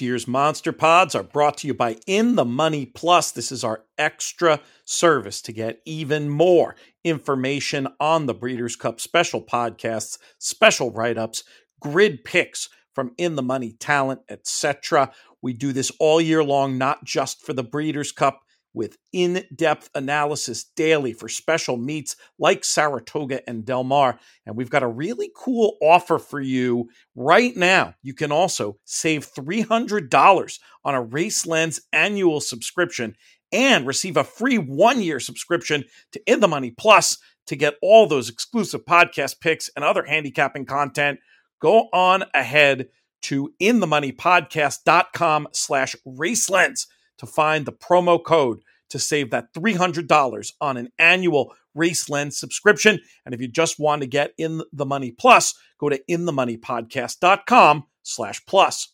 year's 0.00 0.26
Monster 0.26 0.72
Pods 0.72 1.14
are 1.14 1.22
brought 1.22 1.58
to 1.58 1.66
you 1.66 1.74
by 1.74 1.96
In 2.06 2.34
the 2.34 2.44
Money 2.44 2.86
Plus. 2.86 3.30
This 3.30 3.52
is 3.52 3.62
our 3.62 3.84
extra 3.98 4.60
service 4.84 5.40
to 5.42 5.52
get 5.52 5.80
even 5.84 6.28
more 6.28 6.74
information 7.04 7.88
on 8.00 8.26
the 8.26 8.34
Breeders' 8.34 8.76
Cup 8.76 9.00
special 9.00 9.42
podcasts, 9.42 10.18
special 10.38 10.90
write 10.90 11.18
ups, 11.18 11.44
grid 11.80 12.24
picks 12.24 12.68
from 12.94 13.12
In 13.18 13.36
the 13.36 13.42
Money 13.42 13.72
talent, 13.72 14.20
etc. 14.28 15.12
We 15.42 15.52
do 15.52 15.72
this 15.72 15.92
all 15.98 16.20
year 16.20 16.42
long, 16.42 16.78
not 16.78 17.04
just 17.04 17.44
for 17.44 17.52
the 17.52 17.64
Breeders' 17.64 18.12
Cup 18.12 18.43
with 18.74 18.98
in 19.12 19.44
depth 19.54 19.88
analysis 19.94 20.64
daily 20.76 21.12
for 21.12 21.28
special 21.28 21.76
meets 21.76 22.16
like 22.38 22.64
Saratoga 22.64 23.48
and 23.48 23.64
Del 23.64 23.84
Mar. 23.84 24.18
And 24.44 24.56
we've 24.56 24.70
got 24.70 24.82
a 24.82 24.88
really 24.88 25.30
cool 25.34 25.78
offer 25.80 26.18
for 26.18 26.40
you 26.40 26.90
right 27.14 27.56
now. 27.56 27.94
You 28.02 28.12
can 28.12 28.32
also 28.32 28.78
save 28.84 29.32
$300 29.32 30.58
on 30.84 30.94
a 30.94 31.04
RaceLens 31.04 31.80
annual 31.92 32.40
subscription 32.40 33.16
and 33.52 33.86
receive 33.86 34.16
a 34.16 34.24
free 34.24 34.58
one 34.58 35.00
year 35.00 35.20
subscription 35.20 35.84
to 36.12 36.20
In 36.26 36.40
the 36.40 36.48
Money 36.48 36.72
Plus 36.72 37.18
to 37.46 37.56
get 37.56 37.76
all 37.80 38.06
those 38.06 38.28
exclusive 38.28 38.84
podcast 38.84 39.40
picks 39.40 39.70
and 39.76 39.84
other 39.84 40.04
handicapping 40.04 40.66
content. 40.66 41.20
Go 41.60 41.88
on 41.92 42.24
ahead 42.34 42.88
to 43.22 43.50
inthemoneypodcast.com 43.60 45.48
slash 45.52 45.96
racelens 46.06 46.86
to 47.18 47.26
find 47.26 47.64
the 47.64 47.72
promo 47.72 48.22
code 48.22 48.60
to 48.94 49.00
save 49.00 49.30
that 49.30 49.52
$300 49.52 50.52
on 50.60 50.76
an 50.76 50.88
annual 51.00 51.52
RaceLens 51.76 52.34
subscription. 52.34 53.00
And 53.26 53.34
if 53.34 53.40
you 53.40 53.48
just 53.48 53.80
want 53.80 54.02
to 54.02 54.06
get 54.06 54.30
in 54.38 54.62
the 54.72 54.86
money 54.86 55.10
plus, 55.10 55.52
go 55.80 55.88
to 55.88 56.00
inthemoneypodcast.com 56.08 57.86
slash 58.04 58.46
plus. 58.46 58.93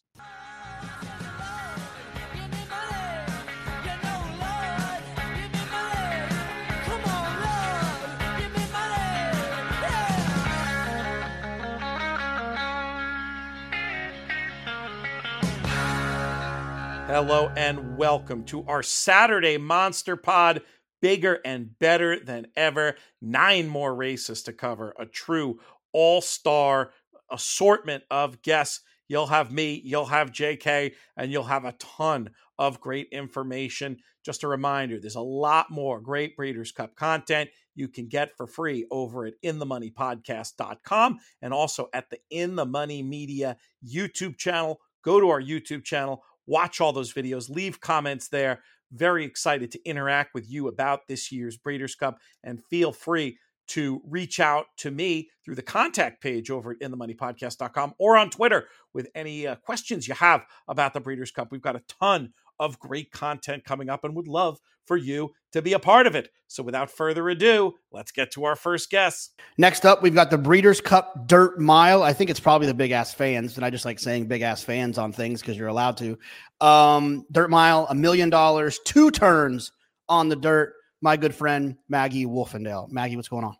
Hello 17.12 17.50
and 17.56 17.96
welcome 17.96 18.44
to 18.44 18.64
our 18.68 18.84
Saturday 18.84 19.58
Monster 19.58 20.14
Pod. 20.14 20.62
Bigger 21.02 21.40
and 21.44 21.76
better 21.80 22.20
than 22.20 22.46
ever. 22.54 22.94
Nine 23.20 23.66
more 23.66 23.92
races 23.96 24.44
to 24.44 24.52
cover. 24.52 24.94
A 24.96 25.06
true 25.06 25.58
all 25.92 26.20
star 26.20 26.92
assortment 27.28 28.04
of 28.12 28.42
guests. 28.42 28.82
You'll 29.08 29.26
have 29.26 29.50
me, 29.50 29.82
you'll 29.84 30.06
have 30.06 30.30
JK, 30.30 30.92
and 31.16 31.32
you'll 31.32 31.42
have 31.42 31.64
a 31.64 31.72
ton 31.72 32.30
of 32.60 32.80
great 32.80 33.08
information. 33.10 33.96
Just 34.24 34.44
a 34.44 34.48
reminder 34.48 35.00
there's 35.00 35.16
a 35.16 35.20
lot 35.20 35.68
more 35.68 36.00
great 36.00 36.36
Breeders' 36.36 36.70
Cup 36.70 36.94
content 36.94 37.50
you 37.74 37.88
can 37.88 38.06
get 38.06 38.36
for 38.36 38.46
free 38.46 38.86
over 38.92 39.26
at 39.26 39.34
inthemoneypodcast.com 39.44 41.18
and 41.42 41.52
also 41.52 41.88
at 41.92 42.08
the 42.08 42.20
In 42.30 42.54
the 42.54 42.66
Money 42.66 43.02
Media 43.02 43.56
YouTube 43.84 44.36
channel. 44.36 44.78
Go 45.02 45.18
to 45.18 45.30
our 45.30 45.42
YouTube 45.42 45.82
channel 45.82 46.22
watch 46.46 46.80
all 46.80 46.93
those 46.93 47.13
videos, 47.13 47.49
leave 47.49 47.80
comments 47.80 48.29
there. 48.29 48.63
Very 48.93 49.24
excited 49.24 49.71
to 49.73 49.85
interact 49.88 50.35
with 50.35 50.51
you 50.51 50.69
about 50.69 51.07
this 51.07 51.30
year's 51.30 51.57
Breeders' 51.57 51.95
Cup 51.95 52.19
and 52.43 52.63
feel 52.71 52.93
free 52.93 53.38
to 53.69 54.02
reach 54.05 54.41
out 54.41 54.66
to 54.79 54.91
me 54.91 55.30
through 55.45 55.55
the 55.55 55.63
contact 55.63 56.21
page 56.21 56.51
over 56.51 56.73
at 56.73 56.80
inthemoneypodcast.com 56.80 57.95
or 58.01 58.16
on 58.16 58.29
Twitter 58.29 58.66
with 58.93 59.09
any 59.15 59.46
uh, 59.46 59.55
questions 59.55 60.09
you 60.09 60.15
have 60.15 60.45
about 60.66 60.93
the 60.93 61.01
Breeders' 61.01 61.30
Cup. 61.30 61.52
We've 61.52 61.63
got 61.63 61.77
a 61.77 61.85
ton 62.01 62.33
of 62.60 62.78
great 62.78 63.10
content 63.10 63.64
coming 63.64 63.88
up 63.88 64.04
and 64.04 64.14
would 64.14 64.28
love 64.28 64.60
for 64.84 64.97
you 64.97 65.32
to 65.53 65.62
be 65.62 65.72
a 65.72 65.78
part 65.78 66.06
of 66.06 66.14
it. 66.14 66.28
So 66.47 66.62
without 66.62 66.91
further 66.91 67.28
ado, 67.28 67.75
let's 67.91 68.12
get 68.12 68.30
to 68.32 68.44
our 68.44 68.54
first 68.54 68.91
guest. 68.91 69.41
Next 69.56 69.87
up, 69.87 70.03
we've 70.03 70.15
got 70.15 70.31
the 70.31 70.38
Breeders' 70.38 70.81
Cup 70.81 71.26
Dirt 71.26 71.59
Mile. 71.59 72.03
I 72.03 72.12
think 72.12 72.28
it's 72.28 72.41
probably 72.41 72.66
the 72.66 72.75
big 72.75 72.91
ass 72.91 73.15
fans, 73.15 73.56
and 73.56 73.65
I 73.65 73.70
just 73.70 73.84
like 73.84 73.99
saying 73.99 74.26
big 74.26 74.43
ass 74.43 74.62
fans 74.62 74.99
on 74.99 75.12
things 75.12 75.41
because 75.41 75.56
you're 75.56 75.69
allowed 75.69 75.97
to. 75.99 76.19
Um, 76.60 77.25
dirt 77.32 77.50
Mile, 77.50 77.87
a 77.88 77.94
million 77.94 78.31
dollars, 78.31 78.78
two 78.84 79.10
turns 79.10 79.72
on 80.09 80.28
the 80.28 80.37
dirt. 80.37 80.75
My 81.00 81.16
good 81.16 81.34
friend 81.34 81.76
Maggie 81.88 82.26
Wolfendale. 82.26 82.91
Maggie, 82.91 83.16
what's 83.16 83.28
going 83.28 83.44
on? 83.44 83.56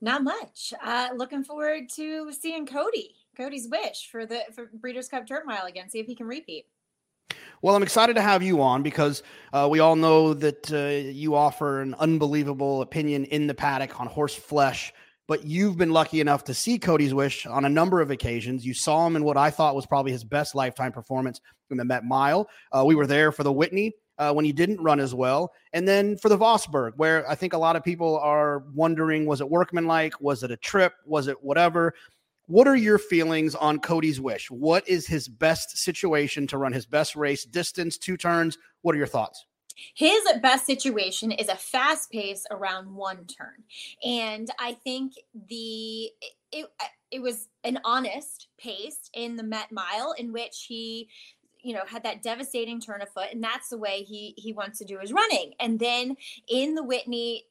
Not 0.00 0.22
much. 0.22 0.74
Uh, 0.84 1.08
looking 1.16 1.42
forward 1.42 1.88
to 1.94 2.32
seeing 2.32 2.66
Cody. 2.66 3.14
Cody's 3.36 3.68
wish 3.68 4.08
for 4.10 4.26
the 4.26 4.40
for 4.54 4.70
Breeders' 4.74 5.08
Cup 5.08 5.26
Dirt 5.26 5.46
Mile 5.46 5.66
again. 5.66 5.88
See 5.88 6.00
if 6.00 6.06
he 6.06 6.14
can 6.14 6.26
repeat. 6.26 6.66
Well, 7.60 7.74
I'm 7.74 7.82
excited 7.82 8.14
to 8.14 8.22
have 8.22 8.42
you 8.42 8.62
on 8.62 8.82
because 8.82 9.22
uh, 9.52 9.68
we 9.70 9.80
all 9.80 9.96
know 9.96 10.32
that 10.34 10.72
uh, 10.72 11.10
you 11.10 11.34
offer 11.34 11.80
an 11.80 11.94
unbelievable 11.98 12.82
opinion 12.82 13.24
in 13.24 13.48
the 13.48 13.54
paddock 13.54 13.98
on 14.00 14.06
horse 14.06 14.34
flesh. 14.34 14.92
But 15.26 15.44
you've 15.44 15.76
been 15.76 15.92
lucky 15.92 16.20
enough 16.20 16.44
to 16.44 16.54
see 16.54 16.78
Cody's 16.78 17.12
Wish 17.12 17.46
on 17.46 17.64
a 17.64 17.68
number 17.68 18.00
of 18.00 18.10
occasions. 18.10 18.64
You 18.64 18.72
saw 18.72 19.06
him 19.06 19.16
in 19.16 19.24
what 19.24 19.36
I 19.36 19.50
thought 19.50 19.74
was 19.74 19.86
probably 19.86 20.12
his 20.12 20.24
best 20.24 20.54
lifetime 20.54 20.92
performance 20.92 21.40
in 21.70 21.76
the 21.76 21.84
Met 21.84 22.04
Mile. 22.04 22.48
Uh, 22.72 22.84
we 22.86 22.94
were 22.94 23.06
there 23.06 23.30
for 23.30 23.42
the 23.42 23.52
Whitney 23.52 23.92
uh, 24.18 24.32
when 24.32 24.44
he 24.46 24.52
didn't 24.52 24.80
run 24.80 25.00
as 25.00 25.14
well, 25.14 25.52
and 25.74 25.86
then 25.86 26.16
for 26.16 26.28
the 26.30 26.38
Vosburgh, 26.38 26.92
where 26.96 27.28
I 27.28 27.34
think 27.34 27.52
a 27.52 27.58
lot 27.58 27.76
of 27.76 27.84
people 27.84 28.18
are 28.20 28.64
wondering: 28.74 29.26
was 29.26 29.40
it 29.40 29.50
workmanlike? 29.50 30.18
Was 30.20 30.42
it 30.42 30.50
a 30.50 30.56
trip? 30.56 30.94
Was 31.04 31.28
it 31.28 31.36
whatever? 31.42 31.92
What 32.48 32.66
are 32.66 32.76
your 32.76 32.96
feelings 32.96 33.54
on 33.54 33.78
Cody's 33.78 34.22
wish? 34.22 34.50
What 34.50 34.88
is 34.88 35.06
his 35.06 35.28
best 35.28 35.76
situation 35.76 36.46
to 36.46 36.56
run 36.56 36.72
his 36.72 36.86
best 36.86 37.14
race, 37.14 37.44
distance, 37.44 37.98
two 37.98 38.16
turns? 38.16 38.56
What 38.80 38.94
are 38.94 38.98
your 38.98 39.06
thoughts? 39.06 39.44
His 39.94 40.22
best 40.40 40.64
situation 40.64 41.30
is 41.30 41.48
a 41.48 41.56
fast 41.56 42.10
pace 42.10 42.46
around 42.50 42.94
one 42.94 43.26
turn. 43.26 43.64
And 44.02 44.48
I 44.58 44.72
think 44.72 45.12
the 45.48 46.10
it, 46.50 46.66
it 47.10 47.20
was 47.20 47.48
an 47.64 47.80
honest 47.84 48.48
pace 48.58 49.10
in 49.12 49.36
the 49.36 49.42
Met 49.42 49.70
Mile 49.70 50.14
in 50.16 50.32
which 50.32 50.64
he 50.66 51.10
you 51.62 51.74
know 51.74 51.84
had 51.86 52.02
that 52.04 52.22
devastating 52.22 52.80
turn 52.80 53.02
of 53.02 53.10
foot 53.10 53.28
and 53.30 53.44
that's 53.44 53.68
the 53.68 53.76
way 53.76 54.04
he 54.04 54.32
he 54.38 54.54
wants 54.54 54.78
to 54.78 54.84
do 54.84 54.98
his 54.98 55.12
running 55.12 55.52
and 55.58 55.78
then 55.80 56.16
in 56.48 56.76
the 56.76 56.84
whitney 56.84 57.44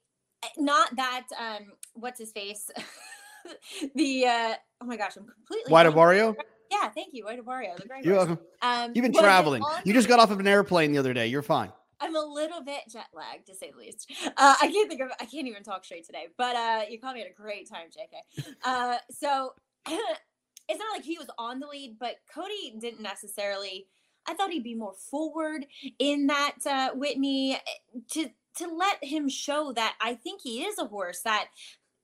not 0.58 0.96
that 0.96 1.28
um 1.38 1.74
what's 1.94 2.18
his 2.18 2.32
face 2.32 2.72
the 3.96 4.26
uh 4.26 4.54
oh 4.82 4.86
my 4.86 4.98
gosh, 4.98 5.16
I'm 5.18 5.26
completely 5.26 5.72
White 5.72 5.86
Abarrio. 5.86 6.36
Yeah, 6.72 6.90
thank 6.90 7.14
you, 7.14 7.26
White 7.26 7.44
Abarrio. 7.44 7.80
You're 8.04 8.16
welcome. 8.16 8.40
Um, 8.62 8.92
You've 8.94 9.04
been 9.04 9.14
traveling. 9.14 9.64
You 9.86 9.94
just 9.94 10.08
got 10.08 10.20
off 10.20 10.32
of 10.32 10.40
an 10.40 10.48
airplane 10.48 10.92
the 10.92 10.98
other 10.98 11.14
day. 11.14 11.28
You're 11.28 11.42
fine. 11.42 11.72
I'm 12.00 12.16
a 12.16 12.24
little 12.24 12.64
bit 12.64 12.82
jet 12.90 13.08
lagged 13.14 13.48
to 13.48 13.56
say 13.56 13.72
the 13.72 13.78
least. 13.78 14.12
Uh, 14.26 14.56
I 14.62 14.72
can't 14.72 14.90
think 14.90 15.02
of 15.02 15.10
I 15.20 15.26
can't 15.26 15.48
even 15.48 15.64
talk 15.64 15.86
straight 15.86 16.06
today. 16.06 16.28
But 16.38 16.56
uh, 16.56 16.82
you 16.90 17.00
caught 17.00 17.16
me 17.16 17.22
at 17.22 17.30
a 17.30 17.34
great 17.34 17.70
time, 17.70 17.88
JK. 17.88 18.54
Uh, 18.64 18.98
so 19.12 19.54
it's 19.88 20.80
not 20.80 20.92
like 20.94 21.04
he 21.04 21.18
was 21.18 21.30
on 21.38 21.60
the 21.60 21.68
lead, 21.68 21.98
but 22.00 22.16
Cody 22.34 22.76
didn't 22.80 23.02
necessarily. 23.02 23.88
I 24.28 24.34
thought 24.34 24.52
he'd 24.52 24.64
be 24.64 24.76
more 24.76 24.94
forward 24.94 25.66
in 26.00 26.28
that 26.28 26.58
uh, 26.66 26.90
Whitney 26.94 27.54
eh, 27.54 28.00
to 28.12 28.30
to 28.58 28.68
let 28.68 29.04
him 29.04 29.30
show 29.30 29.72
that 29.74 29.96
I 30.02 30.16
think 30.16 30.42
he 30.42 30.64
is 30.64 30.78
a 30.80 30.86
horse 30.86 31.22
that 31.22 31.48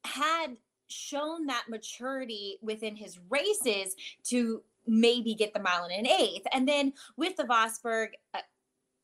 had 0.05 0.57
shown 0.93 1.47
that 1.47 1.65
maturity 1.69 2.57
within 2.61 2.95
his 2.95 3.19
races 3.29 3.95
to 4.25 4.61
maybe 4.85 5.33
get 5.33 5.53
the 5.53 5.59
mile 5.59 5.85
in 5.85 5.91
an 5.91 6.07
eighth. 6.07 6.45
And 6.51 6.67
then 6.67 6.93
with 7.17 7.35
the 7.37 7.43
Vosburgh, 7.43 8.09
uh, 8.33 8.39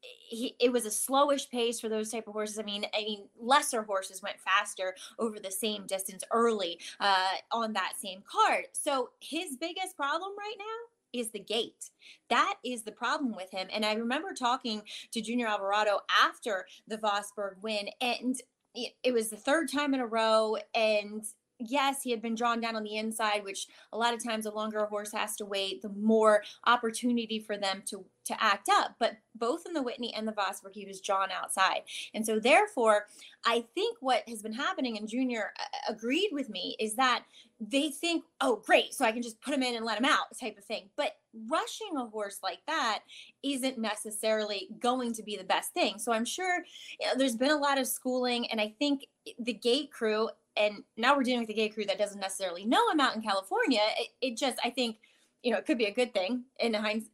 he, 0.02 0.56
it 0.60 0.72
was 0.72 0.86
a 0.86 0.90
slowish 0.90 1.50
pace 1.50 1.80
for 1.80 1.90
those 1.90 2.12
type 2.12 2.28
of 2.28 2.34
horses. 2.34 2.60
I 2.60 2.64
mean, 2.64 2.86
I 2.94 3.04
mean, 3.04 3.28
lesser 3.40 3.84
horses 3.84 4.22
went 4.22 4.40
faster 4.40 4.96
over 5.18 5.40
the 5.40 5.52
same 5.52 5.86
distance 5.88 6.24
early 6.32 6.80
uh, 7.00 7.28
on 7.52 7.74
that 7.74 7.94
same 8.02 8.24
card. 8.30 8.66
So 8.72 9.10
his 9.20 9.58
biggest 9.58 9.98
problem 9.98 10.32
right 10.38 10.56
now 10.58 11.20
is 11.20 11.32
the 11.32 11.40
gate. 11.40 11.90
That 12.30 12.56
is 12.64 12.84
the 12.84 12.92
problem 12.92 13.36
with 13.36 13.52
him. 13.52 13.68
And 13.74 13.84
I 13.86 13.94
remember 13.94 14.34
talking 14.34 14.84
to 15.12 15.22
Junior 15.22 15.48
Alvarado 15.48 16.00
after 16.24 16.66
the 16.88 16.98
Vosburgh 16.98 17.56
win, 17.62 17.90
and 18.00 18.40
it 18.76 19.12
was 19.12 19.30
the 19.30 19.36
third 19.36 19.72
time 19.72 19.94
in 19.94 20.00
a 20.00 20.06
row, 20.06 20.56
and 20.76 21.26
yes, 21.60 22.04
he 22.04 22.12
had 22.12 22.22
been 22.22 22.36
drawn 22.36 22.60
down 22.62 22.76
on 22.76 22.84
the 22.84 22.98
inside, 22.98 23.44
which 23.44 23.68
a 23.92 23.98
lot 23.98 24.14
of 24.14 24.24
times 24.24 24.46
the 24.46 24.52
longer 24.52 24.80
a 24.80 24.86
horse 24.86 25.12
has 25.12 25.36
to 25.38 25.46
wait, 25.46 25.82
the 25.82 25.90
more 25.90 26.44
opportunity 26.66 27.40
for 27.40 27.58
them 27.58 27.84
to 27.88 28.06
to 28.30 28.44
act 28.44 28.70
up. 28.70 28.96
But 29.00 29.18
both 29.36 29.66
in 29.66 29.74
the 29.74 29.82
Whitney 29.82 30.14
and 30.14 30.28
the 30.28 30.32
Vosburgh, 30.32 30.74
he 30.74 30.86
was 30.86 31.02
drawn 31.02 31.30
outside. 31.32 31.82
And 32.14 32.24
so 32.24 32.40
therefore, 32.40 33.08
I 33.44 33.66
think 33.74 33.98
what 34.02 34.24
has 34.30 34.44
been 34.44 34.54
happening, 34.54 34.98
and 34.98 35.08
Junior 35.08 35.52
uh, 35.60 35.92
agreed 35.94 36.30
with 36.32 36.48
me, 36.48 36.76
is 36.80 36.96
that 36.96 37.24
they 37.60 37.90
think, 37.90 38.24
oh, 38.40 38.62
great, 38.66 38.94
so 38.94 39.04
I 39.04 39.12
can 39.12 39.24
just 39.24 39.42
put 39.42 39.54
him 39.54 39.64
in 39.64 39.76
and 39.76 39.84
let 39.84 39.98
him 39.98 40.06
out, 40.06 40.38
type 40.40 40.58
of 40.58 40.64
thing. 40.64 40.90
But 40.96 41.18
rushing 41.50 41.98
a 41.98 42.06
horse 42.06 42.40
like 42.44 42.60
that 42.68 43.00
isn't 43.44 43.78
necessarily 43.80 44.70
going 44.80 45.14
to 45.14 45.24
be 45.24 45.36
the 45.36 45.44
best 45.44 45.74
thing. 45.74 45.98
So 45.98 46.12
I'm 46.14 46.26
sure 46.26 46.64
you 47.00 47.08
know, 47.08 47.14
there's 47.18 47.36
been 47.36 47.52
a 47.52 47.58
lot 47.58 47.80
of 47.80 47.88
schooling, 47.88 48.50
and 48.52 48.62
I 48.62 48.76
think 48.78 49.08
the 49.40 49.54
gate 49.54 49.92
crew 49.92 50.30
and 50.56 50.84
now 50.98 51.16
we're 51.16 51.24
dealing 51.24 51.42
with 51.42 51.50
a 51.50 51.54
gay 51.54 51.70
crew 51.70 51.86
that 51.86 51.98
doesn't 51.98 52.20
necessarily 52.20 52.66
know 52.66 52.90
him 52.90 53.00
out 53.00 53.16
in 53.16 53.22
California. 53.22 53.82
It, 53.98 54.10
it, 54.22 54.38
just, 54.38 54.58
I 54.64 54.70
think, 54.70 54.98
you 55.44 55.52
know, 55.52 55.58
it 55.58 55.66
could 55.66 55.78
be 55.78 55.86
a 55.86 55.94
good 55.94 56.14
thing 56.14 56.44
in 56.60 56.74
hindsight. 56.74 57.12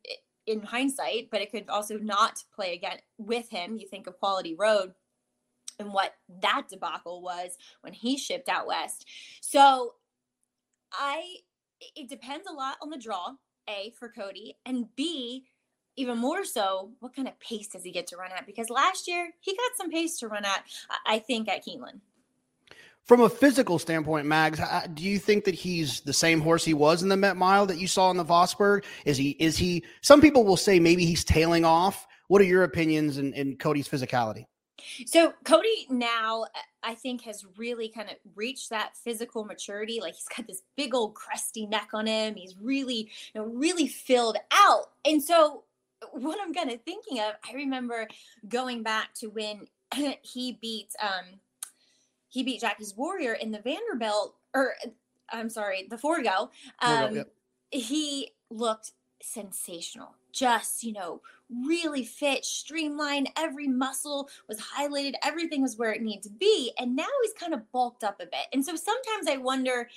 in 0.47 0.61
hindsight, 0.61 1.29
but 1.31 1.41
it 1.41 1.51
could 1.51 1.69
also 1.69 1.97
not 1.97 2.43
play 2.53 2.73
again 2.73 2.97
with 3.17 3.49
him. 3.49 3.77
You 3.77 3.87
think 3.87 4.07
of 4.07 4.19
Quality 4.19 4.55
Road 4.55 4.93
and 5.79 5.93
what 5.93 6.15
that 6.41 6.63
debacle 6.69 7.21
was 7.21 7.57
when 7.81 7.93
he 7.93 8.17
shipped 8.17 8.49
out 8.49 8.67
west. 8.67 9.05
So 9.41 9.95
I 10.93 11.37
it 11.95 12.09
depends 12.09 12.47
a 12.47 12.53
lot 12.53 12.77
on 12.81 12.89
the 12.89 12.97
draw, 12.97 13.33
A 13.69 13.93
for 13.99 14.09
Cody, 14.09 14.57
and 14.65 14.87
B 14.95 15.45
even 15.97 16.17
more 16.17 16.43
so, 16.43 16.91
what 16.99 17.15
kind 17.15 17.27
of 17.27 17.39
pace 17.39 17.67
does 17.69 17.83
he 17.83 17.91
get 17.91 18.07
to 18.07 18.17
run 18.17 18.31
at? 18.31 18.45
Because 18.45 18.69
last 18.69 19.07
year 19.07 19.31
he 19.39 19.55
got 19.55 19.77
some 19.77 19.89
pace 19.89 20.19
to 20.19 20.27
run 20.27 20.43
at, 20.43 20.63
I 21.05 21.19
think, 21.19 21.47
at 21.47 21.65
Keeneland. 21.65 22.01
From 23.05 23.21
a 23.21 23.29
physical 23.29 23.77
standpoint, 23.77 24.25
Mags, 24.25 24.59
do 24.95 25.03
you 25.03 25.19
think 25.19 25.43
that 25.45 25.53
he's 25.53 26.01
the 26.01 26.13
same 26.13 26.41
horse 26.41 26.65
he 26.65 26.73
was 26.73 27.03
in 27.03 27.09
the 27.09 27.15
Met 27.15 27.37
Mile 27.37 27.67
that 27.67 27.77
you 27.77 27.87
saw 27.87 28.09
in 28.09 28.17
the 28.17 28.25
Vosburgh? 28.25 28.83
Is 29.05 29.15
he? 29.15 29.31
Is 29.39 29.57
he? 29.57 29.83
Some 30.01 30.21
people 30.21 30.43
will 30.43 30.57
say 30.57 30.79
maybe 30.79 31.05
he's 31.05 31.23
tailing 31.23 31.65
off. 31.65 32.07
What 32.29 32.41
are 32.41 32.45
your 32.45 32.63
opinions 32.63 33.19
in, 33.19 33.31
in 33.33 33.57
Cody's 33.57 33.87
physicality? 33.87 34.47
So 35.05 35.33
Cody 35.43 35.85
now, 35.89 36.47
I 36.81 36.95
think, 36.95 37.21
has 37.21 37.45
really 37.57 37.89
kind 37.89 38.09
of 38.09 38.15
reached 38.35 38.71
that 38.71 38.97
physical 39.03 39.45
maturity. 39.45 39.99
Like 40.01 40.15
he's 40.15 40.27
got 40.35 40.47
this 40.47 40.63
big 40.75 40.95
old 40.95 41.13
crusty 41.13 41.67
neck 41.67 41.89
on 41.93 42.07
him. 42.07 42.33
He's 42.33 42.55
really, 42.59 43.11
you 43.33 43.41
know, 43.41 43.45
really 43.45 43.87
filled 43.87 44.37
out. 44.51 44.85
And 45.05 45.23
so, 45.23 45.63
what 46.11 46.39
I'm 46.41 46.55
kind 46.55 46.71
of 46.71 46.81
thinking 46.81 47.19
of, 47.19 47.33
I 47.47 47.53
remember 47.53 48.07
going 48.47 48.81
back 48.81 49.13
to 49.19 49.27
when 49.27 49.67
he 50.23 50.57
beat 50.59 50.89
um 50.99 51.39
he 52.35 52.43
beat 52.43 52.59
Jackie's 52.59 52.93
Warrior 52.97 53.35
in 53.35 53.51
the 53.51 53.59
Vanderbilt, 53.59 54.35
or 54.53 54.73
I'm 55.31 55.49
sorry, 55.49 55.87
the 55.89 55.97
Forego. 55.97 56.51
Um, 56.81 57.15
yep. 57.15 57.31
He 57.71 58.33
looked 58.49 58.91
sensational. 59.21 60.15
Just, 60.33 60.83
you 60.83 60.91
know, 60.91 61.21
really 61.49 62.03
fit, 62.03 62.43
streamlined. 62.43 63.29
Every 63.37 63.69
muscle 63.69 64.27
was 64.49 64.59
highlighted. 64.59 65.13
Everything 65.23 65.61
was 65.61 65.77
where 65.77 65.93
it 65.93 66.01
needed 66.01 66.23
to 66.23 66.29
be. 66.29 66.73
And 66.77 66.93
now 66.93 67.07
he's 67.23 67.31
kind 67.39 67.53
of 67.53 67.71
bulked 67.71 68.03
up 68.03 68.19
a 68.19 68.25
bit. 68.25 68.47
And 68.51 68.65
so 68.65 68.75
sometimes 68.75 69.29
I 69.29 69.37
wonder 69.37 69.87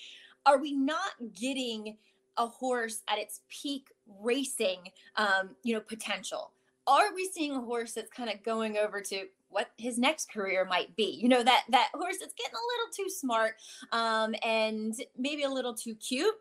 are 0.46 0.58
we 0.58 0.73
not 0.73 1.11
getting 1.35 1.96
a 2.37 2.46
horse 2.46 3.02
at 3.08 3.19
its 3.19 3.40
peak 3.49 3.88
racing, 4.23 4.93
um, 5.17 5.56
you 5.64 5.75
know, 5.75 5.81
potential? 5.81 6.52
Are 6.87 7.12
we 7.12 7.29
seeing 7.29 7.56
a 7.56 7.61
horse 7.61 7.94
that's 7.94 8.12
kind 8.12 8.31
of 8.31 8.44
going 8.44 8.79
over 8.79 9.00
to 9.00 9.26
what 9.50 9.71
his 9.79 9.99
next 9.99 10.31
career 10.31 10.65
might 10.65 10.95
be. 10.97 11.19
You 11.21 11.29
know 11.29 11.43
that 11.43 11.65
that 11.71 11.91
horse 11.95 12.17
that's 12.21 12.35
getting 12.35 12.55
a 12.55 12.69
little 12.79 12.93
too 12.95 13.11
smart 13.11 13.55
um, 13.93 14.35
and 14.45 14.95
maybe 15.17 15.45
a 15.45 15.50
little 15.50 15.75
too 15.75 15.95
cute. 15.95 16.35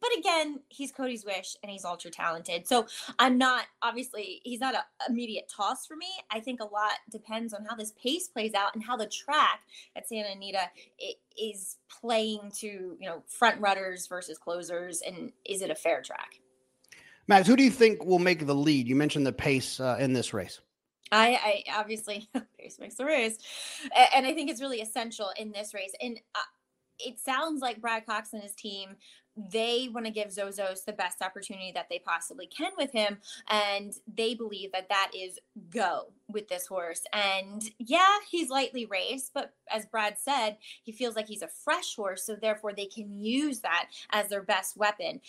But 0.00 0.16
again, 0.18 0.60
he's 0.68 0.92
Cody's 0.92 1.26
wish 1.26 1.56
and 1.62 1.70
he's 1.70 1.84
ultra 1.84 2.10
talented. 2.10 2.66
So 2.66 2.86
I'm 3.18 3.36
not 3.36 3.64
obviously 3.82 4.40
he's 4.44 4.60
not 4.60 4.74
an 4.74 4.80
immediate 5.08 5.52
toss 5.54 5.86
for 5.86 5.96
me. 5.96 6.08
I 6.30 6.40
think 6.40 6.60
a 6.60 6.64
lot 6.64 6.92
depends 7.10 7.52
on 7.52 7.64
how 7.66 7.76
this 7.76 7.92
pace 7.92 8.28
plays 8.28 8.54
out 8.54 8.74
and 8.74 8.82
how 8.82 8.96
the 8.96 9.06
track 9.06 9.60
at 9.96 10.08
Santa 10.08 10.30
Anita 10.30 10.70
is 11.38 11.76
playing 12.00 12.50
to 12.56 12.66
you 12.66 13.08
know 13.08 13.22
front 13.26 13.60
runners 13.60 14.06
versus 14.06 14.38
closers 14.38 15.02
and 15.02 15.32
is 15.44 15.60
it 15.62 15.70
a 15.70 15.74
fair 15.74 16.02
track? 16.02 16.40
Mags, 17.28 17.46
who 17.46 17.54
do 17.54 17.62
you 17.62 17.70
think 17.70 18.04
will 18.04 18.18
make 18.18 18.46
the 18.46 18.54
lead? 18.54 18.88
You 18.88 18.96
mentioned 18.96 19.26
the 19.26 19.32
pace 19.32 19.78
uh, 19.78 19.96
in 20.00 20.12
this 20.12 20.34
race. 20.34 20.60
I, 21.12 21.64
I 21.68 21.78
obviously 21.78 22.28
pace 22.58 22.78
makes 22.78 22.96
the 22.96 23.04
race, 23.04 23.38
and 24.14 24.26
I 24.26 24.32
think 24.32 24.50
it's 24.50 24.60
really 24.60 24.80
essential 24.80 25.30
in 25.36 25.52
this 25.52 25.74
race. 25.74 25.92
And 26.00 26.20
uh, 26.34 26.38
it 26.98 27.18
sounds 27.18 27.62
like 27.62 27.80
Brad 27.80 28.06
Cox 28.06 28.32
and 28.32 28.42
his 28.42 28.54
team 28.54 28.96
they 29.36 29.88
want 29.92 30.06
to 30.06 30.12
give 30.12 30.28
Zozos 30.28 30.84
the 30.84 30.92
best 30.92 31.22
opportunity 31.22 31.72
that 31.72 31.88
they 31.88 32.00
possibly 32.00 32.46
can 32.46 32.72
with 32.76 32.92
him, 32.92 33.18
and 33.48 33.94
they 34.12 34.34
believe 34.34 34.72
that 34.72 34.88
that 34.88 35.12
is 35.16 35.38
go 35.70 36.12
with 36.28 36.48
this 36.48 36.66
horse. 36.66 37.02
And 37.12 37.62
yeah, 37.78 38.16
he's 38.28 38.50
lightly 38.50 38.86
raced, 38.86 39.32
but 39.32 39.54
as 39.72 39.86
Brad 39.86 40.18
said, 40.18 40.56
he 40.82 40.92
feels 40.92 41.16
like 41.16 41.28
he's 41.28 41.42
a 41.42 41.48
fresh 41.48 41.94
horse, 41.94 42.24
so 42.24 42.34
therefore 42.34 42.72
they 42.72 42.86
can 42.86 43.12
use 43.12 43.60
that 43.60 43.88
as 44.10 44.28
their 44.28 44.42
best 44.42 44.76
weapon. 44.76 45.20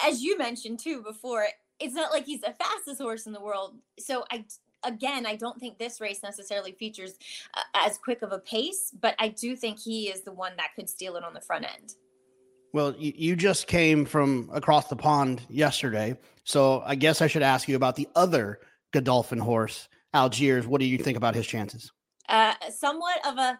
As 0.00 0.22
you 0.22 0.38
mentioned 0.38 0.80
too 0.80 1.02
before, 1.02 1.46
it's 1.78 1.94
not 1.94 2.12
like 2.12 2.24
he's 2.24 2.40
the 2.40 2.54
fastest 2.58 3.00
horse 3.00 3.26
in 3.26 3.32
the 3.32 3.40
world. 3.40 3.74
So 3.98 4.24
I 4.30 4.44
again, 4.84 5.26
I 5.26 5.36
don't 5.36 5.58
think 5.58 5.78
this 5.78 6.00
race 6.00 6.22
necessarily 6.22 6.72
features 6.72 7.14
uh, 7.54 7.60
as 7.74 7.98
quick 7.98 8.22
of 8.22 8.32
a 8.32 8.38
pace, 8.38 8.92
but 9.00 9.14
I 9.18 9.28
do 9.28 9.56
think 9.56 9.78
he 9.78 10.08
is 10.08 10.22
the 10.22 10.32
one 10.32 10.52
that 10.56 10.68
could 10.76 10.88
steal 10.88 11.16
it 11.16 11.24
on 11.24 11.34
the 11.34 11.40
front 11.40 11.64
end. 11.64 11.94
Well, 12.72 12.94
you, 12.98 13.12
you 13.16 13.36
just 13.36 13.66
came 13.66 14.04
from 14.04 14.50
across 14.52 14.88
the 14.88 14.96
pond 14.96 15.42
yesterday. 15.48 16.16
So 16.44 16.82
I 16.84 16.94
guess 16.94 17.22
I 17.22 17.26
should 17.26 17.42
ask 17.42 17.68
you 17.68 17.76
about 17.76 17.96
the 17.96 18.08
other 18.14 18.60
Godolphin 18.92 19.38
horse, 19.38 19.88
Algiers. 20.14 20.66
What 20.66 20.80
do 20.80 20.86
you 20.86 20.98
think 20.98 21.16
about 21.16 21.34
his 21.34 21.46
chances? 21.46 21.92
Uh, 22.28 22.54
somewhat 22.70 23.26
of 23.26 23.38
a 23.38 23.58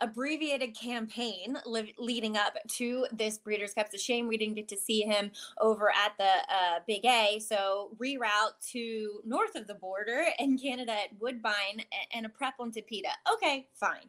abbreviated 0.00 0.74
campaign 0.78 1.58
li- 1.66 1.94
leading 1.98 2.36
up 2.36 2.56
to 2.68 3.06
this 3.12 3.38
Breeders' 3.38 3.74
Cup. 3.74 3.86
It's 3.86 3.94
a 3.94 4.04
shame 4.04 4.28
we 4.28 4.36
didn't 4.36 4.54
get 4.54 4.68
to 4.68 4.76
see 4.76 5.02
him 5.02 5.30
over 5.60 5.90
at 5.90 6.12
the 6.18 6.24
uh, 6.24 6.80
Big 6.86 7.04
A. 7.04 7.40
So 7.40 7.90
reroute 8.00 8.58
to 8.72 9.20
north 9.24 9.54
of 9.54 9.66
the 9.66 9.74
border 9.74 10.24
in 10.38 10.58
Canada 10.58 10.92
at 10.92 11.20
Woodbine 11.20 11.84
and 12.12 12.26
a 12.26 12.28
prep 12.28 12.54
on 12.60 12.70
Tapeta. 12.70 13.12
Okay, 13.34 13.68
fine 13.74 14.08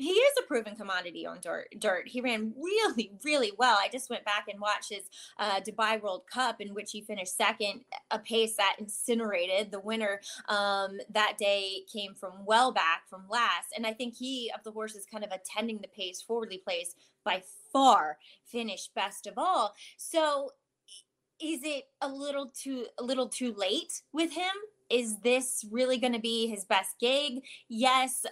he 0.00 0.10
is 0.10 0.32
a 0.38 0.46
proven 0.46 0.74
commodity 0.76 1.26
on 1.26 1.38
dirt. 1.40 1.68
Dirt. 1.78 2.08
He 2.08 2.20
ran 2.20 2.54
really, 2.56 3.12
really 3.24 3.52
well. 3.58 3.78
I 3.80 3.88
just 3.88 4.10
went 4.10 4.24
back 4.24 4.46
and 4.50 4.60
watched 4.60 4.90
his 4.90 5.04
uh, 5.38 5.60
Dubai 5.60 6.00
World 6.00 6.22
Cup, 6.32 6.60
in 6.60 6.74
which 6.74 6.90
he 6.92 7.02
finished 7.02 7.36
second, 7.36 7.84
a 8.10 8.18
pace 8.18 8.56
that 8.56 8.76
incinerated. 8.78 9.70
The 9.70 9.80
winner 9.80 10.20
um, 10.48 10.98
that 11.10 11.36
day 11.38 11.82
came 11.92 12.14
from 12.14 12.44
well 12.46 12.72
back 12.72 13.08
from 13.08 13.24
last, 13.28 13.68
and 13.76 13.86
I 13.86 13.92
think 13.92 14.14
he 14.16 14.50
of 14.56 14.64
the 14.64 14.72
horses 14.72 15.06
kind 15.10 15.24
of 15.24 15.30
attending 15.30 15.78
the 15.78 15.88
pace, 15.88 16.22
forwardly 16.22 16.58
placed 16.58 16.96
by 17.24 17.42
far, 17.72 18.18
finished 18.44 18.94
best 18.94 19.26
of 19.26 19.34
all. 19.36 19.74
So, 19.96 20.52
is 21.40 21.60
it 21.62 21.84
a 22.00 22.08
little 22.08 22.52
too 22.54 22.86
a 22.98 23.02
little 23.02 23.28
too 23.28 23.54
late 23.56 24.02
with 24.12 24.32
him? 24.32 24.52
Is 24.90 25.18
this 25.20 25.64
really 25.70 25.98
going 25.98 26.12
to 26.12 26.20
be 26.20 26.48
his 26.48 26.64
best 26.64 26.96
gig? 27.00 27.42
Yes, 27.68 28.26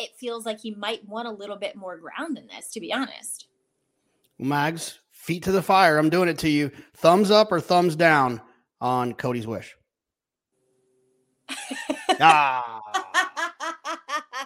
it 0.00 0.10
feels 0.18 0.46
like 0.46 0.60
he 0.60 0.74
might 0.74 1.06
want 1.06 1.28
a 1.28 1.32
little 1.32 1.56
bit 1.56 1.76
more 1.76 1.98
ground 1.98 2.36
than 2.36 2.46
this, 2.46 2.70
to 2.72 2.80
be 2.80 2.92
honest. 2.92 3.48
Mags, 4.38 5.00
feet 5.10 5.42
to 5.44 5.52
the 5.52 5.62
fire. 5.62 5.98
I'm 5.98 6.10
doing 6.10 6.28
it 6.28 6.38
to 6.38 6.48
you. 6.48 6.70
Thumbs 6.94 7.30
up 7.30 7.52
or 7.52 7.60
thumbs 7.60 7.96
down 7.96 8.40
on 8.80 9.14
Cody's 9.14 9.46
wish? 9.46 9.76
ah. 12.20 12.80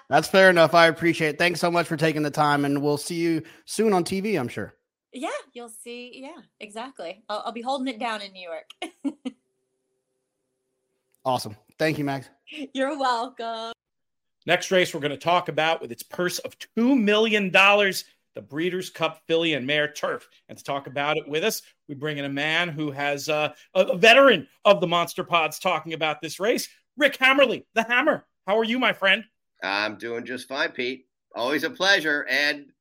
That's 0.08 0.28
fair 0.28 0.48
enough. 0.50 0.74
I 0.74 0.86
appreciate 0.86 1.30
it. 1.30 1.38
Thanks 1.38 1.60
so 1.60 1.70
much 1.70 1.86
for 1.86 1.96
taking 1.96 2.22
the 2.22 2.30
time, 2.30 2.64
and 2.64 2.82
we'll 2.82 2.96
see 2.96 3.16
you 3.16 3.42
soon 3.66 3.92
on 3.92 4.04
TV, 4.04 4.38
I'm 4.38 4.48
sure. 4.48 4.74
Yeah, 5.12 5.28
you'll 5.52 5.68
see. 5.68 6.12
Yeah, 6.14 6.42
exactly. 6.60 7.22
I'll, 7.28 7.42
I'll 7.46 7.52
be 7.52 7.62
holding 7.62 7.88
it 7.88 7.98
down 7.98 8.22
in 8.22 8.32
New 8.32 8.48
York. 8.48 8.94
Awesome. 11.28 11.54
Thank 11.78 11.98
you, 11.98 12.04
Mags. 12.04 12.30
You're 12.72 12.98
welcome. 12.98 13.74
Next 14.46 14.70
race 14.70 14.94
we're 14.94 15.00
going 15.00 15.10
to 15.10 15.18
talk 15.18 15.50
about 15.50 15.82
with 15.82 15.92
its 15.92 16.02
purse 16.02 16.38
of 16.38 16.56
$2 16.78 16.98
million, 16.98 17.50
the 17.50 18.40
Breeders' 18.40 18.88
Cup 18.88 19.20
Filly 19.26 19.52
and 19.52 19.66
Mare 19.66 19.92
Turf. 19.92 20.26
And 20.48 20.56
to 20.56 20.64
talk 20.64 20.86
about 20.86 21.18
it 21.18 21.28
with 21.28 21.44
us, 21.44 21.60
we 21.86 21.94
bring 21.94 22.16
in 22.16 22.24
a 22.24 22.30
man 22.30 22.70
who 22.70 22.90
has 22.92 23.28
uh, 23.28 23.52
a 23.74 23.94
veteran 23.94 24.48
of 24.64 24.80
the 24.80 24.86
Monster 24.86 25.22
Pods 25.22 25.58
talking 25.58 25.92
about 25.92 26.22
this 26.22 26.40
race, 26.40 26.66
Rick 26.96 27.18
Hammerle, 27.18 27.62
the 27.74 27.82
Hammer. 27.82 28.24
How 28.46 28.58
are 28.58 28.64
you, 28.64 28.78
my 28.78 28.94
friend? 28.94 29.22
I'm 29.62 29.98
doing 29.98 30.24
just 30.24 30.48
fine, 30.48 30.70
Pete. 30.70 31.08
Always 31.34 31.62
a 31.62 31.68
pleasure. 31.68 32.26
And 32.30 32.72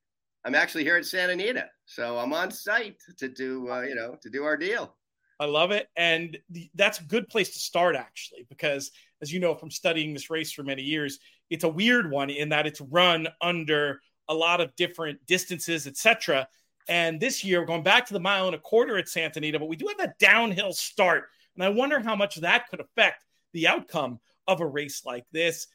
I'm 0.46 0.56
actually 0.56 0.86
here 0.86 0.96
at 0.96 1.04
Santa 1.04 1.34
Anita. 1.34 1.66
So 1.86 2.18
I'm 2.18 2.32
on 2.32 2.52
site 2.52 2.96
to 3.18 3.28
do, 3.28 3.70
uh, 3.70 3.82
you 3.82 3.96
know, 3.96 4.16
to 4.22 4.30
do 4.30 4.46
our 4.46 4.56
deal. 4.56 4.96
I 5.40 5.46
love 5.46 5.72
it. 5.72 5.88
And 5.96 6.38
the, 6.50 6.70
that's 6.76 7.00
a 7.00 7.04
good 7.04 7.28
place 7.30 7.52
to 7.52 7.60
start, 7.60 7.96
actually, 7.96 8.46
because 8.50 8.92
as 9.22 9.32
you 9.32 9.40
know 9.40 9.54
from 9.54 9.72
studying 9.72 10.14
this 10.14 10.30
race 10.30 10.52
for 10.52 10.64
many 10.64 10.82
years, 10.82 11.20
it's 11.50 11.64
a 11.64 11.70
weird 11.70 12.10
one 12.10 12.30
in 12.30 12.50
that 12.50 12.68
it's 12.68 12.82
run 12.82 13.28
under 13.42 14.02
a 14.28 14.34
lot 14.34 14.62
of 14.62 14.76
different 14.76 15.26
distances, 15.26 15.88
etc. 15.88 16.48
And 16.88 17.20
this 17.20 17.44
year, 17.44 17.60
we're 17.60 17.68
going 17.68 17.84
back 17.84 18.06
to 18.08 18.14
the 18.14 18.20
mile 18.20 18.48
and 18.48 18.56
a 18.56 18.60
quarter 18.60 18.98
at 18.98 19.10
Santa 19.10 19.40
Anita, 19.40 19.60
but 19.60 19.70
we 19.70 19.76
do 19.76 19.88
have 19.88 20.10
a 20.10 20.14
downhill 20.20 20.74
start. 20.74 21.26
And 21.56 21.64
I 21.64 21.70
wonder 21.70 22.00
how 22.00 22.16
much 22.16 22.36
that 22.38 22.68
could 22.70 22.80
affect 22.80 23.24
the 23.54 23.68
outcome 23.68 24.20
of 24.48 24.62
a 24.62 24.66
race 24.66 25.04
like 25.06 25.26
this. 25.32 25.68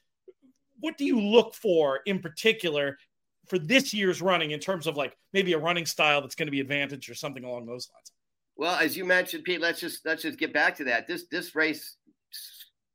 What 0.81 0.99
do 0.99 1.05
you 1.05 1.21
look 1.21 1.55
for 1.55 2.01
in 2.07 2.21
particular 2.21 2.99
for 3.47 3.59
this 3.59 3.93
year's 3.93 4.23
running 4.23 4.53
in 4.53 4.61
terms 4.61 4.87
of 4.87 4.97
like 4.97 5.17
maybe 5.33 5.53
a 5.53 5.59
running 5.59 5.87
style 5.87 6.21
that's 6.21 6.35
going 6.35 6.47
to 6.47 6.53
be 6.53 6.61
advantage 6.61 7.09
or 7.09 7.15
something 7.15 7.45
along 7.45 7.67
those 7.67 7.89
lines? 7.93 8.12
Well, 8.57 8.77
as 8.77 8.97
you 8.97 9.05
mentioned, 9.05 9.45
Pete, 9.45 9.61
let's 9.61 9.81
just 9.81 10.05
let's 10.05 10.23
just 10.23 10.39
get 10.39 10.53
back 10.53 10.77
to 10.77 10.85
that. 10.85 11.07
This 11.07 11.27
this 11.31 11.55
race 11.55 11.97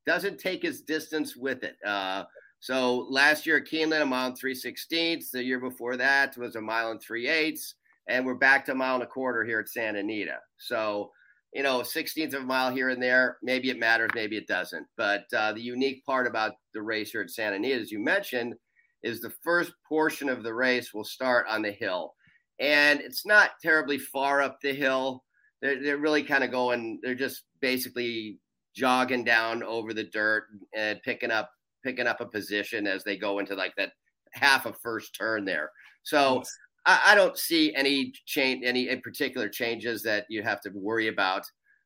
doesn't 0.06 0.40
take 0.40 0.64
its 0.64 0.82
distance 0.82 1.36
with 1.36 1.64
it. 1.64 1.76
Uh, 1.86 2.24
so 2.60 3.08
last 3.10 3.46
year 3.46 3.58
at 3.58 3.66
Keeneland, 3.66 4.02
a 4.02 4.06
mile 4.06 4.28
and 4.28 4.38
three 4.38 4.56
sixteenths. 4.56 5.32
The 5.32 5.44
year 5.44 5.60
before 5.60 5.98
that 5.98 6.38
was 6.38 6.56
a 6.56 6.62
mile 6.62 6.92
and 6.92 7.02
three 7.02 7.28
eighths, 7.28 7.76
and 8.08 8.26
we're 8.26 8.36
back 8.36 8.66
to 8.66 8.72
a 8.72 8.76
mile 8.76 8.96
and 8.96 9.04
a 9.04 9.08
quarter 9.08 9.44
here 9.44 9.60
at 9.60 9.70
Santa 9.70 10.00
Anita. 10.00 10.38
So 10.58 11.12
you 11.54 11.64
know, 11.64 11.80
16th 11.80 12.34
of 12.34 12.44
a 12.44 12.46
mile 12.46 12.72
here 12.72 12.90
and 12.90 13.02
there. 13.02 13.38
Maybe 13.42 13.70
it 13.70 13.80
matters, 13.80 14.12
maybe 14.14 14.38
it 14.38 14.48
doesn't. 14.48 14.86
But 14.98 15.26
uh, 15.36 15.54
the 15.54 15.62
unique 15.62 16.06
part 16.06 16.28
about 16.28 16.54
the 16.74 16.82
race 16.82 17.12
here 17.12 17.22
at 17.22 17.32
Santa 17.32 17.56
Anita, 17.56 17.80
as 17.80 17.92
you 17.92 18.00
mentioned, 18.00 18.56
is 19.04 19.22
the 19.22 19.34
first 19.44 19.72
portion 19.88 20.30
of 20.30 20.44
the 20.44 20.54
race 20.54 20.94
will 20.94 21.04
start 21.04 21.48
on 21.50 21.62
the 21.62 21.72
hill. 21.72 22.14
And 22.60 23.00
it's 23.00 23.26
not 23.26 23.52
terribly 23.62 23.98
far 23.98 24.42
up 24.42 24.60
the 24.62 24.74
hill. 24.74 25.24
They're, 25.62 25.82
they're 25.82 25.98
really 25.98 26.24
kind 26.24 26.44
of 26.44 26.52
going, 26.52 27.00
they're 27.02 27.16
just 27.16 27.44
basically 27.62 28.40
jogging 28.76 29.24
down 29.24 29.64
over 29.64 29.94
the 29.94 30.04
dirt 30.04 30.46
and 30.76 31.02
picking 31.04 31.32
up 31.32 31.52
picking 31.84 32.08
up 32.08 32.22
a 32.22 32.26
position 32.26 32.86
as 32.86 33.04
they 33.04 33.18
go 33.18 33.40
into 33.40 33.56
like 33.56 33.74
that 33.78 33.92
half 34.34 34.66
a 34.66 34.74
first 34.74 35.16
turn 35.16 35.46
there. 35.46 35.72
So 36.04 36.44
I, 36.86 37.02
I 37.08 37.16
don't 37.16 37.38
see 37.38 37.74
any 37.76 38.14
change, 38.26 38.64
any 38.66 38.94
particular 38.98 39.48
changes 39.50 40.04
that 40.04 40.26
you 40.30 40.44
have 40.44 40.62
to 40.62 40.70
worry 40.74 41.08
about 41.08 41.44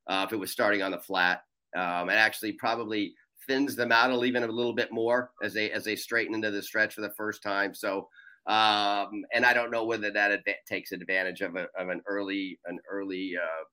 uh, 0.07 0.25
if 0.27 0.33
it 0.33 0.39
was 0.39 0.51
starting 0.51 0.81
on 0.81 0.91
the 0.91 0.99
flat. 0.99 1.41
Um, 1.75 2.09
it 2.09 2.13
actually 2.13 2.53
probably 2.53 3.13
thins 3.47 3.75
them 3.75 3.91
out 3.91 4.25
even 4.25 4.43
a 4.43 4.47
little 4.47 4.73
bit 4.73 4.91
more 4.91 5.31
as 5.43 5.53
they 5.53 5.71
as 5.71 5.83
they 5.83 5.95
straighten 5.95 6.35
into 6.35 6.51
the 6.51 6.61
stretch 6.61 6.93
for 6.93 7.01
the 7.01 7.13
first 7.17 7.41
time. 7.41 7.73
So, 7.73 8.07
um, 8.47 9.23
and 9.33 9.45
I 9.45 9.53
don't 9.53 9.71
know 9.71 9.85
whether 9.85 10.11
that 10.11 10.41
takes 10.67 10.91
advantage 10.91 11.41
of, 11.41 11.55
a, 11.55 11.67
of 11.77 11.89
an 11.89 12.01
early 12.07 12.59
an 12.65 12.79
early 12.89 13.33
uh, 13.37 13.63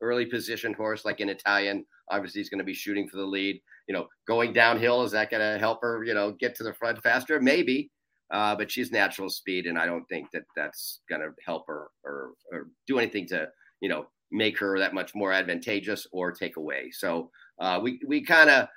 early 0.00 0.26
positioned 0.26 0.76
horse 0.76 1.04
like 1.04 1.20
an 1.20 1.28
Italian. 1.28 1.84
Obviously, 2.10 2.40
he's 2.40 2.50
going 2.50 2.58
to 2.58 2.64
be 2.64 2.74
shooting 2.74 3.08
for 3.08 3.16
the 3.16 3.26
lead. 3.26 3.60
You 3.86 3.94
know, 3.94 4.06
going 4.26 4.52
downhill 4.52 5.02
is 5.02 5.12
that 5.12 5.30
going 5.30 5.40
to 5.40 5.58
help 5.58 5.80
her? 5.82 6.04
You 6.04 6.14
know, 6.14 6.32
get 6.32 6.54
to 6.56 6.64
the 6.64 6.74
front 6.74 7.02
faster? 7.02 7.40
Maybe. 7.40 7.90
Uh, 8.30 8.54
but 8.54 8.70
she's 8.70 8.92
natural 8.92 9.30
speed, 9.30 9.64
and 9.64 9.78
I 9.78 9.86
don't 9.86 10.04
think 10.06 10.30
that 10.32 10.42
that's 10.54 11.00
going 11.08 11.22
to 11.22 11.30
help 11.46 11.66
her 11.66 11.88
or, 12.04 12.32
or 12.52 12.68
do 12.86 12.98
anything 12.98 13.26
to 13.28 13.48
you 13.80 13.88
know 13.88 14.06
make 14.30 14.58
her 14.58 14.78
that 14.78 14.92
much 14.94 15.14
more 15.14 15.32
advantageous 15.32 16.06
or 16.12 16.32
take 16.32 16.56
away. 16.56 16.90
So 16.90 17.30
uh, 17.60 17.80
we 17.82 18.00
we 18.06 18.22
kind 18.22 18.50
of 18.50 18.68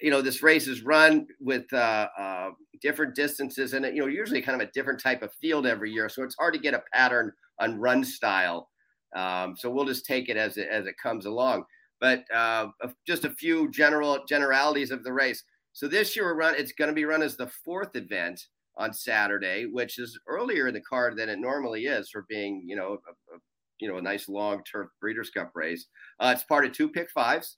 you 0.00 0.10
know 0.10 0.22
this 0.22 0.42
race 0.42 0.66
is 0.66 0.82
run 0.82 1.26
with 1.40 1.70
uh, 1.72 2.08
uh, 2.18 2.50
different 2.80 3.14
distances 3.14 3.72
and 3.72 3.84
you 3.86 4.02
know 4.02 4.06
usually 4.06 4.42
kind 4.42 4.60
of 4.60 4.66
a 4.66 4.70
different 4.72 5.00
type 5.00 5.22
of 5.22 5.32
field 5.34 5.66
every 5.66 5.90
year, 5.90 6.08
so 6.08 6.22
it's 6.22 6.36
hard 6.36 6.54
to 6.54 6.60
get 6.60 6.74
a 6.74 6.82
pattern 6.92 7.32
on 7.60 7.78
run 7.78 8.04
style. 8.04 8.68
Um, 9.14 9.54
so 9.56 9.70
we'll 9.70 9.86
just 9.86 10.04
take 10.04 10.28
it 10.28 10.36
as 10.36 10.56
it 10.56 10.68
as 10.70 10.86
it 10.86 10.94
comes 11.02 11.26
along. 11.26 11.64
But 12.00 12.24
uh, 12.34 12.68
just 13.06 13.24
a 13.24 13.30
few 13.30 13.70
general 13.70 14.24
generalities 14.28 14.90
of 14.90 15.02
the 15.04 15.12
race. 15.12 15.42
So 15.72 15.88
this 15.88 16.16
year 16.16 16.26
we're 16.26 16.34
run. 16.34 16.54
It's 16.56 16.72
going 16.72 16.88
to 16.88 16.94
be 16.94 17.04
run 17.04 17.22
as 17.22 17.36
the 17.36 17.50
fourth 17.64 17.96
event 17.96 18.40
on 18.76 18.92
Saturday, 18.92 19.66
which 19.66 19.98
is 19.98 20.18
earlier 20.26 20.68
in 20.68 20.74
the 20.74 20.80
card 20.80 21.16
than 21.16 21.28
it 21.28 21.38
normally 21.38 21.86
is 21.86 22.10
for 22.10 22.26
being, 22.28 22.62
you 22.66 22.76
know, 22.76 22.98
a, 23.08 23.34
a 23.34 23.38
you 23.80 23.88
know 23.88 23.98
a 23.98 24.02
nice 24.02 24.28
long 24.28 24.62
turf 24.70 24.88
Breeders' 25.00 25.30
Cup 25.30 25.52
race. 25.54 25.86
Uh, 26.20 26.32
it's 26.34 26.44
part 26.44 26.64
of 26.64 26.72
two 26.72 26.88
pick 26.88 27.10
fives, 27.10 27.56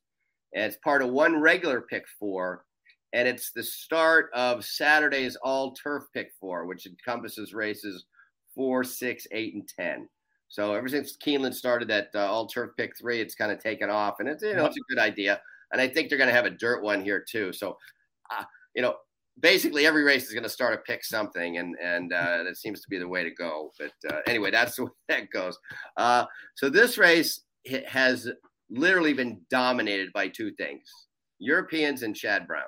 and 0.55 0.65
it's 0.65 0.79
part 0.83 1.03
of 1.03 1.11
one 1.11 1.41
regular 1.41 1.81
pick 1.81 2.05
four, 2.19 2.65
and 3.13 3.27
it's 3.27 3.53
the 3.53 3.63
start 3.63 4.31
of 4.35 4.65
Saturday's 4.65 5.37
all 5.37 5.73
turf 5.73 6.05
pick 6.15 6.31
four, 6.41 6.67
which 6.67 6.87
encompasses 6.87 7.55
races 7.55 8.05
four, 8.55 8.85
six, 8.85 9.27
eight, 9.33 9.55
and 9.55 9.69
ten. 9.69 10.09
So 10.49 10.75
ever 10.75 10.89
since 10.89 11.17
Keeneland 11.17 11.55
started 11.55 11.89
that 11.89 12.09
uh, 12.15 12.21
all 12.21 12.47
turf 12.47 12.71
pick 12.77 12.97
three, 12.99 13.21
it's 13.21 13.35
kind 13.35 13.53
of 13.53 13.61
taken 13.61 13.91
off, 13.91 14.17
and 14.21 14.29
it's 14.29 14.43
you 14.43 14.55
know 14.55 14.67
it's 14.67 14.77
a 14.77 14.95
good 14.95 15.01
idea. 15.01 15.41
And 15.73 15.81
I 15.81 15.89
think 15.89 16.09
they're 16.09 16.19
going 16.19 16.31
to 16.31 16.35
have 16.35 16.47
a 16.47 16.51
dirt 16.51 16.83
one 16.83 17.03
here 17.03 17.23
too. 17.29 17.53
So, 17.53 17.77
uh, 18.31 18.45
you 18.75 18.81
know, 18.81 18.97
basically 19.41 19.87
every 19.87 20.03
race 20.03 20.27
is 20.27 20.33
going 20.33 20.45
to 20.45 20.49
start 20.49 20.75
a 20.75 20.79
pick 20.79 21.05
something, 21.05 21.59
and 21.59 21.77
and 21.83 22.13
uh, 22.13 22.43
that 22.45 22.57
seems 22.57 22.81
to 22.81 22.89
be 22.89 22.99
the 22.99 23.09
way 23.09 23.23
to 23.23 23.31
go. 23.31 23.73
But 23.79 24.13
uh, 24.13 24.21
anyway, 24.27 24.51
that's 24.51 24.77
the 24.77 24.85
way 24.85 24.91
that 25.09 25.31
goes. 25.31 25.59
Uh, 25.97 26.25
so 26.55 26.69
this 26.69 26.99
race 26.99 27.43
has 27.87 28.29
literally 28.71 29.13
been 29.13 29.41
dominated 29.51 30.13
by 30.13 30.29
two 30.29 30.53
things: 30.53 30.83
Europeans 31.39 32.03
and 32.03 32.15
Chad 32.15 32.47
Brown. 32.47 32.65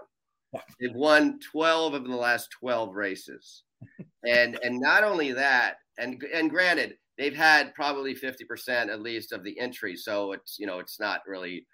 They've 0.80 0.94
won 0.94 1.38
twelve 1.52 1.94
of 1.94 2.04
the 2.04 2.16
last 2.16 2.48
twelve 2.58 2.94
races, 2.94 3.64
and 4.26 4.58
and 4.62 4.80
not 4.80 5.04
only 5.04 5.32
that, 5.32 5.76
and 5.98 6.22
and 6.34 6.50
granted, 6.50 6.94
they've 7.18 7.36
had 7.36 7.74
probably 7.74 8.14
fifty 8.14 8.44
percent 8.44 8.90
at 8.90 9.02
least 9.02 9.32
of 9.32 9.44
the 9.44 9.58
entries, 9.58 10.04
so 10.04 10.32
it's 10.32 10.58
you 10.58 10.66
know 10.66 10.78
it's 10.78 11.00
not 11.00 11.20
really 11.26 11.66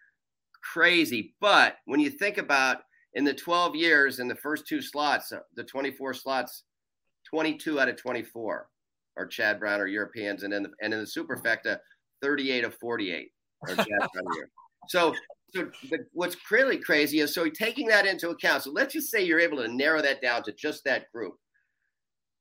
crazy. 0.73 1.35
But 1.41 1.77
when 1.85 2.01
you 2.01 2.11
think 2.11 2.39
about 2.39 2.79
in 3.15 3.25
the 3.25 3.35
12 3.35 3.75
years 3.75 4.19
in 4.19 4.29
the 4.29 4.35
first 4.35 4.67
two 4.67 4.83
slots, 4.83 5.33
uh, 5.33 5.39
the 5.55 5.65
24 5.65 6.15
slots, 6.15 6.65
22 7.31 7.81
out 7.81 7.89
of 7.89 7.97
24 7.97 8.69
are 9.17 9.27
Chad 9.27 9.59
Brown 9.59 9.81
or 9.81 9.87
Europeans, 9.87 10.43
and 10.43 10.53
in 10.53 10.65
the, 10.65 10.71
and 10.83 10.93
in 10.93 11.01
the 11.01 11.07
superfecta, 11.07 11.79
38 12.23 12.65
of 12.65 12.75
48 12.75 13.31
So, 14.89 15.15
so 15.55 15.71
what's 16.13 16.37
really 16.51 16.79
crazy 16.79 17.21
is 17.21 17.35
so 17.35 17.49
taking 17.49 17.89
that 17.89 18.07
into 18.07 18.31
account. 18.31 18.65
So 18.65 18.71
let's 18.71 18.93
just 18.93 19.11
say 19.11 19.25
you're 19.25 19.41
able 19.41 19.59
to 19.59 19.69
narrow 19.69 20.03
that 20.03 20.23
down 20.23 20.43
to 20.45 20.53
just 20.53 20.85
that 20.85 21.11
group. 21.13 21.35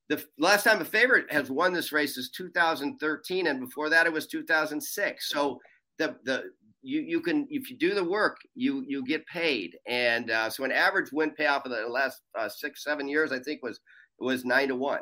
The 0.09 0.23
last 0.37 0.63
time 0.63 0.81
a 0.81 0.85
favorite 0.85 1.31
has 1.31 1.49
won 1.49 1.73
this 1.73 1.91
race 1.91 2.17
is 2.17 2.29
2013, 2.29 3.47
and 3.47 3.59
before 3.59 3.89
that 3.89 4.05
it 4.05 4.13
was 4.13 4.27
2006. 4.27 5.29
So 5.29 5.59
the 5.97 6.15
the 6.25 6.43
you 6.85 7.01
you 7.01 7.19
can 7.19 7.47
if 7.49 7.69
you 7.69 7.77
do 7.77 7.95
the 7.95 8.03
work 8.03 8.37
you 8.53 8.83
you 8.87 9.03
get 9.03 9.25
paid 9.25 9.75
and 9.87 10.29
uh, 10.29 10.49
so 10.49 10.63
an 10.63 10.71
average 10.71 11.11
win 11.11 11.31
payoff 11.31 11.65
of 11.65 11.71
the 11.71 11.87
last 11.87 12.21
uh, 12.37 12.47
six 12.47 12.83
seven 12.83 13.07
years 13.07 13.31
i 13.31 13.39
think 13.39 13.63
was 13.63 13.79
was 14.19 14.45
nine 14.45 14.67
to 14.67 14.75
one 14.75 15.01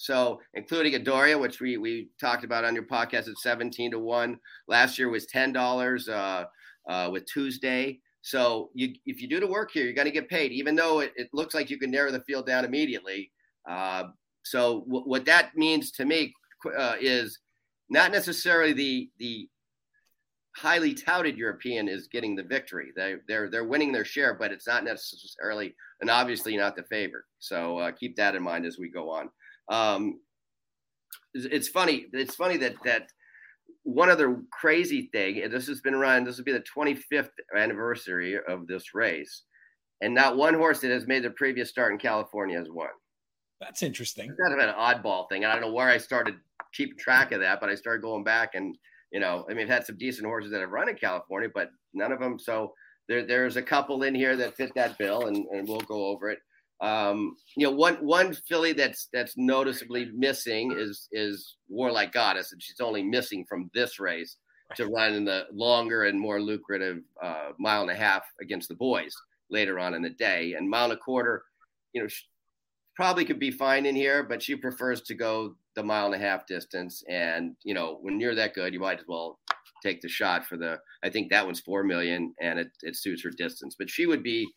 so 0.00 0.40
including 0.54 0.94
Adora, 0.94 1.38
which 1.38 1.60
we 1.60 1.76
we 1.76 2.08
talked 2.18 2.42
about 2.42 2.64
on 2.64 2.74
your 2.74 2.86
podcast 2.86 3.28
at 3.28 3.36
17 3.36 3.90
to 3.90 3.98
1 3.98 4.38
last 4.66 4.98
year 4.98 5.10
was 5.10 5.26
$10 5.26 6.08
uh, 6.08 6.90
uh, 6.90 7.10
with 7.10 7.26
tuesday 7.26 8.00
so 8.22 8.70
you 8.74 8.94
if 9.04 9.20
you 9.20 9.28
do 9.28 9.40
the 9.40 9.46
work 9.46 9.70
here 9.72 9.84
you're 9.84 9.92
going 9.92 10.06
to 10.06 10.10
get 10.10 10.28
paid 10.28 10.52
even 10.52 10.74
though 10.74 11.00
it, 11.00 11.12
it, 11.16 11.28
looks 11.34 11.54
like 11.54 11.68
you 11.68 11.78
can 11.78 11.90
narrow 11.90 12.10
the 12.10 12.22
field 12.22 12.46
down 12.46 12.64
immediately 12.64 13.30
uh, 13.68 14.04
so 14.42 14.80
w- 14.86 15.04
what 15.04 15.26
that 15.26 15.54
means 15.54 15.90
to 15.90 16.06
me 16.06 16.32
uh, 16.78 16.96
is 16.98 17.38
not 17.90 18.10
necessarily 18.10 18.72
the 18.72 19.10
the 19.18 19.48
highly 20.56 20.94
touted 20.94 21.36
European 21.36 21.88
is 21.88 22.08
getting 22.08 22.34
the 22.34 22.42
victory. 22.42 22.92
They 22.96 23.16
they're 23.28 23.48
they're 23.48 23.64
winning 23.64 23.92
their 23.92 24.04
share, 24.04 24.34
but 24.34 24.52
it's 24.52 24.66
not 24.66 24.84
necessarily 24.84 25.74
and 26.00 26.10
obviously 26.10 26.56
not 26.56 26.76
the 26.76 26.82
favorite. 26.84 27.24
So 27.38 27.78
uh, 27.78 27.92
keep 27.92 28.16
that 28.16 28.34
in 28.34 28.42
mind 28.42 28.66
as 28.66 28.78
we 28.78 28.88
go 28.88 29.10
on. 29.10 29.30
Um, 29.70 30.20
it's, 31.32 31.68
funny. 31.68 32.06
It's 32.12 32.34
funny 32.34 32.56
that 32.58 32.74
that 32.84 33.08
one 33.84 34.10
other 34.10 34.42
crazy 34.52 35.08
thing. 35.12 35.48
This 35.50 35.66
has 35.68 35.80
been 35.80 35.96
run. 35.96 36.24
This 36.24 36.36
will 36.36 36.44
be 36.44 36.52
the 36.52 36.64
25th 36.76 37.30
anniversary 37.56 38.38
of 38.48 38.66
this 38.66 38.94
race, 38.94 39.44
and 40.00 40.14
not 40.14 40.36
one 40.36 40.54
horse 40.54 40.80
that 40.80 40.90
has 40.90 41.06
made 41.06 41.22
the 41.22 41.30
previous 41.30 41.70
start 41.70 41.92
in 41.92 41.98
California 41.98 42.58
has 42.58 42.68
won. 42.68 42.88
That's 43.60 43.82
interesting. 43.82 44.30
It's 44.30 44.40
kind 44.40 44.58
of 44.58 44.68
an 44.68 44.74
oddball 44.74 45.28
thing. 45.28 45.44
I 45.44 45.52
don't 45.52 45.62
know 45.62 45.72
where 45.72 45.88
I 45.88 45.98
started 45.98 46.34
keeping 46.72 46.98
track 46.98 47.32
of 47.32 47.40
that, 47.40 47.60
but 47.60 47.68
I 47.68 47.74
started 47.74 48.02
going 48.02 48.24
back 48.24 48.54
and 48.54 48.76
you 49.10 49.20
know, 49.20 49.44
I 49.50 49.54
mean, 49.54 49.64
I've 49.64 49.72
had 49.72 49.86
some 49.86 49.98
decent 49.98 50.26
horses 50.26 50.52
that 50.52 50.60
have 50.60 50.70
run 50.70 50.88
in 50.88 50.94
California, 50.94 51.48
but 51.52 51.70
none 51.94 52.12
of 52.12 52.20
them. 52.20 52.38
So 52.38 52.74
there, 53.08 53.26
there's 53.26 53.56
a 53.56 53.62
couple 53.62 54.02
in 54.04 54.14
here 54.14 54.36
that 54.36 54.56
fit 54.56 54.72
that 54.76 54.98
bill, 54.98 55.26
and, 55.26 55.46
and 55.46 55.68
we'll 55.68 55.80
go 55.80 56.06
over 56.06 56.30
it. 56.30 56.38
Um, 56.80 57.36
you 57.56 57.66
know, 57.66 57.72
one 57.72 57.96
one 57.96 58.32
filly 58.32 58.72
that's 58.72 59.08
that's 59.12 59.34
noticeably 59.36 60.10
missing 60.14 60.74
is 60.76 61.08
is 61.12 61.56
Warlike 61.68 62.12
Goddess, 62.12 62.52
and 62.52 62.62
she's 62.62 62.80
only 62.80 63.02
missing 63.02 63.44
from 63.48 63.70
this 63.74 64.00
race 64.00 64.36
to 64.76 64.86
run 64.86 65.14
in 65.14 65.24
the 65.24 65.46
longer 65.52 66.04
and 66.04 66.18
more 66.18 66.40
lucrative 66.40 66.98
uh, 67.22 67.50
mile 67.58 67.82
and 67.82 67.90
a 67.90 67.94
half 67.94 68.22
against 68.40 68.68
the 68.68 68.74
boys 68.74 69.14
later 69.50 69.78
on 69.78 69.94
in 69.94 70.02
the 70.02 70.10
day. 70.10 70.54
And 70.54 70.70
mile 70.70 70.84
and 70.84 70.92
a 70.92 70.96
quarter, 70.96 71.42
you 71.92 72.02
know, 72.02 72.08
probably 72.94 73.24
could 73.24 73.38
be 73.38 73.50
fine 73.50 73.86
in 73.86 73.96
here, 73.96 74.22
but 74.22 74.42
she 74.42 74.54
prefers 74.54 75.02
to 75.02 75.14
go 75.14 75.56
the 75.74 75.82
mile 75.82 76.06
and 76.06 76.14
a 76.14 76.18
half 76.18 76.46
distance. 76.46 77.02
And 77.08 77.56
you 77.62 77.74
know, 77.74 77.98
when 78.00 78.20
you're 78.20 78.34
that 78.34 78.54
good, 78.54 78.72
you 78.72 78.80
might 78.80 79.00
as 79.00 79.06
well 79.08 79.38
take 79.82 80.00
the 80.00 80.08
shot 80.08 80.46
for 80.46 80.56
the. 80.56 80.78
I 81.02 81.10
think 81.10 81.30
that 81.30 81.44
one's 81.44 81.60
four 81.60 81.82
million, 81.84 82.34
and 82.40 82.58
it, 82.58 82.70
it 82.82 82.96
suits 82.96 83.22
her 83.22 83.30
distance. 83.30 83.74
But 83.78 83.90
she 83.90 84.06
would 84.06 84.22
be, 84.22 84.48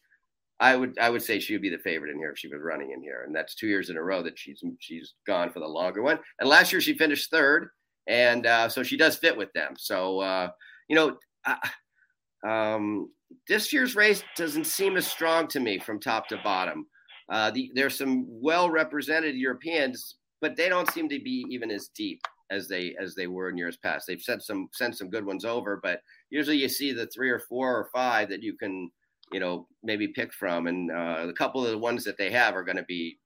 I 0.60 0.76
would 0.76 0.98
I 1.00 1.10
would 1.10 1.24
say 1.24 1.40
she 1.40 1.54
would 1.54 1.62
be 1.62 1.70
the 1.70 1.78
favorite 1.80 2.12
in 2.12 2.18
here 2.18 2.32
if 2.32 2.38
she 2.38 2.48
was 2.48 2.62
running 2.62 2.92
in 2.92 3.02
here, 3.02 3.24
and 3.26 3.36
that's 3.36 3.56
two 3.56 3.68
years 3.68 3.90
in 3.90 3.98
a 3.98 4.04
row 4.04 4.24
that 4.24 4.38
she's 4.38 4.64
she's 4.80 5.14
gone 5.26 5.52
for 5.52 5.60
the 5.60 5.68
longer 5.68 6.02
one. 6.02 6.20
And 6.40 6.50
last 6.50 6.72
year 6.72 6.82
she 6.82 6.98
finished 6.98 7.32
third, 7.32 7.70
and 8.08 8.46
uh, 8.46 8.70
so 8.70 8.84
she 8.84 8.98
does 8.98 9.18
fit 9.18 9.36
with 9.36 9.52
them. 9.54 9.74
So 9.78 10.20
uh, 10.20 10.50
you 10.88 10.96
know. 10.96 11.18
um, 12.50 13.10
this 13.48 13.74
year's 13.74 13.96
race 13.96 14.24
doesn't 14.36 14.66
seem 14.66 14.98
as 14.98 15.08
strong 15.08 15.48
to 15.48 15.60
me 15.60 15.80
from 15.80 16.00
top 16.00 16.28
to 16.28 16.38
bottom. 16.44 16.86
Uh, 17.30 17.52
the, 17.52 17.72
there's 17.74 17.98
some 17.98 18.26
well 18.28 18.70
represented 18.70 19.36
Europeans, 19.36 20.16
but 20.42 20.56
they 20.56 20.70
don't 20.70 20.92
seem 20.92 21.10
to 21.10 21.20
be 21.20 21.46
even 21.50 21.72
as 21.72 21.90
deep 21.96 22.22
as 22.52 22.68
they 22.68 22.96
as 23.00 23.16
they 23.16 23.28
were 23.28 23.50
in 23.50 23.58
years 23.58 23.78
past. 23.78 24.06
They've 24.08 24.22
sent 24.22 24.44
some 24.44 24.70
sent 24.74 24.98
some 24.98 25.10
good 25.10 25.26
ones 25.26 25.46
over, 25.46 25.80
but 25.82 26.02
usually 26.30 26.58
you 26.58 26.70
see 26.70 26.92
the 26.92 27.08
three 27.08 27.30
or 27.30 27.40
four 27.40 27.76
or 27.76 27.90
five 27.94 28.30
that 28.30 28.44
you 28.44 28.56
can 28.56 28.92
you 29.34 29.40
know 29.40 29.68
maybe 29.84 30.08
pick 30.08 30.34
from, 30.34 30.68
and 30.68 30.92
uh, 30.92 31.26
a 31.28 31.34
couple 31.34 31.66
of 31.66 31.72
the 31.72 31.78
ones 31.78 32.04
that 32.06 32.18
they 32.18 32.32
have 32.32 32.56
are 32.56 32.64
going 32.64 32.78
to 32.78 32.84
be 32.84 33.20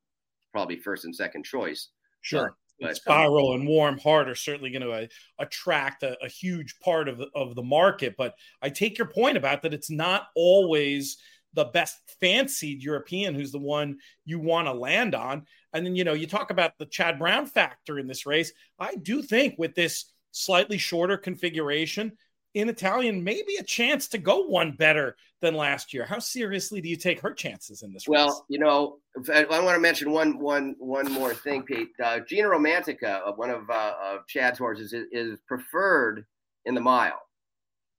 probably 0.51 0.77
first 0.77 1.05
and 1.05 1.15
second 1.15 1.43
choice. 1.43 1.89
Sure. 2.21 2.57
But 2.79 2.89
um, 2.89 2.95
Spiral 2.95 3.53
and 3.53 3.67
Warm 3.67 3.97
Heart 3.97 4.29
are 4.29 4.35
certainly 4.35 4.69
going 4.69 4.83
to 4.83 4.91
uh, 4.91 5.07
attract 5.39 6.03
a, 6.03 6.17
a, 6.23 6.27
huge 6.27 6.79
part 6.79 7.07
of 7.07 7.17
the, 7.17 7.27
of 7.33 7.55
the 7.55 7.63
market. 7.63 8.15
But 8.17 8.35
I 8.61 8.69
take 8.69 8.97
your 8.97 9.07
point 9.07 9.37
about 9.37 9.63
that 9.63 9.73
it's 9.73 9.89
not 9.89 10.27
always 10.35 11.17
the 11.53 11.65
best 11.65 11.97
fancied 12.19 12.83
European 12.83 13.33
who's 13.33 13.51
the 13.51 13.59
one 13.59 13.97
you 14.25 14.39
want 14.39 14.67
to 14.67 14.73
land 14.73 15.15
on. 15.15 15.45
And 15.73 15.85
then, 15.85 15.95
you 15.95 16.03
know, 16.03 16.13
you 16.13 16.27
talk 16.27 16.51
about 16.51 16.77
the 16.77 16.85
Chad 16.85 17.17
Brown 17.17 17.45
factor 17.45 17.99
in 17.99 18.07
this 18.07 18.25
race. 18.25 18.51
I 18.79 18.95
do 18.95 19.21
think 19.21 19.55
with 19.57 19.73
this 19.73 20.05
slightly 20.31 20.77
shorter 20.77 21.17
configuration, 21.17 22.11
in 22.57 22.69
Italian, 22.69 23.23
maybe 23.23 23.55
a 23.59 23.63
chance 23.63 24.07
to 24.07 24.17
go 24.17 24.47
one 24.47 24.71
better 24.71 25.15
than 25.41 25.53
last 25.53 25.93
year. 25.93 26.05
How 26.05 26.17
seriously 26.17 26.81
do 26.81 26.89
you 26.89 26.95
take 26.95 27.19
her 27.21 27.31
chances 27.31 27.83
in 27.83 27.93
this 27.93 28.07
well, 28.07 28.25
race? 28.25 28.33
Well, 28.33 28.45
you 28.49 28.59
know, 28.59 28.97
I, 29.31 29.43
I, 29.43 29.59
want 29.63 29.75
to 29.75 29.79
mention 29.79 30.11
one, 30.11 30.39
one, 30.39 30.75
one 30.79 31.11
more 31.11 31.35
thing, 31.35 31.61
Pete. 31.61 31.89
Uh, 32.03 32.19
Gina 32.27 32.47
Romantica, 32.47 33.37
one 33.37 33.51
of, 33.51 33.69
uh, 33.69 33.93
of 34.01 34.27
Chad's 34.27 34.57
horses, 34.57 34.91
is, 34.91 35.05
is, 35.11 35.39
preferred 35.47 36.25
in 36.65 36.73
the 36.73 36.81
mile. 36.81 37.21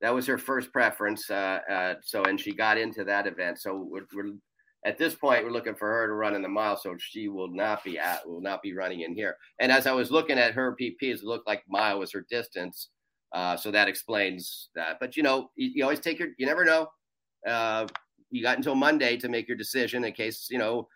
That 0.00 0.12
was 0.12 0.26
her 0.26 0.38
first 0.38 0.72
preference. 0.72 1.30
Uh, 1.30 1.60
uh, 1.70 1.94
so, 2.02 2.24
and 2.24 2.40
she 2.40 2.52
got 2.52 2.78
into 2.78 3.04
that 3.04 3.28
event. 3.28 3.60
So, 3.60 3.86
we're, 3.88 4.06
we're, 4.12 4.32
at 4.84 4.98
this 4.98 5.14
point, 5.14 5.44
we're 5.44 5.52
looking 5.52 5.76
for 5.76 5.88
her 5.88 6.08
to 6.08 6.14
run 6.14 6.34
in 6.34 6.42
the 6.42 6.48
mile. 6.48 6.76
So 6.76 6.96
she 6.98 7.28
will 7.28 7.52
not 7.52 7.84
be 7.84 7.98
at, 7.98 8.28
will 8.28 8.40
not 8.40 8.62
be 8.62 8.74
running 8.74 9.00
in 9.00 9.14
here. 9.14 9.36
And 9.60 9.70
as 9.70 9.86
I 9.86 9.92
was 9.92 10.10
looking 10.10 10.38
at 10.38 10.54
her 10.54 10.76
PPs, 10.80 11.18
it 11.18 11.24
looked 11.24 11.46
like 11.46 11.62
mile 11.68 11.98
was 11.98 12.12
her 12.12 12.24
distance. 12.30 12.88
Uh, 13.32 13.56
so 13.56 13.70
that 13.70 13.88
explains 13.88 14.70
that. 14.74 14.96
But 15.00 15.16
you 15.16 15.22
know, 15.22 15.50
you, 15.56 15.70
you, 15.74 15.82
always 15.84 16.00
take 16.00 16.18
your. 16.18 16.28
You 16.38 16.46
never 16.46 16.64
know. 16.64 16.88
Uh, 17.46 17.86
you 18.30 18.42
got 18.42 18.56
until 18.56 18.74
Monday 18.74 19.16
to 19.18 19.28
make 19.28 19.48
your 19.48 19.56
decision 19.56 20.04
in 20.04 20.12
case 20.12 20.48
you 20.50 20.58
know 20.58 20.88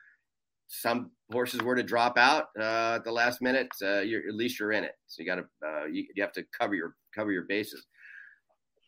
some 0.69 1.11
horses 1.31 1.61
were 1.61 1.77
to 1.77 1.83
drop 1.83 2.17
out 2.17 2.47
uh, 2.59 2.95
at 2.97 3.05
the 3.05 3.13
last 3.13 3.43
minute. 3.43 3.69
Uh, 3.83 4.01
at 4.01 4.35
least 4.35 4.59
you're 4.59 4.73
in 4.73 4.85
it. 4.85 4.95
So 5.07 5.23
you 5.23 5.29
got 5.29 5.37
to 5.37 5.45
uh, 5.67 5.85
you, 5.87 6.07
you, 6.15 6.23
have 6.23 6.33
to 6.33 6.45
cover 6.59 6.75
your 6.75 6.95
cover 7.15 7.33
your 7.33 7.45
bases. 7.45 7.87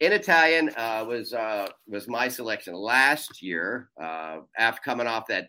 In 0.00 0.12
Italian 0.12 0.70
was 0.76 1.34
was 1.86 2.08
my 2.08 2.28
selection 2.28 2.74
last 2.74 3.42
year 3.42 3.90
after 4.00 4.80
coming 4.82 5.06
off 5.06 5.26
that 5.28 5.48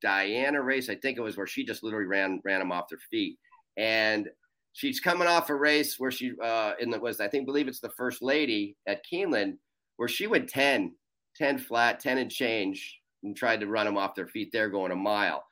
Diana 0.00 0.62
race. 0.62 0.88
I 0.88 0.94
think 0.94 1.18
it 1.18 1.22
was 1.22 1.36
where 1.36 1.46
she 1.46 1.64
just 1.64 1.82
literally 1.82 2.06
ran 2.06 2.40
ran 2.44 2.60
them 2.60 2.72
off 2.72 2.88
their 2.88 3.00
feet 3.10 3.38
and 3.76 4.28
she's 4.76 5.00
coming 5.00 5.26
off 5.26 5.48
a 5.48 5.54
race 5.54 5.98
where 5.98 6.10
she 6.10 6.32
uh 6.42 6.74
in 6.78 6.90
the 6.90 7.00
was 7.00 7.18
I 7.18 7.28
think 7.28 7.46
believe 7.46 7.66
it's 7.66 7.80
the 7.80 7.88
first 7.88 8.22
lady 8.22 8.76
at 8.86 9.04
Keeneland 9.10 9.56
where 9.96 10.08
she 10.08 10.26
went 10.26 10.50
10, 10.50 10.92
10 11.36 11.58
flat, 11.58 11.98
10 11.98 12.18
and 12.18 12.30
change 12.30 13.00
and 13.22 13.34
tried 13.34 13.60
to 13.60 13.66
run 13.66 13.86
them 13.86 13.96
off 13.96 14.14
their 14.14 14.26
feet 14.26 14.50
there 14.52 14.68
going 14.68 14.92
a 14.92 14.96
mile. 14.96 15.42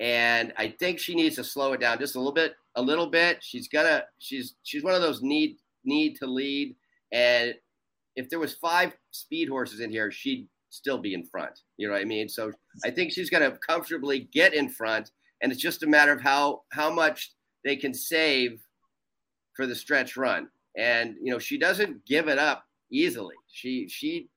And 0.00 0.52
I 0.56 0.74
think 0.80 0.98
she 0.98 1.14
needs 1.14 1.36
to 1.36 1.44
slow 1.44 1.72
it 1.72 1.80
down 1.80 2.00
just 2.00 2.16
a 2.16 2.18
little 2.18 2.32
bit, 2.32 2.54
a 2.74 2.82
little 2.82 3.06
bit. 3.06 3.38
She's 3.40 3.68
gonna 3.68 4.04
she's 4.18 4.56
she's 4.64 4.82
one 4.82 4.94
of 4.94 5.02
those 5.02 5.22
need 5.22 5.56
need 5.84 6.16
to 6.16 6.26
lead. 6.26 6.74
And 7.12 7.54
if 8.16 8.28
there 8.28 8.40
was 8.40 8.54
five 8.54 8.96
speed 9.12 9.48
horses 9.48 9.78
in 9.78 9.90
here, 9.90 10.10
she'd 10.10 10.48
still 10.70 10.98
be 10.98 11.14
in 11.14 11.24
front. 11.24 11.60
You 11.76 11.86
know 11.86 11.94
what 11.94 12.02
I 12.02 12.06
mean? 12.06 12.28
So 12.28 12.50
I 12.84 12.90
think 12.90 13.12
she's 13.12 13.30
gonna 13.30 13.56
comfortably 13.64 14.28
get 14.32 14.52
in 14.52 14.68
front. 14.68 15.12
And 15.42 15.52
it's 15.52 15.62
just 15.62 15.84
a 15.84 15.86
matter 15.86 16.10
of 16.10 16.20
how 16.20 16.62
how 16.72 16.92
much 16.92 17.33
they 17.64 17.76
can 17.76 17.94
save 17.94 18.60
for 19.54 19.66
the 19.66 19.74
stretch 19.74 20.16
run. 20.16 20.48
And 20.76 21.16
you 21.22 21.32
know, 21.32 21.38
she 21.38 21.58
doesn't 21.58 22.04
give 22.04 22.28
it 22.28 22.38
up 22.38 22.64
easily. 22.90 23.36
She 23.48 23.88
she 23.88 24.28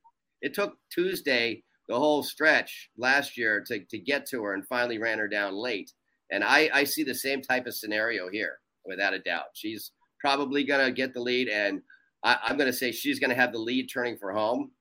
it 0.41 0.53
took 0.53 0.77
Tuesday 0.91 1.63
the 1.88 1.98
whole 1.98 2.22
stretch 2.22 2.89
last 2.98 3.38
year 3.38 3.63
to, 3.65 3.79
to 3.79 3.98
get 3.98 4.25
to 4.27 4.43
her 4.43 4.53
and 4.53 4.67
finally 4.67 4.98
ran 4.98 5.17
her 5.17 5.27
down 5.27 5.55
late. 5.55 5.93
And 6.31 6.43
I, 6.43 6.69
I 6.74 6.84
see 6.84 7.03
the 7.03 7.15
same 7.15 7.41
type 7.41 7.65
of 7.65 7.75
scenario 7.75 8.29
here, 8.29 8.60
without 8.86 9.13
a 9.13 9.19
doubt. 9.19 9.46
She's 9.53 9.91
probably 10.19 10.65
to 10.86 10.91
get 10.91 11.13
the 11.13 11.22
lead, 11.22 11.48
and 11.48 11.81
I, 12.24 12.38
am 12.50 12.57
to 12.69 12.77
say 12.77 12.91
she's 12.91 13.19
to 13.29 13.36
have 13.36 13.53
the 13.53 13.60
lead 13.60 13.89
turning 13.91 14.17
for 14.17 14.34
home. 14.34 14.72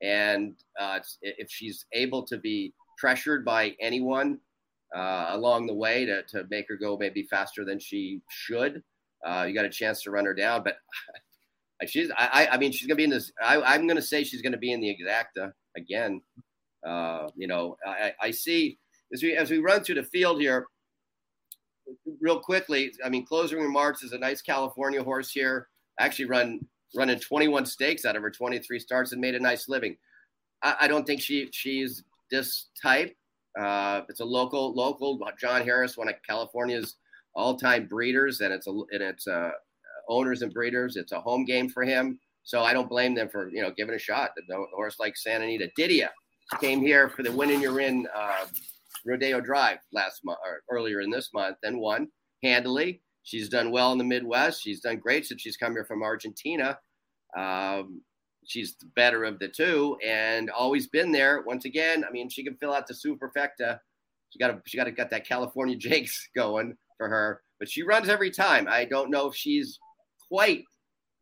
And 0.00 0.54
uh, 0.80 1.00
if 1.20 1.50
she's 1.50 1.84
able 1.92 2.22
to 2.26 2.38
be 2.38 2.72
pressured 2.96 3.44
by 3.44 3.76
anyone 3.80 4.38
uh, 4.94 5.28
along 5.30 5.66
the 5.66 5.74
way 5.74 6.04
to, 6.04 6.22
to 6.24 6.44
make 6.50 6.66
her 6.68 6.76
go 6.76 6.96
maybe 6.96 7.22
faster 7.24 7.64
than 7.64 7.78
she 7.78 8.20
should, 8.30 8.82
uh, 9.26 9.44
you 9.48 9.54
got 9.54 9.64
a 9.64 9.70
chance 9.70 10.02
to 10.02 10.10
run 10.10 10.24
her 10.24 10.34
down, 10.34 10.62
but 10.62 10.76
she's 11.86 12.10
I, 12.16 12.48
I 12.52 12.58
mean 12.58 12.72
she's 12.72 12.86
gonna 12.86 12.96
be 12.96 13.04
in 13.04 13.10
this. 13.10 13.32
I, 13.42 13.74
am 13.74 13.86
gonna 13.86 14.02
say 14.02 14.24
she's 14.24 14.42
gonna 14.42 14.58
be 14.58 14.72
in 14.72 14.80
the 14.80 14.94
exacta 14.94 15.52
again. 15.76 16.20
Uh, 16.86 17.28
you 17.36 17.48
know, 17.48 17.76
I, 17.86 18.12
I 18.20 18.30
see 18.30 18.78
as 19.12 19.22
we 19.22 19.36
as 19.36 19.50
we 19.50 19.58
run 19.58 19.82
through 19.82 19.96
the 19.96 20.04
field 20.04 20.40
here, 20.40 20.66
real 22.20 22.40
quickly. 22.40 22.92
I 23.04 23.08
mean, 23.08 23.26
closing 23.26 23.60
remarks 23.60 24.02
is 24.02 24.12
a 24.12 24.18
nice 24.18 24.42
California 24.42 25.02
horse 25.02 25.30
here. 25.30 25.68
Actually, 25.98 26.26
run 26.26 26.60
running 26.96 27.18
21 27.18 27.66
stakes 27.66 28.04
out 28.04 28.16
of 28.16 28.22
her 28.22 28.30
23 28.30 28.78
starts 28.78 29.12
and 29.12 29.20
made 29.20 29.34
a 29.34 29.40
nice 29.40 29.68
living. 29.68 29.96
I, 30.62 30.76
I 30.82 30.88
don't 30.88 31.06
think 31.06 31.20
she 31.20 31.48
she's 31.52 32.04
this 32.30 32.66
type. 32.80 33.14
Uh, 33.58 34.02
it's 34.08 34.20
a 34.20 34.24
local 34.24 34.74
local. 34.74 35.18
John 35.38 35.62
Harris, 35.62 35.96
one 35.96 36.08
of 36.08 36.14
California's 36.28 36.96
all-time 37.34 37.86
breeders, 37.86 38.40
and 38.40 38.52
it's 38.52 38.66
a 38.66 38.70
and 38.70 39.02
it's 39.02 39.26
uh, 39.26 39.50
owners 40.08 40.42
and 40.42 40.52
breeders. 40.52 40.96
It's 40.96 41.12
a 41.12 41.20
home 41.20 41.44
game 41.44 41.68
for 41.68 41.84
him, 41.84 42.18
so 42.44 42.62
I 42.62 42.72
don't 42.72 42.88
blame 42.88 43.14
them 43.14 43.28
for 43.28 43.48
you 43.48 43.62
know 43.62 43.72
giving 43.76 43.94
a 43.94 43.98
shot. 43.98 44.30
The, 44.36 44.42
the 44.48 44.66
horse 44.74 44.96
like 44.98 45.16
Santa 45.16 45.44
Anita, 45.44 45.70
Didia 45.78 46.08
came 46.60 46.80
here 46.80 47.08
for 47.08 47.22
the 47.22 47.32
Winning 47.32 47.60
You're 47.60 47.80
In 47.80 48.06
uh, 48.14 48.46
Rodeo 49.04 49.40
Drive 49.40 49.78
last 49.92 50.24
month 50.24 50.38
or 50.44 50.62
earlier 50.70 51.00
in 51.00 51.10
this 51.10 51.30
month, 51.32 51.56
and 51.62 51.78
won 51.78 52.08
handily. 52.42 53.02
She's 53.22 53.48
done 53.48 53.70
well 53.70 53.92
in 53.92 53.98
the 53.98 54.04
Midwest. 54.04 54.62
She's 54.62 54.80
done 54.80 54.96
great 54.96 55.26
since 55.26 55.42
she's 55.42 55.56
come 55.56 55.72
here 55.72 55.84
from 55.84 56.02
Argentina. 56.02 56.78
Um, 57.36 58.00
she's 58.48 58.74
the 58.76 58.86
better 58.96 59.24
of 59.24 59.38
the 59.38 59.48
two, 59.48 59.96
and 60.04 60.50
always 60.50 60.88
been 60.88 61.12
there. 61.12 61.42
Once 61.46 61.64
again, 61.64 62.04
I 62.06 62.10
mean, 62.10 62.28
she 62.28 62.42
can 62.42 62.56
fill 62.56 62.72
out 62.72 62.86
the 62.86 62.94
superfecta. 62.94 63.78
She 64.30 64.38
got 64.38 64.60
she 64.66 64.76
got 64.76 64.84
to 64.84 64.92
get 64.92 65.10
that 65.10 65.26
California 65.26 65.76
Jakes 65.78 66.28
going 66.34 66.76
for 66.96 67.08
her, 67.08 67.42
but 67.60 67.70
she 67.70 67.82
runs 67.82 68.08
every 68.08 68.30
time. 68.30 68.66
I 68.68 68.84
don't 68.84 69.10
know 69.10 69.28
if 69.28 69.36
she's 69.36 69.78
quite 70.28 70.64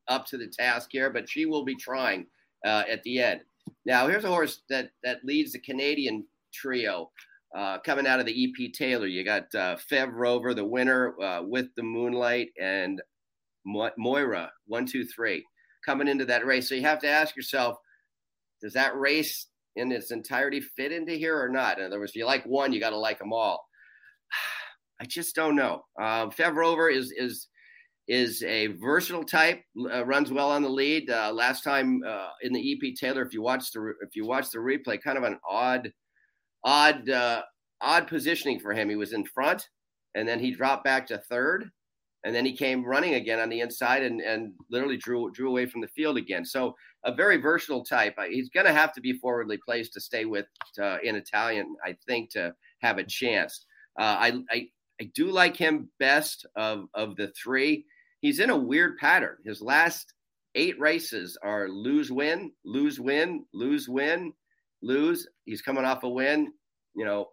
up 0.09 0.25
to 0.27 0.39
the 0.39 0.47
task 0.47 0.89
here, 0.93 1.11
but 1.11 1.29
she 1.29 1.45
will 1.45 1.65
be 1.65 1.77
trying 1.77 2.27
uh, 2.65 2.85
at 2.89 3.03
the 3.03 3.21
end. 3.21 3.41
Now, 3.85 4.07
here's 4.07 4.25
a 4.25 4.29
horse 4.29 4.62
that 4.71 4.91
that 5.03 5.25
leads 5.25 5.53
the 5.53 5.59
Canadian 5.59 6.25
trio 6.55 7.11
uh, 7.55 7.79
coming 7.81 8.07
out 8.07 8.21
of 8.21 8.27
the 8.27 8.45
EP 8.45 8.73
Taylor. 8.73 9.07
You 9.07 9.25
got 9.25 9.53
uh, 9.55 9.77
Fev 9.91 10.12
Rover, 10.12 10.55
the 10.55 10.65
winner 10.65 11.21
uh, 11.21 11.43
with 11.43 11.69
the 11.77 11.83
Moonlight, 11.83 12.51
and 12.61 13.03
Mo- 13.65 13.91
Moira, 13.99 14.51
one, 14.67 14.87
two, 14.87 15.05
three, 15.05 15.45
coming 15.87 16.09
into 16.09 16.27
that 16.27 16.44
race. 16.44 16.68
So 16.68 16.75
you 16.75 16.83
have 16.83 16.99
to 17.01 17.09
ask 17.09 17.37
yourself, 17.37 17.77
does 18.61 18.72
that 18.75 18.99
race 18.99 19.46
in 19.77 19.92
its 19.92 20.11
entirety 20.11 20.61
fit 20.61 20.92
into 20.92 21.12
here 21.12 21.40
or 21.40 21.49
not? 21.49 21.79
In 21.79 21.87
other 21.87 22.01
words, 22.01 22.12
if 22.12 22.16
you 22.16 22.27
like 22.27 22.44
one, 22.44 22.72
you 22.72 22.81
got 22.81 22.90
to 22.90 22.99
like 22.99 23.18
them 23.18 23.33
all. 23.33 23.64
I 25.01 25.05
just 25.05 25.35
don't 25.35 25.57
know. 25.57 25.85
Uh, 26.01 26.27
Fev 26.29 26.55
Rover 26.55 26.88
is 26.88 27.12
is 27.16 27.49
is 28.09 28.42
a 28.44 28.68
versatile 28.68 29.25
type. 29.25 29.62
Uh, 29.92 30.05
runs 30.05 30.33
well 30.33 30.51
on 30.51 30.62
the 30.62 30.68
lead. 30.68 31.11
Uh, 31.11 31.33
last 31.33 31.62
time 31.62 32.03
uh, 32.07 32.29
in 32.42 32.53
the 32.53 32.72
EP 32.72 32.94
Taylor, 32.94 33.22
if 33.22 33.35
you 33.35 33.42
watch 33.42 33.70
the 33.72 33.92
if 34.01 34.14
you 34.14 34.27
watch 34.27 34.51
the 34.51 34.59
replay, 34.59 35.01
kind 35.01 35.18
of 35.18 35.25
an 35.25 35.38
odd 35.49 35.92
odd 36.64 37.09
uh, 37.11 37.42
odd 37.81 38.09
positioning 38.09 38.59
for 38.59 38.72
him. 38.72 38.88
He 38.88 38.96
was 38.96 39.12
in 39.12 39.25
front, 39.25 39.68
and 40.14 40.27
then 40.27 40.40
he 40.40 40.51
dropped 40.51 40.85
back 40.85 41.07
to 41.09 41.18
third, 41.18 41.70
and 42.27 42.35
then 42.35 42.45
he 42.45 42.53
came 42.53 42.85
running 42.85 43.15
again 43.15 43.39
on 43.39 43.49
the 43.49 43.61
inside 43.61 44.03
and 44.03 44.21
and 44.21 44.53
literally 44.69 44.97
drew 44.97 45.31
drew 45.31 45.49
away 45.49 45.65
from 45.65 45.81
the 45.81 45.87
field 45.87 46.17
again. 46.17 46.45
So 46.45 46.75
a 47.05 47.15
very 47.15 47.37
versatile 47.37 47.85
type. 47.85 48.17
He's 48.29 48.51
going 48.51 48.67
to 48.67 48.73
have 48.73 48.93
to 48.95 49.01
be 49.01 49.12
forwardly 49.12 49.59
placed 49.65 49.93
to 49.93 50.01
stay 50.01 50.25
with 50.25 50.47
uh, 50.83 50.99
in 51.05 51.15
Italian, 51.15 51.77
I 51.85 51.97
think, 52.05 52.31
to 52.31 52.53
have 52.81 52.99
a 52.99 53.05
chance. 53.05 53.67
Uh, 53.97 54.17
I, 54.19 54.33
I 54.51 54.69
I 55.01 55.05
do 55.15 55.31
like 55.31 55.57
him 55.57 55.89
best 56.01 56.45
of 56.57 56.89
of 56.95 57.15
the 57.15 57.29
three. 57.41 57.87
He's 58.21 58.41
in 58.41 58.51
a 58.51 58.57
weird 58.57 58.99
pattern. 58.99 59.37
His 59.45 59.62
last 59.62 60.12
eight 60.57 60.79
races 60.81 61.39
are 61.45 61.69
lose 61.69 62.11
win, 62.11 62.51
lose 62.65 62.99
win, 62.99 63.45
lose 63.55 63.89
win, 63.89 64.33
lose. 64.83 65.29
He's 65.45 65.62
coming 65.62 65.85
off 65.85 66.03
a 66.03 66.09
win. 66.09 66.53
You 66.97 67.05
know, 67.05 67.29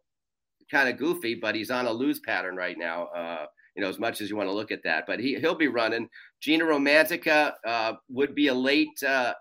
kind 0.69 0.87
of 0.87 0.97
goofy, 0.97 1.33
but 1.33 1.55
he's 1.55 1.71
on 1.71 1.87
a 1.87 1.91
lose 1.91 2.19
pattern 2.19 2.55
right 2.55 2.77
now. 2.77 3.07
Uh, 3.07 3.45
you 3.75 3.81
know, 3.81 3.89
as 3.89 3.99
much 3.99 4.21
as 4.21 4.29
you 4.29 4.35
want 4.35 4.49
to 4.49 4.53
look 4.53 4.71
at 4.71 4.83
that, 4.83 5.05
but 5.07 5.19
he 5.19 5.35
he'll 5.39 5.55
be 5.55 5.67
running. 5.67 6.09
Gina 6.41 6.65
Romantica 6.65 7.53
uh, 7.65 7.93
would 8.09 8.35
be 8.35 8.47
a 8.47 8.53
late. 8.53 9.01
Uh, 9.05 9.33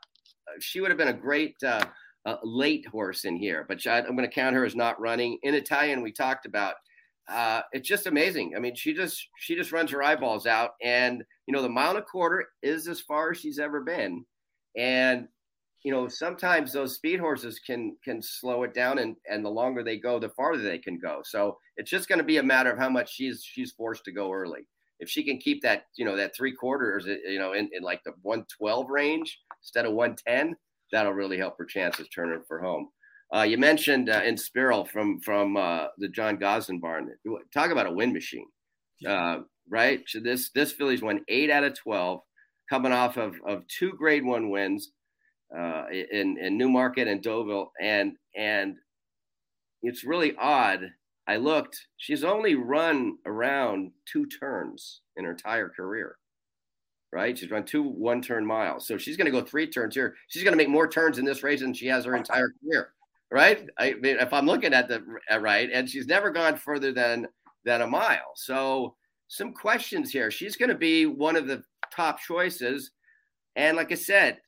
she 0.60 0.80
would 0.80 0.90
have 0.90 0.98
been 0.98 1.08
a 1.08 1.12
great 1.12 1.56
uh, 1.62 1.84
late 2.42 2.86
horse 2.86 3.24
in 3.24 3.36
here, 3.36 3.64
but 3.68 3.84
I'm 3.86 4.16
going 4.16 4.28
to 4.28 4.34
count 4.34 4.56
her 4.56 4.64
as 4.64 4.76
not 4.76 5.00
running. 5.00 5.38
In 5.42 5.54
Italian, 5.54 6.02
we 6.02 6.12
talked 6.12 6.46
about 6.46 6.74
uh, 7.28 7.62
it's 7.72 7.88
just 7.88 8.06
amazing. 8.06 8.54
I 8.56 8.60
mean, 8.60 8.74
she 8.74 8.94
just 8.94 9.28
she 9.38 9.54
just 9.54 9.72
runs 9.72 9.90
her 9.90 10.02
eyeballs 10.02 10.46
out, 10.46 10.72
and 10.82 11.22
you 11.46 11.54
know 11.54 11.62
the 11.62 11.68
mile 11.68 11.90
and 11.90 11.98
a 11.98 12.02
quarter 12.02 12.48
is 12.62 12.88
as 12.88 13.00
far 13.00 13.30
as 13.30 13.38
she's 13.38 13.58
ever 13.58 13.80
been, 13.80 14.24
and 14.76 15.28
you 15.84 15.92
know 15.92 16.08
sometimes 16.08 16.72
those 16.72 16.94
speed 16.94 17.18
horses 17.18 17.58
can 17.58 17.96
can 18.04 18.22
slow 18.22 18.62
it 18.62 18.74
down, 18.74 18.98
and 18.98 19.16
and 19.28 19.44
the 19.44 19.50
longer 19.50 19.82
they 19.82 19.98
go, 19.98 20.18
the 20.18 20.28
farther 20.30 20.62
they 20.62 20.78
can 20.78 20.98
go. 20.98 21.20
So 21.24 21.58
it's 21.76 21.90
just 21.90 22.08
going 22.08 22.18
to 22.18 22.24
be 22.24 22.38
a 22.38 22.42
matter 22.42 22.70
of 22.70 22.78
how 22.78 22.88
much 22.88 23.12
she's 23.12 23.44
she's 23.44 23.72
forced 23.72 24.04
to 24.04 24.12
go 24.12 24.32
early. 24.32 24.66
if 25.00 25.10
she 25.10 25.24
can 25.24 25.38
keep 25.38 25.60
that, 25.62 25.86
you 25.96 26.04
know, 26.04 26.16
that 26.16 26.34
three 26.36 26.52
quarters, 26.52 27.06
you 27.06 27.38
know, 27.38 27.54
in, 27.54 27.68
in 27.72 27.82
like 27.82 28.00
the 28.04 28.12
112 28.22 28.88
range 28.88 29.40
instead 29.60 29.84
of 29.84 29.94
110, 29.94 30.54
that'll 30.92 31.12
really 31.12 31.36
help 31.38 31.58
her 31.58 31.64
chances 31.64 32.06
turning 32.08 32.42
for 32.46 32.60
home. 32.60 32.88
Uh, 33.34 33.42
you 33.42 33.58
mentioned 33.58 34.10
uh, 34.10 34.20
Inspiral 34.20 34.86
from 34.88 35.18
from 35.20 35.56
uh, 35.56 35.86
the 35.98 36.08
John 36.08 36.38
Gosden 36.38 36.80
barn. 36.80 37.10
Talk 37.52 37.70
about 37.70 37.86
a 37.86 37.92
win 37.92 38.12
machine, 38.12 38.46
uh, 39.06 39.38
right? 39.68 40.00
So 40.06 40.20
this 40.20 40.50
this 40.54 40.72
filly's 40.72 41.02
won 41.02 41.24
eight 41.28 41.50
out 41.50 41.64
of 41.64 41.76
twelve, 41.76 42.20
coming 42.70 42.92
off 42.92 43.16
of 43.16 43.34
of 43.46 43.66
two 43.68 43.94
Grade 43.94 44.24
One 44.24 44.50
wins 44.50 44.92
uh, 45.56 45.84
in 45.90 46.38
in 46.38 46.56
Newmarket 46.56 47.08
and 47.08 47.22
Deauville, 47.22 47.72
and 47.80 48.16
and 48.36 48.76
it's 49.82 50.04
really 50.04 50.34
odd. 50.36 50.90
I 51.26 51.36
looked; 51.36 51.78
she's 51.96 52.24
only 52.24 52.54
run 52.54 53.18
around 53.26 53.92
two 54.10 54.26
turns 54.26 55.02
in 55.16 55.24
her 55.24 55.32
entire 55.32 55.68
career 55.68 56.16
right? 57.14 57.36
She's 57.36 57.50
run 57.50 57.64
two 57.66 57.82
one 57.82 58.22
turn 58.22 58.46
miles. 58.46 58.86
So 58.86 58.96
she's 58.96 59.18
going 59.18 59.26
to 59.26 59.30
go 59.30 59.42
three 59.42 59.66
turns 59.66 59.94
here. 59.94 60.14
She's 60.28 60.44
going 60.44 60.54
to 60.54 60.56
make 60.56 60.70
more 60.70 60.88
turns 60.88 61.18
in 61.18 61.26
this 61.26 61.42
race 61.42 61.60
than 61.60 61.74
she 61.74 61.86
has 61.88 62.06
her 62.06 62.16
entire 62.16 62.54
career 62.64 62.94
right? 63.32 63.66
I 63.78 63.94
mean, 63.94 64.18
if 64.20 64.32
I'm 64.32 64.46
looking 64.46 64.74
at 64.74 64.88
the 64.88 65.02
right, 65.40 65.70
and 65.72 65.88
she's 65.88 66.06
never 66.06 66.30
gone 66.30 66.56
further 66.56 66.92
than 66.92 67.26
than 67.64 67.80
a 67.80 67.86
mile. 67.86 68.32
So 68.36 68.94
some 69.28 69.52
questions 69.54 70.10
here. 70.10 70.30
She's 70.30 70.56
going 70.56 70.68
to 70.68 70.76
be 70.76 71.06
one 71.06 71.34
of 71.34 71.46
the 71.46 71.62
top 71.92 72.20
choices, 72.20 72.92
and 73.56 73.76
like 73.76 73.90
I 73.90 73.96
said, 73.96 74.38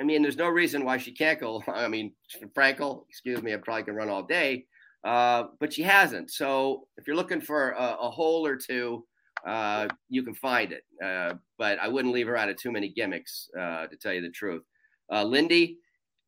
I 0.00 0.04
mean, 0.04 0.22
there's 0.22 0.38
no 0.38 0.48
reason 0.48 0.84
why 0.84 0.96
she 0.96 1.12
can't 1.12 1.38
go. 1.38 1.62
I 1.68 1.88
mean, 1.88 2.12
Frankel, 2.56 3.04
excuse 3.08 3.42
me, 3.42 3.52
I 3.52 3.58
probably 3.58 3.84
can 3.84 3.94
run 3.94 4.08
all 4.08 4.22
day, 4.22 4.66
uh, 5.04 5.44
but 5.58 5.72
she 5.72 5.82
hasn't. 5.82 6.30
So 6.30 6.86
if 6.96 7.06
you're 7.06 7.16
looking 7.16 7.40
for 7.40 7.72
a, 7.72 7.96
a 8.00 8.10
hole 8.10 8.46
or 8.46 8.56
two, 8.56 9.04
uh, 9.46 9.88
you 10.08 10.22
can 10.22 10.34
find 10.34 10.72
it. 10.72 10.84
Uh, 11.04 11.34
but 11.58 11.78
I 11.78 11.88
wouldn't 11.88 12.14
leave 12.14 12.26
her 12.26 12.36
out 12.36 12.48
of 12.48 12.56
too 12.56 12.72
many 12.72 12.88
gimmicks, 12.88 13.48
uh, 13.58 13.86
to 13.86 13.96
tell 13.96 14.12
you 14.12 14.22
the 14.22 14.30
truth. 14.30 14.62
Uh, 15.12 15.24
Lindy, 15.24 15.78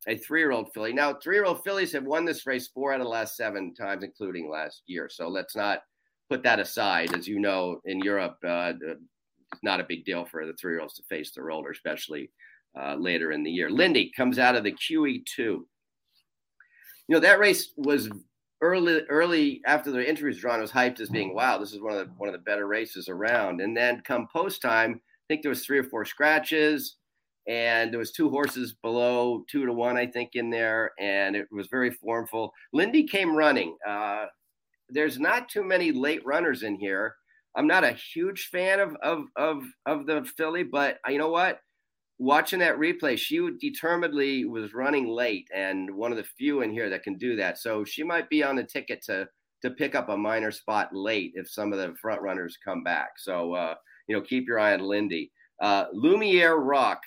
a 0.07 0.17
three-year-old 0.17 0.73
filly. 0.73 0.93
Now, 0.93 1.13
three-year-old 1.13 1.63
fillies 1.63 1.93
have 1.93 2.03
won 2.03 2.25
this 2.25 2.45
race 2.45 2.67
four 2.67 2.93
out 2.93 2.99
of 2.99 3.05
the 3.05 3.09
last 3.09 3.37
seven 3.37 3.73
times, 3.73 4.03
including 4.03 4.49
last 4.49 4.83
year. 4.85 5.09
So 5.09 5.29
let's 5.29 5.55
not 5.55 5.83
put 6.29 6.43
that 6.43 6.59
aside. 6.59 7.15
As 7.15 7.27
you 7.27 7.39
know, 7.39 7.79
in 7.85 7.99
Europe, 7.99 8.37
uh, 8.45 8.73
it's 8.81 9.63
not 9.63 9.79
a 9.79 9.85
big 9.85 10.03
deal 10.03 10.25
for 10.25 10.45
the 10.45 10.53
three-year-olds 10.53 10.95
to 10.95 11.03
face 11.03 11.31
their 11.31 11.51
older, 11.51 11.71
especially 11.71 12.31
uh, 12.79 12.95
later 12.95 13.31
in 13.31 13.43
the 13.43 13.51
year. 13.51 13.69
Lindy 13.69 14.11
comes 14.15 14.39
out 14.39 14.55
of 14.55 14.63
the 14.63 14.71
QE2. 14.71 15.25
You 15.37 15.65
know 17.09 17.19
that 17.19 17.39
race 17.39 17.73
was 17.77 18.09
early, 18.61 19.01
early 19.09 19.61
after 19.65 19.91
the 19.91 20.07
entry 20.07 20.29
was 20.29 20.39
drawn. 20.39 20.61
Was 20.61 20.71
hyped 20.71 20.99
as 20.99 21.09
being 21.09 21.35
wow, 21.35 21.57
this 21.57 21.73
is 21.73 21.81
one 21.81 21.93
of 21.93 21.99
the 21.99 22.13
one 22.17 22.29
of 22.29 22.33
the 22.33 22.39
better 22.39 22.67
races 22.67 23.09
around. 23.09 23.61
And 23.61 23.75
then 23.75 24.01
come 24.05 24.27
post 24.31 24.61
time, 24.61 24.93
I 24.95 25.23
think 25.27 25.41
there 25.41 25.49
was 25.49 25.65
three 25.65 25.79
or 25.79 25.83
four 25.83 26.05
scratches 26.05 26.97
and 27.47 27.91
there 27.91 27.99
was 27.99 28.11
two 28.11 28.29
horses 28.29 28.73
below 28.81 29.43
two 29.49 29.65
to 29.65 29.73
one, 29.73 29.97
I 29.97 30.07
think, 30.07 30.31
in 30.33 30.49
there, 30.49 30.91
and 30.99 31.35
it 31.35 31.47
was 31.51 31.67
very 31.67 31.91
formful. 31.91 32.53
Lindy 32.71 33.03
came 33.03 33.35
running. 33.35 33.75
Uh, 33.87 34.25
there's 34.89 35.19
not 35.19 35.49
too 35.49 35.63
many 35.63 35.91
late 35.91 36.25
runners 36.25 36.63
in 36.63 36.75
here. 36.75 37.15
I'm 37.55 37.67
not 37.67 37.83
a 37.83 37.91
huge 37.91 38.49
fan 38.51 38.79
of 38.79 38.95
of 39.03 39.25
of 39.35 39.63
of 39.85 40.05
the 40.05 40.23
filly, 40.37 40.63
but 40.63 40.99
you 41.07 41.17
know 41.17 41.29
what? 41.29 41.59
Watching 42.23 42.59
that 42.59 42.77
replay, 42.77 43.17
she 43.17 43.49
determinedly 43.59 44.45
was 44.45 44.73
running 44.73 45.09
late, 45.09 45.47
and 45.53 45.93
one 45.95 46.11
of 46.11 46.17
the 46.17 46.23
few 46.23 46.61
in 46.61 46.71
here 46.71 46.89
that 46.89 47.03
can 47.03 47.17
do 47.17 47.35
that. 47.35 47.57
So 47.57 47.83
she 47.83 48.03
might 48.03 48.29
be 48.29 48.43
on 48.43 48.55
the 48.55 48.63
ticket 48.63 49.03
to 49.03 49.27
to 49.61 49.71
pick 49.71 49.95
up 49.95 50.09
a 50.09 50.17
minor 50.17 50.51
spot 50.51 50.89
late 50.93 51.31
if 51.35 51.49
some 51.49 51.71
of 51.71 51.79
the 51.79 51.95
front 52.01 52.21
runners 52.21 52.57
come 52.63 52.83
back. 52.83 53.11
So 53.17 53.53
uh, 53.53 53.75
you 54.07 54.15
know, 54.15 54.21
keep 54.21 54.47
your 54.47 54.59
eye 54.59 54.73
on 54.73 54.81
Lindy. 54.81 55.31
Uh, 55.61 55.85
Lumiere 55.93 56.55
Rock 56.55 57.01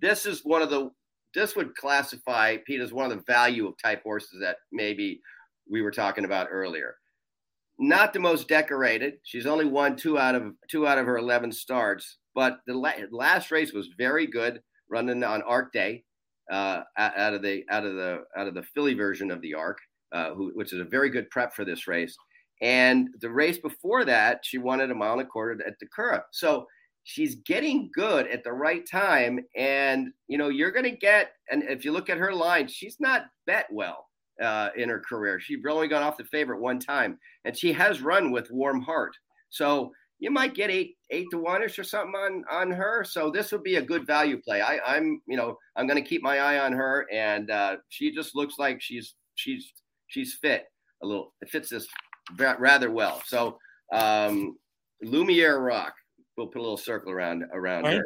this 0.00 0.26
is 0.26 0.40
one 0.44 0.62
of 0.62 0.70
the 0.70 0.90
this 1.34 1.56
would 1.56 1.74
classify 1.74 2.56
Pete 2.64 2.80
as 2.80 2.92
one 2.92 3.10
of 3.10 3.16
the 3.16 3.24
value 3.26 3.66
of 3.66 3.74
type 3.82 4.04
horses 4.04 4.38
that 4.40 4.58
maybe 4.70 5.20
we 5.68 5.82
were 5.82 5.90
talking 5.90 6.24
about 6.24 6.46
earlier. 6.48 6.94
Not 7.76 8.12
the 8.12 8.20
most 8.20 8.46
decorated. 8.46 9.14
She's 9.24 9.46
only 9.46 9.64
won 9.64 9.96
two 9.96 10.16
out 10.16 10.36
of 10.36 10.54
two 10.70 10.86
out 10.86 10.98
of 10.98 11.06
her 11.06 11.18
eleven 11.18 11.50
starts, 11.50 12.18
but 12.34 12.60
the 12.66 12.74
last 13.10 13.50
race 13.50 13.72
was 13.72 13.88
very 13.96 14.26
good, 14.26 14.60
running 14.88 15.22
on 15.24 15.42
Arc 15.42 15.72
Day, 15.72 16.04
uh, 16.50 16.82
out 16.96 17.34
of 17.34 17.42
the 17.42 17.64
out 17.70 17.86
of 17.86 17.94
the 17.94 18.24
out 18.36 18.46
of 18.46 18.54
the 18.54 18.62
filly 18.62 18.94
version 18.94 19.30
of 19.30 19.40
the 19.40 19.54
Arc, 19.54 19.78
uh, 20.12 20.34
who, 20.34 20.52
which 20.54 20.72
is 20.72 20.80
a 20.80 20.84
very 20.84 21.10
good 21.10 21.30
prep 21.30 21.54
for 21.54 21.64
this 21.64 21.86
race. 21.86 22.16
And 22.60 23.08
the 23.20 23.30
race 23.30 23.58
before 23.58 24.04
that, 24.04 24.40
she 24.42 24.58
won 24.58 24.80
at 24.80 24.90
a 24.90 24.94
mile 24.94 25.12
and 25.12 25.22
a 25.22 25.26
quarter 25.26 25.60
at 25.66 25.78
the 25.80 25.86
Curragh. 25.86 26.22
So 26.32 26.66
she's 27.02 27.36
getting 27.46 27.90
good 27.94 28.26
at 28.28 28.44
the 28.44 28.52
right 28.52 28.88
time. 28.88 29.40
And, 29.56 30.12
you 30.28 30.38
know, 30.38 30.48
you're 30.48 30.70
going 30.70 30.84
to 30.84 30.96
get, 30.96 31.32
and 31.50 31.62
if 31.64 31.84
you 31.84 31.92
look 31.92 32.08
at 32.08 32.18
her 32.18 32.32
line, 32.32 32.68
she's 32.68 32.96
not 33.00 33.26
bet 33.46 33.66
well 33.70 34.06
uh, 34.42 34.70
in 34.76 34.88
her 34.88 35.00
career. 35.00 35.40
She's 35.40 35.58
only 35.68 35.88
gone 35.88 36.02
off 36.02 36.16
the 36.16 36.24
favorite 36.24 36.60
one 36.60 36.78
time, 36.78 37.18
and 37.44 37.56
she 37.56 37.72
has 37.72 38.00
run 38.00 38.30
with 38.30 38.50
warm 38.50 38.80
heart. 38.80 39.12
So 39.50 39.92
you 40.24 40.30
might 40.30 40.54
get 40.54 40.70
eight, 40.70 40.96
eight 41.10 41.26
to 41.30 41.38
one 41.38 41.62
or 41.62 41.68
something 41.68 42.14
on, 42.14 42.44
on 42.50 42.70
her. 42.70 43.04
So 43.04 43.30
this 43.30 43.52
would 43.52 43.62
be 43.62 43.76
a 43.76 43.82
good 43.82 44.06
value 44.06 44.40
play. 44.40 44.62
I, 44.62 44.78
I'm, 44.78 45.20
you 45.26 45.36
know, 45.36 45.58
I'm 45.76 45.86
going 45.86 46.02
to 46.02 46.08
keep 46.08 46.22
my 46.22 46.38
eye 46.38 46.58
on 46.58 46.72
her. 46.72 47.06
And 47.12 47.50
uh, 47.50 47.76
she 47.90 48.10
just 48.10 48.34
looks 48.34 48.54
like 48.58 48.80
she's, 48.80 49.14
she's, 49.34 49.70
she's 50.06 50.34
fit 50.40 50.64
a 51.02 51.06
little. 51.06 51.34
It 51.42 51.50
fits 51.50 51.68
this 51.68 51.86
rather 52.38 52.90
well. 52.90 53.22
So, 53.26 53.58
um, 53.92 54.56
Lumiere 55.02 55.58
Rock 55.58 55.92
we'll 56.36 56.46
put 56.46 56.58
a 56.58 56.62
little 56.62 56.76
circle 56.76 57.12
around 57.12 57.44
around 57.52 57.84
right. 57.84 57.96
her. 57.96 58.04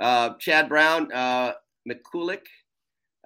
Uh, 0.00 0.30
Chad 0.40 0.68
Brown, 0.68 1.12
uh, 1.12 1.52
McCulloch, 1.88 2.44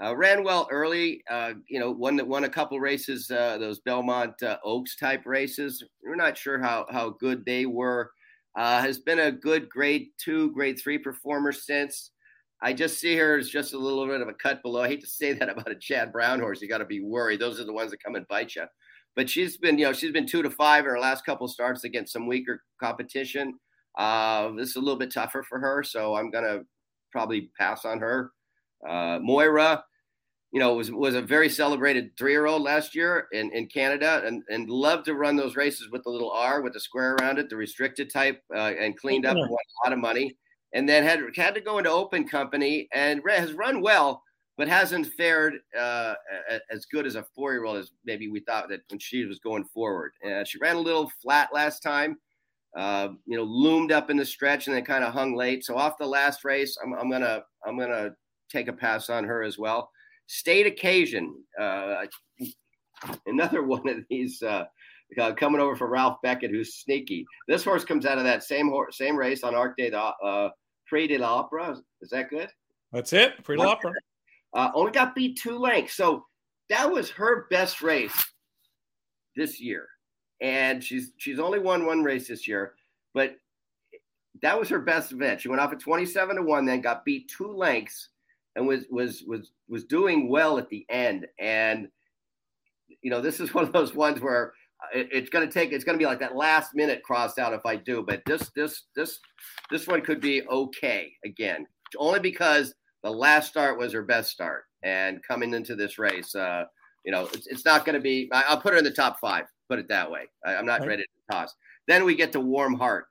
uh, 0.02 0.14
ran 0.14 0.44
well 0.44 0.68
early. 0.70 1.22
Uh, 1.30 1.54
you 1.68 1.80
know, 1.80 1.90
won 1.90 2.20
won 2.28 2.44
a 2.44 2.48
couple 2.48 2.78
races, 2.80 3.30
uh, 3.30 3.56
those 3.58 3.80
Belmont 3.80 4.40
uh, 4.42 4.58
Oaks 4.64 4.96
type 4.96 5.22
races. 5.24 5.82
We're 6.04 6.16
not 6.16 6.36
sure 6.36 6.58
how 6.58 6.86
how 6.90 7.10
good 7.18 7.44
they 7.44 7.66
were. 7.66 8.10
Uh, 8.56 8.80
has 8.80 8.98
been 8.98 9.20
a 9.20 9.30
good 9.30 9.68
grade 9.68 10.08
two, 10.18 10.50
grade 10.52 10.78
three 10.82 10.98
performer 10.98 11.52
since. 11.52 12.10
I 12.62 12.72
just 12.72 12.98
see 12.98 13.14
her 13.16 13.36
as 13.36 13.50
just 13.50 13.74
a 13.74 13.78
little 13.78 14.06
bit 14.06 14.22
of 14.22 14.28
a 14.28 14.34
cut 14.34 14.62
below. 14.62 14.82
I 14.82 14.88
hate 14.88 15.02
to 15.02 15.06
say 15.06 15.34
that 15.34 15.50
about 15.50 15.70
a 15.70 15.74
Chad 15.74 16.10
Brown 16.10 16.40
horse. 16.40 16.62
You 16.62 16.68
got 16.68 16.78
to 16.78 16.86
be 16.86 17.00
worried. 17.00 17.40
Those 17.40 17.60
are 17.60 17.64
the 17.64 17.72
ones 17.72 17.90
that 17.90 18.02
come 18.02 18.14
and 18.14 18.26
bite 18.28 18.54
you. 18.56 18.64
But 19.14 19.28
she's 19.28 19.58
been, 19.58 19.78
you 19.78 19.84
know, 19.84 19.92
she's 19.92 20.12
been 20.12 20.26
two 20.26 20.42
to 20.42 20.50
five 20.50 20.84
in 20.84 20.90
her 20.90 20.98
last 20.98 21.24
couple 21.24 21.48
starts 21.48 21.84
against 21.84 22.12
some 22.12 22.26
weaker 22.26 22.62
competition. 22.82 23.58
Uh, 23.96 24.50
this 24.52 24.70
is 24.70 24.76
a 24.76 24.80
little 24.80 24.98
bit 24.98 25.12
tougher 25.12 25.42
for 25.42 25.58
her, 25.58 25.82
so 25.82 26.14
I'm 26.16 26.30
gonna 26.30 26.60
probably 27.12 27.50
pass 27.58 27.84
on 27.84 27.98
her. 27.98 28.30
Uh, 28.86 29.18
Moira, 29.22 29.82
you 30.56 30.60
know, 30.60 30.72
was 30.72 30.90
was 30.90 31.14
a 31.14 31.20
very 31.20 31.50
celebrated 31.50 32.16
three 32.16 32.32
year 32.32 32.46
old 32.46 32.62
last 32.62 32.94
year 32.94 33.28
in, 33.32 33.52
in 33.52 33.66
Canada, 33.66 34.22
and 34.24 34.42
and 34.48 34.70
loved 34.70 35.04
to 35.04 35.14
run 35.14 35.36
those 35.36 35.54
races 35.54 35.90
with 35.90 36.02
the 36.04 36.08
little 36.08 36.30
R 36.30 36.62
with 36.62 36.72
the 36.72 36.80
square 36.80 37.14
around 37.16 37.38
it, 37.38 37.50
the 37.50 37.56
restricted 37.56 38.10
type, 38.10 38.40
uh, 38.54 38.72
and 38.80 38.98
cleaned 38.98 39.26
up 39.26 39.36
and 39.36 39.50
won 39.50 39.58
a 39.58 39.86
lot 39.86 39.92
of 39.92 39.98
money. 39.98 40.34
And 40.72 40.88
then 40.88 41.04
had 41.04 41.20
had 41.36 41.54
to 41.56 41.60
go 41.60 41.76
into 41.76 41.90
open 41.90 42.26
company 42.26 42.88
and 42.94 43.20
has 43.28 43.52
run 43.52 43.82
well, 43.82 44.22
but 44.56 44.66
hasn't 44.66 45.08
fared 45.08 45.56
uh, 45.78 46.14
as 46.70 46.86
good 46.86 47.04
as 47.04 47.16
a 47.16 47.26
four 47.34 47.52
year 47.52 47.66
old 47.66 47.76
as 47.76 47.90
maybe 48.06 48.28
we 48.28 48.40
thought 48.40 48.70
that 48.70 48.80
when 48.88 48.98
she 48.98 49.26
was 49.26 49.38
going 49.38 49.64
forward. 49.74 50.12
And 50.22 50.48
she 50.48 50.56
ran 50.56 50.76
a 50.76 50.80
little 50.80 51.12
flat 51.22 51.50
last 51.52 51.82
time 51.82 52.16
uh, 52.74 53.08
you 53.26 53.36
know, 53.36 53.42
loomed 53.44 53.92
up 53.92 54.08
in 54.08 54.16
the 54.16 54.24
stretch 54.24 54.68
and 54.68 54.76
then 54.76 54.86
kind 54.86 55.04
of 55.04 55.12
hung 55.12 55.34
late. 55.34 55.64
So 55.64 55.76
off 55.76 55.98
the 55.98 56.06
last 56.06 56.44
race, 56.46 56.78
I'm, 56.82 56.94
I'm 56.94 57.10
gonna 57.10 57.42
I'm 57.66 57.78
gonna 57.78 58.12
take 58.50 58.68
a 58.68 58.72
pass 58.72 59.10
on 59.10 59.24
her 59.24 59.42
as 59.42 59.58
well. 59.58 59.90
State 60.26 60.66
occasion, 60.66 61.34
uh, 61.60 62.04
another 63.26 63.62
one 63.66 63.88
of 63.88 63.98
these 64.10 64.42
uh, 64.42 64.64
uh, 65.20 65.32
coming 65.34 65.60
over 65.60 65.76
for 65.76 65.88
Ralph 65.88 66.18
Beckett, 66.22 66.50
who's 66.50 66.74
sneaky. 66.74 67.24
This 67.48 67.64
horse 67.64 67.84
comes 67.84 68.06
out 68.06 68.18
of 68.18 68.24
that 68.24 68.42
same 68.42 68.68
horse, 68.68 68.98
same 68.98 69.16
race 69.16 69.44
on 69.44 69.54
Arc 69.54 69.76
de 69.76 69.92
uh, 69.92 70.50
Prix 70.86 71.06
de 71.06 71.18
l'Opera. 71.18 71.78
Is 72.02 72.10
that 72.10 72.30
good? 72.30 72.48
That's 72.92 73.12
it. 73.12 73.42
Prix 73.44 73.56
de 73.56 73.62
l'Opera. 73.62 73.92
Uh, 74.52 74.70
only 74.74 74.92
got 74.92 75.14
beat 75.14 75.38
two 75.38 75.58
lengths, 75.58 75.94
so 75.94 76.24
that 76.70 76.90
was 76.90 77.10
her 77.10 77.46
best 77.50 77.82
race 77.82 78.24
this 79.36 79.60
year 79.60 79.86
and 80.40 80.82
she's 80.82 81.12
she's 81.16 81.38
only 81.38 81.58
won 81.58 81.86
one 81.86 82.02
race 82.02 82.28
this 82.28 82.46
year, 82.46 82.74
but 83.14 83.36
that 84.42 84.58
was 84.58 84.68
her 84.68 84.78
best 84.78 85.12
event. 85.12 85.40
She 85.40 85.48
went 85.48 85.60
off 85.60 85.72
at 85.72 85.80
27 85.80 86.36
to 86.36 86.42
1, 86.42 86.66
then 86.66 86.82
got 86.82 87.06
beat 87.06 87.30
two 87.34 87.50
lengths 87.50 88.10
and 88.56 88.66
was 88.66 88.86
was 88.90 89.22
was 89.26 89.52
was 89.68 89.84
doing 89.84 90.28
well 90.28 90.58
at 90.58 90.68
the 90.68 90.84
end. 90.90 91.26
And 91.38 91.88
you 93.02 93.10
know, 93.10 93.20
this 93.20 93.38
is 93.38 93.54
one 93.54 93.64
of 93.64 93.72
those 93.72 93.94
ones 93.94 94.20
where 94.20 94.52
it, 94.92 95.08
it's 95.12 95.30
going 95.30 95.46
to 95.46 95.52
take 95.52 95.72
it's 95.72 95.84
going 95.84 95.96
to 95.96 96.02
be 96.02 96.06
like 96.06 96.20
that 96.20 96.34
last 96.34 96.74
minute 96.74 97.02
crossed 97.04 97.38
out 97.38 97.52
if 97.52 97.64
I 97.64 97.76
do, 97.76 98.02
but 98.02 98.22
this 98.26 98.50
this 98.56 98.84
this 98.96 99.20
this 99.70 99.86
one 99.86 100.00
could 100.00 100.20
be 100.20 100.44
okay 100.48 101.12
again, 101.24 101.66
only 101.96 102.18
because 102.18 102.74
the 103.04 103.10
last 103.10 103.48
start 103.48 103.78
was 103.78 103.92
her 103.92 104.02
best 104.02 104.32
start 104.32 104.64
and 104.82 105.22
coming 105.22 105.54
into 105.54 105.76
this 105.76 105.98
race 105.98 106.34
uh 106.34 106.64
you 107.06 107.12
know, 107.12 107.28
it's, 107.32 107.46
it's 107.46 107.64
not 107.64 107.86
going 107.86 107.94
to 107.94 108.00
be. 108.00 108.28
I, 108.32 108.52
will 108.52 108.60
put 108.60 108.72
her 108.72 108.78
in 108.78 108.84
the 108.84 108.90
top 108.90 109.18
five. 109.20 109.44
Put 109.70 109.78
it 109.78 109.88
that 109.88 110.10
way. 110.10 110.22
I, 110.44 110.54
am 110.54 110.66
not 110.66 110.80
right. 110.80 110.88
ready 110.88 111.02
to 111.04 111.34
toss. 111.34 111.54
Then 111.86 112.04
we 112.04 112.16
get 112.16 112.32
to 112.32 112.40
Warm 112.40 112.74
Heart. 112.74 113.06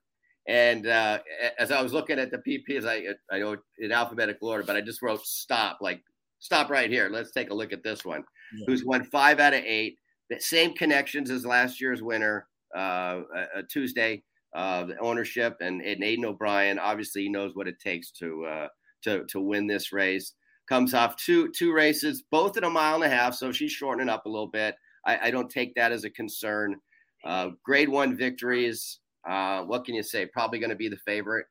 And 0.47 0.87
uh, 0.87 1.19
as 1.57 1.71
I 1.71 1.81
was 1.81 1.93
looking 1.93 2.19
at 2.19 2.31
the 2.31 2.37
PPs, 2.37 2.85
I 2.85 3.15
I 3.33 3.39
know 3.39 3.57
in 3.79 3.91
alphabetical 3.91 4.49
order, 4.49 4.63
but 4.63 4.75
I 4.75 4.81
just 4.81 5.01
wrote 5.01 5.25
stop, 5.25 5.79
like 5.81 6.01
stop 6.39 6.69
right 6.69 6.89
here. 6.89 7.09
Let's 7.09 7.31
take 7.31 7.49
a 7.49 7.53
look 7.55 7.73
at 7.73 7.83
this 7.83 8.05
one. 8.05 8.23
Yeah. 8.55 8.65
Who's 8.67 8.85
won 8.85 9.03
five 9.05 9.39
out 9.39 9.53
of 9.53 9.63
eight? 9.63 9.97
The 10.29 10.39
same 10.39 10.73
connections 10.73 11.31
as 11.31 11.45
last 11.45 11.81
year's 11.81 12.03
winner, 12.03 12.47
uh, 12.75 13.21
uh, 13.35 13.61
Tuesday. 13.69 14.23
Uh, 14.55 14.85
the 14.85 14.97
ownership 14.99 15.57
and, 15.59 15.81
and 15.81 16.01
Aidan 16.01 16.23
O'Brien 16.23 16.79
obviously 16.79 17.23
he 17.23 17.29
knows 17.29 17.51
what 17.55 17.67
it 17.67 17.77
takes 17.77 18.09
to 18.11 18.45
uh, 18.45 18.67
to 19.03 19.25
to 19.25 19.41
win 19.41 19.67
this 19.67 19.91
race. 19.91 20.33
Comes 20.69 20.93
off 20.93 21.17
two 21.17 21.51
two 21.51 21.73
races, 21.73 22.23
both 22.31 22.55
in 22.55 22.63
a 22.63 22.69
mile 22.69 22.95
and 22.95 23.03
a 23.03 23.09
half, 23.09 23.35
so 23.35 23.51
she's 23.51 23.71
shortening 23.71 24.09
up 24.09 24.25
a 24.25 24.29
little 24.29 24.47
bit. 24.47 24.75
I, 25.05 25.27
I 25.27 25.31
don't 25.31 25.49
take 25.49 25.75
that 25.75 25.91
as 25.91 26.03
a 26.03 26.09
concern. 26.09 26.77
Uh, 27.25 27.49
grade 27.63 27.89
one 27.89 28.15
victories. 28.15 28.99
Uh, 29.27 29.63
what 29.63 29.85
can 29.85 29.95
you 29.95 30.03
say? 30.03 30.25
Probably 30.25 30.59
going 30.59 30.69
to 30.69 30.75
be 30.75 30.89
the 30.89 30.97
favorite, 30.97 31.47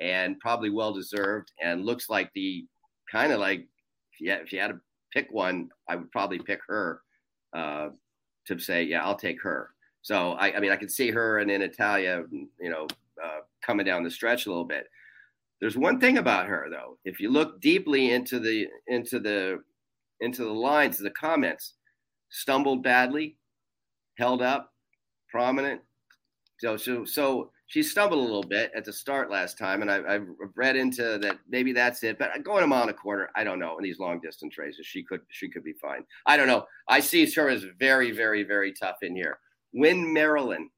and 0.00 0.38
probably 0.38 0.70
well 0.70 0.92
deserved. 0.92 1.52
And 1.62 1.84
looks 1.84 2.08
like 2.08 2.30
the 2.34 2.64
kind 3.10 3.32
of 3.32 3.40
like 3.40 3.66
had, 4.26 4.40
if 4.42 4.52
you 4.52 4.60
had 4.60 4.68
to 4.68 4.80
pick 5.12 5.28
one, 5.30 5.68
I 5.88 5.96
would 5.96 6.10
probably 6.10 6.38
pick 6.38 6.60
her 6.68 7.00
uh, 7.52 7.88
to 8.46 8.58
say, 8.58 8.82
yeah, 8.84 9.04
I'll 9.04 9.16
take 9.16 9.42
her. 9.42 9.70
So 10.02 10.32
I, 10.32 10.56
I 10.56 10.60
mean, 10.60 10.72
I 10.72 10.76
can 10.76 10.88
see 10.88 11.10
her 11.10 11.38
and 11.38 11.50
in 11.50 11.62
Italia, 11.62 12.24
you 12.30 12.70
know, 12.70 12.86
uh, 13.22 13.40
coming 13.64 13.84
down 13.84 14.02
the 14.02 14.10
stretch 14.10 14.46
a 14.46 14.48
little 14.48 14.64
bit. 14.64 14.86
There's 15.60 15.76
one 15.76 16.00
thing 16.00 16.18
about 16.18 16.46
her 16.46 16.68
though. 16.70 16.96
If 17.04 17.20
you 17.20 17.30
look 17.30 17.60
deeply 17.60 18.12
into 18.12 18.38
the 18.38 18.66
into 18.86 19.18
the 19.18 19.62
into 20.20 20.44
the 20.44 20.52
lines, 20.52 20.98
the 20.98 21.10
comments, 21.10 21.74
stumbled 22.30 22.82
badly, 22.82 23.36
held 24.16 24.40
up, 24.40 24.72
prominent. 25.30 25.82
So 26.60 26.76
so 26.76 27.04
so 27.04 27.50
she 27.66 27.82
stumbled 27.82 28.20
a 28.20 28.22
little 28.22 28.42
bit 28.42 28.70
at 28.74 28.84
the 28.84 28.92
start 28.92 29.30
last 29.30 29.56
time, 29.56 29.82
and 29.82 29.90
I, 29.90 30.12
have 30.12 30.26
read 30.56 30.76
into 30.76 31.18
that 31.18 31.38
maybe 31.48 31.72
that's 31.72 32.02
it. 32.02 32.18
But 32.18 32.42
going 32.44 32.64
a 32.64 32.66
mile 32.66 32.82
and 32.82 32.90
a 32.90 32.94
quarter, 32.94 33.30
I 33.34 33.44
don't 33.44 33.58
know. 33.58 33.78
In 33.78 33.84
these 33.84 33.98
long 33.98 34.20
distance 34.20 34.58
races, 34.58 34.86
she 34.86 35.02
could 35.02 35.20
she 35.30 35.48
could 35.48 35.64
be 35.64 35.72
fine. 35.74 36.04
I 36.26 36.36
don't 36.36 36.48
know. 36.48 36.66
I 36.88 37.00
see 37.00 37.30
her 37.30 37.48
as 37.48 37.64
very 37.78 38.10
very 38.10 38.42
very 38.42 38.72
tough 38.72 38.98
in 39.02 39.16
here. 39.16 39.38
Win 39.72 40.12
Marilyn 40.12 40.68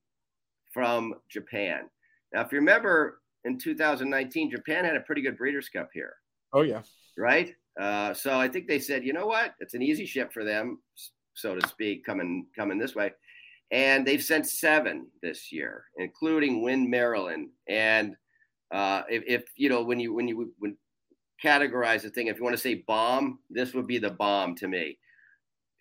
from 0.72 1.14
Japan. 1.28 1.88
Now, 2.32 2.42
if 2.42 2.52
you 2.52 2.58
remember 2.58 3.20
in 3.44 3.58
2019, 3.58 4.50
Japan 4.50 4.84
had 4.84 4.96
a 4.96 5.00
pretty 5.00 5.22
good 5.22 5.36
Breeders' 5.36 5.68
Cup 5.68 5.90
here. 5.92 6.14
Oh, 6.52 6.62
yeah. 6.62 6.82
Right? 7.16 7.54
Uh, 7.78 8.14
so 8.14 8.38
I 8.38 8.48
think 8.48 8.68
they 8.68 8.78
said, 8.78 9.04
you 9.04 9.12
know 9.12 9.26
what? 9.26 9.54
It's 9.60 9.74
an 9.74 9.82
easy 9.82 10.06
ship 10.06 10.32
for 10.32 10.44
them, 10.44 10.78
so 11.34 11.54
to 11.54 11.68
speak, 11.68 12.04
coming 12.04 12.46
coming 12.54 12.78
this 12.78 12.94
way. 12.94 13.12
And 13.72 14.06
they've 14.06 14.22
sent 14.22 14.46
seven 14.46 15.06
this 15.22 15.50
year, 15.50 15.86
including 15.96 16.62
Win 16.62 16.88
Marilyn. 16.88 17.50
And 17.68 18.14
uh, 18.70 19.02
if, 19.08 19.24
if, 19.26 19.44
you 19.56 19.68
know 19.68 19.82
when 19.82 19.98
you 19.98 20.14
when 20.14 20.28
you 20.28 20.52
would 20.60 20.74
categorize 21.42 22.02
the 22.02 22.10
thing, 22.10 22.28
if 22.28 22.36
you 22.36 22.44
want 22.44 22.54
to 22.54 22.62
say 22.62 22.84
bomb, 22.86 23.38
this 23.50 23.74
would 23.74 23.86
be 23.86 23.98
the 23.98 24.10
bomb 24.10 24.54
to 24.56 24.68
me 24.68 24.98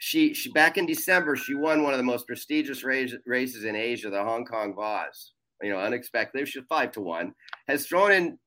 she 0.04 0.34
she 0.34 0.49
back 0.49 0.77
in 0.77 0.88
December 0.88 1.36
she 1.36 1.54
won 1.54 1.84
one 1.84 1.93
of 1.93 1.99
the 1.99 2.04
most 2.04 2.25
prestigious 2.25 2.84
race, 2.84 3.13
races 3.27 3.65
in 3.65 3.75
Asia, 3.75 4.10
the 4.10 4.23
Hong 4.23 4.45
Kong 4.45 4.73
Vase. 4.75 5.34
You 5.62 5.69
know, 5.69 5.77
unexpectedly, 5.77 6.47
she's 6.47 6.63
five 6.67 6.91
to 6.93 7.01
one. 7.01 7.36
Has 7.67 7.86
thrown 7.86 8.12
in, 8.12 8.39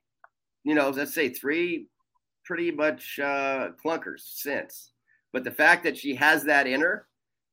you 0.64 0.74
know, 0.74 0.90
let's 0.90 1.14
say 1.14 1.28
three 1.28 1.87
pretty 2.44 2.72
much 2.72 3.20
uh, 3.20 3.68
clunkers 3.85 4.22
since. 4.24 4.90
But 5.33 5.44
the 5.44 5.52
fact 5.52 5.85
that 5.85 5.96
she 5.96 6.16
has 6.16 6.42
that 6.42 6.66
in 6.66 6.80
her, 6.80 7.07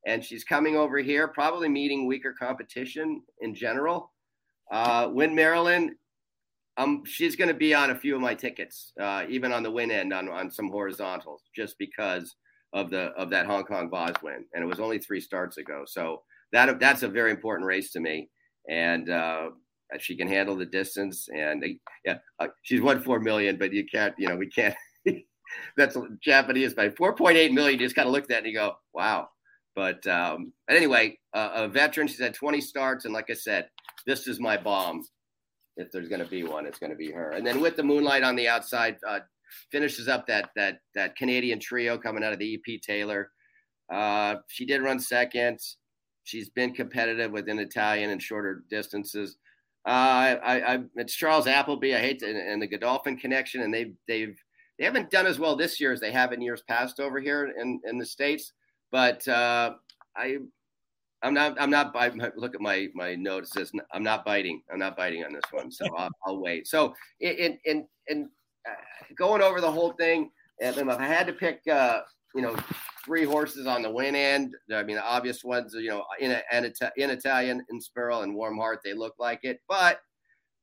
and 0.05 0.23
she's 0.23 0.43
coming 0.43 0.75
over 0.75 0.97
here, 0.97 1.27
probably 1.27 1.69
meeting 1.69 2.07
weaker 2.07 2.33
competition 2.33 3.21
in 3.41 3.53
general. 3.53 4.11
Uh, 4.71 5.09
Win 5.11 5.35
Marilyn, 5.35 5.95
um, 6.77 7.03
she's 7.05 7.35
going 7.35 7.49
to 7.49 7.53
be 7.53 7.73
on 7.73 7.91
a 7.91 7.95
few 7.95 8.15
of 8.15 8.21
my 8.21 8.33
tickets, 8.33 8.93
uh, 8.99 9.25
even 9.29 9.51
on 9.51 9.63
the 9.63 9.71
win 9.71 9.91
end 9.91 10.13
on 10.13 10.29
on 10.29 10.49
some 10.49 10.69
horizontals, 10.69 11.43
just 11.55 11.77
because 11.77 12.35
of 12.73 12.89
the 12.89 13.11
of 13.17 13.29
that 13.29 13.45
Hong 13.45 13.65
Kong 13.65 13.89
Vase 13.89 14.21
win, 14.23 14.45
and 14.53 14.63
it 14.63 14.67
was 14.67 14.79
only 14.79 14.97
three 14.97 15.19
starts 15.19 15.57
ago. 15.57 15.83
So 15.85 16.23
that 16.53 16.79
that's 16.79 17.03
a 17.03 17.07
very 17.07 17.31
important 17.31 17.67
race 17.67 17.91
to 17.91 17.99
me, 17.99 18.29
and 18.69 19.09
uh, 19.09 19.49
she 19.99 20.15
can 20.15 20.27
handle 20.27 20.55
the 20.55 20.65
distance. 20.65 21.27
And 21.35 21.63
yeah, 22.05 22.19
uh, 22.39 22.47
she's 22.63 22.81
won 22.81 23.01
four 23.01 23.19
million, 23.19 23.57
but 23.57 23.73
you 23.73 23.85
can't, 23.85 24.15
you 24.17 24.27
know, 24.27 24.37
we 24.37 24.47
can't. 24.47 24.75
that's 25.77 25.97
Japanese 26.21 26.73
by 26.73 26.89
4.8 26.89 27.51
million. 27.51 27.79
You 27.79 27.85
just 27.85 27.95
kind 27.95 28.07
of 28.07 28.13
look 28.13 28.23
at 28.23 28.29
that 28.29 28.37
and 28.39 28.47
you 28.47 28.53
go, 28.53 28.75
wow. 28.93 29.29
But 29.75 30.05
um, 30.07 30.53
but 30.67 30.75
anyway, 30.75 31.17
uh, 31.33 31.51
a 31.53 31.67
veteran. 31.67 32.07
She's 32.07 32.19
had 32.19 32.33
20 32.33 32.59
starts, 32.61 33.05
and 33.05 33.13
like 33.13 33.29
I 33.29 33.33
said, 33.33 33.69
this 34.05 34.27
is 34.27 34.39
my 34.39 34.57
bomb. 34.57 35.05
If 35.77 35.91
there's 35.91 36.09
going 36.09 36.21
to 36.21 36.29
be 36.29 36.43
one, 36.43 36.65
it's 36.65 36.79
going 36.79 36.91
to 36.91 36.97
be 36.97 37.11
her. 37.11 37.31
And 37.31 37.47
then 37.47 37.61
with 37.61 37.77
the 37.77 37.83
moonlight 37.83 38.23
on 38.23 38.35
the 38.35 38.47
outside, 38.47 38.97
uh, 39.07 39.19
finishes 39.71 40.07
up 40.07 40.27
that 40.27 40.49
that 40.55 40.79
that 40.95 41.15
Canadian 41.15 41.59
trio 41.59 41.97
coming 41.97 42.23
out 42.23 42.33
of 42.33 42.39
the 42.39 42.55
EP 42.55 42.81
Taylor. 42.81 43.31
Uh, 43.91 44.35
she 44.47 44.65
did 44.65 44.81
run 44.81 44.99
second. 44.99 45.59
She's 46.23 46.49
been 46.49 46.73
competitive 46.73 47.31
within 47.31 47.59
Italian 47.59 48.11
and 48.11 48.21
shorter 48.21 48.63
distances. 48.69 49.37
Uh, 49.87 50.37
I, 50.43 50.73
I, 50.73 50.79
it's 50.95 51.15
Charles 51.15 51.47
Appleby. 51.47 51.95
I 51.95 51.99
hate 51.99 52.19
to, 52.19 52.29
and 52.29 52.61
the 52.61 52.67
Godolphin 52.67 53.17
connection, 53.17 53.61
and 53.61 53.73
they've 53.73 53.93
they've 54.07 54.37
they 54.77 54.85
haven't 54.85 55.11
done 55.11 55.27
as 55.27 55.39
well 55.39 55.55
this 55.55 55.79
year 55.79 55.91
as 55.91 55.99
they 55.99 56.11
have 56.11 56.33
in 56.33 56.41
years 56.41 56.63
past 56.67 56.99
over 56.99 57.19
here 57.19 57.53
in, 57.59 57.79
in 57.85 57.97
the 57.97 58.05
states. 58.05 58.53
But 58.91 59.27
uh, 59.27 59.75
I 60.15 60.37
I'm 61.23 61.33
not. 61.33 61.59
I'm 61.59 61.69
not. 61.69 61.95
I 61.95 62.09
look 62.35 62.55
at 62.55 62.61
my 62.61 62.87
my 62.93 63.15
notes. 63.15 63.51
Says 63.53 63.71
I'm 63.93 64.03
not 64.03 64.25
biting. 64.25 64.61
I'm 64.71 64.79
not 64.79 64.97
biting 64.97 65.23
on 65.23 65.33
this 65.33 65.43
one. 65.51 65.71
So 65.71 65.85
I'll, 65.97 66.09
I'll 66.25 66.39
wait. 66.39 66.67
So 66.67 66.93
in 67.19 67.57
in 67.65 67.87
in 68.07 68.29
uh, 68.67 68.73
going 69.15 69.41
over 69.41 69.61
the 69.61 69.71
whole 69.71 69.93
thing, 69.93 70.31
if 70.59 70.87
I 70.87 71.05
had 71.05 71.27
to 71.27 71.33
pick, 71.33 71.61
uh, 71.67 72.01
you 72.35 72.41
know, 72.41 72.55
three 73.03 73.25
horses 73.25 73.67
on 73.67 73.81
the 73.81 73.89
win 73.89 74.15
end, 74.15 74.55
I 74.73 74.83
mean, 74.83 74.97
the 74.97 75.03
obvious 75.03 75.43
ones, 75.43 75.73
you 75.73 75.89
know, 75.89 76.05
in, 76.19 76.31
a, 76.31 76.41
in, 76.53 76.71
in 76.97 77.09
Italian, 77.09 77.65
Inspiral, 77.73 78.23
and 78.23 78.35
Warm 78.35 78.57
Heart, 78.57 78.81
they 78.83 78.93
look 78.93 79.15
like 79.17 79.39
it. 79.43 79.59
But 79.67 79.99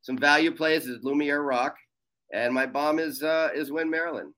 some 0.03 0.17
value 0.17 0.53
plays 0.53 0.87
is 0.87 1.03
Lumiere 1.03 1.43
Rock, 1.43 1.77
and 2.33 2.55
my 2.55 2.67
bomb 2.67 2.99
is 2.99 3.23
uh, 3.23 3.51
is 3.55 3.73
Win 3.73 3.91
Marilyn. 3.91 4.33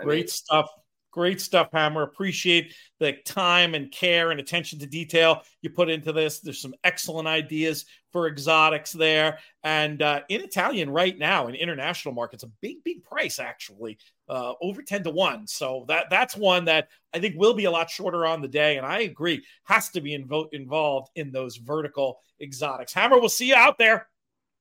I 0.00 0.04
Great 0.04 0.16
mean, 0.16 0.28
stuff. 0.28 0.68
Great 1.10 1.40
stuff, 1.40 1.68
Hammer. 1.72 2.02
Appreciate 2.02 2.74
the 3.00 3.14
time 3.24 3.74
and 3.74 3.90
care 3.90 4.30
and 4.30 4.38
attention 4.38 4.78
to 4.78 4.86
detail 4.86 5.42
you 5.62 5.70
put 5.70 5.88
into 5.88 6.12
this. 6.12 6.40
There's 6.40 6.60
some 6.60 6.74
excellent 6.84 7.26
ideas 7.26 7.86
for 8.12 8.28
exotics 8.28 8.92
there. 8.92 9.38
And 9.64 10.02
uh, 10.02 10.20
in 10.28 10.42
Italian 10.42 10.90
right 10.90 11.16
now 11.16 11.48
in 11.48 11.54
international 11.54 12.14
markets, 12.14 12.42
a 12.42 12.50
big, 12.60 12.84
big 12.84 13.04
price 13.04 13.38
actually, 13.38 13.98
uh, 14.28 14.52
over 14.60 14.82
10 14.82 15.04
to 15.04 15.10
1. 15.10 15.46
So 15.46 15.84
that 15.88 16.10
that's 16.10 16.36
one 16.36 16.66
that 16.66 16.88
I 17.14 17.20
think 17.20 17.36
will 17.36 17.54
be 17.54 17.64
a 17.64 17.70
lot 17.70 17.90
shorter 17.90 18.26
on 18.26 18.42
the 18.42 18.48
day. 18.48 18.76
And 18.76 18.86
I 18.86 19.00
agree, 19.00 19.42
has 19.64 19.88
to 19.90 20.00
be 20.00 20.16
invo- 20.18 20.48
involved 20.52 21.10
in 21.16 21.32
those 21.32 21.56
vertical 21.56 22.20
exotics. 22.40 22.92
Hammer, 22.92 23.18
we'll 23.18 23.28
see 23.28 23.48
you 23.48 23.54
out 23.54 23.78
there. 23.78 24.08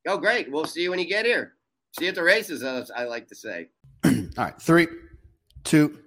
Oh, 0.08 0.18
great. 0.18 0.50
We'll 0.50 0.66
see 0.66 0.84
you 0.84 0.92
when 0.92 1.00
you 1.00 1.08
get 1.08 1.26
here. 1.26 1.54
See 1.98 2.06
you 2.06 2.10
at 2.10 2.16
the 2.16 2.24
races, 2.24 2.64
as 2.64 2.90
I 2.92 3.04
like 3.04 3.28
to 3.28 3.36
say. 3.36 3.68
All 4.06 4.14
right. 4.38 4.62
Three, 4.62 4.88
two, 5.64 6.00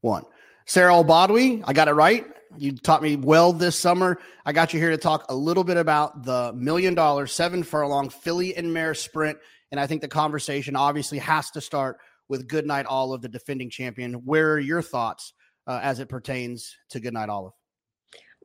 one. 0.00 0.24
Sarah 0.66 0.92
Elbadwi, 0.92 1.64
I 1.66 1.72
got 1.72 1.88
it 1.88 1.92
right. 1.92 2.26
You 2.56 2.72
taught 2.72 3.02
me 3.02 3.16
well 3.16 3.52
this 3.52 3.78
summer. 3.78 4.18
I 4.44 4.52
got 4.52 4.72
you 4.72 4.80
here 4.80 4.90
to 4.90 4.96
talk 4.96 5.26
a 5.28 5.34
little 5.34 5.64
bit 5.64 5.76
about 5.76 6.24
the 6.24 6.52
million 6.54 6.94
dollar 6.94 7.26
seven 7.26 7.62
furlong 7.62 8.08
filly 8.08 8.56
and 8.56 8.72
mare 8.72 8.94
sprint. 8.94 9.38
And 9.70 9.78
I 9.78 9.86
think 9.86 10.00
the 10.00 10.08
conversation 10.08 10.74
obviously 10.74 11.18
has 11.18 11.50
to 11.52 11.60
start 11.60 11.98
with 12.28 12.48
Goodnight 12.48 12.86
Olive, 12.86 13.22
the 13.22 13.28
defending 13.28 13.70
champion. 13.70 14.14
Where 14.24 14.52
are 14.52 14.58
your 14.58 14.82
thoughts 14.82 15.32
uh, 15.66 15.80
as 15.82 16.00
it 16.00 16.08
pertains 16.08 16.76
to 16.90 17.00
Goodnight 17.00 17.28
Olive? 17.28 17.52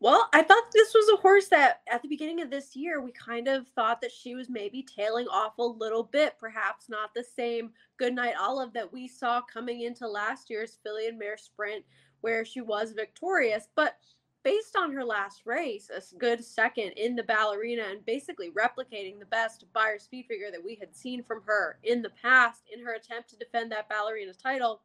Well, 0.05 0.29
I 0.33 0.43
thought 0.43 0.65
this 0.71 0.93
was 0.93 1.09
a 1.09 1.19
horse 1.19 1.47
that 1.47 1.81
at 1.91 2.03
the 2.03 2.07
beginning 2.07 2.39
of 2.39 2.51
this 2.51 2.75
year, 2.75 3.01
we 3.01 3.11
kind 3.11 3.47
of 3.47 3.67
thought 3.69 4.01
that 4.01 4.11
she 4.11 4.35
was 4.35 4.51
maybe 4.51 4.83
tailing 4.83 5.27
off 5.27 5.57
a 5.57 5.63
little 5.63 6.03
bit, 6.03 6.35
perhaps 6.39 6.89
not 6.89 7.15
the 7.15 7.23
same 7.23 7.71
Goodnight 7.97 8.35
Olive 8.39 8.71
that 8.73 8.93
we 8.93 9.07
saw 9.07 9.41
coming 9.41 9.81
into 9.81 10.07
last 10.07 10.51
year's 10.51 10.77
filly 10.83 11.07
and 11.07 11.17
mare 11.17 11.37
sprint, 11.37 11.83
where 12.21 12.45
she 12.45 12.61
was 12.61 12.91
victorious. 12.91 13.67
But 13.75 13.97
based 14.43 14.75
on 14.75 14.93
her 14.93 15.03
last 15.03 15.41
race, 15.43 15.89
a 15.89 16.03
good 16.17 16.45
second 16.45 16.91
in 16.97 17.15
the 17.15 17.23
ballerina 17.23 17.85
and 17.89 18.05
basically 18.05 18.51
replicating 18.51 19.17
the 19.17 19.25
best 19.25 19.65
Beyer 19.73 19.97
speed 19.97 20.27
figure 20.27 20.51
that 20.51 20.63
we 20.63 20.75
had 20.75 20.95
seen 20.95 21.23
from 21.23 21.41
her 21.47 21.79
in 21.81 22.03
the 22.03 22.11
past 22.21 22.61
in 22.71 22.85
her 22.85 22.93
attempt 22.93 23.31
to 23.31 23.37
defend 23.37 23.71
that 23.71 23.89
ballerina 23.89 24.33
title, 24.35 24.83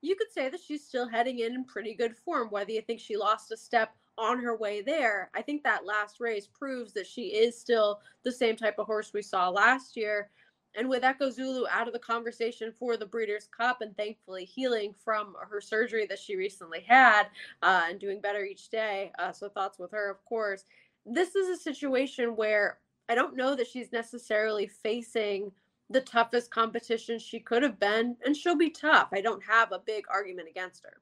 you 0.00 0.16
could 0.16 0.32
say 0.32 0.48
that 0.48 0.60
she's 0.66 0.86
still 0.86 1.06
heading 1.06 1.40
in 1.40 1.54
in 1.54 1.64
pretty 1.64 1.92
good 1.92 2.16
form, 2.16 2.48
whether 2.48 2.70
you 2.70 2.80
think 2.80 3.00
she 3.00 3.18
lost 3.18 3.52
a 3.52 3.56
step 3.58 3.94
on 4.18 4.40
her 4.40 4.56
way 4.56 4.80
there. 4.80 5.30
I 5.34 5.42
think 5.42 5.62
that 5.64 5.84
last 5.84 6.20
race 6.20 6.46
proves 6.46 6.92
that 6.94 7.06
she 7.06 7.28
is 7.28 7.58
still 7.58 8.00
the 8.22 8.32
same 8.32 8.56
type 8.56 8.78
of 8.78 8.86
horse 8.86 9.12
we 9.12 9.22
saw 9.22 9.48
last 9.48 9.96
year. 9.96 10.30
And 10.78 10.88
with 10.88 11.04
Echo 11.04 11.30
Zulu 11.30 11.66
out 11.70 11.86
of 11.86 11.94
the 11.94 11.98
conversation 11.98 12.72
for 12.78 12.98
the 12.98 13.06
Breeders' 13.06 13.48
Cup 13.56 13.80
and 13.80 13.96
thankfully 13.96 14.44
healing 14.44 14.94
from 15.04 15.34
her 15.40 15.60
surgery 15.60 16.06
that 16.06 16.18
she 16.18 16.36
recently 16.36 16.80
had 16.80 17.28
uh, 17.62 17.84
and 17.88 17.98
doing 17.98 18.20
better 18.20 18.44
each 18.44 18.68
day. 18.68 19.10
Uh, 19.18 19.32
so, 19.32 19.48
thoughts 19.48 19.78
with 19.78 19.90
her, 19.92 20.10
of 20.10 20.22
course. 20.26 20.64
This 21.06 21.34
is 21.34 21.48
a 21.48 21.62
situation 21.62 22.36
where 22.36 22.78
I 23.08 23.14
don't 23.14 23.36
know 23.36 23.54
that 23.54 23.68
she's 23.68 23.92
necessarily 23.92 24.66
facing 24.66 25.50
the 25.88 26.00
toughest 26.00 26.50
competition 26.50 27.18
she 27.18 27.38
could 27.38 27.62
have 27.62 27.78
been, 27.78 28.16
and 28.24 28.36
she'll 28.36 28.56
be 28.56 28.70
tough. 28.70 29.08
I 29.12 29.20
don't 29.20 29.42
have 29.44 29.72
a 29.72 29.78
big 29.78 30.04
argument 30.10 30.48
against 30.48 30.84
her. 30.84 31.00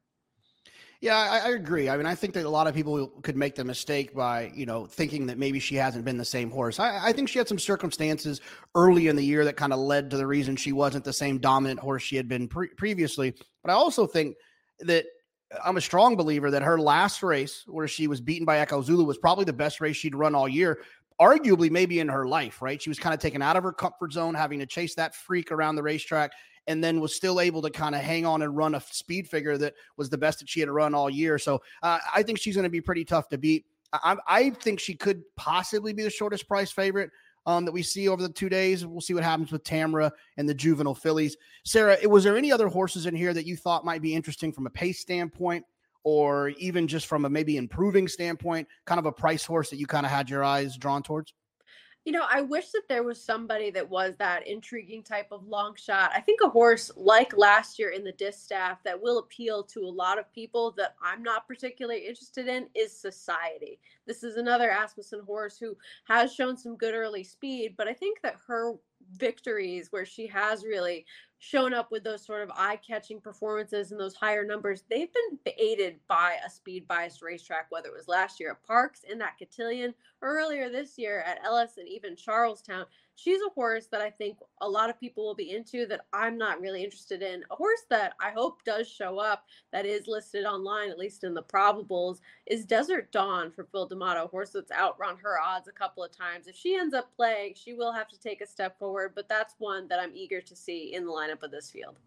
Yeah, 1.05 1.19
I, 1.19 1.41
I, 1.41 1.49
agree. 1.51 1.91
I 1.91 1.99
mean, 1.99 2.07
I 2.07 2.15
think 2.15 2.33
that 2.33 2.47
a 2.47 2.49
lot 2.49 2.67
of 2.67 2.75
people 2.75 3.09
could 3.21 3.37
make 3.37 3.57
the 3.57 3.63
mistake 3.63 4.15
by, 4.15 4.51
you 4.55 4.65
know, 4.65 4.87
thinking 4.87 5.27
that 5.27 5.37
maybe 5.37 5.59
she 5.61 5.75
hasn't 5.75 6.07
been 6.07 6.17
the 6.17 6.25
same 6.25 6.51
horse. 6.51 6.81
I, 6.81 7.09
I 7.09 7.13
think 7.13 7.29
she 7.29 7.37
had 7.39 7.47
some 7.47 7.59
circumstances 7.59 8.41
early 8.75 9.09
in 9.09 9.17
the 9.17 9.23
year 9.23 9.45
that 9.45 9.55
kind 9.55 9.75
of 9.75 9.81
led 9.81 10.09
to 10.13 10.17
the 10.17 10.27
reason 10.27 10.57
she 10.57 10.73
wasn't 10.73 11.05
the 11.05 11.13
same 11.13 11.37
dominant 11.37 11.79
horse 11.79 12.03
she 12.03 12.17
had 12.17 12.27
been 12.27 12.49
pre- 12.49 12.69
previously. 12.69 13.35
But 13.63 13.71
I 13.71 13.75
also 13.75 14.07
think 14.07 14.35
that 14.81 15.05
I'm 15.63 15.77
a 15.77 15.83
strong 15.83 16.17
believer 16.17 16.51
that 16.51 16.63
her 16.63 16.81
last 16.81 17.23
race, 17.23 17.65
where 17.67 17.87
she 17.87 18.07
was 18.07 18.23
beaten 18.23 18.47
by 18.47 18.61
Echo 18.61 18.81
Zulu, 18.81 19.05
was 19.05 19.19
probably 19.19 19.45
the 19.45 19.53
best 19.53 19.83
race 19.83 19.97
she'd 19.97 20.15
run 20.15 20.35
all 20.35 20.49
year 20.49 20.79
arguably 21.21 21.71
maybe 21.71 22.01
in 22.01 22.09
her 22.09 22.27
life, 22.27 22.61
right? 22.61 22.81
She 22.81 22.91
was 22.91 22.99
kind 22.99 23.15
of 23.15 23.21
taken 23.21 23.43
out 23.43 23.57
of 23.57 23.63
her 23.63 23.73
comfort 23.73 24.13
zone, 24.13 24.35
having 24.35 24.59
to 24.59 24.67
chase 24.67 24.95
that 24.97 25.15
freak 25.15 25.53
around 25.53 25.77
the 25.77 25.83
racetrack, 25.83 26.33
and 26.67 26.83
then 26.83 27.01
was 27.01 27.15
still 27.15 27.41
able 27.41 27.63
to 27.63 27.71
kind 27.71 27.95
of 27.95 28.01
hang 28.01 28.25
on 28.25 28.43
and 28.43 28.57
run 28.57 28.75
a 28.75 28.81
speed 28.81 29.29
figure 29.29 29.59
that 29.59 29.75
was 29.97 30.11
the 30.11 30.19
best 30.19 30.39
that 30.39 30.49
she 30.49 30.61
had 30.61 30.69
run 30.69 30.95
all 30.95 31.11
year. 31.11 31.39
So 31.39 31.63
uh, 31.83 31.99
I 32.15 32.23
think 32.23 32.39
she's 32.39 32.55
going 32.55 32.65
to 32.65 32.71
be 32.71 32.81
pretty 32.81 33.05
tough 33.05 33.29
to 33.31 33.39
beat. 33.39 33.67
I, 33.93 34.17
I, 34.27 34.51
think 34.51 34.81
she 34.81 34.95
could 34.95 35.23
possibly 35.37 35.93
be 35.93 36.03
the 36.03 36.11
shortest 36.11 36.49
price 36.49 36.71
favorite. 36.71 37.11
Um, 37.47 37.67
that 37.67 37.73
we 37.73 37.83
see 37.83 38.09
over 38.09 38.23
the 38.23 38.31
two 38.31 38.49
days. 38.49 38.87
We'll 38.87 39.03
see 39.03 39.13
what 39.13 39.23
happens 39.23 39.53
with 39.53 39.65
Tamara 39.65 40.11
and 40.39 40.49
the 40.49 40.55
juvenile 40.55 40.95
fillies. 40.95 41.37
Sarah, 41.63 41.99
was 42.09 42.25
there 42.25 42.39
any 42.39 42.51
other 42.51 42.69
horses 42.69 43.05
in 43.05 43.15
here 43.15 43.35
that 43.35 43.45
you 43.47 43.55
thought 43.55 43.85
might 43.85 44.01
be 44.01 44.15
interesting 44.15 44.51
from 44.51 44.67
a 44.67 44.71
pace 44.71 45.01
standpoint? 45.01 45.63
or 46.05 46.51
even 46.51 46.87
just 46.87 47.07
from 47.07 47.25
a 47.25 47.31
maybe 47.31 47.57
improving 47.57 48.07
standpoint, 48.07 48.69
kind 48.85 48.99
of 48.99 49.07
a 49.07 49.13
price 49.13 49.45
horse 49.45 49.71
that 49.71 49.79
you 49.79 49.87
kind 49.87 50.07
of 50.07 50.13
had 50.13 50.31
your 50.31 50.45
eyes 50.45 50.77
drawn 50.77 51.03
towards? 51.03 51.33
You 52.05 52.13
know, 52.13 52.27
I 52.31 52.43
wish 52.43 52.71
that 52.73 52.83
there 52.87 53.03
was 53.03 53.23
somebody 53.23 53.71
that 53.71 53.89
was 53.89 54.15
that 54.19 54.47
intriguing 54.47 55.03
type 55.03 55.29
of 55.33 55.49
long 55.49 55.75
shot. 55.75 56.13
I 56.15 56.21
think 56.21 56.41
a 56.43 56.51
horse 56.51 56.91
like 56.97 57.35
last 57.35 57.79
year 57.79 57.91
in 57.91 58.05
the 58.05 58.13
distaff 58.13 58.83
that 58.85 59.01
will 59.01 59.21
appeal 59.21 59.63
to 59.65 59.81
a 59.81 59.89
lot 59.89 60.19
of 60.19 60.31
people 60.31 60.73
that 60.77 60.97
I'm 61.03 61.23
not 61.23 61.49
particularly 61.49 62.07
interested 62.07 62.47
in 62.47 62.69
is 62.75 62.93
Society. 62.95 63.81
This 64.07 64.23
is 64.23 64.37
another 64.37 64.71
Asmussen 64.71 65.23
horse 65.25 65.57
who 65.57 65.77
has 66.05 66.35
shown 66.35 66.59
some 66.59 66.77
good 66.77 66.95
early 66.95 67.25
speed, 67.25 67.75
but 67.79 67.89
I 67.89 67.95
think 67.95 68.21
that 68.21 68.37
her 68.47 68.75
victories 69.17 69.91
where 69.91 70.07
she 70.07 70.27
has 70.27 70.65
really 70.65 71.07
shown 71.45 71.75
up 71.75 71.93
with 71.93 72.03
those 72.05 72.25
sort 72.25 72.43
of 72.43 72.51
eye-catching 72.57 73.21
performances 73.21 73.93
and 73.93 74.01
those 74.01 74.15
higher 74.15 74.45
numbers, 74.45 74.85
they've 74.89 75.13
been 75.13 75.55
aided 75.59 75.97
by 76.09 76.39
a 76.45 76.49
speed-biased 76.49 77.21
racetrack, 77.21 77.67
whether 77.71 77.89
it 77.89 77.95
was 77.95 78.09
last 78.09 78.41
year 78.41 78.53
at 78.53 78.67
Parx 78.67 79.05
in 79.05 79.19
that 79.19 79.39
cotillion 79.39 79.95
earlier 80.23 80.71
this 80.71 80.97
year 80.97 81.21
at 81.21 81.45
Ellis 81.45 81.77
and 81.77 81.87
even 81.87 82.17
Charles 82.17 82.63
Town 82.63 82.87
she's 83.17 83.41
a 83.41 83.51
horse 83.55 83.87
that 83.87 84.01
I 84.01 84.11
think 84.11 84.39
a 84.61 84.69
lot 84.69 84.91
of 84.91 84.99
people 84.99 85.25
will 85.25 85.35
be 85.35 85.51
into 85.51 85.87
that 85.87 86.07
I'm 86.13 86.37
not 86.37 86.61
really 86.61 86.83
interested 86.83 87.23
in. 87.23 87.43
A 87.51 87.57
horse 87.57 87.83
that 87.91 88.15
I 88.21 88.31
hope 88.31 88.65
does 88.65 88.89
show 88.89 89.19
up 89.19 89.45
that 89.73 89.87
is 89.87 90.07
listed 90.07 90.45
online, 90.45 90.91
at 90.91 90.99
least 90.99 91.25
in 91.25 91.35
the 91.35 91.43
probables, 91.43 92.21
is 92.47 92.65
Desert 92.65 93.13
Dawn 93.13 93.51
for 93.51 93.65
Phil 93.65 93.87
D'Amato, 93.87 94.25
a 94.25 94.29
horse 94.29 94.51
that's 94.51 94.73
outrun 94.73 95.17
her 95.19 95.39
odds 95.39 95.69
a 95.69 95.73
couple 95.73 96.03
of 96.03 96.17
times. 96.17 96.47
If 96.47 96.57
she 96.57 96.77
ends 96.77 96.95
up 96.95 97.15
playing, 97.17 97.55
she 97.57 97.75
will 97.75 97.93
have 97.93 98.09
to 98.09 98.21
take 98.21 98.41
a 98.41 98.47
step 98.47 98.79
forward, 98.79 99.13
but 99.15 99.29
that's 99.29 99.55
one 99.59 99.89
that 99.89 100.01
I'm 100.01 100.15
eager 100.15 100.41
to 100.41 100.57
see 100.57 100.95
in 100.95 101.05
the 101.05 101.13
lineup 101.13 101.43
of 101.43 101.51
this 101.51 101.71
field. 101.71 101.99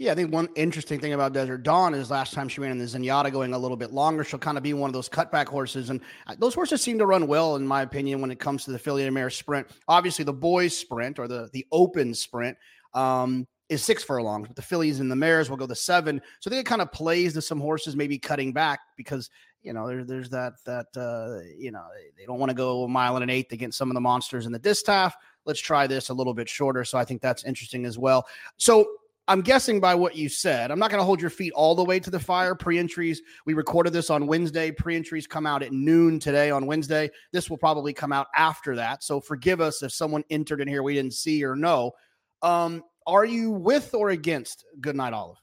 Yeah, 0.00 0.12
I 0.12 0.14
think 0.14 0.32
one 0.32 0.48
interesting 0.54 1.00
thing 1.00 1.12
about 1.12 1.32
Desert 1.32 1.64
Dawn 1.64 1.92
is 1.92 2.08
last 2.08 2.32
time 2.32 2.48
she 2.48 2.60
ran 2.60 2.70
in 2.70 2.78
the 2.78 2.84
Zenyatta 2.84 3.32
going 3.32 3.52
a 3.52 3.58
little 3.58 3.76
bit 3.76 3.92
longer, 3.92 4.22
she'll 4.22 4.38
kind 4.38 4.56
of 4.56 4.62
be 4.62 4.72
one 4.72 4.88
of 4.88 4.94
those 4.94 5.08
cutback 5.08 5.48
horses. 5.48 5.90
And 5.90 6.00
uh, 6.28 6.36
those 6.38 6.54
horses 6.54 6.80
seem 6.80 6.98
to 6.98 7.06
run 7.06 7.26
well, 7.26 7.56
in 7.56 7.66
my 7.66 7.82
opinion, 7.82 8.20
when 8.20 8.30
it 8.30 8.38
comes 8.38 8.64
to 8.64 8.70
the 8.70 8.78
filly 8.78 9.04
and 9.04 9.12
mare 9.12 9.28
sprint. 9.28 9.66
Obviously, 9.88 10.24
the 10.24 10.32
boys 10.32 10.76
sprint 10.76 11.18
or 11.18 11.26
the, 11.26 11.50
the 11.52 11.66
open 11.72 12.14
sprint 12.14 12.56
um, 12.94 13.48
is 13.68 13.82
six 13.82 14.04
furlongs, 14.04 14.46
but 14.46 14.54
the 14.54 14.62
fillies 14.62 15.00
and 15.00 15.10
the 15.10 15.16
mares 15.16 15.50
will 15.50 15.56
go 15.56 15.66
the 15.66 15.74
seven. 15.74 16.22
So 16.38 16.48
I 16.48 16.50
think 16.52 16.60
it 16.60 16.68
kind 16.68 16.80
of 16.80 16.92
plays 16.92 17.32
to 17.32 17.42
some 17.42 17.58
horses 17.58 17.96
maybe 17.96 18.20
cutting 18.20 18.52
back 18.52 18.78
because 18.96 19.30
you 19.62 19.72
know 19.72 19.88
there, 19.88 20.04
there's 20.04 20.30
that 20.30 20.52
that 20.64 20.86
uh, 20.96 21.44
you 21.58 21.72
know 21.72 21.84
they 22.16 22.24
don't 22.24 22.38
want 22.38 22.50
to 22.50 22.54
go 22.54 22.84
a 22.84 22.88
mile 22.88 23.16
and 23.16 23.24
an 23.24 23.30
eighth 23.30 23.50
against 23.50 23.76
some 23.76 23.90
of 23.90 23.94
the 23.94 24.00
monsters 24.00 24.46
in 24.46 24.52
the 24.52 24.60
distaff. 24.60 25.16
Let's 25.44 25.60
try 25.60 25.88
this 25.88 26.08
a 26.08 26.14
little 26.14 26.34
bit 26.34 26.48
shorter. 26.48 26.84
So 26.84 26.98
I 26.98 27.04
think 27.04 27.20
that's 27.20 27.42
interesting 27.42 27.84
as 27.84 27.98
well. 27.98 28.26
So 28.58 28.86
I'm 29.28 29.42
guessing 29.42 29.78
by 29.78 29.94
what 29.94 30.16
you 30.16 30.30
said. 30.30 30.70
I'm 30.70 30.78
not 30.78 30.90
going 30.90 31.02
to 31.02 31.04
hold 31.04 31.20
your 31.20 31.28
feet 31.28 31.52
all 31.52 31.74
the 31.74 31.84
way 31.84 32.00
to 32.00 32.08
the 32.08 32.18
fire. 32.18 32.54
Pre 32.54 32.78
entries, 32.78 33.20
we 33.44 33.52
recorded 33.52 33.92
this 33.92 34.08
on 34.08 34.26
Wednesday. 34.26 34.70
Pre 34.70 34.96
entries 34.96 35.26
come 35.26 35.44
out 35.44 35.62
at 35.62 35.70
noon 35.70 36.18
today 36.18 36.50
on 36.50 36.64
Wednesday. 36.64 37.10
This 37.30 37.50
will 37.50 37.58
probably 37.58 37.92
come 37.92 38.10
out 38.10 38.28
after 38.34 38.74
that. 38.76 39.04
So 39.04 39.20
forgive 39.20 39.60
us 39.60 39.82
if 39.82 39.92
someone 39.92 40.24
entered 40.30 40.62
in 40.62 40.68
here 40.68 40.82
we 40.82 40.94
didn't 40.94 41.12
see 41.12 41.44
or 41.44 41.54
know. 41.54 41.92
Um, 42.40 42.82
are 43.06 43.26
you 43.26 43.50
with 43.50 43.92
or 43.92 44.10
against 44.10 44.64
Goodnight 44.80 45.12
Olive? 45.12 45.36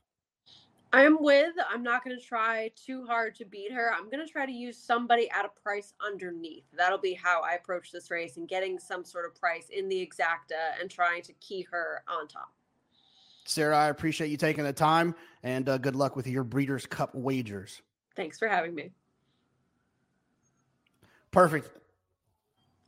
I'm 0.91 1.21
with. 1.21 1.53
I'm 1.69 1.83
not 1.83 2.03
going 2.03 2.17
to 2.17 2.25
try 2.25 2.71
too 2.75 3.05
hard 3.05 3.35
to 3.35 3.45
beat 3.45 3.71
her. 3.71 3.91
I'm 3.93 4.09
going 4.09 4.25
to 4.25 4.31
try 4.31 4.47
to 4.47 4.51
use 4.51 4.79
somebody 4.79 5.29
at 5.29 5.45
a 5.45 5.61
price 5.61 5.93
underneath. 6.03 6.63
That'll 6.75 6.97
be 6.97 7.13
how 7.13 7.43
I 7.43 7.53
approach 7.53 7.91
this 7.91 8.09
race 8.09 8.37
and 8.37 8.47
getting 8.47 8.79
some 8.79 9.05
sort 9.05 9.25
of 9.25 9.35
price 9.35 9.67
in 9.69 9.89
the 9.89 9.95
exacta 10.07 10.79
and 10.81 10.89
trying 10.89 11.21
to 11.23 11.33
key 11.33 11.67
her 11.69 12.01
on 12.07 12.27
top. 12.27 12.49
Sarah, 13.45 13.77
I 13.77 13.89
appreciate 13.89 14.29
you 14.29 14.37
taking 14.37 14.63
the 14.63 14.73
time 14.73 15.15
and 15.43 15.69
uh, 15.69 15.77
good 15.77 15.95
luck 15.95 16.15
with 16.15 16.27
your 16.27 16.43
Breeders' 16.43 16.85
Cup 16.85 17.13
wagers. 17.13 17.81
Thanks 18.15 18.37
for 18.37 18.47
having 18.47 18.73
me. 18.73 18.91
Perfect. 21.31 21.69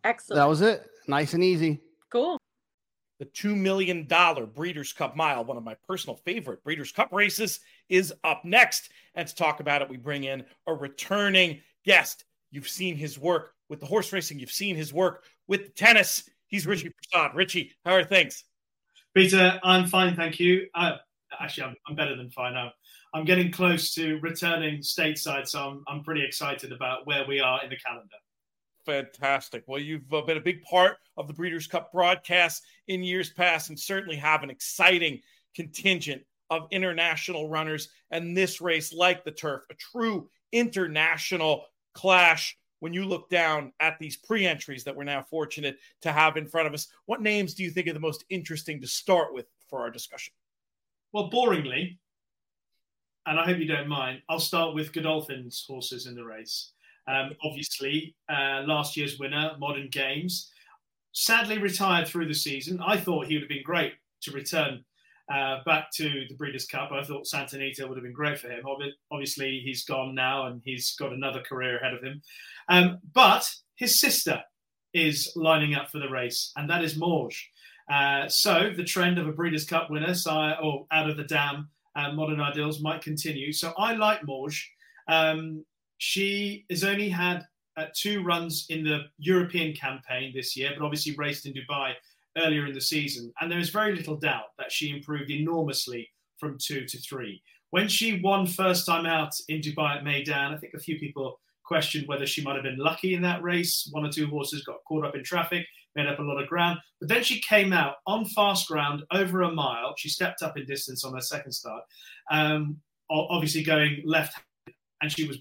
Excellent. 0.04 0.38
That 0.38 0.48
was 0.48 0.62
it. 0.62 0.90
Nice 1.08 1.34
and 1.34 1.44
easy. 1.44 1.82
Cool. 2.10 2.40
The 3.20 3.26
$2 3.26 3.56
million 3.56 4.08
Breeders' 4.54 4.94
Cup 4.94 5.16
Mile, 5.16 5.44
one 5.44 5.58
of 5.58 5.64
my 5.64 5.76
personal 5.88 6.18
favorite 6.18 6.64
Breeders' 6.64 6.92
Cup 6.92 7.10
races, 7.12 7.60
is 7.90 8.14
up 8.24 8.46
next. 8.46 8.90
And 9.16 9.28
to 9.28 9.36
talk 9.36 9.60
about 9.60 9.82
it, 9.82 9.90
we 9.90 9.98
bring 9.98 10.24
in 10.24 10.46
a 10.68 10.74
returning 10.74 11.62
guest. 11.84 12.26
You've 12.52 12.70
seen 12.70 12.96
his 12.96 13.20
work 13.20 13.54
with 13.70 13.80
the 13.80 13.86
horse 13.86 14.14
racing, 14.14 14.40
you've 14.40 14.52
seen 14.52 14.76
his 14.76 14.94
work 14.94 15.24
with 15.48 15.64
the 15.64 15.70
tennis. 15.70 16.30
He's 16.48 16.66
Rishi 16.66 16.90
Persad. 16.90 17.34
Rishi, 17.34 17.74
how 17.86 17.94
are 17.94 18.04
things? 18.04 18.46
Peter, 19.18 19.60
I'm 19.64 19.88
fine, 19.88 20.16
thank 20.16 20.40
you. 20.40 20.68
Uh, 20.76 20.92
actually, 21.42 21.64
I'm, 21.64 21.76
I'm, 21.88 21.96
better 21.96 22.16
than 22.16 22.30
fine. 22.30 22.56
I'm, 22.56 22.70
I'm 23.16 23.26
getting 23.26 23.52
close 23.52 23.92
to 23.96 24.20
returning 24.22 24.82
stateside, 24.82 25.48
so 25.48 25.60
I'm, 25.60 25.84
I'm 25.88 26.04
pretty 26.04 26.24
excited 26.24 26.72
about 26.72 27.08
where 27.08 27.26
we 27.28 27.40
are 27.40 27.64
in 27.64 27.72
the 27.72 27.78
calendar. 27.78 28.14
Fantastic. 28.86 29.64
Well, 29.66 29.82
you've 29.82 30.14
uh, 30.14 30.22
been 30.22 30.38
a 30.38 30.42
big 30.42 30.62
part 30.62 30.98
of 31.18 31.28
the 31.28 31.34
Breeders' 31.34 31.66
Cup 31.66 31.92
broadcast 31.92 32.62
in 32.90 33.02
years 33.02 33.32
past 33.32 33.70
and 33.70 33.80
certainly 33.80 34.18
have 34.18 34.44
an 34.44 34.52
exciting 34.52 35.20
contingent 35.56 36.22
of 36.52 36.68
international 36.70 37.50
runners. 37.50 37.90
And 38.12 38.38
this 38.38 38.62
race, 38.62 38.94
like 38.94 39.24
the 39.24 39.32
turf, 39.32 39.64
a 39.72 39.74
true 39.74 40.30
international 40.52 41.66
clash 41.96 42.56
when 42.80 42.94
you 42.94 43.06
look 43.06 43.30
down 43.30 43.72
at 43.80 43.98
these 44.00 44.18
pre-entries 44.18 44.84
that 44.84 44.96
we're 44.96 45.04
now 45.04 45.22
fortunate 45.22 45.78
to 46.02 46.12
have 46.12 46.38
in 46.38 46.48
front 46.48 46.68
of 46.68 46.74
us, 46.74 46.88
what 47.06 47.22
names 47.22 47.54
do 47.54 47.64
you 47.64 47.72
think 47.72 47.88
are 47.88 47.94
the 47.94 48.00
most 48.00 48.26
interesting 48.30 48.80
to 48.82 48.88
start 48.88 49.34
with 49.34 49.48
for 49.70 49.82
our 49.82 49.90
discussion? 49.90 50.34
Well, 51.14 51.30
boringly, 51.30 51.98
and 53.26 53.40
I 53.40 53.46
hope 53.46 53.58
you 53.58 53.68
don't 53.68 53.88
mind, 53.88 54.22
I'll 54.30 54.40
start 54.40 54.76
with 54.76 54.94
Godolphin's 54.94 55.66
horses 55.68 56.06
in 56.06 56.16
the 56.16 56.24
race. 56.24 56.72
Um, 57.08 57.32
obviously, 57.44 58.16
uh, 58.30 58.64
last 58.66 58.98
year's 58.98 59.18
winner, 59.18 59.52
Modern 59.60 59.90
Games, 59.90 60.52
sadly 61.14 61.58
retired 61.58 62.08
through 62.08 62.28
the 62.28 62.34
season. 62.34 62.80
I 62.86 62.98
thought 62.98 63.26
he 63.26 63.36
would 63.36 63.44
have 63.44 63.50
been 63.50 63.64
great 63.64 63.94
to 64.22 64.32
return 64.32 64.84
uh, 65.34 65.58
back 65.66 65.90
to 65.96 66.26
the 66.30 66.36
Breeders' 66.36 66.68
Cup. 66.68 66.92
I 66.92 67.04
thought 67.04 67.28
Santa 67.28 67.58
would 67.58 67.98
have 67.98 68.04
been 68.04 68.14
great 68.14 68.40
for 68.40 68.50
him. 68.50 68.64
Obviously, 69.12 69.62
he's 69.64 69.84
gone 69.84 70.16
now 70.16 70.48
and 70.48 70.62
he's 70.64 70.96
got 70.96 71.14
another 71.14 71.42
career 71.42 71.78
ahead 71.78 71.94
of 71.94 72.04
him. 72.04 72.22
Um, 72.70 73.00
but 73.14 73.46
his 73.76 74.00
sister 74.00 74.42
is 74.94 75.32
lining 75.36 75.76
up 75.76 75.90
for 75.90 76.00
the 76.00 76.10
race, 76.10 76.52
and 76.56 76.70
that 76.70 76.84
is 76.84 76.98
Mawj. 76.98 77.36
Uh, 77.92 78.28
so 78.28 78.72
the 78.76 78.84
trend 78.84 79.18
of 79.18 79.28
a 79.28 79.32
Breeders' 79.32 79.66
Cup 79.66 79.90
winner, 79.90 80.14
or 80.62 80.86
out 80.92 81.10
of 81.10 81.18
the 81.18 81.24
dam, 81.24 81.70
uh, 81.96 82.12
Modern 82.12 82.40
Ideals 82.40 82.82
might 82.82 83.02
continue. 83.02 83.52
So 83.52 83.74
I 83.78 83.94
like 83.94 84.22
Mawj. 84.22 84.62
Um, 85.08 85.66
she 85.98 86.66
has 86.70 86.84
only 86.84 87.10
had 87.10 87.46
uh, 87.76 87.86
two 87.96 88.24
runs 88.24 88.66
in 88.70 88.84
the 88.84 89.06
European 89.18 89.76
campaign 89.76 90.32
this 90.34 90.56
year, 90.56 90.72
but 90.78 90.84
obviously 90.84 91.16
raced 91.16 91.46
in 91.46 91.54
Dubai 91.54 91.94
earlier 92.38 92.66
in 92.66 92.74
the 92.74 92.82
season. 92.82 93.34
And 93.40 93.52
there 93.52 93.60
is 93.60 93.70
very 93.70 93.96
little 93.96 94.16
doubt 94.16 94.56
that 94.58 94.72
she 94.72 94.90
improved 94.90 95.30
enormously 95.30 96.10
from 96.38 96.58
two 96.60 96.86
to 96.86 96.98
three. 97.00 97.42
When 97.72 97.88
she 97.88 98.22
won 98.22 98.48
first 98.48 98.86
time 98.86 99.06
out 99.06 99.34
in 99.50 99.62
Dubai 99.62 99.98
at 99.98 100.04
Meydan, 100.04 100.54
I 100.54 100.58
think 100.58 100.74
a 100.74 100.80
few 100.80 100.98
people 100.98 101.40
questioned 101.66 102.08
whether 102.08 102.26
she 102.26 102.42
might 102.42 102.56
have 102.56 102.64
been 102.64 102.78
lucky 102.78 103.14
in 103.14 103.22
that 103.24 103.44
race. 103.44 103.90
One 103.92 104.06
or 104.06 104.12
two 104.12 104.28
horses 104.28 104.64
got 104.64 104.78
caught 104.88 105.06
up 105.06 105.16
in 105.16 105.24
traffic, 105.24 105.66
made 105.96 106.08
up 106.08 106.20
a 106.20 106.24
lot 106.24 106.42
of 106.42 106.48
ground. 106.48 106.80
But 107.00 107.10
then 107.10 107.24
she 107.24 107.42
came 107.42 107.74
out 107.74 107.96
on 108.06 108.24
fast 108.26 108.68
ground 108.68 109.04
over 109.12 109.42
a 109.42 109.52
mile. 109.52 109.94
She 109.98 110.08
stepped 110.10 110.42
up 110.42 110.58
in 110.58 110.66
distance 110.66 111.04
on 111.04 111.14
her 111.14 111.22
second 111.22 111.52
start, 111.52 111.84
um, 112.32 112.78
obviously 113.10 113.64
going 113.64 114.02
left, 114.06 114.40
and 115.02 115.12
she 115.12 115.28
was 115.28 115.38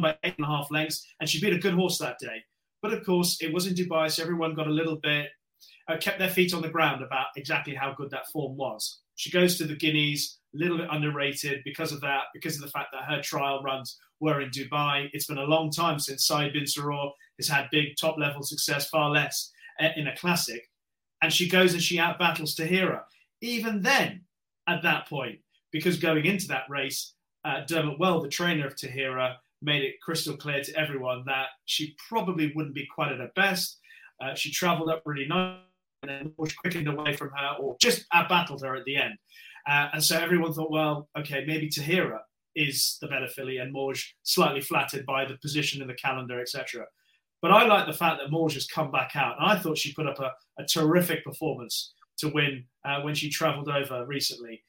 by 0.00 0.16
eight 0.22 0.34
and 0.38 0.46
a 0.46 0.48
half 0.48 0.70
lengths, 0.70 1.06
and 1.20 1.28
she 1.28 1.40
beat 1.40 1.52
a 1.52 1.58
good 1.58 1.74
horse 1.74 1.98
that 1.98 2.18
day. 2.18 2.42
But 2.80 2.92
of 2.92 3.04
course, 3.04 3.38
it 3.40 3.52
was 3.52 3.66
in 3.66 3.74
Dubai, 3.74 4.10
so 4.10 4.22
everyone 4.22 4.54
got 4.54 4.66
a 4.66 4.70
little 4.70 4.96
bit 4.96 5.28
uh, 5.88 5.96
kept 5.96 6.18
their 6.18 6.30
feet 6.30 6.54
on 6.54 6.62
the 6.62 6.68
ground 6.68 7.02
about 7.02 7.26
exactly 7.36 7.74
how 7.74 7.94
good 7.94 8.10
that 8.10 8.30
form 8.32 8.56
was. 8.56 9.00
She 9.16 9.30
goes 9.30 9.58
to 9.58 9.64
the 9.64 9.76
Guineas, 9.76 10.38
a 10.54 10.58
little 10.58 10.78
bit 10.78 10.88
underrated 10.90 11.62
because 11.64 11.92
of 11.92 12.00
that, 12.00 12.22
because 12.34 12.56
of 12.56 12.62
the 12.62 12.70
fact 12.70 12.88
that 12.92 13.04
her 13.04 13.22
trial 13.22 13.62
runs 13.62 13.98
were 14.20 14.40
in 14.40 14.50
Dubai. 14.50 15.08
It's 15.12 15.26
been 15.26 15.38
a 15.38 15.44
long 15.44 15.70
time 15.70 15.98
since 15.98 16.26
Saeed 16.26 16.52
bin 16.52 16.64
Suroor 16.64 17.12
has 17.38 17.48
had 17.48 17.68
big 17.70 17.96
top 18.00 18.18
level 18.18 18.42
success, 18.42 18.88
far 18.88 19.10
less 19.10 19.50
uh, 19.80 19.88
in 19.96 20.06
a 20.06 20.16
classic. 20.16 20.68
And 21.22 21.32
she 21.32 21.48
goes 21.48 21.72
and 21.72 21.82
she 21.82 21.98
out 21.98 22.18
battles 22.18 22.56
Tahiyra. 22.56 23.02
Even 23.40 23.82
then, 23.82 24.22
at 24.66 24.82
that 24.82 25.08
point, 25.08 25.38
because 25.72 25.96
going 25.98 26.26
into 26.26 26.46
that 26.48 26.64
race, 26.68 27.14
uh, 27.44 27.64
Dermot 27.66 27.98
Weld, 27.98 28.24
the 28.24 28.28
trainer 28.28 28.66
of 28.66 28.76
Tahiyra, 28.76 29.36
made 29.60 29.82
it 29.82 30.00
crystal 30.00 30.36
clear 30.36 30.62
to 30.62 30.76
everyone 30.76 31.24
that 31.26 31.46
she 31.64 31.96
probably 32.08 32.52
wouldn't 32.54 32.74
be 32.74 32.88
quite 32.92 33.12
at 33.12 33.18
her 33.18 33.30
best. 33.36 33.78
Uh, 34.20 34.34
she 34.34 34.50
travelled 34.50 34.90
up 34.90 35.02
really 35.04 35.26
nice 35.26 35.58
and 36.02 36.10
then 36.10 36.32
was 36.36 36.52
quickened 36.52 36.88
away 36.88 37.14
from 37.14 37.30
her 37.30 37.56
or 37.60 37.76
just 37.80 38.08
outbattled 38.10 38.62
her 38.62 38.74
at 38.74 38.84
the 38.84 38.96
end. 38.96 39.14
Uh, 39.68 39.88
and 39.92 40.02
so 40.02 40.18
everyone 40.18 40.52
thought, 40.52 40.70
well, 40.70 41.08
okay, 41.16 41.44
maybe 41.46 41.68
Tahiyra 41.68 42.18
is 42.56 42.98
the 43.00 43.08
better 43.08 43.28
filly 43.28 43.58
and 43.58 43.74
Mawj 43.74 44.04
slightly 44.24 44.60
flattered 44.60 45.06
by 45.06 45.24
the 45.24 45.36
position 45.38 45.80
in 45.80 45.88
the 45.88 45.94
calendar, 45.94 46.40
etc. 46.40 46.84
But 47.40 47.52
I 47.52 47.66
like 47.66 47.86
the 47.86 47.92
fact 47.92 48.18
that 48.20 48.30
Mawj 48.30 48.54
has 48.54 48.66
come 48.66 48.90
back 48.90 49.12
out. 49.14 49.36
And 49.38 49.46
I 49.48 49.56
thought 49.56 49.78
she 49.78 49.94
put 49.94 50.06
up 50.06 50.18
a, 50.18 50.32
a 50.60 50.64
terrific 50.64 51.24
performance 51.24 51.92
to 52.18 52.28
win 52.28 52.64
uh, 52.84 53.00
when 53.02 53.14
she 53.14 53.30
travelled 53.30 53.68
over 53.68 54.04
recently. 54.06 54.62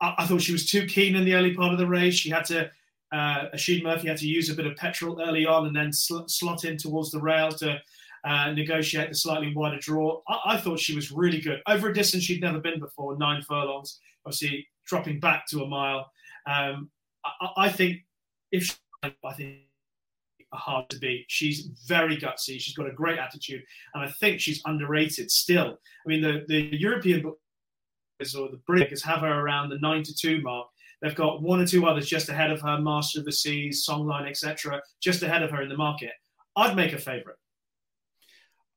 I, 0.00 0.14
I, 0.18 0.26
thought 0.26 0.42
she 0.42 0.52
was 0.52 0.70
too 0.70 0.86
keen 0.86 1.16
in 1.16 1.24
the 1.24 1.34
early 1.34 1.54
part 1.54 1.72
of 1.72 1.78
the 1.78 1.86
race. 1.86 2.14
She 2.14 2.30
had 2.30 2.44
to, 2.46 2.70
uh, 3.12 3.46
Oisin 3.54 3.82
Murphy 3.82 4.08
had 4.08 4.16
to 4.18 4.28
use 4.28 4.48
a 4.48 4.54
bit 4.54 4.66
of 4.66 4.76
petrol 4.76 5.20
early 5.20 5.46
on 5.46 5.66
and 5.66 5.76
then 5.76 5.92
sl- 5.92 6.26
slot 6.26 6.64
in 6.64 6.76
towards 6.76 7.10
the 7.10 7.20
rail 7.20 7.50
to 7.52 7.80
uh, 8.24 8.52
negotiate 8.52 9.08
the 9.08 9.14
slightly 9.14 9.54
wider 9.54 9.78
draw. 9.78 10.20
I, 10.28 10.54
I, 10.54 10.56
thought 10.56 10.80
she 10.80 10.94
was 10.94 11.12
really 11.12 11.40
good 11.40 11.60
over 11.66 11.88
a 11.88 11.94
distance 11.94 12.24
she'd 12.24 12.40
never 12.40 12.58
been 12.60 12.80
before, 12.80 13.16
nine 13.16 13.42
furlongs. 13.42 14.00
Obviously, 14.26 14.66
dropping 14.86 15.20
back 15.20 15.46
to 15.48 15.62
a 15.62 15.66
mile. 15.66 16.10
Um, 16.46 16.90
I, 17.24 17.48
I, 17.56 17.68
think 17.70 17.98
if 18.50 18.64
she, 18.64 18.74
I 19.24 19.32
think 19.34 19.58
hard 20.52 20.88
to 20.90 20.98
beat. 20.98 21.26
She's 21.28 21.68
very 21.86 22.16
gutsy. 22.16 22.60
She's 22.60 22.74
got 22.74 22.88
a 22.88 22.92
great 22.92 23.18
attitude, 23.18 23.62
and 23.94 24.02
I 24.02 24.10
think 24.12 24.40
she's 24.40 24.62
underrated 24.64 25.30
still. 25.30 25.78
I 26.04 26.08
mean, 26.08 26.22
the 26.22 26.44
the 26.48 26.76
European 26.76 27.22
books 27.22 28.34
or 28.34 28.48
the 28.48 28.60
British 28.66 29.02
have 29.02 29.20
her 29.20 29.40
around 29.40 29.68
the 29.68 29.78
nine 29.78 30.02
to 30.04 30.14
two 30.14 30.40
mark. 30.42 30.68
They've 31.00 31.14
got 31.14 31.42
one 31.42 31.60
or 31.60 31.66
two 31.66 31.86
others 31.86 32.08
just 32.08 32.28
ahead 32.28 32.50
of 32.50 32.60
her, 32.62 32.80
Master 32.80 33.20
of 33.20 33.24
the 33.24 33.32
Seas, 33.32 33.86
Songline, 33.88 34.28
etc., 34.28 34.82
just 35.00 35.22
ahead 35.22 35.44
of 35.44 35.50
her 35.50 35.62
in 35.62 35.68
the 35.68 35.76
market. 35.76 36.10
I'd 36.56 36.74
make 36.74 36.92
a 36.92 36.98
favourite. 36.98 37.36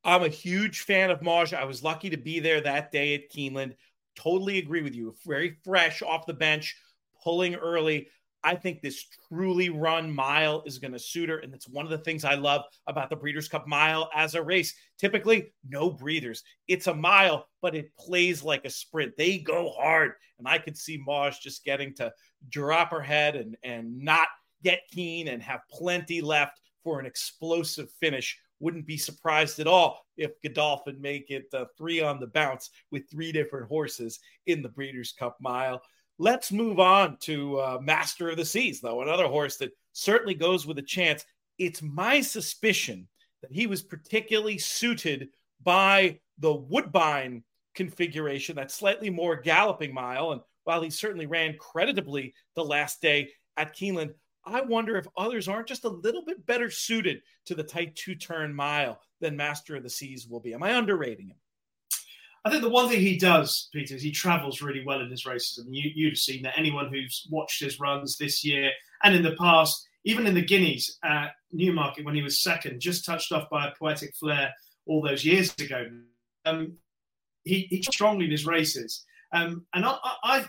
I'm 0.04 0.24
a 0.24 0.30
huge 0.30 0.82
fan 0.82 1.12
of 1.12 1.22
Mawj. 1.22 1.54
I 1.54 1.66
was 1.66 1.84
lucky 1.84 2.10
to 2.10 2.18
be 2.18 2.40
there 2.40 2.62
that 2.62 2.92
day 2.92 3.14
at 3.16 3.32
Keeneland. 3.32 3.76
Totally 4.16 4.58
agree 4.58 4.82
with 4.82 4.96
you. 4.96 5.16
Very 5.26 5.58
fresh 5.64 6.02
off 6.02 6.26
the 6.26 6.34
bench, 6.34 6.76
pulling 7.24 7.56
early. 7.56 8.08
I 8.44 8.56
think 8.56 8.82
this 8.82 9.06
truly 9.30 9.70
run 9.70 10.12
mile 10.12 10.64
is 10.66 10.80
going 10.80 10.94
to 10.94 11.00
suit 11.00 11.30
her. 11.30 11.38
And 11.38 11.54
that's 11.54 11.68
one 11.68 11.86
of 11.86 11.92
the 11.92 12.00
things 12.00 12.26
I 12.26 12.34
love 12.34 12.64
about 12.88 13.12
the 13.12 13.16
Breeders' 13.16 13.48
Cup 13.48 13.68
mile 13.68 14.10
as 14.16 14.34
a 14.34 14.42
race. 14.42 14.74
Typically, 14.98 15.54
no 15.68 15.92
breathers. 15.92 16.44
It's 16.68 16.88
a 16.88 16.94
mile, 16.94 17.46
but 17.62 17.76
it 17.76 17.96
plays 18.00 18.42
like 18.42 18.66
a 18.66 18.72
sprint. 18.72 19.16
They 19.16 19.38
go 19.38 19.70
hard. 19.70 20.14
And 20.40 20.48
I 20.48 20.58
could 20.58 20.76
see 20.76 21.00
Mawj 21.08 21.40
just 21.40 21.64
getting 21.64 21.94
to 21.96 22.12
drop 22.50 22.90
her 22.90 23.02
head 23.02 23.36
and, 23.36 23.56
and 23.64 24.00
not 24.00 24.28
get 24.64 24.82
keen 24.92 25.28
and 25.28 25.44
have 25.44 25.62
plenty 25.72 26.22
left 26.22 26.60
for 26.84 27.00
an 27.00 27.06
explosive 27.06 27.92
finish 28.00 28.40
wouldn't 28.62 28.86
be 28.86 28.98
surprised 28.98 29.60
at 29.60 29.68
all 29.68 30.06
if 30.18 30.42
Godolphin 30.42 31.02
make 31.02 31.30
it 31.30 31.46
uh, 31.54 31.66
three 31.78 32.02
on 32.02 32.20
the 32.20 32.28
bounce 32.28 32.70
with 32.92 33.10
three 33.10 33.32
different 33.32 33.68
horses 33.68 34.20
in 34.46 34.62
the 34.62 34.70
Breeders' 34.70 35.14
Cup 35.18 35.38
Mile. 35.42 35.82
Let's 36.20 36.52
move 36.52 36.80
on 36.80 37.18
to 37.22 37.60
uh, 37.60 37.80
Master 37.82 38.30
of 38.30 38.38
the 38.38 38.46
Seas, 38.46 38.80
though, 38.80 39.02
another 39.02 39.28
horse 39.28 39.58
that 39.58 39.72
certainly 39.94 40.36
goes 40.36 40.68
with 40.68 40.78
a 40.78 40.84
chance. 40.84 41.26
It's 41.58 41.82
my 41.82 42.22
suspicion 42.22 43.08
that 43.42 43.52
he 43.52 43.66
was 43.66 43.82
particularly 43.82 44.60
suited 44.60 45.30
by 45.64 46.20
the 46.38 46.54
Woodbine 46.54 47.44
configuration, 47.74 48.56
that 48.56 48.72
slightly 48.72 49.10
more 49.10 49.36
galloping 49.36 49.94
mile. 49.94 50.32
And 50.32 50.42
while 50.64 50.82
he 50.82 50.90
certainly 50.90 51.26
ran 51.26 51.58
creditably 51.58 52.34
the 52.56 52.64
last 52.64 53.02
day 53.02 53.30
at 53.58 53.76
Keeneland, 53.76 54.14
I 54.46 54.62
wonder 54.62 54.98
if 54.98 55.08
others 55.18 55.48
aren't 55.48 55.68
just 55.68 55.86
a 55.86 55.90
little 55.90 56.24
bit 56.26 56.46
better 56.46 56.70
suited 56.70 57.22
to 57.46 57.56
the 57.56 57.64
tight 57.64 57.96
two 57.96 58.16
turn 58.16 58.54
mile 58.54 59.00
than 59.20 59.38
Master 59.38 59.76
of 59.76 59.84
the 59.84 59.90
Seas 59.90 60.28
will 60.28 60.40
be. 60.40 60.54
Am 60.54 60.64
I 60.64 60.76
underrating 60.76 61.28
him? 61.28 61.38
I 62.44 62.50
think 62.50 62.64
the 62.64 62.70
one 62.70 62.90
thing 62.90 63.00
he 63.00 63.18
does, 63.18 63.70
Peter, 63.72 63.96
is 63.96 64.02
he 64.02 64.12
travels 64.12 64.62
really 64.62 64.84
well 64.84 65.02
in 65.02 65.12
his 65.12 65.28
races. 65.28 65.60
I 65.60 65.70
mean, 65.70 65.76
you, 65.76 65.92
you've 65.94 66.18
seen 66.18 66.42
that. 66.44 66.58
Anyone 66.58 66.92
who's 66.92 67.28
watched 67.30 67.62
his 67.62 67.80
runs 67.80 68.18
this 68.18 68.44
year 68.44 68.72
and 69.04 69.14
in 69.14 69.22
the 69.22 69.36
past, 69.36 69.88
even 70.06 70.26
in 70.26 70.34
the 70.34 70.42
Guineas 70.42 70.98
at 71.04 71.36
Newmarket 71.52 72.04
when 72.04 72.16
he 72.16 72.24
was 72.24 72.42
second, 72.42 72.80
just 72.80 73.06
touched 73.06 73.32
off 73.32 73.50
by 73.52 73.68
a 73.68 73.76
Poetic 73.78 74.16
Flare 74.16 74.52
all 74.88 75.04
those 75.04 75.24
years 75.24 75.54
ago. 75.60 75.86
Um, 76.46 76.78
he, 77.44 77.68
he 77.70 77.84
strongly 77.84 78.26
in 78.26 78.32
his 78.32 78.48
races. 78.48 79.06
Um, 79.32 79.66
and 79.76 79.86
I, 79.86 79.98
I, 80.24 80.46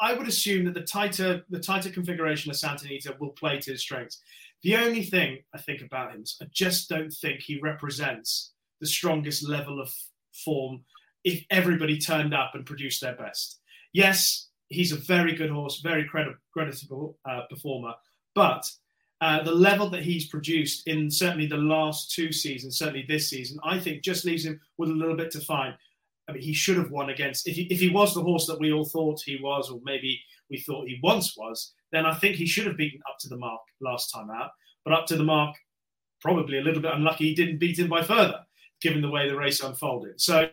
I 0.00 0.14
would 0.14 0.28
assume 0.28 0.64
that 0.64 0.74
the 0.74 0.82
tighter 0.82 1.44
the 1.50 1.60
tighter 1.60 1.90
configuration 1.90 2.50
of 2.50 2.56
Santa 2.56 2.86
Anita 2.86 3.16
will 3.18 3.30
play 3.30 3.58
to 3.60 3.72
his 3.72 3.82
strengths. 3.82 4.20
The 4.62 4.76
only 4.76 5.02
thing 5.02 5.42
I 5.54 5.58
think 5.58 5.82
about 5.82 6.14
him 6.14 6.22
is 6.22 6.36
I 6.40 6.46
just 6.52 6.88
don't 6.88 7.10
think 7.12 7.40
he 7.40 7.60
represents 7.60 8.52
the 8.80 8.86
strongest 8.86 9.46
level 9.48 9.80
of 9.80 9.92
form 10.32 10.84
if 11.22 11.44
everybody 11.50 11.98
turned 11.98 12.34
up 12.34 12.52
and 12.54 12.66
produced 12.66 13.00
their 13.00 13.16
best. 13.16 13.60
Yes, 13.92 14.48
he's 14.68 14.92
a 14.92 14.96
very 14.96 15.34
good 15.34 15.50
horse, 15.50 15.80
very 15.80 16.04
credi- 16.04 16.36
creditable 16.52 17.16
uh, 17.28 17.42
performer, 17.48 17.94
but 18.34 18.70
uh, 19.20 19.42
the 19.42 19.54
level 19.54 19.88
that 19.88 20.02
he's 20.02 20.28
produced 20.28 20.86
in 20.86 21.10
certainly 21.10 21.46
the 21.46 21.56
last 21.56 22.10
two 22.10 22.32
seasons, 22.32 22.78
certainly 22.78 23.06
this 23.08 23.30
season, 23.30 23.58
I 23.64 23.78
think 23.78 24.02
just 24.02 24.24
leaves 24.24 24.44
him 24.44 24.60
with 24.76 24.90
a 24.90 24.92
little 24.92 25.16
bit 25.16 25.30
to 25.30 25.40
find. 25.40 25.74
I 26.28 26.32
mean, 26.32 26.42
he 26.42 26.54
should 26.54 26.76
have 26.76 26.90
won 26.90 27.10
against 27.10 27.46
if 27.46 27.56
he, 27.56 27.62
if 27.64 27.80
he 27.80 27.90
was 27.90 28.14
the 28.14 28.22
horse 28.22 28.46
that 28.46 28.60
we 28.60 28.72
all 28.72 28.84
thought 28.84 29.20
he 29.24 29.38
was, 29.42 29.70
or 29.70 29.80
maybe 29.84 30.20
we 30.50 30.58
thought 30.60 30.88
he 30.88 30.98
once 31.02 31.36
was. 31.36 31.74
Then 31.92 32.06
I 32.06 32.14
think 32.14 32.36
he 32.36 32.46
should 32.46 32.66
have 32.66 32.76
beaten 32.76 33.00
up 33.08 33.16
to 33.20 33.28
the 33.28 33.36
mark 33.36 33.60
last 33.80 34.10
time 34.10 34.30
out. 34.30 34.50
But 34.84 34.94
up 34.94 35.06
to 35.06 35.16
the 35.16 35.24
mark, 35.24 35.56
probably 36.20 36.58
a 36.58 36.62
little 36.62 36.82
bit 36.82 36.92
unlucky. 36.92 37.28
He 37.28 37.34
didn't 37.34 37.58
beat 37.58 37.78
him 37.78 37.88
by 37.88 38.02
further, 38.02 38.40
given 38.80 39.02
the 39.02 39.10
way 39.10 39.28
the 39.28 39.36
race 39.36 39.62
unfolded. 39.62 40.20
So 40.20 40.48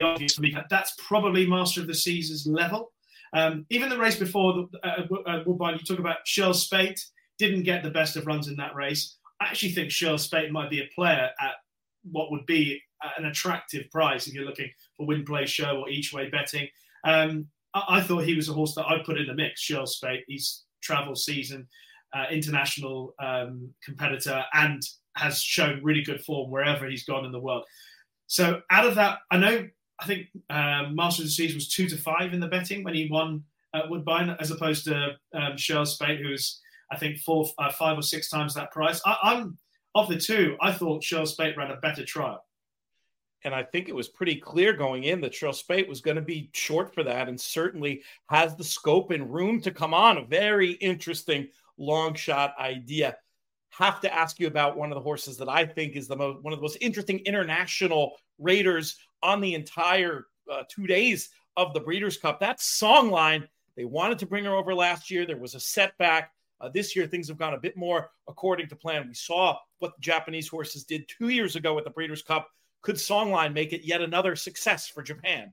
that's 0.00 0.94
probably 0.98 1.46
Master 1.46 1.80
of 1.80 1.86
the 1.86 1.94
Seas's 1.94 2.46
level. 2.46 2.92
Um, 3.32 3.66
even 3.70 3.88
the 3.88 3.98
race 3.98 4.16
before 4.16 4.68
uh, 4.82 5.02
uh, 5.26 5.42
you 5.44 5.78
talk 5.78 5.98
about 5.98 6.18
Shirl's 6.24 6.62
Speight 6.62 7.04
didn't 7.38 7.64
get 7.64 7.82
the 7.82 7.90
best 7.90 8.16
of 8.16 8.26
runs 8.26 8.48
in 8.48 8.56
that 8.56 8.74
race. 8.74 9.16
I 9.40 9.46
actually 9.46 9.72
think 9.72 9.90
Shirl's 9.90 10.28
Speight 10.28 10.50
might 10.50 10.70
be 10.70 10.80
a 10.80 10.88
player 10.94 11.30
at 11.40 11.54
what 12.10 12.30
would 12.30 12.46
be 12.46 12.80
an 13.16 13.26
attractive 13.26 13.90
price 13.90 14.26
if 14.26 14.34
you're 14.34 14.44
looking 14.44 14.70
for 14.96 15.06
win, 15.06 15.24
play, 15.24 15.46
show, 15.46 15.80
or 15.80 15.88
each 15.88 16.12
way 16.12 16.28
betting. 16.28 16.68
Um, 17.04 17.46
I, 17.74 17.84
I, 17.88 18.00
thought 18.00 18.24
he 18.24 18.34
was 18.34 18.48
a 18.48 18.52
horse 18.52 18.74
that 18.74 18.86
I'd 18.86 19.04
put 19.04 19.18
in 19.18 19.26
the 19.26 19.34
mix. 19.34 19.60
Shirl's 19.60 19.96
Speight, 19.96 20.24
he's 20.26 20.64
travel 20.82 21.14
season, 21.14 21.68
uh, 22.14 22.24
international 22.30 23.14
um, 23.22 23.72
competitor, 23.84 24.44
and 24.54 24.82
has 25.16 25.40
shown 25.40 25.82
really 25.82 26.02
good 26.02 26.22
form 26.24 26.50
wherever 26.50 26.88
he's 26.88 27.04
gone 27.04 27.24
in 27.24 27.32
the 27.32 27.40
world. 27.40 27.64
So 28.26 28.62
out 28.70 28.86
of 28.86 28.94
that, 28.96 29.18
I 29.30 29.38
know 29.38 29.68
I 30.00 30.06
think 30.06 30.28
um, 30.50 30.94
Master 30.94 31.22
of 31.22 31.26
the 31.26 31.32
Seas 31.32 31.54
was 31.54 31.68
two 31.68 31.88
to 31.88 31.96
five 31.96 32.32
in 32.32 32.40
the 32.40 32.46
betting 32.46 32.84
when 32.84 32.94
he 32.94 33.08
won 33.10 33.44
at 33.74 33.88
Woodbine, 33.88 34.36
as 34.40 34.50
opposed 34.50 34.84
to 34.84 35.16
um, 35.34 35.56
Shirl's 35.56 35.94
Speight, 35.94 36.20
who 36.20 36.30
was 36.30 36.60
I 36.90 36.96
think 36.96 37.18
four, 37.18 37.46
uh, 37.58 37.70
five 37.70 37.98
or 37.98 38.02
six 38.02 38.30
times 38.30 38.54
that 38.54 38.70
price. 38.70 39.00
I, 39.04 39.34
am 39.34 39.58
of 39.94 40.08
the 40.08 40.18
two. 40.18 40.56
I 40.60 40.72
thought 40.72 41.04
Shirl's 41.04 41.32
Speight 41.32 41.56
ran 41.56 41.70
a 41.70 41.76
better 41.76 42.04
trial. 42.04 42.44
And 43.44 43.54
I 43.54 43.62
think 43.62 43.88
it 43.88 43.94
was 43.94 44.08
pretty 44.08 44.36
clear 44.36 44.72
going 44.72 45.04
in 45.04 45.20
that 45.20 45.34
Shirl's 45.34 45.62
Speight 45.62 45.88
was 45.88 46.00
going 46.00 46.16
to 46.16 46.22
be 46.22 46.50
short 46.52 46.92
for 46.92 47.04
that 47.04 47.28
and 47.28 47.40
certainly 47.40 48.02
has 48.28 48.56
the 48.56 48.64
scope 48.64 49.10
and 49.10 49.32
room 49.32 49.60
to 49.62 49.70
come 49.70 49.94
on. 49.94 50.18
A 50.18 50.24
very 50.24 50.72
interesting 50.72 51.48
long 51.76 52.14
shot 52.14 52.54
idea. 52.58 53.16
Have 53.70 54.00
to 54.00 54.12
ask 54.12 54.40
you 54.40 54.48
about 54.48 54.76
one 54.76 54.90
of 54.90 54.96
the 54.96 55.02
horses 55.02 55.36
that 55.38 55.48
I 55.48 55.64
think 55.64 55.94
is 55.94 56.08
the 56.08 56.16
most 56.16 56.42
one 56.42 56.52
of 56.52 56.58
the 56.58 56.62
most 56.62 56.78
interesting 56.80 57.20
international 57.20 58.16
raiders 58.38 58.96
on 59.22 59.40
the 59.40 59.54
entire 59.54 60.26
uh, 60.50 60.64
two 60.68 60.86
days 60.86 61.30
of 61.56 61.74
the 61.74 61.80
Breeders' 61.80 62.16
Cup. 62.16 62.40
That 62.40 62.58
Songline, 62.58 63.46
they 63.76 63.84
wanted 63.84 64.18
to 64.20 64.26
bring 64.26 64.44
her 64.44 64.54
over 64.54 64.74
last 64.74 65.10
year. 65.10 65.26
There 65.26 65.36
was 65.36 65.54
a 65.54 65.60
setback. 65.60 66.32
Uh, 66.60 66.68
this 66.68 66.96
year, 66.96 67.06
things 67.06 67.28
have 67.28 67.38
gone 67.38 67.54
a 67.54 67.60
bit 67.60 67.76
more 67.76 68.10
according 68.26 68.68
to 68.68 68.76
plan. 68.76 69.06
We 69.06 69.14
saw 69.14 69.56
what 69.78 69.94
the 69.94 70.00
Japanese 70.00 70.48
horses 70.48 70.82
did 70.82 71.08
two 71.08 71.28
years 71.28 71.54
ago 71.54 71.78
at 71.78 71.84
the 71.84 71.90
Breeders' 71.90 72.22
Cup 72.22 72.48
could 72.82 72.96
Songline 72.96 73.52
make 73.52 73.72
it 73.72 73.84
yet 73.84 74.00
another 74.00 74.36
success 74.36 74.88
for 74.88 75.02
Japan? 75.02 75.52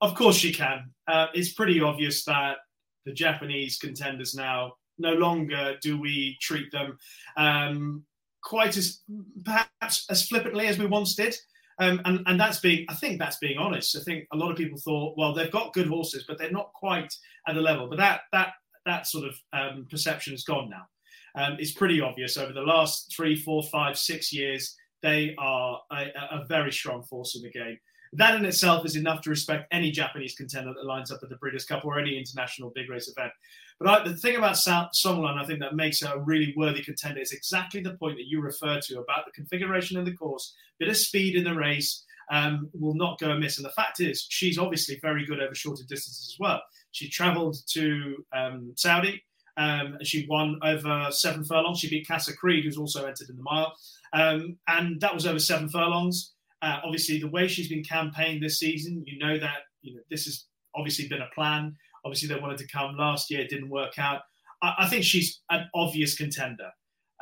Of 0.00 0.14
course, 0.14 0.36
she 0.36 0.52
can. 0.52 0.90
Uh, 1.08 1.28
it's 1.32 1.52
pretty 1.52 1.80
obvious 1.80 2.24
that 2.24 2.58
the 3.06 3.12
Japanese 3.12 3.78
contenders 3.78 4.34
now 4.34 4.74
no 4.98 5.14
longer 5.14 5.76
do 5.80 6.00
we 6.00 6.36
treat 6.40 6.70
them 6.72 6.98
um, 7.36 8.04
quite 8.42 8.76
as 8.76 9.00
perhaps 9.44 10.06
as 10.10 10.26
flippantly 10.26 10.66
as 10.66 10.78
we 10.78 10.86
once 10.86 11.14
did. 11.14 11.34
Um, 11.78 12.00
and 12.06 12.22
and 12.26 12.40
that's 12.40 12.60
being 12.60 12.86
I 12.88 12.94
think 12.94 13.18
that's 13.18 13.38
being 13.38 13.58
honest. 13.58 13.96
I 13.96 14.00
think 14.00 14.26
a 14.32 14.36
lot 14.36 14.50
of 14.50 14.56
people 14.56 14.78
thought, 14.78 15.16
well, 15.18 15.34
they've 15.34 15.50
got 15.50 15.74
good 15.74 15.86
horses, 15.86 16.24
but 16.26 16.38
they're 16.38 16.50
not 16.50 16.72
quite 16.72 17.12
at 17.46 17.54
the 17.54 17.60
level. 17.60 17.88
But 17.88 17.98
that 17.98 18.22
that 18.32 18.52
that 18.86 19.06
sort 19.06 19.26
of 19.26 19.34
um, 19.52 19.86
perception 19.90 20.32
is 20.32 20.44
gone 20.44 20.70
now. 20.70 20.86
Um, 21.34 21.56
it's 21.58 21.72
pretty 21.72 22.00
obvious 22.00 22.38
over 22.38 22.52
the 22.52 22.62
last 22.62 23.12
three, 23.14 23.36
four, 23.36 23.62
five, 23.64 23.98
six 23.98 24.32
years, 24.32 24.74
they 25.06 25.34
are 25.38 25.80
a, 25.92 26.04
a 26.32 26.44
very 26.48 26.72
strong 26.72 27.02
force 27.02 27.36
in 27.36 27.42
the 27.42 27.50
game 27.50 27.78
that 28.12 28.34
in 28.34 28.44
itself 28.44 28.86
is 28.86 28.96
enough 28.96 29.20
to 29.22 29.30
respect 29.30 29.66
any 29.72 29.90
Japanese 29.90 30.34
contender 30.34 30.72
that 30.72 30.86
lines 30.86 31.10
up 31.10 31.20
at 31.22 31.28
the 31.28 31.36
Breeders' 31.36 31.66
Cup 31.66 31.84
or 31.84 31.98
any 31.98 32.16
international 32.16 32.72
big 32.74 32.88
race 32.88 33.08
event. 33.08 33.32
But 33.78 33.88
I, 33.88 34.08
the 34.08 34.16
thing 34.16 34.36
about 34.36 34.54
Songline, 34.54 35.38
I 35.38 35.44
think 35.44 35.60
that 35.60 35.74
makes 35.74 36.00
her 36.00 36.14
a 36.14 36.18
really 36.18 36.54
worthy 36.56 36.82
contender 36.82 37.20
is 37.20 37.32
exactly 37.32 37.80
the 37.80 37.94
point 37.94 38.16
that 38.16 38.28
you 38.28 38.40
refer 38.40 38.80
to 38.80 39.00
about 39.00 39.26
the 39.26 39.32
configuration 39.32 39.98
of 39.98 40.06
the 40.06 40.14
course, 40.14 40.54
bit 40.78 40.88
of 40.88 40.96
speed 40.96 41.36
in 41.36 41.44
the 41.44 41.54
race. 41.54 42.04
Um, 42.28 42.68
will 42.74 42.94
not 42.94 43.20
go 43.20 43.30
amiss. 43.30 43.58
And 43.58 43.64
the 43.64 43.70
fact 43.70 44.00
is, 44.00 44.26
she's 44.28 44.58
obviously 44.58 44.98
very 45.00 45.24
good 45.24 45.40
over 45.40 45.54
shorter 45.54 45.84
distances 45.84 46.34
as 46.34 46.40
well. 46.40 46.60
She 46.90 47.08
travelled 47.08 47.56
to 47.68 48.24
um, 48.32 48.72
Saudi. 48.74 49.22
Um, 49.56 49.98
she 50.02 50.26
won 50.28 50.58
over 50.64 51.06
seven 51.10 51.44
furlongs. 51.44 51.78
She 51.78 51.88
beat 51.88 52.08
Casa 52.08 52.36
Creed, 52.36 52.64
who's 52.64 52.78
also 52.78 53.06
entered 53.06 53.30
in 53.30 53.36
the 53.36 53.44
mile. 53.44 53.74
Um, 54.12 54.58
and 54.68 55.00
that 55.00 55.14
was 55.14 55.26
over 55.26 55.38
seven 55.38 55.68
furlongs. 55.68 56.32
Uh, 56.62 56.80
obviously, 56.84 57.18
the 57.18 57.28
way 57.28 57.48
she's 57.48 57.68
been 57.68 57.84
campaigned 57.84 58.42
this 58.42 58.58
season, 58.58 59.04
you 59.06 59.18
know 59.18 59.38
that 59.38 59.58
you 59.82 59.94
know 59.94 60.00
this 60.10 60.24
has 60.24 60.44
obviously 60.74 61.08
been 61.08 61.22
a 61.22 61.28
plan. 61.34 61.74
Obviously, 62.04 62.28
they 62.28 62.40
wanted 62.40 62.58
to 62.58 62.68
come 62.68 62.96
last 62.96 63.30
year, 63.30 63.40
it 63.40 63.50
didn't 63.50 63.68
work 63.68 63.98
out. 63.98 64.22
I, 64.62 64.74
I 64.80 64.88
think 64.88 65.04
she's 65.04 65.40
an 65.50 65.68
obvious 65.74 66.16
contender. 66.16 66.70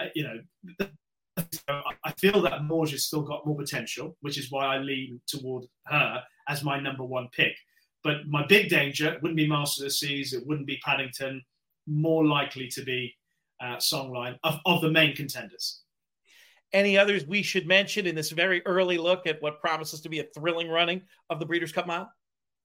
Uh, 0.00 0.06
you 0.14 0.24
know, 0.24 0.88
I 2.04 2.12
feel 2.18 2.42
that 2.42 2.60
Mawj 2.62 2.90
has 2.92 3.06
still 3.06 3.22
got 3.22 3.46
more 3.46 3.56
potential, 3.56 4.16
which 4.20 4.38
is 4.38 4.50
why 4.50 4.66
I 4.66 4.78
lean 4.78 5.20
toward 5.26 5.64
her 5.86 6.22
as 6.48 6.62
my 6.62 6.78
number 6.78 7.04
one 7.04 7.28
pick. 7.32 7.56
But 8.02 8.26
my 8.28 8.46
big 8.46 8.68
danger 8.68 9.18
wouldn't 9.22 9.36
be 9.36 9.48
Master 9.48 9.82
of 9.82 9.88
the 9.88 9.90
Seas, 9.90 10.32
it 10.32 10.46
wouldn't 10.46 10.66
be 10.66 10.78
Paddington, 10.84 11.42
more 11.86 12.24
likely 12.24 12.68
to 12.68 12.82
be 12.82 13.14
uh, 13.60 13.76
Songline 13.76 14.36
of, 14.44 14.58
of 14.66 14.82
the 14.82 14.90
main 14.90 15.16
contenders. 15.16 15.80
Any 16.74 16.98
others 16.98 17.24
we 17.24 17.42
should 17.42 17.66
mention 17.66 18.06
in 18.06 18.16
this 18.16 18.30
very 18.30 18.60
early 18.66 18.98
look 18.98 19.26
at 19.26 19.40
what 19.40 19.60
promises 19.60 20.00
to 20.00 20.08
be 20.08 20.18
a 20.18 20.24
thrilling 20.24 20.68
running 20.68 21.02
of 21.30 21.38
the 21.38 21.46
Breeders' 21.46 21.72
Cup 21.72 21.86
Mile? 21.86 22.12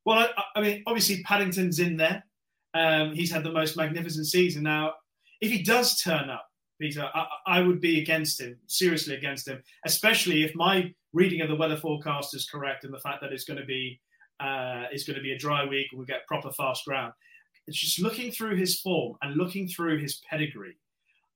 Well, 0.04 0.28
I, 0.36 0.44
I 0.56 0.62
mean, 0.62 0.84
obviously 0.88 1.22
Paddington's 1.24 1.80
in 1.80 1.96
there. 1.96 2.24
Um, 2.74 3.14
he's 3.14 3.32
had 3.32 3.44
the 3.44 3.52
most 3.52 3.78
magnificent 3.78 4.26
season. 4.26 4.64
Now, 4.64 4.94
if 5.42 5.52
he 5.52 5.62
does 5.62 6.02
turn 6.02 6.30
up, 6.30 6.48
Peter, 6.82 7.08
I, 7.14 7.28
I, 7.46 7.62
would 7.62 7.82
be 7.82 8.02
against 8.02 8.42
him, 8.42 8.58
seriously 8.68 9.16
against 9.16 9.48
him, 9.48 9.62
especially 9.86 10.44
if 10.44 10.56
my 10.56 10.94
reading 11.14 11.42
of 11.42 11.50
the 11.50 11.56
weather 11.56 11.78
forecast 11.78 12.34
is 12.36 12.50
correct 12.50 12.86
and 12.86 12.94
the 12.94 13.00
fact 13.00 13.22
that 13.22 13.32
it's 13.32 13.44
going 13.44 13.60
to 13.60 13.66
be 13.66 14.00
uh, 14.40 14.86
it's 14.92 15.04
going 15.04 15.18
to 15.18 15.22
be 15.22 15.34
a 15.34 15.38
dry 15.38 15.66
week 15.66 15.88
and 15.92 16.00
we 16.00 16.06
get 16.06 16.26
proper 16.28 16.52
fast 16.52 16.86
ground. 16.86 17.12
It's 17.68 17.78
just 17.78 18.00
looking 18.00 18.32
through 18.32 18.56
his 18.56 18.80
form 18.80 19.18
and 19.22 19.36
looking 19.36 19.68
through 19.68 20.00
his 20.00 20.22
pedigree. 20.30 20.78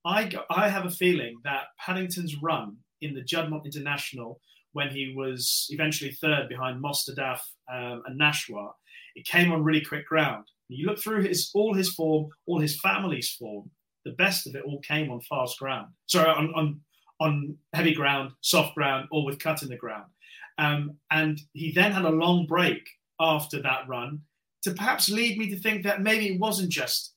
I, 0.04 0.30
I 0.50 0.68
have 0.68 0.86
a 0.86 0.90
feeling 0.90 1.36
that 1.44 1.64
Paddington's 1.78 2.36
run 2.42 2.76
in 3.00 3.14
the 3.14 3.22
Juddmonte 3.22 3.66
International, 3.66 4.40
when 4.72 4.90
he 4.90 5.14
was 5.16 5.66
eventually 5.70 6.10
third 6.10 6.48
behind 6.48 6.82
Mostahdaf 6.82 7.38
um, 7.72 8.02
and 8.06 8.20
Nashwa, 8.20 8.72
it 9.14 9.24
came 9.24 9.52
on 9.52 9.62
really 9.62 9.80
quick 9.80 10.06
ground. 10.06 10.44
You 10.68 10.86
look 10.86 11.00
through 11.00 11.22
his 11.22 11.50
all 11.54 11.74
his 11.74 11.94
form, 11.94 12.28
all 12.46 12.58
his 12.58 12.80
family's 12.80 13.30
form. 13.30 13.70
The 14.04 14.12
best 14.12 14.46
of 14.46 14.54
it 14.54 14.64
all 14.64 14.80
came 14.80 15.10
on 15.10 15.20
fast 15.20 15.58
ground. 15.58 15.88
Sorry, 16.06 16.28
on 16.28 16.52
on, 16.54 16.80
on 17.20 17.56
heavy 17.72 17.94
ground, 17.94 18.32
soft 18.40 18.74
ground, 18.74 19.06
or 19.12 19.24
with 19.24 19.38
cut 19.38 19.62
in 19.62 19.68
the 19.68 19.76
ground. 19.76 20.10
Um, 20.58 20.96
and 21.10 21.40
he 21.52 21.72
then 21.72 21.92
had 21.92 22.04
a 22.04 22.10
long 22.10 22.46
break 22.46 22.82
after 23.20 23.62
that 23.62 23.86
run 23.88 24.20
to 24.62 24.72
perhaps 24.72 25.08
lead 25.08 25.38
me 25.38 25.48
to 25.50 25.60
think 25.60 25.84
that 25.84 26.02
maybe 26.02 26.34
it 26.34 26.40
wasn't 26.40 26.70
just. 26.70 27.14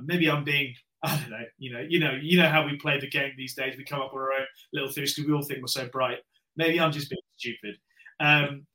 Maybe 0.00 0.30
I'm 0.30 0.44
being 0.44 0.74
I 1.02 1.16
don't 1.16 1.30
know, 1.30 1.44
you 1.58 1.72
know, 1.72 1.86
you 1.88 1.98
know, 1.98 2.12
you 2.20 2.38
know 2.38 2.48
how 2.48 2.66
we 2.66 2.76
play 2.76 3.00
the 3.00 3.08
game 3.08 3.32
these 3.36 3.54
days. 3.54 3.76
We 3.76 3.84
come 3.84 4.00
up 4.00 4.12
with 4.12 4.22
our 4.22 4.32
own 4.32 4.46
little 4.72 4.90
theories 4.90 5.14
because 5.14 5.28
we 5.28 5.34
all 5.34 5.42
think 5.42 5.60
we're 5.60 5.68
so 5.68 5.88
bright. 5.88 6.18
Maybe 6.56 6.78
I'm 6.78 6.92
just 6.92 7.08
being 7.08 7.20
stupid. 7.36 7.76
Um, 8.20 8.66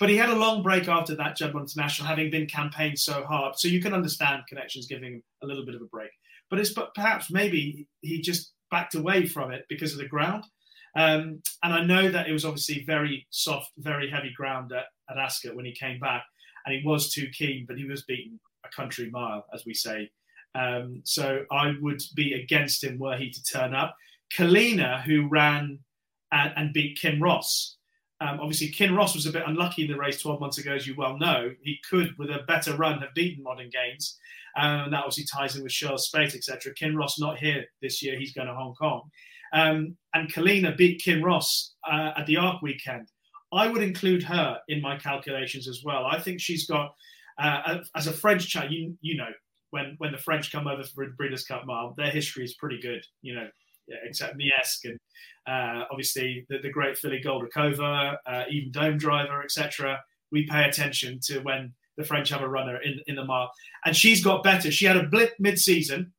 but 0.00 0.08
he 0.08 0.16
had 0.16 0.30
a 0.30 0.34
long 0.34 0.62
break 0.62 0.88
after 0.88 1.14
that 1.14 1.36
Juddmonte 1.36 1.74
International, 1.74 2.08
having 2.08 2.30
been 2.30 2.46
campaigned 2.46 2.98
so 2.98 3.24
hard. 3.24 3.56
So 3.58 3.68
you 3.68 3.80
can 3.80 3.94
understand 3.94 4.42
connections 4.48 4.86
giving 4.86 5.04
him 5.04 5.22
a 5.42 5.46
little 5.46 5.64
bit 5.64 5.74
of 5.74 5.82
a 5.82 5.86
break. 5.86 6.10
But 6.50 6.58
it's 6.58 6.72
but 6.72 6.94
perhaps 6.94 7.30
maybe 7.30 7.86
he 8.00 8.20
just 8.20 8.52
backed 8.70 8.94
away 8.94 9.26
from 9.26 9.52
it 9.52 9.66
because 9.68 9.92
of 9.92 9.98
the 9.98 10.08
ground. 10.08 10.44
Um, 10.96 11.42
and 11.62 11.74
I 11.74 11.84
know 11.84 12.10
that 12.10 12.28
it 12.28 12.32
was 12.32 12.44
obviously 12.44 12.84
very 12.86 13.26
soft, 13.30 13.72
very 13.78 14.08
heavy 14.10 14.32
ground 14.34 14.72
at, 14.72 14.86
at 15.10 15.18
Ascot 15.18 15.56
when 15.56 15.64
he 15.64 15.72
came 15.72 15.98
back, 15.98 16.24
and 16.64 16.74
he 16.74 16.86
was 16.86 17.12
too 17.12 17.28
keen, 17.36 17.64
but 17.66 17.76
he 17.76 17.84
was 17.84 18.04
beaten 18.04 18.38
a 18.64 18.68
country 18.74 19.10
mile, 19.10 19.44
as 19.52 19.66
we 19.66 19.74
say 19.74 20.10
um, 20.54 21.00
so 21.04 21.44
I 21.50 21.74
would 21.80 22.02
be 22.14 22.34
against 22.34 22.84
him 22.84 22.98
were 22.98 23.16
he 23.16 23.30
to 23.30 23.42
turn 23.44 23.74
up. 23.74 23.96
Kelina, 24.32 25.02
who 25.02 25.28
ran 25.28 25.78
and, 26.32 26.52
and 26.56 26.72
beat 26.72 26.98
Kinross. 27.00 27.74
Um, 28.20 28.40
obviously, 28.40 28.68
Kinross 28.68 29.14
was 29.14 29.26
a 29.26 29.32
bit 29.32 29.42
unlucky 29.46 29.82
in 29.82 29.90
the 29.90 29.98
race 29.98 30.20
12 30.20 30.40
months 30.40 30.58
ago, 30.58 30.72
as 30.72 30.86
you 30.86 30.94
well 30.96 31.18
know. 31.18 31.52
He 31.62 31.78
could, 31.88 32.16
with 32.18 32.30
a 32.30 32.44
better 32.46 32.76
run, 32.76 33.00
have 33.00 33.14
beaten 33.14 33.42
Modern 33.42 33.70
Games. 33.70 34.18
Um, 34.56 34.84
and 34.84 34.92
that 34.92 35.00
obviously 35.00 35.24
ties 35.24 35.56
in 35.56 35.62
with 35.62 35.72
Shirl's 35.72 36.06
Speight, 36.06 36.34
etc. 36.34 36.72
Kinross 36.74 37.18
not 37.18 37.38
here 37.38 37.64
this 37.82 38.02
year. 38.02 38.18
He's 38.18 38.32
going 38.32 38.46
to 38.46 38.54
Hong 38.54 38.74
Kong. 38.74 39.10
Um, 39.52 39.96
and 40.14 40.32
Kelina 40.32 40.76
beat 40.76 41.02
Kinross 41.04 41.70
uh, 41.90 42.12
at 42.16 42.26
the 42.26 42.36
Arc 42.36 42.62
weekend. 42.62 43.08
I 43.52 43.68
would 43.68 43.82
include 43.82 44.22
her 44.24 44.58
in 44.68 44.80
my 44.80 44.96
calculations 44.96 45.68
as 45.68 45.82
well. 45.84 46.06
I 46.06 46.20
think 46.20 46.40
she's 46.40 46.66
got, 46.66 46.94
uh, 47.38 47.78
as 47.94 48.06
a 48.06 48.12
French 48.12 48.48
child, 48.48 48.72
you, 48.72 48.96
you 49.00 49.16
know, 49.16 49.30
when 49.74 49.96
when 49.98 50.12
the 50.12 50.18
French 50.18 50.52
come 50.52 50.68
over 50.68 50.84
for 50.84 51.04
the 51.04 51.12
Breeders' 51.12 51.44
Cup 51.44 51.66
Mile, 51.66 51.94
their 51.96 52.10
history 52.10 52.44
is 52.44 52.54
pretty 52.54 52.80
good, 52.80 53.04
you 53.22 53.34
know, 53.34 53.48
except 54.04 54.38
Miesque 54.38 54.84
and 54.84 55.00
uh, 55.48 55.84
obviously 55.90 56.46
the, 56.48 56.58
the, 56.58 56.70
great 56.70 56.96
filly 56.96 57.20
Goldikova, 57.22 58.16
uh, 58.24 58.44
even 58.48 58.70
Domedriver, 58.70 59.42
etc. 59.44 60.00
We 60.30 60.46
pay 60.46 60.64
attention 60.64 61.18
to 61.24 61.40
when 61.40 61.74
the 61.96 62.04
French 62.04 62.28
have 62.30 62.40
a 62.40 62.48
runner 62.48 62.80
in, 62.82 63.00
in 63.08 63.16
the 63.16 63.24
mile. 63.24 63.50
And 63.84 63.96
she's 63.96 64.22
got 64.22 64.44
better. 64.44 64.70
She 64.70 64.84
had 64.84 64.96
a 64.96 65.08
blip 65.08 65.34
mid 65.40 65.58
season, 65.58 66.12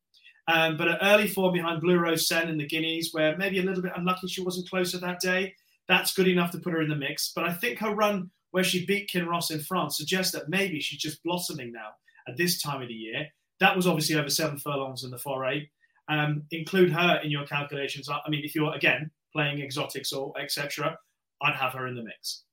um, 0.48 0.76
but 0.76 0.88
an 0.88 0.98
early 1.00 1.26
form 1.26 1.54
behind 1.54 1.80
Blue 1.80 1.98
Rose 1.98 2.28
Cen 2.28 2.50
in 2.50 2.58
the 2.58 2.66
Guineas, 2.66 3.08
where 3.12 3.38
maybe 3.38 3.58
a 3.58 3.62
little 3.62 3.82
bit 3.82 3.92
unlucky 3.96 4.28
she 4.28 4.42
wasn't 4.42 4.68
closer 4.68 4.98
that 4.98 5.20
day. 5.20 5.54
That's 5.88 6.12
good 6.12 6.28
enough 6.28 6.50
to 6.50 6.58
put 6.58 6.74
her 6.74 6.82
in 6.82 6.90
the 6.90 6.96
mix. 6.96 7.32
But 7.34 7.44
I 7.44 7.54
think 7.54 7.78
her 7.78 7.94
run 7.94 8.30
where 8.50 8.64
she 8.64 8.84
beat 8.84 9.10
Kinross 9.10 9.50
in 9.50 9.60
France 9.60 9.96
suggests 9.96 10.32
that 10.32 10.50
maybe 10.50 10.78
she's 10.78 11.00
just 11.00 11.22
blossoming 11.24 11.72
now 11.72 11.90
at 12.28 12.36
this 12.36 12.60
time 12.60 12.82
of 12.82 12.88
the 12.88 12.94
year. 12.94 13.26
That 13.60 13.74
was 13.74 13.86
obviously 13.86 14.16
over 14.16 14.30
seven 14.30 14.58
furlongs 14.58 15.04
in 15.04 15.10
the 15.10 15.16
Forêt. 15.16 15.68
Um, 16.08 16.44
include 16.50 16.92
her 16.92 17.20
in 17.24 17.30
your 17.30 17.46
calculations. 17.46 18.08
I 18.08 18.20
mean, 18.28 18.44
if 18.44 18.54
you're 18.54 18.74
again 18.74 19.10
playing 19.32 19.60
exotics 19.60 20.12
or 20.12 20.32
etc., 20.40 20.96
I'd 21.42 21.54
have 21.54 21.72
her 21.72 21.86
in 21.86 21.94
the 21.94 22.02
mix. 22.02 22.44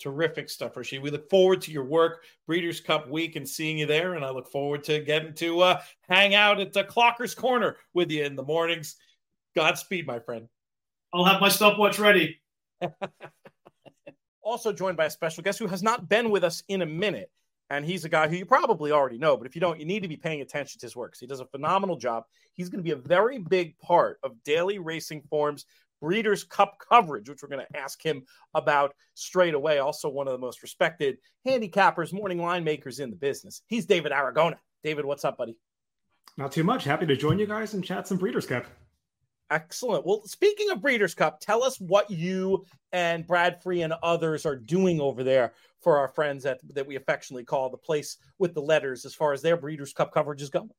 Terrific 0.00 0.48
stuff, 0.48 0.76
Rashid. 0.76 1.02
We 1.02 1.10
look 1.10 1.30
forward 1.30 1.60
to 1.62 1.70
your 1.70 1.84
work, 1.84 2.24
Breeders' 2.46 2.80
Cup 2.80 3.08
week, 3.08 3.36
and 3.36 3.48
seeing 3.48 3.78
you 3.78 3.86
there. 3.86 4.14
And 4.14 4.24
I 4.24 4.30
look 4.30 4.50
forward 4.50 4.82
to 4.84 5.00
getting 5.00 5.34
to 5.34 5.60
uh, 5.60 5.80
hang 6.08 6.34
out 6.34 6.60
at 6.60 6.72
the 6.72 6.82
Clocker's 6.82 7.34
Corner 7.34 7.76
with 7.92 8.10
you 8.10 8.24
in 8.24 8.36
the 8.36 8.42
mornings. 8.42 8.96
Godspeed, 9.54 10.06
my 10.06 10.18
friend. 10.18 10.48
I'll 11.12 11.24
have 11.24 11.40
my 11.40 11.48
stopwatch 11.48 11.98
ready. 11.98 12.40
also 14.42 14.72
joined 14.72 14.96
by 14.96 15.06
a 15.06 15.10
special 15.10 15.42
guest 15.42 15.58
who 15.58 15.66
has 15.66 15.82
not 15.82 16.08
been 16.08 16.30
with 16.30 16.44
us 16.44 16.62
in 16.68 16.82
a 16.82 16.86
minute 16.86 17.30
and 17.70 17.84
he's 17.84 18.04
a 18.04 18.08
guy 18.08 18.28
who 18.28 18.36
you 18.36 18.46
probably 18.46 18.92
already 18.92 19.18
know, 19.18 19.36
but 19.36 19.46
if 19.46 19.54
you 19.54 19.60
don't, 19.60 19.80
you 19.80 19.86
need 19.86 20.02
to 20.02 20.08
be 20.08 20.16
paying 20.16 20.40
attention 20.40 20.78
to 20.80 20.86
his 20.86 20.94
work. 20.96 21.14
he 21.18 21.26
does 21.26 21.40
a 21.40 21.46
phenomenal 21.46 21.96
job. 21.96 22.24
He's 22.52 22.68
going 22.68 22.80
to 22.80 22.84
be 22.84 22.92
a 22.92 22.96
very 22.96 23.38
big 23.38 23.78
part 23.78 24.18
of 24.22 24.42
Daily 24.44 24.78
Racing 24.78 25.22
Form's 25.30 25.64
Breeders' 26.00 26.44
Cup 26.44 26.76
coverage, 26.78 27.28
which 27.28 27.42
we're 27.42 27.48
going 27.48 27.64
to 27.66 27.78
ask 27.78 28.04
him 28.04 28.24
about 28.52 28.94
straight 29.14 29.54
away. 29.54 29.78
Also, 29.78 30.08
one 30.08 30.28
of 30.28 30.32
the 30.32 30.38
most 30.38 30.62
respected 30.62 31.16
handicappers, 31.46 32.12
morning 32.12 32.38
line 32.38 32.64
makers 32.64 33.00
in 33.00 33.10
the 33.10 33.16
business. 33.16 33.62
He's 33.66 33.86
David 33.86 34.12
Aragona. 34.12 34.56
David, 34.82 35.06
what's 35.06 35.24
up, 35.24 35.38
buddy? 35.38 35.56
Not 36.36 36.52
too 36.52 36.64
much. 36.64 36.84
Happy 36.84 37.06
to 37.06 37.16
join 37.16 37.38
you 37.38 37.46
guys 37.46 37.74
and 37.74 37.82
chat 37.82 38.06
some 38.06 38.18
Breeders' 38.18 38.46
Cup. 38.46 38.66
Excellent. 39.50 40.06
Well, 40.06 40.22
speaking 40.24 40.70
of 40.70 40.80
Breeders' 40.80 41.14
Cup, 41.14 41.38
tell 41.38 41.62
us 41.62 41.78
what 41.78 42.10
you 42.10 42.64
and 42.92 43.26
Brad 43.26 43.62
Free 43.62 43.82
and 43.82 43.92
others 44.02 44.46
are 44.46 44.56
doing 44.56 45.00
over 45.00 45.22
there 45.22 45.52
for 45.80 45.98
our 45.98 46.08
friends 46.08 46.46
at, 46.46 46.60
that 46.74 46.86
we 46.86 46.96
affectionately 46.96 47.44
call 47.44 47.68
the 47.68 47.76
place 47.76 48.16
with 48.38 48.54
the 48.54 48.62
letters 48.62 49.04
as 49.04 49.14
far 49.14 49.32
as 49.32 49.42
their 49.42 49.56
Breeders' 49.56 49.92
Cup 49.92 50.12
coverage 50.12 50.40
is 50.40 50.50
going. 50.50 50.70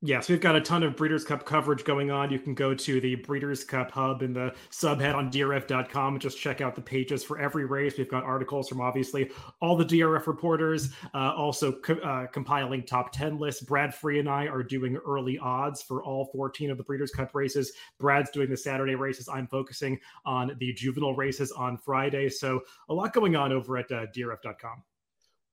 Yes, 0.00 0.28
we've 0.28 0.40
got 0.40 0.54
a 0.54 0.60
ton 0.60 0.84
of 0.84 0.94
Breeders' 0.94 1.24
Cup 1.24 1.44
coverage 1.44 1.82
going 1.82 2.12
on. 2.12 2.30
You 2.30 2.38
can 2.38 2.54
go 2.54 2.72
to 2.72 3.00
the 3.00 3.16
Breeders' 3.16 3.64
Cup 3.64 3.90
hub 3.90 4.22
in 4.22 4.32
the 4.32 4.54
subhead 4.70 5.16
on 5.16 5.28
DRF.com 5.28 6.14
and 6.14 6.22
just 6.22 6.38
check 6.38 6.60
out 6.60 6.76
the 6.76 6.80
pages 6.80 7.24
for 7.24 7.36
every 7.36 7.64
race. 7.64 7.98
We've 7.98 8.08
got 8.08 8.22
articles 8.22 8.68
from 8.68 8.80
obviously 8.80 9.28
all 9.60 9.76
the 9.76 9.84
DRF 9.84 10.28
reporters, 10.28 10.90
uh, 11.14 11.34
also 11.34 11.72
co- 11.72 11.94
uh, 11.94 12.28
compiling 12.28 12.84
top 12.84 13.10
10 13.10 13.38
lists. 13.38 13.62
Brad 13.62 13.92
Free 13.92 14.20
and 14.20 14.28
I 14.28 14.46
are 14.46 14.62
doing 14.62 14.96
early 15.04 15.36
odds 15.40 15.82
for 15.82 16.04
all 16.04 16.26
14 16.26 16.70
of 16.70 16.78
the 16.78 16.84
Breeders' 16.84 17.10
Cup 17.10 17.34
races. 17.34 17.72
Brad's 17.98 18.30
doing 18.30 18.50
the 18.50 18.56
Saturday 18.56 18.94
races. 18.94 19.28
I'm 19.28 19.48
focusing 19.48 19.98
on 20.24 20.54
the 20.60 20.72
juvenile 20.74 21.16
races 21.16 21.50
on 21.50 21.76
Friday. 21.76 22.28
So 22.28 22.60
a 22.88 22.94
lot 22.94 23.12
going 23.12 23.34
on 23.34 23.50
over 23.50 23.76
at 23.76 23.90
uh, 23.90 24.06
DRF.com. 24.16 24.84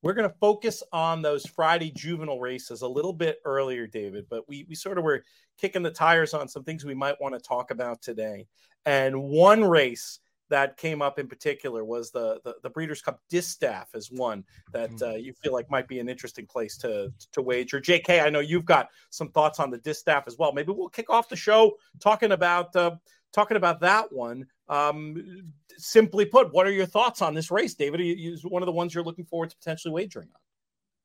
We're 0.06 0.14
going 0.14 0.30
to 0.30 0.36
focus 0.40 0.84
on 0.94 1.24
those 1.24 1.48
Friday 1.48 1.90
juvenile 1.90 2.40
races 2.40 2.84
a 2.84 2.88
little 2.88 3.12
bit 3.12 3.40
earlier, 3.44 3.88
David, 3.88 4.28
but 4.30 4.48
we, 4.48 4.64
we 4.70 4.76
sort 4.76 5.00
of 5.00 5.04
were 5.04 5.24
kicking 5.58 5.82
the 5.82 5.90
tires 5.90 6.36
on 6.36 6.48
some 6.48 6.64
things 6.64 6.86
we 6.86 6.94
might 6.94 7.20
want 7.20 7.34
to 7.34 7.40
talk 7.40 7.72
about 7.72 8.04
today. 8.04 8.46
And 8.86 9.20
one 9.24 9.64
race 9.64 10.20
that 10.52 10.78
came 10.78 11.02
up 11.02 11.18
in 11.18 11.28
particular 11.28 11.84
was 11.84 12.12
the, 12.12 12.40
the, 12.44 12.54
the 12.62 12.70
Breeders' 12.70 13.02
Cup 13.02 13.20
Distaff 13.32 13.96
as 13.96 14.12
one 14.12 14.44
that 14.74 14.92
uh, 15.02 15.16
you 15.16 15.34
feel 15.34 15.54
like 15.54 15.72
might 15.72 15.88
be 15.88 15.98
an 15.98 16.08
interesting 16.08 16.46
place 16.46 16.78
to, 16.78 17.12
to 17.32 17.42
wager. 17.42 17.82
JK, 17.82 18.24
I 18.24 18.30
know 18.30 18.42
you've 18.42 18.64
got 18.64 18.90
some 19.10 19.32
thoughts 19.32 19.60
on 19.60 19.72
the 19.72 19.80
Distaff 19.80 20.26
as 20.28 20.38
well. 20.38 20.54
Maybe 20.54 20.72
we'll 20.72 20.88
kick 20.88 21.10
off 21.10 21.30
the 21.30 21.36
show 21.36 21.78
talking 22.00 22.32
about 22.32 22.76
uh, 22.76 22.92
talking 23.36 23.58
about 23.58 23.82
that 23.82 24.12
one. 24.12 24.48
Um, 24.70 25.52
simply 25.78 26.26
put, 26.26 26.54
what 26.54 26.66
are 26.66 26.72
your 26.72 26.86
thoughts 26.86 27.22
on 27.22 27.34
this 27.34 27.52
race, 27.52 27.76
David? 27.76 28.00
Is 28.02 28.44
one 28.44 28.62
of 28.62 28.66
the 28.66 28.72
ones 28.72 28.96
you're 28.96 29.04
looking 29.04 29.26
forward 29.26 29.52
to 29.52 29.58
potentially 29.58 29.94
wagering 29.94 30.30
on? 30.34 30.42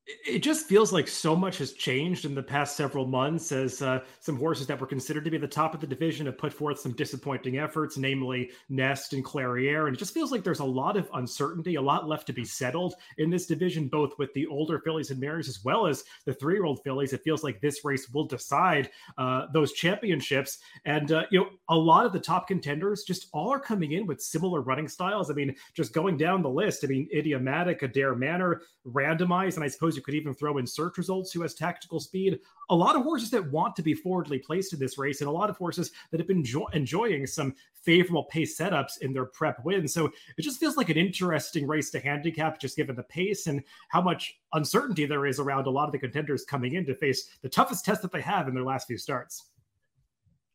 It 0.07 0.41
just 0.41 0.67
feels 0.67 0.93
like 0.93 1.07
so 1.07 1.37
much 1.37 1.59
has 1.59 1.73
changed 1.73 2.25
in 2.25 2.35
the 2.35 2.43
past 2.43 2.77
several 2.77 3.07
months 3.07 3.53
as 3.53 3.81
uh, 3.81 4.01
some 4.19 4.37
horses 4.37 4.67
that 4.67 4.81
were 4.81 4.87
considered 4.87 5.25
to 5.25 5.31
be 5.31 5.39
the 5.39 5.47
top 5.47 5.75
of 5.75 5.81
the 5.81 5.87
division 5.87 6.27
have 6.27 6.39
put 6.39 6.53
forth 6.53 6.81
some 6.81 6.93
disappointing 6.93 7.59
efforts, 7.59 7.97
namely 7.97 8.51
Nest 8.69 9.13
and 9.13 9.25
Clairiere. 9.25 9.87
And 9.87 9.95
it 9.95 9.99
just 9.99 10.15
feels 10.15 10.33
like 10.33 10.43
there's 10.43 10.61
a 10.61 10.65
lot 10.65 10.97
of 10.97 11.09
uncertainty, 11.15 11.77
a 11.77 11.83
lot 11.83 12.09
left 12.09 12.27
to 12.27 12.33
be 12.33 12.45
settled 12.45 12.95
in 13.19 13.31
this 13.31 13.47
division, 13.47 13.89
both 13.89 14.19
with 14.19 14.33
the 14.35 14.47
older 14.47 14.81
fillies 14.81 15.11
and 15.11 15.21
mares 15.21 15.49
as 15.49 15.63
well 15.65 15.87
as 15.87 16.03
the 16.25 16.35
three 16.35 16.55
year 16.55 16.65
old 16.65 16.83
fillies. 16.83 17.13
It 17.13 17.23
feels 17.23 17.45
like 17.45 17.61
this 17.61 17.85
race 17.85 18.09
will 18.09 18.27
decide 18.27 18.91
uh, 19.19 19.47
those 19.53 19.73
championships. 19.73 20.59
And, 20.87 21.13
uh, 21.13 21.25
you 21.31 21.41
know, 21.41 21.51
a 21.69 21.77
lot 21.77 22.07
of 22.07 22.13
the 22.13 22.21
top 22.21 22.49
contenders 22.49 23.05
just 23.05 23.29
all 23.33 23.51
are 23.51 23.61
coming 23.61 23.93
in 23.93 24.07
with 24.07 24.21
similar 24.21 24.63
running 24.63 24.89
styles. 24.89 25.31
I 25.31 25.35
mean, 25.35 25.55
just 25.75 25.93
going 25.93 26.17
down 26.17 26.43
the 26.43 26.51
list, 26.51 26.85
I 26.85 26.89
mean, 26.89 27.09
Idiomatic, 27.15 27.83
Adare 27.83 28.17
Manor, 28.17 28.63
Randomized, 28.87 29.57
and 29.57 29.65
I 29.65 29.69
suppose 29.69 29.90
you 29.97 30.03
could 30.03 30.15
even 30.15 30.35
throw 30.35 30.59
in 30.59 30.67
search 30.67 30.99
results 30.99 31.33
who 31.33 31.43
has 31.43 31.55
tactical 31.55 32.01
speed. 32.01 32.39
A 32.71 32.75
lot 32.75 32.97
of 32.97 33.03
horses 33.03 33.31
that 33.31 33.51
want 33.51 33.77
to 33.77 33.83
be 33.83 33.95
forwardly 33.95 34.39
placed 34.39 34.73
in 34.73 34.79
this 34.79 34.99
race, 34.99 35.21
and 35.21 35.29
a 35.29 35.33
lot 35.33 35.51
of 35.51 35.57
horses 35.57 35.91
that 36.11 36.21
have 36.21 36.29
been 36.29 36.45
jo- 36.45 36.69
enjoying 36.73 37.27
some 37.27 37.55
favorable 37.83 38.25
pace 38.25 38.59
setups 38.59 39.01
in 39.01 39.13
their 39.13 39.25
prep 39.25 39.65
wins. 39.65 39.93
So 39.93 40.11
it 40.37 40.43
just 40.43 40.61
feels 40.61 40.77
like 40.77 40.89
an 40.89 40.97
interesting 40.97 41.67
race 41.67 41.91
to 41.91 42.01
handicap, 42.01 42.61
just 42.61 42.77
given 42.77 42.97
the 42.97 43.03
pace 43.03 43.47
and 43.47 43.63
how 43.89 44.03
much 44.03 44.39
uncertainty 44.53 45.07
there 45.07 45.27
is 45.27 45.41
around 45.41 45.67
a 45.67 45.71
lot 45.71 45.87
of 45.87 45.93
the 45.93 45.99
contenders 45.99 46.45
coming 46.45 46.75
in 46.75 46.87
to 46.87 46.95
face 46.95 47.31
the 47.43 47.49
toughest 47.49 47.85
test 47.85 48.03
that 48.03 48.13
they 48.13 48.21
have 48.21 48.49
in 48.49 48.55
their 48.55 48.65
last 48.65 48.87
few 48.87 48.99
starts. 48.99 49.50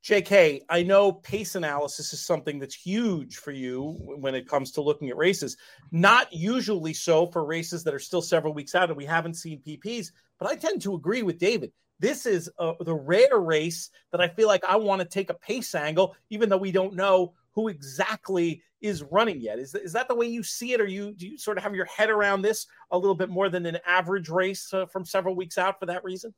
JK, 0.06 0.62
I 0.70 0.84
know 0.84 1.12
pace 1.12 1.56
analysis 1.56 2.14
is 2.14 2.24
something 2.24 2.60
that's 2.60 2.76
huge 2.76 3.38
for 3.38 3.52
you 3.52 3.98
when 4.00 4.36
it 4.36 4.48
comes 4.48 4.72
to 4.74 4.82
looking 4.82 5.10
at 5.10 5.18
races. 5.18 5.58
Not 5.92 6.32
usually 6.32 6.94
so 6.94 7.26
for 7.26 7.44
races 7.44 7.84
that 7.84 7.94
are 7.94 8.00
still 8.00 8.22
several 8.22 8.54
weeks 8.54 8.76
out 8.76 8.90
and 8.90 8.98
we 8.98 9.06
haven't 9.06 9.34
seen 9.34 9.64
PPs, 9.66 10.12
but 10.38 10.48
I 10.48 10.58
tend 10.58 10.84
to 10.84 10.94
agree 10.94 11.24
with 11.24 11.40
David. 11.40 11.72
This 11.98 12.28
is 12.28 12.52
uh, 12.60 12.74
the 12.82 12.94
rare 12.94 13.40
race 13.40 13.90
that 14.12 14.22
I 14.22 14.28
feel 14.28 14.48
like 14.48 14.64
I 14.64 14.76
want 14.76 15.02
to 15.02 15.08
take 15.08 15.32
a 15.32 15.36
pace 15.36 15.74
angle, 15.74 16.16
even 16.30 16.50
though 16.50 16.58
we 16.58 16.72
don't 16.72 16.94
know 16.94 17.34
who 17.54 17.70
exactly 17.70 18.62
is 18.82 19.02
running 19.02 19.42
yet. 19.42 19.58
Is, 19.58 19.74
is 19.74 19.94
that 19.94 20.08
the 20.08 20.14
way 20.14 20.28
you 20.28 20.44
see 20.44 20.74
it, 20.74 20.82
or 20.82 20.86
you 20.86 21.14
do 21.14 21.28
you 21.28 21.40
sort 21.40 21.58
of 21.58 21.64
have 21.64 21.74
your 21.74 21.86
head 21.86 22.12
around 22.12 22.44
this 22.44 22.68
a 22.92 22.98
little 22.98 23.16
bit 23.16 23.30
more 23.30 23.50
than 23.50 23.66
an 23.66 23.80
average 23.88 24.30
race 24.30 24.72
uh, 24.72 24.86
from 24.86 25.04
several 25.04 25.36
weeks 25.36 25.58
out 25.58 25.80
for 25.80 25.88
that 25.88 26.04
reason? 26.04 26.32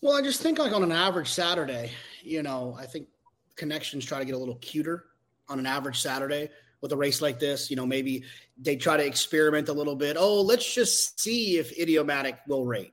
Well, 0.00 0.16
I 0.16 0.22
just 0.22 0.42
think 0.42 0.58
like 0.58 0.72
on 0.72 0.82
an 0.82 0.92
average 0.92 1.28
Saturday, 1.28 1.90
you 2.22 2.42
know, 2.42 2.76
I 2.78 2.86
think 2.86 3.08
connections 3.56 4.04
try 4.04 4.18
to 4.18 4.24
get 4.24 4.34
a 4.34 4.38
little 4.38 4.56
cuter 4.56 5.04
on 5.48 5.58
an 5.58 5.66
average 5.66 6.00
Saturday 6.00 6.50
with 6.80 6.92
a 6.92 6.96
race 6.96 7.22
like 7.22 7.38
this. 7.38 7.70
You 7.70 7.76
know, 7.76 7.86
maybe 7.86 8.24
they 8.58 8.76
try 8.76 8.96
to 8.96 9.04
experiment 9.04 9.68
a 9.68 9.72
little 9.72 9.96
bit. 9.96 10.16
Oh, 10.18 10.42
let's 10.42 10.72
just 10.72 11.18
see 11.18 11.58
if 11.58 11.76
idiomatic 11.78 12.38
will 12.46 12.66
rate. 12.66 12.92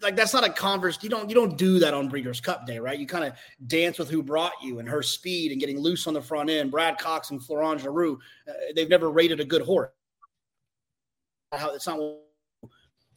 Like 0.00 0.14
that's 0.14 0.32
not 0.32 0.44
a 0.44 0.50
converse. 0.50 0.98
You 1.02 1.08
don't 1.08 1.28
you 1.28 1.34
don't 1.34 1.58
do 1.58 1.80
that 1.80 1.92
on 1.92 2.08
Breeders' 2.08 2.40
Cup 2.40 2.66
Day, 2.66 2.78
right? 2.78 2.98
You 2.98 3.06
kind 3.06 3.24
of 3.24 3.32
dance 3.66 3.98
with 3.98 4.08
who 4.08 4.22
brought 4.22 4.52
you 4.62 4.78
and 4.78 4.88
her 4.88 5.02
speed 5.02 5.50
and 5.50 5.60
getting 5.60 5.78
loose 5.80 6.06
on 6.06 6.14
the 6.14 6.22
front 6.22 6.50
end. 6.50 6.70
Brad 6.70 6.98
Cox 6.98 7.30
and 7.30 7.42
Florent 7.42 7.80
Geroux, 7.80 8.16
uh, 8.48 8.52
they've 8.76 8.88
never 8.88 9.10
rated 9.10 9.40
a 9.40 9.44
good 9.44 9.62
horse. 9.62 9.90
How 11.52 11.74
it's 11.74 11.86
not 11.86 11.98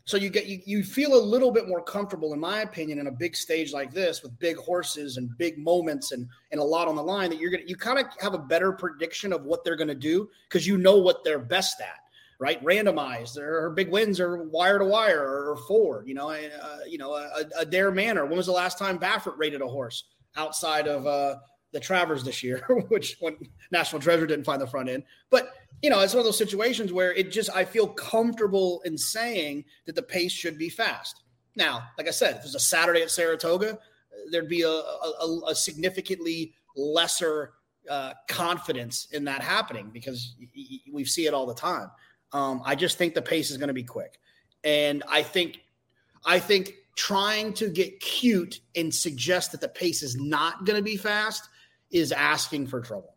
so 0.05 0.17
you 0.17 0.29
get 0.29 0.45
you, 0.45 0.61
you 0.65 0.83
feel 0.83 1.15
a 1.15 1.19
little 1.19 1.51
bit 1.51 1.67
more 1.67 1.81
comfortable, 1.81 2.33
in 2.33 2.39
my 2.39 2.61
opinion, 2.61 2.99
in 2.99 3.07
a 3.07 3.11
big 3.11 3.35
stage 3.35 3.73
like 3.73 3.91
this 3.91 4.21
with 4.21 4.37
big 4.37 4.55
horses 4.55 5.17
and 5.17 5.35
big 5.39 5.57
moments 5.57 6.11
and 6.11 6.27
and 6.51 6.61
a 6.61 6.63
lot 6.63 6.87
on 6.87 6.95
the 6.95 7.03
line 7.03 7.31
that 7.31 7.39
you're 7.39 7.49
gonna 7.49 7.63
you 7.65 7.75
kind 7.75 7.97
of 7.97 8.05
have 8.19 8.35
a 8.35 8.39
better 8.39 8.71
prediction 8.71 9.33
of 9.33 9.43
what 9.45 9.63
they're 9.63 9.75
gonna 9.75 9.95
do 9.95 10.29
because 10.47 10.67
you 10.67 10.77
know 10.77 10.97
what 10.97 11.23
they're 11.23 11.39
best 11.39 11.81
at, 11.81 12.01
right? 12.37 12.63
Randomized, 12.63 13.33
their 13.33 13.71
big 13.71 13.89
wins 13.89 14.19
are 14.19 14.43
wire 14.43 14.77
to 14.77 14.85
wire 14.85 15.49
or 15.49 15.57
forward. 15.67 16.07
You 16.07 16.13
know, 16.13 16.29
uh, 16.29 16.77
you 16.87 16.99
know, 16.99 17.15
a, 17.15 17.65
Adare 17.65 17.93
Manor. 17.93 18.27
When 18.27 18.37
was 18.37 18.45
the 18.45 18.51
last 18.51 18.77
time 18.77 18.99
Baffert 18.99 19.37
rated 19.39 19.61
a 19.61 19.67
horse 19.67 20.03
outside 20.35 20.87
of 20.87 21.07
uh, 21.07 21.37
the 21.71 21.79
Travers 21.79 22.23
this 22.23 22.43
year, 22.43 22.63
which 22.89 23.17
when 23.21 23.37
National 23.71 23.99
Treasure 23.99 24.27
didn't 24.27 24.45
find 24.45 24.61
the 24.61 24.67
front 24.67 24.87
end, 24.87 25.01
but 25.31 25.53
you 25.81 25.89
know, 25.89 25.99
it's 25.99 26.13
one 26.13 26.19
of 26.19 26.25
those 26.25 26.37
situations 26.37 26.91
where 26.91 27.13
it 27.13 27.31
just 27.31 27.49
I 27.55 27.65
feel 27.65 27.87
comfortable 27.87 28.81
in 28.85 28.97
saying 28.97 29.65
that 29.85 29.95
the 29.95 30.01
pace 30.01 30.31
should 30.31 30.57
be 30.57 30.69
fast. 30.69 31.21
Now, 31.55 31.83
like 31.97 32.07
I 32.07 32.11
said, 32.11 32.31
if 32.31 32.37
it 32.37 32.43
was 32.43 32.55
a 32.55 32.59
Saturday 32.59 33.01
at 33.01 33.11
Saratoga, 33.11 33.77
there'd 34.31 34.49
be 34.49 34.63
a, 34.63 34.69
a, 34.69 35.41
a 35.47 35.55
significantly 35.55 36.53
lesser 36.75 37.53
uh, 37.89 38.13
confidence 38.27 39.07
in 39.11 39.23
that 39.25 39.41
happening 39.41 39.89
because 39.93 40.35
we 40.91 41.05
see 41.05 41.27
it 41.27 41.33
all 41.33 41.45
the 41.45 41.53
time. 41.53 41.89
Um, 42.33 42.61
I 42.65 42.75
just 42.75 42.97
think 42.97 43.13
the 43.13 43.21
pace 43.21 43.51
is 43.51 43.57
going 43.57 43.67
to 43.67 43.73
be 43.73 43.83
quick, 43.83 44.19
and 44.63 45.03
I 45.07 45.21
think, 45.21 45.61
I 46.25 46.39
think 46.39 46.73
trying 46.95 47.53
to 47.53 47.69
get 47.69 47.99
cute 47.99 48.61
and 48.75 48.93
suggest 48.93 49.51
that 49.51 49.61
the 49.61 49.69
pace 49.69 50.01
is 50.01 50.15
not 50.15 50.65
going 50.65 50.77
to 50.77 50.83
be 50.83 50.97
fast 50.97 51.47
is 51.91 52.11
asking 52.11 52.67
for 52.67 52.81
trouble 52.81 53.14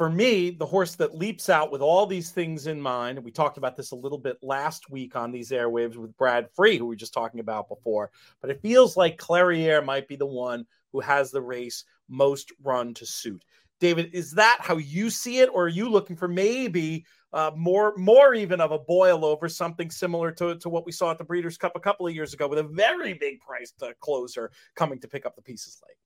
for 0.00 0.08
me, 0.08 0.48
the 0.48 0.64
horse 0.64 0.94
that 0.94 1.14
leaps 1.14 1.50
out 1.50 1.70
with 1.70 1.82
all 1.82 2.06
these 2.06 2.30
things 2.30 2.66
in 2.66 2.80
mind, 2.80 3.22
we 3.22 3.30
talked 3.30 3.58
about 3.58 3.76
this 3.76 3.90
a 3.90 3.94
little 3.94 4.16
bit 4.16 4.38
last 4.40 4.88
week 4.88 5.14
on 5.14 5.30
these 5.30 5.50
airwaves 5.50 5.96
with 5.96 6.16
Brad 6.16 6.48
Free, 6.54 6.78
who 6.78 6.86
we 6.86 6.94
were 6.94 6.96
just 6.96 7.12
talking 7.12 7.38
about 7.38 7.68
before, 7.68 8.10
but 8.40 8.50
it 8.50 8.62
feels 8.62 8.96
like 8.96 9.20
Clairiere 9.20 9.84
might 9.84 10.08
be 10.08 10.16
the 10.16 10.24
one 10.24 10.64
who 10.90 11.00
has 11.00 11.30
the 11.30 11.42
race 11.42 11.84
most 12.08 12.50
run 12.62 12.94
to 12.94 13.04
suit. 13.04 13.44
David, 13.78 14.08
is 14.14 14.32
that 14.32 14.56
how 14.62 14.78
you 14.78 15.10
see 15.10 15.40
it, 15.40 15.50
or 15.52 15.64
are 15.64 15.68
you 15.68 15.90
looking 15.90 16.16
for 16.16 16.28
maybe 16.28 17.04
uh, 17.34 17.50
more, 17.54 17.92
more 17.98 18.32
even 18.32 18.58
of 18.62 18.72
a 18.72 18.78
boil 18.78 19.22
over 19.22 19.50
something 19.50 19.90
similar 19.90 20.32
to, 20.32 20.56
to 20.60 20.70
what 20.70 20.86
we 20.86 20.92
saw 20.92 21.10
at 21.10 21.18
the 21.18 21.24
Breeders' 21.24 21.58
Cup 21.58 21.72
a 21.74 21.80
couple 21.80 22.06
of 22.06 22.14
years 22.14 22.32
ago, 22.32 22.48
with 22.48 22.58
a 22.58 22.62
very 22.62 23.12
big 23.12 23.38
priced 23.40 23.82
uh, 23.82 23.92
closer 24.00 24.50
coming 24.76 24.98
to 24.98 25.08
pick 25.08 25.26
up 25.26 25.36
the 25.36 25.42
pieces 25.42 25.78
late? 25.86 25.99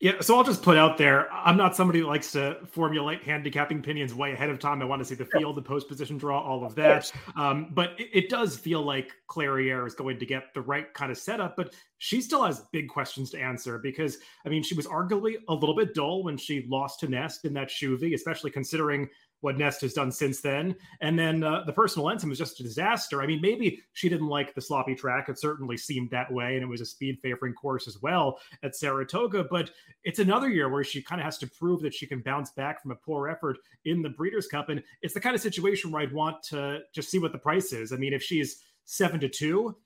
Yeah, 0.00 0.12
so 0.22 0.34
I'll 0.34 0.44
just 0.44 0.62
put 0.62 0.78
out 0.78 0.96
there. 0.96 1.30
I'm 1.30 1.58
not 1.58 1.76
somebody 1.76 1.98
who 2.00 2.06
likes 2.06 2.32
to 2.32 2.56
formulate 2.66 3.22
handicapping 3.22 3.80
opinions 3.80 4.14
way 4.14 4.32
ahead 4.32 4.48
of 4.48 4.58
time. 4.58 4.80
I 4.80 4.86
want 4.86 5.00
to 5.00 5.04
see 5.04 5.14
the 5.14 5.26
field, 5.26 5.56
the 5.56 5.62
post 5.62 5.88
position 5.88 6.16
draw, 6.16 6.40
all 6.40 6.64
of 6.64 6.74
that. 6.76 7.12
Um, 7.36 7.68
but 7.72 8.00
it, 8.00 8.08
it, 8.14 8.28
does 8.30 8.56
feel 8.56 8.80
like 8.82 9.12
Clairiere 9.28 9.86
is 9.86 9.94
going 9.94 10.18
to 10.18 10.24
get 10.24 10.54
the 10.54 10.62
right 10.62 10.92
kind 10.94 11.12
of 11.12 11.18
setup, 11.18 11.54
but 11.54 11.74
she 11.98 12.22
still 12.22 12.42
has 12.42 12.62
big 12.72 12.88
questions 12.88 13.30
to 13.32 13.38
answer 13.38 13.78
because 13.78 14.16
I 14.46 14.48
mean, 14.48 14.62
she 14.62 14.74
was 14.74 14.86
arguably 14.86 15.34
a 15.48 15.54
little 15.54 15.76
bit 15.76 15.94
dull 15.94 16.24
when 16.24 16.38
she 16.38 16.66
lost 16.70 17.00
to 17.00 17.08
Nest 17.08 17.44
in 17.44 17.52
that 17.54 17.68
Shuvee, 17.68 18.14
especially 18.14 18.50
considering 18.50 19.06
what 19.40 19.58
Nest 19.58 19.80
has 19.80 19.92
done 19.92 20.12
since 20.12 20.40
then. 20.40 20.76
And 21.00 21.18
then 21.18 21.42
uh, 21.42 21.64
the 21.64 21.72
personal 21.72 22.10
Ensign 22.10 22.30
was 22.30 22.38
just 22.38 22.60
a 22.60 22.62
disaster. 22.62 23.22
I 23.22 23.26
mean, 23.26 23.40
maybe 23.40 23.82
she 23.92 24.08
didn't 24.08 24.28
like 24.28 24.54
the 24.54 24.60
sloppy 24.60 24.94
track. 24.94 25.28
It 25.28 25.38
certainly 25.38 25.76
seemed 25.76 26.10
that 26.10 26.32
way. 26.32 26.54
And 26.54 26.62
it 26.62 26.66
was 26.66 26.80
a 26.80 26.86
speed 26.86 27.18
favoring 27.22 27.54
course 27.54 27.88
as 27.88 28.00
well 28.02 28.38
at 28.62 28.76
Saratoga. 28.76 29.44
But 29.50 29.70
it's 30.04 30.18
another 30.18 30.48
year 30.48 30.68
where 30.68 30.84
she 30.84 31.02
kind 31.02 31.20
of 31.20 31.24
has 31.24 31.38
to 31.38 31.46
prove 31.46 31.80
that 31.82 31.94
she 31.94 32.06
can 32.06 32.20
bounce 32.20 32.50
back 32.50 32.82
from 32.82 32.90
a 32.90 32.96
poor 32.96 33.28
effort 33.28 33.58
in 33.84 34.02
the 34.02 34.10
Breeders' 34.10 34.46
Cup. 34.46 34.68
And 34.68 34.82
it's 35.02 35.14
the 35.14 35.20
kind 35.20 35.34
of 35.34 35.40
situation 35.40 35.90
where 35.90 36.02
I'd 36.02 36.12
want 36.12 36.42
to 36.44 36.80
just 36.94 37.10
see 37.10 37.18
what 37.18 37.32
the 37.32 37.38
price 37.38 37.72
is. 37.72 37.92
I 37.92 37.96
mean, 37.96 38.12
if 38.12 38.22
she's 38.22 38.62
seven 38.84 39.20
to 39.20 39.28
two, 39.28 39.76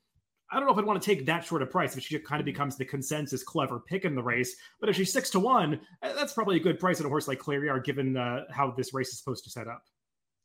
I 0.51 0.57
don't 0.57 0.67
know 0.67 0.73
if 0.73 0.77
I'd 0.77 0.85
want 0.85 1.01
to 1.01 1.05
take 1.05 1.25
that 1.25 1.43
short 1.43 1.61
a 1.63 1.65
price 1.65 1.97
if 1.97 2.03
she 2.03 2.19
kind 2.19 2.39
of 2.39 2.45
becomes 2.45 2.77
the 2.77 2.85
consensus 2.85 3.43
clever 3.43 3.79
pick 3.79 4.05
in 4.05 4.15
the 4.15 4.23
race. 4.23 4.55
But 4.79 4.89
if 4.89 4.95
she's 4.95 5.11
six 5.11 5.29
to 5.31 5.39
one, 5.39 5.79
uh, 6.03 6.13
that's 6.13 6.33
probably 6.33 6.57
a 6.57 6.59
good 6.59 6.79
price 6.79 6.99
on 6.99 7.05
a 7.05 7.09
horse 7.09 7.27
like 7.27 7.39
Clairiere, 7.39 7.83
given 7.83 8.15
uh, 8.15 8.45
how 8.51 8.71
this 8.71 8.93
race 8.93 9.09
is 9.09 9.17
supposed 9.17 9.43
to 9.45 9.49
set 9.49 9.67
up. 9.67 9.83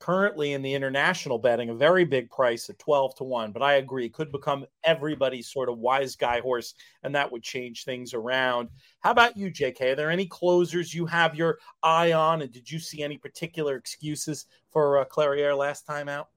currently 0.01 0.55
in 0.55 0.63
the 0.63 0.73
international 0.75 1.39
betting 1.39 1.69
a 1.69 1.75
very 1.75 2.05
big 2.05 2.31
price 2.31 2.71
at 2.71 2.79
12 2.79 3.15
to 3.17 3.25
1 3.25 3.53
but 3.53 3.63
i 3.63 3.75
agree 3.75 4.09
could 4.09 4.33
become 4.33 4.65
everybody's 4.83 5.53
sort 5.53 5.69
of 5.69 5.79
wise 5.79 6.17
guy 6.17 6.41
horse 6.41 6.75
and 7.03 7.15
that 7.15 7.31
would 7.31 7.43
change 7.43 7.85
things 7.85 8.15
around 8.15 8.69
how 9.01 9.11
about 9.11 9.37
you 9.37 9.51
jk 9.51 9.93
are 9.93 9.95
there 9.95 10.11
any 10.11 10.27
closers 10.27 10.95
you 10.95 11.05
have 11.05 11.35
your 11.35 11.59
eye 11.83 12.13
on 12.13 12.41
and 12.41 12.51
did 12.51 12.71
you 12.71 12.79
see 12.79 13.03
any 13.03 13.19
particular 13.19 13.77
excuses 13.77 14.47
for 14.71 14.99
uh, 14.99 15.05
clairiere 15.05 15.57
last 15.57 15.87
time 15.87 16.09
out 16.09 16.29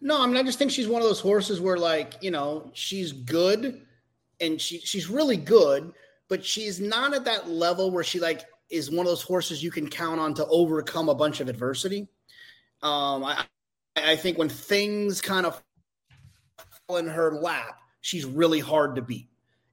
no 0.00 0.22
i 0.22 0.26
mean 0.26 0.36
i 0.36 0.42
just 0.42 0.58
think 0.58 0.70
she's 0.70 0.88
one 0.88 1.02
of 1.02 1.08
those 1.08 1.20
horses 1.20 1.60
where 1.60 1.78
like 1.78 2.14
you 2.20 2.30
know 2.30 2.70
she's 2.74 3.12
good 3.12 3.82
and 4.40 4.60
she 4.60 4.78
she's 4.78 5.08
really 5.08 5.36
good 5.36 5.92
but 6.28 6.44
she's 6.44 6.80
not 6.80 7.14
at 7.14 7.24
that 7.24 7.48
level 7.48 7.90
where 7.90 8.04
she 8.04 8.20
like 8.20 8.44
is 8.70 8.90
one 8.90 9.00
of 9.00 9.06
those 9.06 9.22
horses 9.22 9.62
you 9.62 9.70
can 9.70 9.88
count 9.88 10.20
on 10.20 10.34
to 10.34 10.46
overcome 10.46 11.08
a 11.08 11.14
bunch 11.14 11.40
of 11.40 11.48
adversity 11.48 12.08
um, 12.82 13.24
I, 13.24 13.44
I 13.96 14.16
think 14.16 14.38
when 14.38 14.48
things 14.48 15.20
kind 15.20 15.46
of 15.46 15.60
fall 16.86 16.98
in 16.98 17.08
her 17.08 17.32
lap, 17.32 17.80
she's 18.00 18.24
really 18.24 18.60
hard 18.60 18.94
to 18.96 19.02
beat. 19.02 19.28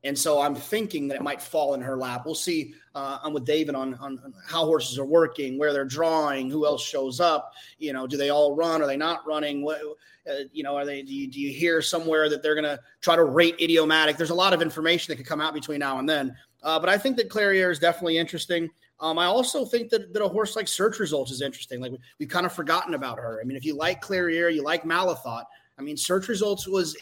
And 0.06 0.18
so 0.18 0.39
I'm 0.39 0.56
thinking 0.56 1.08
that 1.08 1.16
it 1.16 1.24
might 1.24 1.41
fall 1.41 1.74
in 1.74 1.82
her 1.82 1.97
lap. 1.97 2.24
We'll 2.26 2.36
see. 2.36 2.76
Uh, 2.93 3.18
I'm 3.24 3.34
with 3.34 3.43
David 3.43 3.74
on, 3.74 3.95
on, 3.95 4.34
how 4.47 4.64
horses 4.66 4.99
are 4.99 5.06
working, 5.06 5.58
where 5.58 5.74
they're 5.74 5.84
drawing, 5.84 6.49
who 6.49 6.66
else 6.66 6.84
shows 6.84 7.20
up. 7.20 7.53
You 7.80 7.91
know, 7.91 8.06
do 8.06 8.16
they 8.16 8.30
all 8.30 8.56
run? 8.56 8.82
Are 8.82 8.88
they 8.88 8.97
not 8.97 9.26
running? 9.26 9.64
What, 9.64 9.82
uh, 10.30 10.43
you 10.53 10.64
know, 10.64 10.76
are 10.76 10.86
they? 10.86 11.01
Do 11.01 11.14
you, 11.14 11.28
do 11.28 11.41
you 11.41 11.51
hear 11.51 11.82
somewhere 11.82 12.30
that 12.30 12.43
they're 12.43 12.53
going 12.53 12.66
to 12.66 12.80
try 13.01 13.16
to 13.16 13.24
rate 13.24 13.56
idiomatic? 13.60 14.16
There's 14.16 14.30
a 14.30 14.36
lot 14.36 14.53
of 14.53 14.62
information 14.62 15.12
that 15.12 15.18
could 15.18 15.26
come 15.26 15.41
out 15.41 15.53
between 15.53 15.80
now 15.80 15.97
and 15.97 16.08
then. 16.08 16.36
Uh, 16.62 16.80
but 16.80 16.88
I 16.88 16.97
think 16.97 17.18
that 17.18 17.30
Clairiere 17.30 17.72
is 17.72 17.80
definitely 17.80 18.18
interesting. 18.18 18.70
Um, 18.99 19.20
I 19.20 19.26
also 19.26 19.66
think 19.66 19.89
that, 19.89 20.14
that 20.14 20.24
a 20.24 20.28
horse 20.28 20.56
like 20.56 20.68
Search 20.68 20.99
Results 20.99 21.32
is 21.32 21.41
interesting. 21.41 21.82
Like 21.82 21.91
we, 21.91 22.26
have 22.26 22.30
kind 22.30 22.45
of 22.45 22.53
forgotten 22.53 22.93
about 22.93 23.18
her. 23.18 23.39
I 23.41 23.45
mean, 23.45 23.58
if 23.58 23.66
you 23.66 23.76
like 23.76 24.01
Clairiere, 24.03 24.53
you 24.53 24.64
like 24.64 24.84
Malathaat. 24.84 25.43
I 25.78 25.82
mean, 25.82 25.97
Search 25.97 26.28
Results 26.28 26.68
was 26.68 26.95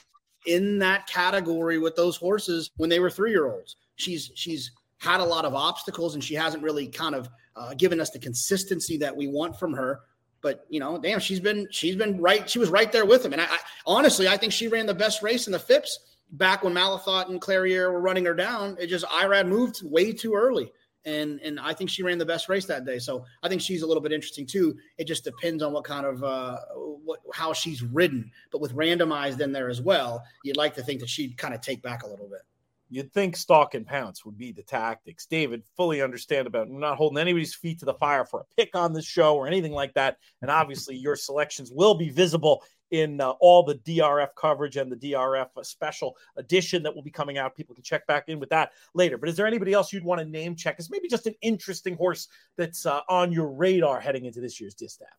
in 0.46 0.80
that 0.80 1.08
category 1.08 1.78
with 1.78 1.96
those 1.96 2.18
horses 2.18 2.72
when 2.78 2.90
they 2.90 3.00
were 3.00 3.10
three 3.10 3.32
year 3.32 3.52
olds. 3.52 3.76
She's 3.96 4.32
she's 4.36 4.72
had 4.98 5.20
a 5.20 5.26
lot 5.26 5.46
of 5.46 5.54
obstacles 5.54 6.14
and 6.14 6.24
she 6.24 6.34
hasn't 6.34 6.64
really 6.64 6.88
kind 6.88 7.16
of 7.16 7.30
uh, 7.56 7.74
given 7.76 8.00
us 8.00 8.10
the 8.10 8.20
consistency 8.20 8.98
that 8.98 9.16
we 9.16 9.28
want 9.28 9.58
from 9.60 9.74
her. 9.74 10.02
But 10.42 10.66
you 10.70 10.80
know, 10.80 10.98
damn, 10.98 11.20
she's 11.20 11.40
been 11.40 11.68
she's 11.72 11.96
been 11.96 12.20
right. 12.20 12.50
She 12.50 12.60
was 12.60 12.70
right 12.70 12.92
there 12.92 13.06
with 13.06 13.26
him. 13.26 13.34
And 13.34 13.42
I, 13.42 13.46
I 13.46 13.58
honestly, 13.86 14.28
I 14.28 14.38
think 14.38 14.54
she 14.54 14.68
ran 14.68 14.86
the 14.86 14.94
best 14.94 15.22
race 15.22 15.48
in 15.48 15.54
the 15.54 15.60
Phipps 15.60 15.98
back 16.32 16.64
when 16.64 16.74
Malathaat 16.74 17.30
and 17.30 17.42
Clairiere 17.42 17.92
were 17.92 18.02
running 18.02 18.26
her 18.26 18.34
down. 18.34 18.76
It 18.80 18.88
just 18.88 19.06
Irad 19.06 19.48
moved 19.48 19.82
way 19.84 20.12
too 20.12 20.34
early 20.34 20.72
and 21.06 21.40
and 21.42 21.60
I 21.60 21.74
think 21.74 21.90
she 21.90 22.04
ran 22.04 22.18
the 22.18 22.26
best 22.26 22.50
race 22.50 22.66
that 22.66 22.86
day. 22.86 23.00
So 23.00 23.26
I 23.42 23.50
think 23.50 23.62
she's 23.62 23.82
a 23.82 23.88
little 23.88 24.02
bit 24.02 24.12
interesting 24.12 24.46
too. 24.46 24.78
It 24.98 25.06
just 25.06 25.24
depends 25.24 25.64
on 25.64 25.74
what 25.74 25.84
kind 25.84 26.06
of 26.06 26.24
uh, 26.24 26.58
what 26.76 27.20
how 27.34 27.54
she's 27.54 27.84
ridden. 27.84 28.32
But 28.52 28.62
with 28.62 28.74
randomized 28.74 29.40
in 29.42 29.52
there 29.52 29.70
as 29.70 29.82
well, 29.82 30.24
you'd 30.44 30.58
like 30.58 30.76
to 30.76 30.84
think 30.84 31.00
that 31.02 31.10
she'd 31.10 31.38
kind 31.38 31.54
of 31.54 31.62
take 31.62 31.82
back 31.82 32.04
a 32.04 32.08
little 32.08 32.28
bit. 32.28 32.42
You'd 32.90 33.12
think 33.12 33.36
stalk 33.36 33.74
and 33.74 33.88
pounce 33.88 34.24
would 34.24 34.38
be 34.38 34.52
the 34.52 34.62
tactics. 34.62 35.26
David, 35.26 35.64
fully 35.76 36.04
understand 36.04 36.46
about 36.46 36.70
not 36.70 36.96
holding 36.96 37.18
anybody's 37.18 37.56
feet 37.56 37.80
to 37.80 37.86
the 37.86 37.96
fire 37.96 38.24
for 38.24 38.42
a 38.42 38.56
pick 38.56 38.76
on 38.76 38.94
this 38.94 39.06
show 39.06 39.36
or 39.36 39.48
anything 39.48 39.72
like 39.72 39.96
that. 39.96 40.18
And 40.44 40.52
obviously, 40.52 40.96
your 40.96 41.16
selections 41.16 41.72
will 41.74 41.96
be 41.96 42.10
visible 42.10 42.64
in 42.94 43.20
uh, 43.20 43.32
all 43.40 43.64
the 43.64 43.76
DRF 43.76 44.30
coverage 44.38 44.78
and 44.78 44.92
the 44.92 44.96
DRF 44.96 45.48
uh, 45.58 45.64
special 45.64 46.16
edition 46.38 46.84
that 46.84 46.94
will 46.94 47.02
be 47.02 47.10
coming 47.10 47.40
out. 47.40 47.56
People 47.56 47.74
can 47.74 47.84
check 47.84 48.06
back 48.06 48.30
in 48.30 48.40
with 48.40 48.50
that 48.50 48.72
later. 48.94 49.18
But 49.18 49.30
is 49.30 49.36
there 49.36 49.48
anybody 49.48 49.74
else 49.74 49.92
you'd 49.92 50.04
want 50.04 50.22
to 50.22 50.26
name 50.26 50.56
check 50.56 50.76
as 50.78 50.92
maybe 50.92 51.08
just 51.08 51.26
an 51.26 51.34
interesting 51.42 51.98
horse 51.98 52.28
that's 52.56 52.86
uh, 52.86 53.02
on 53.10 53.32
your 53.32 53.48
radar 53.48 54.00
heading 54.00 54.26
into 54.26 54.42
this 54.42 54.62
year's 54.62 54.76
distaff? 54.76 55.10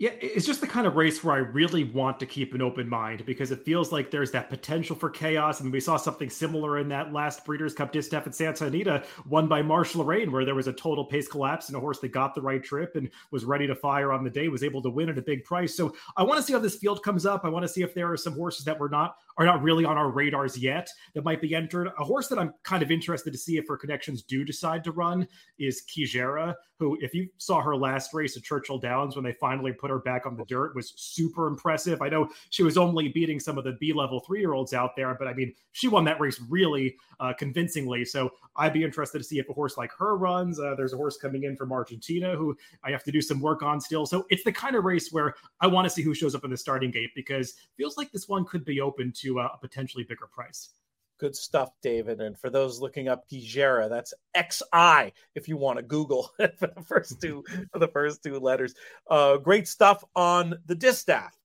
Yeah, 0.00 0.10
it's 0.20 0.46
just 0.46 0.60
the 0.60 0.66
kind 0.68 0.86
of 0.86 0.94
race 0.94 1.24
where 1.24 1.34
I 1.34 1.38
really 1.38 1.82
want 1.82 2.20
to 2.20 2.26
keep 2.26 2.54
an 2.54 2.62
open 2.62 2.88
mind 2.88 3.26
because 3.26 3.50
it 3.50 3.64
feels 3.64 3.90
like 3.90 4.12
there's 4.12 4.30
that 4.30 4.48
potential 4.48 4.94
for 4.94 5.10
chaos. 5.10 5.58
And 5.58 5.72
we 5.72 5.80
saw 5.80 5.96
something 5.96 6.30
similar 6.30 6.78
in 6.78 6.88
that 6.90 7.12
last 7.12 7.44
Breeders' 7.44 7.74
Cup 7.74 7.90
Distaff 7.90 8.24
at 8.28 8.34
Santa 8.36 8.66
Anita, 8.66 9.02
won 9.28 9.48
by 9.48 9.60
Marche 9.60 9.96
Lorraine, 9.96 10.30
where 10.30 10.44
there 10.44 10.54
was 10.54 10.68
a 10.68 10.72
total 10.72 11.04
pace 11.04 11.26
collapse 11.26 11.66
and 11.66 11.76
a 11.76 11.80
horse 11.80 11.98
that 11.98 12.12
got 12.12 12.36
the 12.36 12.40
right 12.40 12.62
trip 12.62 12.94
and 12.94 13.10
was 13.32 13.44
ready 13.44 13.66
to 13.66 13.74
fire 13.74 14.12
on 14.12 14.22
the 14.22 14.30
day 14.30 14.46
was 14.46 14.62
able 14.62 14.80
to 14.82 14.90
win 14.90 15.08
at 15.08 15.18
a 15.18 15.22
big 15.22 15.42
price. 15.42 15.74
So 15.74 15.92
I 16.16 16.22
want 16.22 16.38
to 16.38 16.44
see 16.44 16.52
how 16.52 16.60
this 16.60 16.76
field 16.76 17.02
comes 17.02 17.26
up. 17.26 17.44
I 17.44 17.48
want 17.48 17.64
to 17.64 17.68
see 17.68 17.82
if 17.82 17.92
there 17.92 18.12
are 18.12 18.16
some 18.16 18.34
horses 18.34 18.64
that 18.66 18.78
were 18.78 18.88
not 18.88 19.16
are 19.38 19.46
not 19.46 19.62
really 19.62 19.84
on 19.84 19.96
our 19.96 20.10
radars 20.10 20.58
yet 20.58 20.90
that 21.14 21.24
might 21.24 21.40
be 21.40 21.54
entered. 21.54 21.88
A 21.98 22.04
horse 22.04 22.28
that 22.28 22.38
I'm 22.38 22.52
kind 22.64 22.82
of 22.82 22.90
interested 22.90 23.32
to 23.32 23.38
see 23.38 23.56
if 23.56 23.66
her 23.68 23.76
connections 23.76 24.22
do 24.22 24.44
decide 24.44 24.84
to 24.84 24.92
run 24.92 25.26
is 25.58 25.82
Xigera, 25.88 26.54
who, 26.78 26.98
if 27.00 27.14
you 27.14 27.28
saw 27.38 27.60
her 27.60 27.76
last 27.76 28.12
race 28.14 28.36
at 28.36 28.42
Churchill 28.42 28.78
Downs 28.78 29.16
when 29.16 29.24
they 29.24 29.32
finally 29.32 29.72
put 29.72 29.90
her 29.90 29.98
back 29.98 30.26
on 30.26 30.36
the 30.36 30.44
dirt, 30.44 30.74
was 30.74 30.92
super 30.96 31.46
impressive. 31.46 32.02
I 32.02 32.08
know 32.08 32.28
she 32.50 32.62
was 32.62 32.76
only 32.76 33.08
beating 33.08 33.40
some 33.40 33.58
of 33.58 33.64
the 33.64 33.76
B 33.80 33.92
level 33.92 34.20
three 34.20 34.40
year 34.40 34.54
olds 34.54 34.74
out 34.74 34.96
there, 34.96 35.14
but 35.18 35.28
I 35.28 35.34
mean, 35.34 35.54
she 35.72 35.88
won 35.88 36.04
that 36.04 36.20
race 36.20 36.40
really 36.48 36.96
uh, 37.20 37.32
convincingly. 37.32 38.04
So 38.04 38.30
I'd 38.56 38.72
be 38.72 38.84
interested 38.84 39.18
to 39.18 39.24
see 39.24 39.38
if 39.38 39.48
a 39.48 39.52
horse 39.52 39.76
like 39.76 39.92
her 39.98 40.16
runs. 40.16 40.60
Uh, 40.60 40.74
there's 40.76 40.92
a 40.92 40.96
horse 40.96 41.16
coming 41.16 41.44
in 41.44 41.56
from 41.56 41.72
Argentina 41.72 42.36
who 42.36 42.56
I 42.84 42.90
have 42.90 43.04
to 43.04 43.12
do 43.12 43.20
some 43.20 43.40
work 43.40 43.62
on 43.62 43.80
still. 43.80 44.06
So 44.06 44.26
it's 44.30 44.44
the 44.44 44.52
kind 44.52 44.76
of 44.76 44.84
race 44.84 45.12
where 45.12 45.34
I 45.60 45.66
want 45.66 45.84
to 45.86 45.90
see 45.90 46.02
who 46.02 46.14
shows 46.14 46.34
up 46.34 46.44
in 46.44 46.50
the 46.50 46.56
starting 46.56 46.90
gate 46.90 47.10
because 47.14 47.54
feels 47.76 47.96
like 47.96 48.10
this 48.12 48.28
one 48.28 48.44
could 48.44 48.64
be 48.64 48.80
open 48.80 49.12
to 49.16 49.27
uh, 49.36 49.48
a 49.54 49.58
potentially 49.58 50.04
bigger 50.04 50.26
price. 50.26 50.70
Good 51.18 51.34
stuff, 51.34 51.70
David. 51.82 52.20
And 52.20 52.38
for 52.38 52.48
those 52.48 52.80
looking 52.80 53.08
up 53.08 53.28
Xigera, 53.28 53.88
that's 53.88 54.14
XI 54.36 55.12
if 55.34 55.48
you 55.48 55.56
want 55.56 55.78
to 55.78 55.82
Google 55.82 56.30
for 56.58 56.68
the 56.68 56.84
first 56.86 57.20
two 57.20 57.44
for 57.72 57.80
the 57.80 57.88
first 57.88 58.22
two 58.22 58.38
letters. 58.38 58.74
Uh, 59.10 59.36
great 59.36 59.66
stuff 59.66 60.04
on 60.14 60.54
the 60.66 60.76
distaff. 60.76 61.36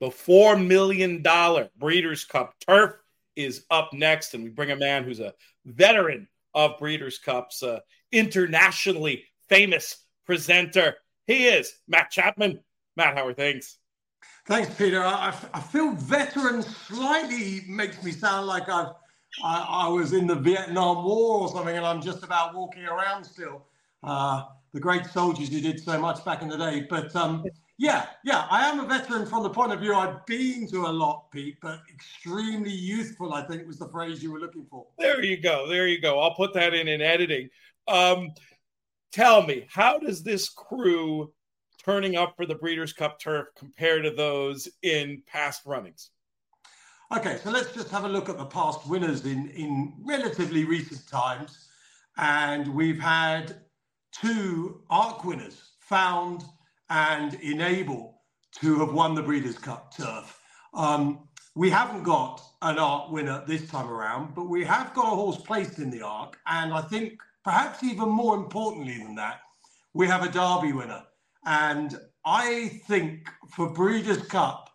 The 0.00 0.10
four 0.10 0.56
million 0.56 1.22
dollar 1.22 1.70
Breeders' 1.76 2.24
Cup 2.24 2.54
turf 2.60 2.94
is 3.34 3.64
up 3.70 3.92
next, 3.92 4.34
and 4.34 4.44
we 4.44 4.50
bring 4.50 4.70
a 4.70 4.76
man 4.76 5.04
who's 5.04 5.20
a 5.20 5.34
veteran 5.64 6.28
of 6.54 6.78
Breeders' 6.78 7.18
Cups, 7.18 7.62
uh, 7.62 7.80
internationally 8.12 9.24
famous 9.48 10.04
presenter. 10.24 10.96
He 11.26 11.46
is 11.46 11.74
Matt 11.88 12.10
Chapman. 12.10 12.60
Matt, 12.96 13.16
how 13.16 13.26
are 13.26 13.34
things? 13.34 13.78
Thanks, 14.46 14.72
Peter. 14.74 15.02
I, 15.02 15.34
I 15.52 15.60
feel 15.60 15.92
veteran 15.92 16.62
slightly 16.62 17.62
makes 17.66 18.02
me 18.04 18.12
sound 18.12 18.46
like 18.46 18.68
I've 18.68 18.92
I, 19.42 19.66
I, 19.68 19.88
was 19.88 20.12
in 20.12 20.26
the 20.26 20.34
Vietnam 20.34 21.04
War 21.04 21.40
or 21.40 21.48
something, 21.48 21.76
and 21.76 21.84
I'm 21.84 22.00
just 22.00 22.22
about 22.22 22.54
walking 22.54 22.84
around 22.84 23.24
still. 23.24 23.66
Uh, 24.02 24.44
the 24.72 24.80
great 24.80 25.04
soldiers 25.06 25.48
who 25.48 25.60
did 25.60 25.80
so 25.80 25.98
much 25.98 26.24
back 26.24 26.42
in 26.42 26.48
the 26.48 26.56
day. 26.56 26.86
But 26.88 27.14
um, 27.16 27.44
yeah, 27.76 28.06
yeah, 28.24 28.46
I 28.50 28.68
am 28.68 28.80
a 28.80 28.86
veteran 28.86 29.26
from 29.26 29.42
the 29.42 29.50
point 29.50 29.72
of 29.72 29.80
view 29.80 29.94
I've 29.94 30.24
been 30.26 30.68
to 30.68 30.86
a 30.86 30.92
lot, 30.92 31.30
Pete, 31.30 31.58
but 31.60 31.80
extremely 31.92 32.70
youthful. 32.70 33.34
I 33.34 33.42
think 33.42 33.66
was 33.66 33.78
the 33.78 33.88
phrase 33.88 34.22
you 34.22 34.32
were 34.32 34.38
looking 34.38 34.66
for. 34.70 34.86
There 34.98 35.22
you 35.22 35.36
go. 35.38 35.68
There 35.68 35.86
you 35.86 36.00
go. 36.00 36.20
I'll 36.20 36.34
put 36.34 36.54
that 36.54 36.72
in 36.72 36.88
in 36.88 37.02
editing. 37.02 37.50
Um, 37.88 38.32
tell 39.12 39.42
me, 39.42 39.66
how 39.68 39.98
does 39.98 40.22
this 40.22 40.48
crew 40.48 41.32
turning 41.86 42.16
up 42.16 42.34
for 42.36 42.46
the 42.46 42.54
Breeders' 42.54 42.92
Cup 42.92 43.20
turf 43.20 43.46
compared 43.56 44.02
to 44.02 44.10
those 44.10 44.68
in 44.82 45.22
past 45.26 45.62
runnings? 45.64 46.10
Okay, 47.16 47.38
so 47.44 47.50
let's 47.50 47.72
just 47.72 47.90
have 47.90 48.04
a 48.04 48.08
look 48.08 48.28
at 48.28 48.36
the 48.36 48.44
past 48.44 48.88
winners 48.88 49.24
in, 49.24 49.48
in 49.50 49.94
relatively 50.04 50.64
recent 50.64 51.06
times. 51.06 51.68
And 52.16 52.74
we've 52.74 52.98
had 52.98 53.60
two 54.10 54.82
ARC 54.90 55.24
winners 55.24 55.62
found 55.78 56.42
and 56.90 57.34
enable 57.34 58.20
to 58.60 58.80
have 58.80 58.92
won 58.92 59.14
the 59.14 59.22
Breeders' 59.22 59.58
Cup 59.58 59.96
turf. 59.96 60.40
Um, 60.74 61.28
we 61.54 61.70
haven't 61.70 62.02
got 62.02 62.42
an 62.62 62.78
ARC 62.78 63.12
winner 63.12 63.44
this 63.46 63.70
time 63.70 63.88
around, 63.88 64.34
but 64.34 64.48
we 64.48 64.64
have 64.64 64.92
got 64.92 65.12
a 65.12 65.14
horse 65.14 65.38
placed 65.38 65.78
in 65.78 65.90
the 65.90 66.02
ARC. 66.02 66.36
And 66.48 66.72
I 66.72 66.80
think 66.80 67.20
perhaps 67.44 67.84
even 67.84 68.08
more 68.08 68.34
importantly 68.34 68.98
than 68.98 69.14
that, 69.14 69.40
we 69.94 70.08
have 70.08 70.24
a 70.24 70.28
Derby 70.28 70.72
winner. 70.72 71.04
And 71.46 71.96
I 72.24 72.82
think 72.88 73.28
for 73.54 73.70
Breeders' 73.70 74.26
Cup 74.26 74.70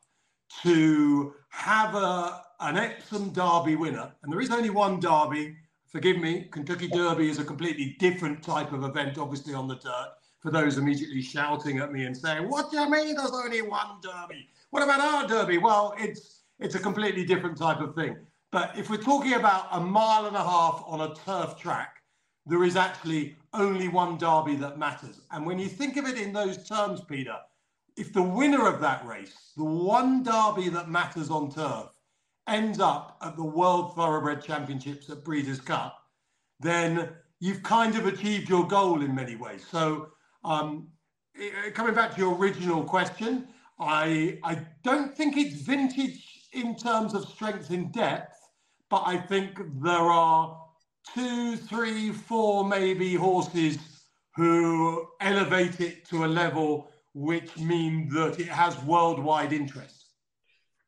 to 0.64 1.34
have 1.50 1.96
a 1.96 2.42
an 2.62 2.78
Epsom 2.78 3.34
Derby 3.34 3.76
winner, 3.76 4.12
and 4.22 4.32
there 4.32 4.40
is 4.40 4.52
only 4.52 4.70
one 4.70 5.00
Derby. 5.00 5.56
Forgive 5.88 6.18
me, 6.18 6.48
Kentucky 6.52 6.88
Derby 6.88 7.30
is 7.30 7.40
a 7.40 7.44
completely 7.44 7.98
different 8.00 8.44
type 8.44 8.72
of 8.72 8.84
event, 8.84 9.18
obviously 9.18 9.54
on 9.54 9.68
the 9.68 9.76
dirt. 9.76 10.14
For 10.40 10.52
those 10.52 10.78
immediately 10.78 11.22
shouting 11.22 11.80
at 11.80 11.92
me 11.92 12.06
and 12.06 12.16
saying, 12.16 12.48
"What 12.50 12.72
do 12.72 12.80
you 12.80 12.90
mean? 12.90 13.16
There's 13.16 13.32
only 13.32 13.62
one 13.62 14.00
Derby? 14.02 14.48
What 14.70 14.84
about 14.84 15.02
our 15.02 15.28
Derby?" 15.28 15.58
Well, 15.58 15.94
it's 15.98 16.44
it's 16.60 16.76
a 16.76 16.80
completely 16.80 17.26
different 17.26 17.58
type 17.58 17.82
of 17.82 17.96
thing. 17.96 18.16
But 18.52 18.78
if 18.78 18.90
we're 18.90 18.98
talking 18.98 19.34
about 19.34 19.68
a 19.72 19.80
mile 19.80 20.26
and 20.26 20.36
a 20.36 20.44
half 20.44 20.84
on 20.86 21.02
a 21.02 21.16
turf 21.16 21.58
track, 21.58 22.02
there 22.46 22.64
is 22.64 22.76
actually 22.76 23.36
only 23.54 23.88
one 23.88 24.18
derby 24.18 24.56
that 24.56 24.78
matters. 24.78 25.22
And 25.32 25.46
when 25.46 25.60
you 25.60 25.68
think 25.68 25.98
of 25.98 26.06
it 26.06 26.18
in 26.18 26.34
those 26.34 26.68
terms, 26.68 27.02
Peter, 27.02 27.38
if 27.98 28.14
the 28.14 28.22
winner 28.22 28.68
of 28.68 28.80
that 28.82 29.06
race, 29.06 29.52
the 29.58 29.64
one 29.64 30.24
derby 30.24 30.70
that 30.70 30.90
matters 30.90 31.30
on 31.30 31.52
turf, 31.52 31.90
ends 32.48 32.80
up 32.80 33.18
at 33.22 33.36
the 33.36 33.44
World 33.44 33.96
Thoroughbred 33.96 34.44
Championships 34.44 35.10
at 35.10 35.24
Breeders' 35.24 35.62
Cup, 35.62 35.98
then 36.60 37.10
you've 37.40 37.64
kind 37.64 37.96
of 37.96 38.06
achieved 38.06 38.50
your 38.50 38.68
goal 38.68 39.02
in 39.02 39.14
many 39.14 39.36
ways. 39.36 39.66
So 39.70 40.10
um, 40.44 40.88
coming 41.74 41.94
back 41.94 42.16
to 42.16 42.22
your 42.22 42.36
original 42.38 42.84
question, 42.84 43.48
I 43.80 44.40
I 44.44 44.66
don't 44.84 45.16
think 45.16 45.38
it's 45.38 45.56
vintage 45.62 46.48
in 46.54 46.76
terms 46.76 47.14
of 47.14 47.26
strength 47.26 47.72
in 47.72 47.92
depth, 47.92 48.38
but 48.90 49.04
I 49.06 49.18
think 49.18 49.60
there 49.82 49.94
are 49.94 50.61
two, 51.14 51.58
three, 51.58 52.12
four 52.12 52.68
maybe 52.68 53.16
horses 53.16 53.78
who 54.36 55.08
elevate 55.20 55.80
it 55.82 56.06
to 56.10 56.26
a 56.26 56.28
level 56.28 56.92
which 57.14 57.58
mean 57.58 58.08
that 58.10 58.40
it 58.40 58.48
has 58.48 58.82
worldwide 58.84 59.52
interest. 59.52 60.06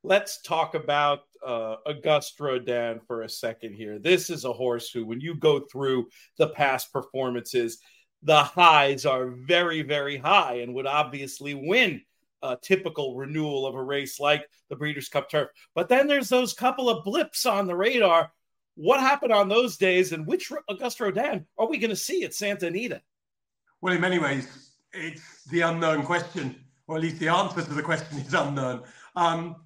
Let's 0.03 0.41
talk 0.41 0.75
about 0.75 1.21
uh, 1.45 1.75
Auguste 1.85 2.39
Rodin 2.39 3.01
for 3.07 3.23
a 3.23 3.29
second 3.29 3.73
here. 3.73 3.99
This 3.99 4.29
is 4.29 4.45
a 4.45 4.53
horse 4.53 4.89
who, 4.89 5.05
when 5.05 5.19
you 5.19 5.35
go 5.35 5.61
through 5.61 6.07
the 6.37 6.49
past 6.49 6.91
performances, 6.91 7.79
the 8.21 8.43
highs 8.43 9.05
are 9.05 9.31
very, 9.45 9.81
very 9.81 10.17
high 10.17 10.55
and 10.55 10.73
would 10.73 10.87
obviously 10.87 11.53
win 11.53 12.01
a 12.41 12.57
typical 12.61 13.15
renewal 13.15 13.65
of 13.65 13.75
a 13.75 13.83
race 13.83 14.19
like 14.19 14.45
the 14.69 14.75
Breeders' 14.75 15.09
Cup 15.09 15.29
Turf. 15.29 15.49
But 15.75 15.89
then 15.89 16.07
there's 16.07 16.29
those 16.29 16.53
couple 16.53 16.89
of 16.89 17.03
blips 17.03 17.45
on 17.45 17.67
the 17.67 17.75
radar. 17.75 18.31
What 18.75 18.99
happened 18.99 19.31
on 19.31 19.49
those 19.49 19.77
days, 19.77 20.13
and 20.13 20.25
which 20.25 20.51
Auguste 20.67 20.99
Rodin 20.99 21.45
are 21.57 21.67
we 21.67 21.77
going 21.77 21.89
to 21.89 21.95
see 21.95 22.23
at 22.23 22.33
Santa 22.33 22.67
Anita? 22.67 23.01
Well, 23.81 23.93
in 23.93 24.01
many 24.01 24.19
ways, 24.19 24.71
it's 24.93 25.43
the 25.45 25.61
unknown 25.61 26.03
question, 26.03 26.55
or 26.87 26.97
at 26.97 27.01
least 27.01 27.19
the 27.19 27.27
answer 27.27 27.61
to 27.61 27.73
the 27.73 27.83
question 27.83 28.17
is 28.19 28.33
unknown. 28.33 28.83
Um, 29.15 29.57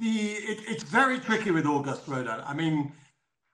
the 0.00 0.06
it, 0.06 0.60
it's 0.68 0.84
very 0.84 1.18
tricky 1.18 1.50
with 1.50 1.66
Auguste 1.66 2.06
Rodin. 2.06 2.40
I 2.44 2.54
mean, 2.54 2.92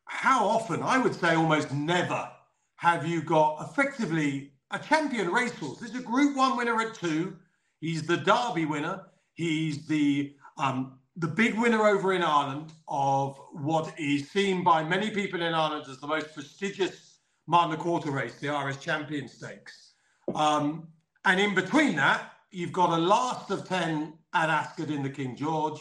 how 0.04 0.46
often? 0.46 0.82
I 0.82 0.98
would 0.98 1.14
say 1.14 1.34
almost 1.34 1.72
never 1.72 2.28
have 2.76 3.06
you 3.06 3.22
got 3.22 3.68
effectively 3.70 4.52
a 4.70 4.78
champion 4.78 5.30
racehorse. 5.30 5.78
There's 5.78 5.94
a 5.94 6.02
Group 6.02 6.36
One 6.36 6.56
winner 6.56 6.80
at 6.80 6.94
two. 6.94 7.36
He's 7.80 8.06
the 8.06 8.16
Derby 8.16 8.66
winner. 8.66 9.02
He's 9.34 9.86
the 9.86 10.34
um, 10.56 10.98
the 11.20 11.28
big 11.28 11.58
winner 11.58 11.86
over 11.86 12.14
in 12.14 12.22
Ireland 12.22 12.72
of 12.88 13.38
what 13.52 13.92
is 13.98 14.30
seen 14.30 14.64
by 14.64 14.82
many 14.82 15.10
people 15.10 15.42
in 15.42 15.52
Ireland 15.52 15.84
as 15.88 16.00
the 16.00 16.06
most 16.06 16.32
prestigious 16.32 17.18
Martin 17.46 17.76
Quarter 17.76 18.10
race, 18.10 18.36
the 18.38 18.48
Irish 18.48 18.78
Champion 18.78 19.28
Stakes. 19.28 19.92
Um, 20.34 20.88
and 21.26 21.38
in 21.38 21.54
between 21.54 21.94
that, 21.96 22.32
you've 22.50 22.72
got 22.72 22.96
a 22.96 22.96
last 22.96 23.50
of 23.50 23.68
10 23.68 24.14
at 24.32 24.48
Ascot 24.48 24.88
in 24.88 25.02
the 25.02 25.10
King 25.10 25.36
George 25.36 25.78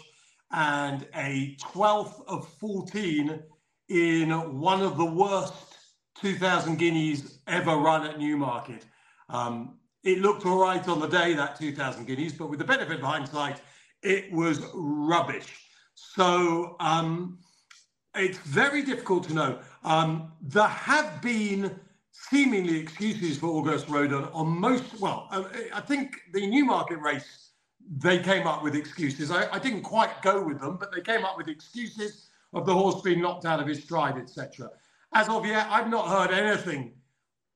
and 0.51 1.07
a 1.15 1.55
12th 1.61 2.21
of 2.27 2.45
14 2.59 3.41
in 3.87 4.59
one 4.59 4.81
of 4.81 4.97
the 4.97 5.05
worst 5.05 5.77
2,000 6.19 6.77
guineas 6.77 7.39
ever 7.47 7.77
run 7.77 8.05
at 8.05 8.19
Newmarket. 8.19 8.85
Um, 9.29 9.77
it 10.03 10.19
looked 10.19 10.45
all 10.45 10.59
right 10.59 10.85
on 10.89 10.99
the 10.99 11.07
day, 11.07 11.33
that 11.33 11.57
2,000 11.57 12.05
guineas, 12.05 12.33
but 12.33 12.49
with 12.49 12.59
the 12.59 12.65
benefit 12.65 12.97
of 12.97 13.05
hindsight, 13.05 13.61
it 14.03 14.31
was 14.31 14.61
rubbish. 14.73 15.65
So 15.95 16.75
um, 16.79 17.39
it's 18.15 18.37
very 18.39 18.81
difficult 18.83 19.25
to 19.25 19.33
know. 19.33 19.59
Um, 19.83 20.31
there 20.41 20.67
have 20.67 21.21
been 21.21 21.79
seemingly 22.11 22.79
excuses 22.79 23.37
for 23.37 23.47
Auguste 23.47 23.87
Rodin 23.89 24.25
on 24.33 24.47
most. 24.47 24.99
Well, 24.99 25.27
I 25.73 25.81
think 25.81 26.21
the 26.33 26.45
Newmarket 26.47 26.99
race, 26.99 27.51
they 27.97 28.19
came 28.19 28.47
up 28.47 28.63
with 28.63 28.75
excuses. 28.75 29.31
I, 29.31 29.51
I, 29.53 29.59
didn't 29.59 29.81
quite 29.81 30.21
go 30.21 30.43
with 30.43 30.59
them, 30.59 30.77
but 30.77 30.93
they 30.93 31.01
came 31.01 31.25
up 31.25 31.37
with 31.37 31.47
excuses 31.47 32.27
of 32.53 32.65
the 32.65 32.73
horse 32.73 33.01
being 33.01 33.21
knocked 33.21 33.45
out 33.45 33.59
of 33.59 33.67
his 33.67 33.83
stride, 33.83 34.17
etc. 34.17 34.69
As 35.13 35.29
of 35.29 35.45
yet, 35.45 35.67
I've 35.69 35.89
not 35.89 36.07
heard 36.07 36.31
anything 36.31 36.93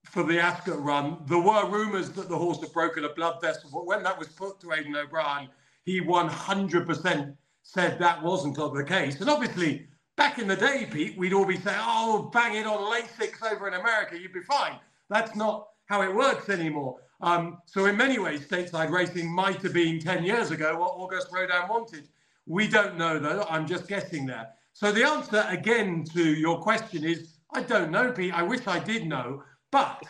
for 0.05 0.23
the 0.23 0.39
Ascot 0.39 0.81
run. 0.83 1.17
There 1.27 1.39
were 1.39 1.69
rumours 1.69 2.09
that 2.11 2.29
the 2.29 2.37
horse 2.37 2.59
had 2.61 2.73
broken 2.73 3.05
a 3.05 3.09
blood 3.09 3.41
vessel, 3.41 3.69
but 3.71 3.85
when 3.85 4.03
that 4.03 4.17
was 4.17 4.27
put 4.27 4.59
to 4.61 4.73
Aidan 4.73 4.95
O'Brien, 4.95 5.49
he 5.85 6.01
100% 6.01 7.35
said 7.63 7.99
that 7.99 8.21
wasn't 8.23 8.55
the 8.55 8.85
case. 8.87 9.19
And 9.21 9.29
obviously, 9.29 9.87
Back 10.15 10.37
in 10.37 10.47
the 10.47 10.55
day, 10.55 10.87
Pete, 10.91 11.17
we'd 11.17 11.33
all 11.33 11.45
be 11.45 11.57
saying, 11.57 11.79
oh, 11.81 12.29
bang 12.31 12.55
it 12.55 12.67
on 12.67 12.77
Lasix 12.77 13.41
over 13.51 13.67
in 13.67 13.73
America, 13.73 14.19
you'd 14.19 14.33
be 14.33 14.41
fine. 14.41 14.79
That's 15.09 15.35
not 15.35 15.69
how 15.85 16.03
it 16.03 16.13
works 16.13 16.49
anymore. 16.49 16.99
Um, 17.21 17.57
so, 17.65 17.85
in 17.85 17.97
many 17.97 18.19
ways, 18.19 18.45
stateside 18.45 18.91
racing 18.91 19.33
might 19.33 19.61
have 19.63 19.73
been 19.73 19.99
10 19.99 20.23
years 20.23 20.51
ago 20.51 20.77
what 20.77 20.91
Auguste 20.91 21.29
Rodin 21.31 21.67
wanted. 21.67 22.09
We 22.45 22.67
don't 22.67 22.97
know, 22.97 23.17
though. 23.17 23.45
I'm 23.49 23.65
just 23.65 23.87
guessing 23.87 24.25
there. 24.25 24.49
So, 24.73 24.91
the 24.91 25.03
answer 25.03 25.45
again 25.47 26.03
to 26.13 26.23
your 26.23 26.61
question 26.61 27.03
is 27.03 27.33
I 27.51 27.63
don't 27.63 27.91
know, 27.91 28.11
Pete. 28.11 28.33
I 28.33 28.43
wish 28.43 28.67
I 28.67 28.79
did 28.79 29.07
know. 29.07 29.43
But, 29.71 30.03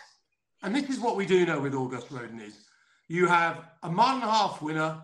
and 0.63 0.75
this 0.75 0.89
is 0.89 0.99
what 0.99 1.15
we 1.15 1.25
do 1.25 1.45
know 1.45 1.61
with 1.61 1.73
Auguste 1.73 2.11
Rodin 2.11 2.41
is 2.41 2.65
you 3.07 3.27
have 3.27 3.63
a 3.83 3.89
mile 3.89 4.15
and 4.15 4.23
a 4.23 4.31
half 4.31 4.61
winner 4.61 5.01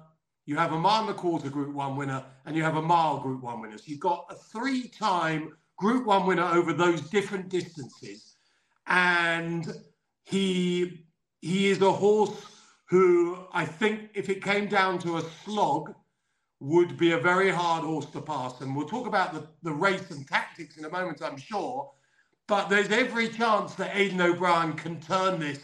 you 0.50 0.56
have 0.56 0.74
a 0.74 0.80
mile 0.80 1.02
and 1.02 1.12
a 1.12 1.14
quarter 1.14 1.48
Group 1.48 1.76
One 1.76 1.96
winner, 1.96 2.26
and 2.48 2.56
you 2.56 2.64
have 2.64 2.76
a 2.76 2.82
mile 2.82 3.20
Group 3.20 3.44
One 3.44 3.62
winner. 3.62 3.78
So 3.78 3.84
you've 3.86 4.00
got 4.00 4.26
a 4.32 4.34
three-time 4.34 5.56
Group 5.78 6.08
One 6.08 6.26
winner 6.26 6.44
over 6.44 6.74
those 6.74 7.02
different 7.02 7.50
distances, 7.50 8.36
and 8.88 9.72
he 10.24 11.06
he 11.40 11.70
is 11.70 11.84
a 11.84 11.92
horse 11.92 12.48
who 12.86 13.38
I 13.54 13.64
think, 13.64 14.10
if 14.16 14.28
it 14.28 14.44
came 14.44 14.68
down 14.68 14.98
to 15.00 15.18
a 15.18 15.22
slog, 15.22 15.94
would 16.60 16.98
be 16.98 17.12
a 17.12 17.20
very 17.20 17.52
hard 17.52 17.84
horse 17.84 18.08
to 18.08 18.20
pass. 18.20 18.60
And 18.62 18.76
we'll 18.76 18.88
talk 18.88 19.06
about 19.06 19.36
the, 19.36 19.46
the 19.62 19.72
race 19.72 20.10
and 20.10 20.28
tactics 20.28 20.78
in 20.78 20.86
a 20.86 20.90
moment, 20.90 21.22
I'm 21.22 21.38
sure. 21.38 21.92
But 22.48 22.70
there's 22.70 22.90
every 22.90 23.30
chance 23.30 23.76
that 23.76 23.96
Aidan 23.96 24.20
O'Brien 24.20 24.74
can 24.74 25.00
turn 25.00 25.40
this 25.40 25.60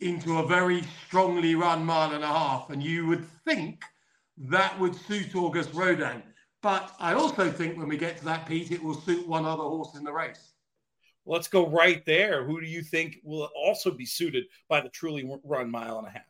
into 0.00 0.38
a 0.38 0.46
very 0.46 0.84
strongly 1.06 1.54
run 1.54 1.84
mile 1.84 2.14
and 2.14 2.24
a 2.24 2.28
half. 2.28 2.70
And 2.70 2.82
you 2.82 3.06
would 3.08 3.26
think 3.44 3.84
that 4.38 4.78
would 4.78 4.94
suit 4.94 5.34
Auguste 5.34 5.72
Rodin. 5.72 6.22
But 6.62 6.94
I 6.98 7.14
also 7.14 7.50
think 7.50 7.78
when 7.78 7.88
we 7.88 7.96
get 7.96 8.18
to 8.18 8.24
that, 8.24 8.46
Pete, 8.46 8.72
it 8.72 8.82
will 8.82 8.94
suit 8.94 9.26
one 9.26 9.44
other 9.44 9.62
horse 9.62 9.94
in 9.96 10.04
the 10.04 10.12
race. 10.12 10.52
Let's 11.24 11.48
go 11.48 11.68
right 11.68 12.04
there. 12.06 12.44
Who 12.44 12.60
do 12.60 12.66
you 12.66 12.82
think 12.82 13.18
will 13.24 13.48
also 13.56 13.90
be 13.90 14.06
suited 14.06 14.44
by 14.68 14.80
the 14.80 14.88
truly 14.88 15.28
run 15.44 15.70
mile 15.70 15.98
and 15.98 16.06
a 16.06 16.10
half? 16.10 16.22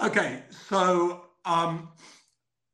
Okay, 0.00 0.42
so 0.68 1.24
um, 1.44 1.88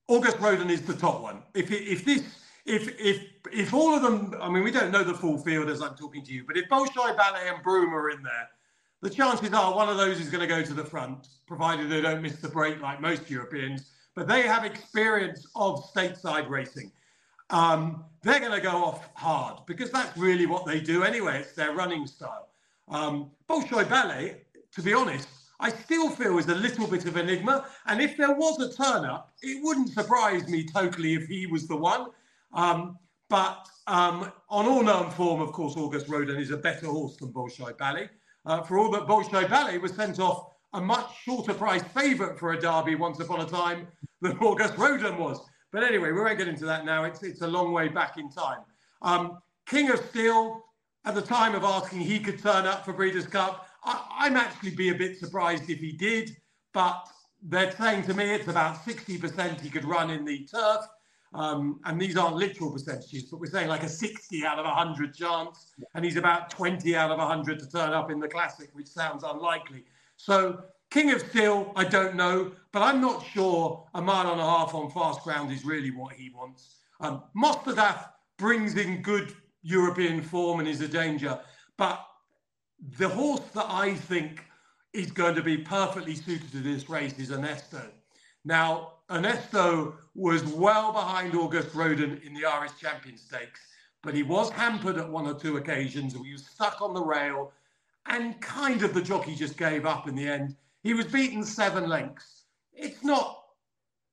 Auguste 0.08 0.38
Rodin 0.40 0.68
is 0.68 0.82
the 0.82 0.94
top 0.94 1.22
one. 1.22 1.42
If 1.54 1.70
if 1.70 2.04
this 2.04 2.22
if 2.66 2.88
if 3.00 3.22
if 3.52 3.72
all 3.72 3.94
of 3.94 4.02
them, 4.02 4.34
I 4.40 4.48
mean, 4.48 4.64
we 4.64 4.70
don't 4.70 4.90
know 4.90 5.04
the 5.04 5.14
full 5.14 5.38
field 5.38 5.70
as 5.70 5.80
I'm 5.80 5.94
talking 5.94 6.24
to 6.24 6.32
you, 6.32 6.44
but 6.46 6.56
if 6.56 6.68
Bolshoi 6.68 7.16
Ballet 7.16 7.48
and 7.48 7.62
Broome 7.62 7.94
are 7.94 8.10
in 8.10 8.22
there, 8.22 8.48
the 9.00 9.10
chances 9.10 9.52
are 9.52 9.74
one 9.74 9.88
of 9.88 9.96
those 9.96 10.18
is 10.18 10.30
going 10.30 10.40
to 10.40 10.46
go 10.46 10.62
to 10.62 10.74
the 10.74 10.84
front, 10.84 11.28
provided 11.46 11.88
they 11.88 12.00
don't 12.00 12.20
miss 12.20 12.36
the 12.36 12.48
break 12.48 12.80
like 12.80 13.00
most 13.00 13.30
Europeans 13.30 13.90
but 14.14 14.28
they 14.28 14.42
have 14.42 14.64
experience 14.64 15.46
of 15.56 15.84
stateside 15.92 16.48
racing. 16.48 16.92
Um, 17.50 18.04
they're 18.22 18.40
going 18.40 18.52
to 18.52 18.60
go 18.60 18.84
off 18.84 19.08
hard 19.14 19.66
because 19.66 19.90
that's 19.90 20.16
really 20.16 20.46
what 20.46 20.66
they 20.66 20.80
do 20.80 21.04
anyway. 21.04 21.40
It's 21.40 21.52
their 21.52 21.72
running 21.72 22.06
style. 22.06 22.48
Um, 22.88 23.30
Bolshoi 23.48 23.88
Ballet, 23.88 24.42
to 24.74 24.82
be 24.82 24.94
honest, 24.94 25.28
I 25.60 25.70
still 25.70 26.10
feel 26.10 26.38
is 26.38 26.48
a 26.48 26.54
little 26.54 26.86
bit 26.86 27.06
of 27.06 27.16
enigma. 27.16 27.66
And 27.86 28.00
if 28.00 28.16
there 28.16 28.34
was 28.34 28.60
a 28.60 28.72
turn 28.72 29.04
up, 29.04 29.32
it 29.42 29.62
wouldn't 29.62 29.90
surprise 29.90 30.48
me 30.48 30.66
totally 30.66 31.14
if 31.14 31.26
he 31.26 31.46
was 31.46 31.68
the 31.68 31.76
one. 31.76 32.08
Um, 32.52 32.98
but 33.28 33.68
um, 33.86 34.32
on 34.48 34.66
all 34.66 34.82
known 34.82 35.10
form, 35.10 35.40
of 35.40 35.52
course, 35.52 35.76
Auguste 35.76 36.08
Rodin 36.08 36.36
is 36.36 36.50
a 36.50 36.56
better 36.56 36.86
horse 36.86 37.16
than 37.16 37.32
Bolshoi 37.32 37.76
Ballet. 37.76 38.08
Uh, 38.46 38.62
for 38.62 38.78
all 38.78 38.90
that 38.90 39.06
Bolshoi 39.06 39.48
Ballet 39.48 39.78
was 39.78 39.94
sent 39.94 40.18
off 40.18 40.53
a 40.74 40.80
much 40.80 41.06
shorter 41.22 41.54
price 41.54 41.82
favourite 41.94 42.38
for 42.38 42.52
a 42.52 42.60
derby 42.60 42.96
once 42.96 43.20
upon 43.20 43.40
a 43.40 43.46
time 43.46 43.86
than 44.20 44.36
Auguste 44.38 44.76
Rodin 44.76 45.16
was. 45.16 45.40
But 45.72 45.84
anyway, 45.84 46.12
we 46.12 46.20
won't 46.20 46.36
get 46.36 46.48
into 46.48 46.66
that 46.66 46.84
now. 46.84 47.04
It's, 47.04 47.22
it's 47.22 47.40
a 47.40 47.46
long 47.46 47.72
way 47.72 47.88
back 47.88 48.18
in 48.18 48.30
time. 48.30 48.58
Um, 49.02 49.38
King 49.66 49.90
of 49.90 50.00
Steel, 50.10 50.62
at 51.04 51.14
the 51.14 51.22
time 51.22 51.54
of 51.54 51.64
asking 51.64 52.00
he 52.00 52.18
could 52.18 52.40
turn 52.40 52.66
up 52.66 52.84
for 52.84 52.92
Breeders' 52.92 53.26
Cup, 53.26 53.66
I, 53.84 54.26
am 54.26 54.36
actually 54.36 54.70
be 54.70 54.88
a 54.88 54.94
bit 54.94 55.18
surprised 55.18 55.68
if 55.68 55.78
he 55.78 55.92
did, 55.92 56.36
but 56.72 57.06
they're 57.42 57.70
saying 57.72 58.04
to 58.04 58.14
me 58.14 58.24
it's 58.30 58.48
about 58.48 58.84
60% 58.84 59.60
he 59.60 59.70
could 59.70 59.84
run 59.84 60.10
in 60.10 60.24
the 60.24 60.46
turf. 60.46 60.86
Um, 61.34 61.80
and 61.84 62.00
these 62.00 62.16
aren't 62.16 62.36
literal 62.36 62.70
percentages, 62.70 63.24
but 63.24 63.40
we're 63.40 63.50
saying 63.50 63.68
like 63.68 63.82
a 63.82 63.88
60 63.88 64.46
out 64.46 64.58
of 64.58 64.64
100 64.64 65.14
chance, 65.14 65.72
and 65.94 66.04
he's 66.04 66.16
about 66.16 66.48
20 66.50 66.94
out 66.94 67.10
of 67.10 67.18
100 67.18 67.58
to 67.58 67.68
turn 67.68 67.92
up 67.92 68.10
in 68.10 68.20
the 68.20 68.28
classic, 68.28 68.70
which 68.72 68.86
sounds 68.86 69.24
unlikely. 69.24 69.84
So 70.24 70.62
King 70.90 71.10
of 71.10 71.20
Steel, 71.20 71.70
I 71.76 71.84
don't 71.84 72.16
know, 72.16 72.52
but 72.72 72.80
I'm 72.80 72.98
not 72.98 73.26
sure 73.26 73.86
a 73.92 74.00
mile 74.00 74.32
and 74.32 74.40
a 74.40 74.44
half 74.44 74.74
on 74.74 74.90
fast 74.90 75.20
ground 75.20 75.52
is 75.52 75.66
really 75.66 75.90
what 75.90 76.14
he 76.14 76.30
wants. 76.30 76.76
Um, 76.98 77.24
brings 78.38 78.74
in 78.76 79.02
good 79.02 79.34
European 79.62 80.22
form 80.22 80.60
and 80.60 80.68
is 80.68 80.80
a 80.80 80.88
danger, 80.88 81.38
but 81.76 82.02
the 82.96 83.06
horse 83.06 83.42
that 83.52 83.66
I 83.68 83.94
think 83.94 84.42
is 84.94 85.10
going 85.10 85.34
to 85.34 85.42
be 85.42 85.58
perfectly 85.58 86.14
suited 86.14 86.50
to 86.52 86.60
this 86.60 86.88
race 86.88 87.18
is 87.18 87.30
Onesto. 87.30 87.82
Now, 88.46 88.92
Onesto 89.10 89.92
was 90.14 90.42
well 90.44 90.90
behind 90.90 91.34
Auguste 91.34 91.74
Rodin 91.74 92.18
in 92.24 92.32
the 92.32 92.46
Irish 92.46 92.72
Champion 92.80 93.18
Stakes, 93.18 93.60
but 94.02 94.14
he 94.14 94.22
was 94.22 94.48
hampered 94.48 94.96
at 94.96 95.10
one 95.10 95.26
or 95.26 95.34
two 95.34 95.58
occasions. 95.58 96.14
He 96.14 96.32
was 96.32 96.46
stuck 96.46 96.80
on 96.80 96.94
the 96.94 97.04
rail 97.04 97.52
and 98.06 98.40
kind 98.40 98.82
of 98.82 98.94
the 98.94 99.02
jockey 99.02 99.34
just 99.34 99.56
gave 99.56 99.86
up 99.86 100.08
in 100.08 100.14
the 100.14 100.28
end. 100.28 100.56
He 100.82 100.94
was 100.94 101.06
beaten 101.06 101.44
seven 101.44 101.88
lengths. 101.88 102.44
It's 102.72 103.02
not, 103.02 103.42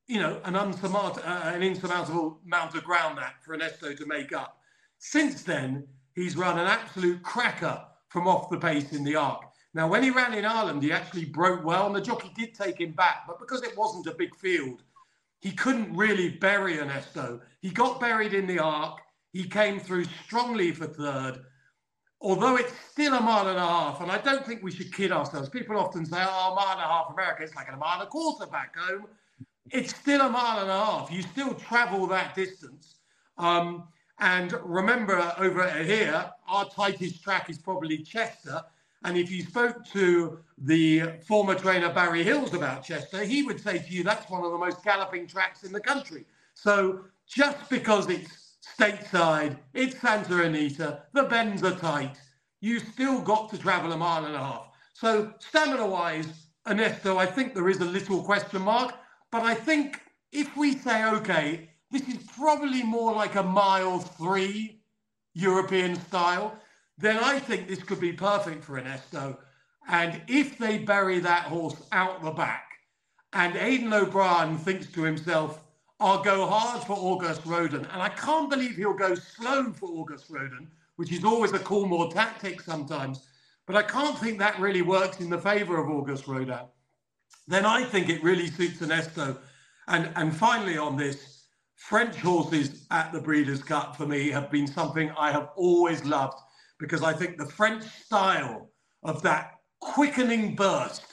you 0.07 0.19
know, 0.19 0.39
an, 0.45 0.55
unsurmount- 0.55 1.25
uh, 1.25 1.51
an 1.53 1.63
insurmountable 1.63 2.39
amount 2.45 2.75
of 2.75 2.83
ground 2.83 3.17
that 3.17 3.35
for 3.43 3.57
Onesto 3.57 3.95
to 3.97 4.05
make 4.05 4.33
up. 4.33 4.57
Since 4.99 5.43
then, 5.43 5.87
he's 6.13 6.37
run 6.37 6.59
an 6.59 6.67
absolute 6.67 7.21
cracker 7.23 7.81
from 8.09 8.27
off 8.27 8.49
the 8.49 8.57
pace 8.57 8.93
in 8.93 9.03
the 9.03 9.15
arc. 9.15 9.43
Now, 9.73 9.87
when 9.87 10.03
he 10.03 10.09
ran 10.09 10.33
in 10.33 10.45
Ireland, 10.45 10.83
he 10.83 10.91
actually 10.91 11.25
broke 11.25 11.63
well, 11.63 11.87
and 11.87 11.95
the 11.95 12.01
jockey 12.01 12.31
did 12.35 12.53
take 12.53 12.79
him 12.79 12.91
back. 12.91 13.23
But 13.25 13.39
because 13.39 13.63
it 13.63 13.77
wasn't 13.77 14.07
a 14.07 14.15
big 14.15 14.35
field, 14.35 14.83
he 15.39 15.51
couldn't 15.51 15.95
really 15.95 16.29
bury 16.29 16.77
Onesto. 16.77 17.39
He 17.61 17.69
got 17.69 17.99
buried 17.99 18.33
in 18.33 18.47
the 18.47 18.59
arc. 18.59 18.99
He 19.31 19.45
came 19.45 19.79
through 19.79 20.05
strongly 20.25 20.71
for 20.73 20.87
third, 20.87 21.39
although 22.21 22.55
it's 22.55 22.73
still 22.89 23.13
a 23.13 23.19
mile 23.19 23.47
and 23.47 23.57
a 23.57 23.65
half. 23.65 24.01
And 24.01 24.11
I 24.11 24.19
don't 24.19 24.45
think 24.45 24.61
we 24.61 24.71
should 24.71 24.93
kid 24.93 25.11
ourselves. 25.11 25.49
People 25.49 25.77
often 25.77 26.05
say, 26.05 26.17
oh, 26.19 26.51
a 26.51 26.55
mile 26.55 26.71
and 26.73 26.79
a 26.79 26.83
half 26.83 27.11
America, 27.11 27.43
it's 27.43 27.55
like 27.55 27.71
a 27.71 27.75
mile 27.75 27.99
and 27.99 28.03
a 28.03 28.07
quarter 28.07 28.45
back 28.45 28.75
home. 28.77 29.07
It's 29.71 29.95
still 29.95 30.21
a 30.21 30.29
mile 30.29 30.59
and 30.59 30.69
a 30.69 30.85
half. 30.85 31.11
You 31.11 31.21
still 31.23 31.53
travel 31.53 32.05
that 32.07 32.35
distance. 32.35 32.95
Um, 33.37 33.87
and 34.19 34.53
remember, 34.63 35.33
over 35.39 35.67
here, 35.83 36.29
our 36.47 36.69
tightest 36.69 37.23
track 37.23 37.49
is 37.49 37.57
probably 37.57 37.97
Chester. 37.99 38.61
And 39.03 39.17
if 39.17 39.31
you 39.31 39.43
spoke 39.43 39.83
to 39.93 40.39
the 40.59 41.13
former 41.25 41.55
trainer 41.55 41.91
Barry 41.91 42.23
Hills 42.23 42.53
about 42.53 42.83
Chester, 42.83 43.23
he 43.23 43.41
would 43.41 43.59
say 43.59 43.79
to 43.79 43.91
you 43.91 44.03
that's 44.03 44.29
one 44.29 44.43
of 44.43 44.51
the 44.51 44.57
most 44.59 44.83
galloping 44.83 45.25
tracks 45.25 45.63
in 45.63 45.71
the 45.71 45.79
country. 45.79 46.25
So 46.53 47.05
just 47.27 47.67
because 47.69 48.09
it's 48.09 48.40
stateside, 48.81 49.57
it's 49.75 49.99
Santa 50.01 50.41
Anita, 50.41 51.03
the 51.13 51.23
bends 51.23 51.63
are 51.63 51.75
tight, 51.75 52.15
you 52.61 52.79
still 52.79 53.21
got 53.21 53.47
to 53.51 53.57
travel 53.57 53.91
a 53.91 53.97
mile 53.97 54.25
and 54.25 54.33
a 54.33 54.39
half. 54.39 54.71
So 54.93 55.33
stamina 55.37 55.85
wise, 55.85 56.47
Onesto, 56.67 57.17
I 57.17 57.27
think 57.27 57.53
there 57.53 57.69
is 57.69 57.79
a 57.79 57.85
little 57.85 58.23
question 58.23 58.63
mark. 58.63 58.95
But 59.31 59.43
I 59.43 59.53
think 59.53 60.01
if 60.31 60.57
we 60.57 60.75
say, 60.75 61.05
okay, 61.05 61.69
this 61.91 62.07
is 62.07 62.17
probably 62.35 62.81
more 62.81 63.13
like 63.13 63.35
a 63.35 63.43
mile 63.43 63.99
three 63.99 64.81
European 65.35 65.95
style, 65.95 66.57
then 66.97 67.17
I 67.17 67.37
think 67.37 67.67
this 67.67 67.83
could 67.83 67.99
be 67.99 68.13
perfect 68.13 68.63
for 68.63 68.81
Onesto. 68.81 69.37
And 69.89 70.21
if 70.27 70.57
they 70.57 70.79
bury 70.79 71.19
that 71.19 71.43
horse 71.43 71.81
out 71.91 72.23
the 72.23 72.31
back, 72.31 72.65
and 73.33 73.55
Aidan 73.55 73.93
O'Brien 73.93 74.57
thinks 74.57 74.87
to 74.87 75.03
himself, 75.03 75.61
I'll 76.01 76.23
go 76.23 76.47
hard 76.47 76.83
for 76.83 76.93
Auguste 76.93 77.45
Rodin. 77.45 77.85
And 77.93 78.01
I 78.01 78.09
can't 78.09 78.49
believe 78.49 78.75
he'll 78.75 78.93
go 78.93 79.13
slow 79.13 79.71
for 79.71 79.87
Auguste 79.89 80.31
Rodin, 80.31 80.67
which 80.95 81.11
is 81.11 81.23
always 81.23 81.53
a 81.53 81.59
Coolmore 81.59 82.11
tactic 82.11 82.59
sometimes. 82.59 83.27
But 83.67 83.75
I 83.75 83.83
can't 83.83 84.17
think 84.17 84.39
that 84.39 84.59
really 84.59 84.81
works 84.81 85.19
in 85.19 85.29
the 85.29 85.37
favour 85.37 85.79
of 85.79 85.89
Auguste 85.89 86.27
Rodin. 86.27 86.65
Then 87.47 87.65
I 87.65 87.83
think 87.83 88.09
it 88.09 88.23
really 88.23 88.47
suits 88.47 88.79
Onesto. 88.79 89.37
And, 89.87 90.09
and 90.15 90.35
finally, 90.35 90.77
on 90.77 90.97
this, 90.97 91.45
French 91.75 92.15
horses 92.15 92.85
at 92.89 93.11
the 93.11 93.19
Breeders' 93.19 93.63
Cup 93.63 93.95
for 93.95 94.07
me 94.07 94.29
have 94.29 94.49
been 94.51 94.67
something 94.67 95.11
I 95.17 95.31
have 95.31 95.49
always 95.55 96.03
loved 96.03 96.37
because 96.79 97.03
I 97.03 97.13
think 97.13 97.37
the 97.37 97.45
French 97.45 97.83
style 97.83 98.69
of 99.03 99.21
that 99.21 99.51
quickening 99.79 100.55
burst 100.55 101.03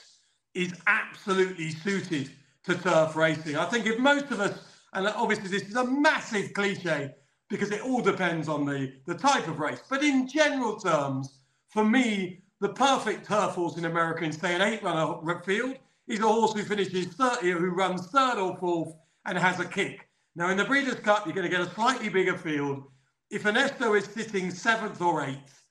is 0.53 0.73
absolutely 0.87 1.71
suited 1.71 2.31
to 2.65 2.75
turf 2.75 3.15
racing. 3.15 3.55
I 3.55 3.65
think 3.65 3.85
if 3.85 3.99
most 3.99 4.25
of 4.31 4.39
us, 4.39 4.59
and 4.93 5.07
obviously 5.07 5.49
this 5.49 5.63
is 5.63 5.75
a 5.75 5.85
massive 5.85 6.53
cliche 6.53 7.13
because 7.49 7.71
it 7.71 7.81
all 7.81 8.01
depends 8.01 8.47
on 8.47 8.65
the, 8.65 8.93
the 9.05 9.15
type 9.15 9.47
of 9.47 9.59
race, 9.59 9.81
but 9.89 10.03
in 10.03 10.27
general 10.27 10.79
terms, 10.79 11.39
for 11.69 11.83
me, 11.83 12.43
the 12.61 12.69
perfect 12.69 13.25
turf 13.27 13.51
horse 13.51 13.77
in 13.77 13.85
America 13.85 14.23
in, 14.23 14.31
say, 14.31 14.53
an 14.53 14.61
eight 14.61 14.83
runner 14.83 15.41
field 15.43 15.75
is 16.07 16.19
a 16.19 16.27
horse 16.27 16.53
who 16.53 16.63
finishes 16.63 17.07
30, 17.07 17.51
who 17.51 17.69
runs 17.69 18.07
third 18.07 18.37
or 18.37 18.57
fourth 18.57 18.93
and 19.25 19.37
has 19.37 19.59
a 19.59 19.65
kick. 19.65 20.07
Now, 20.35 20.49
in 20.49 20.57
the 20.57 20.65
Breeders' 20.65 20.99
Cup, 20.99 21.25
you're 21.25 21.35
going 21.35 21.49
to 21.49 21.55
get 21.55 21.65
a 21.65 21.69
slightly 21.71 22.09
bigger 22.09 22.37
field. 22.37 22.83
If 23.29 23.43
Onesto 23.43 23.97
is 23.97 24.05
sitting 24.05 24.51
seventh 24.51 25.01
or 25.01 25.23
eighth, 25.23 25.63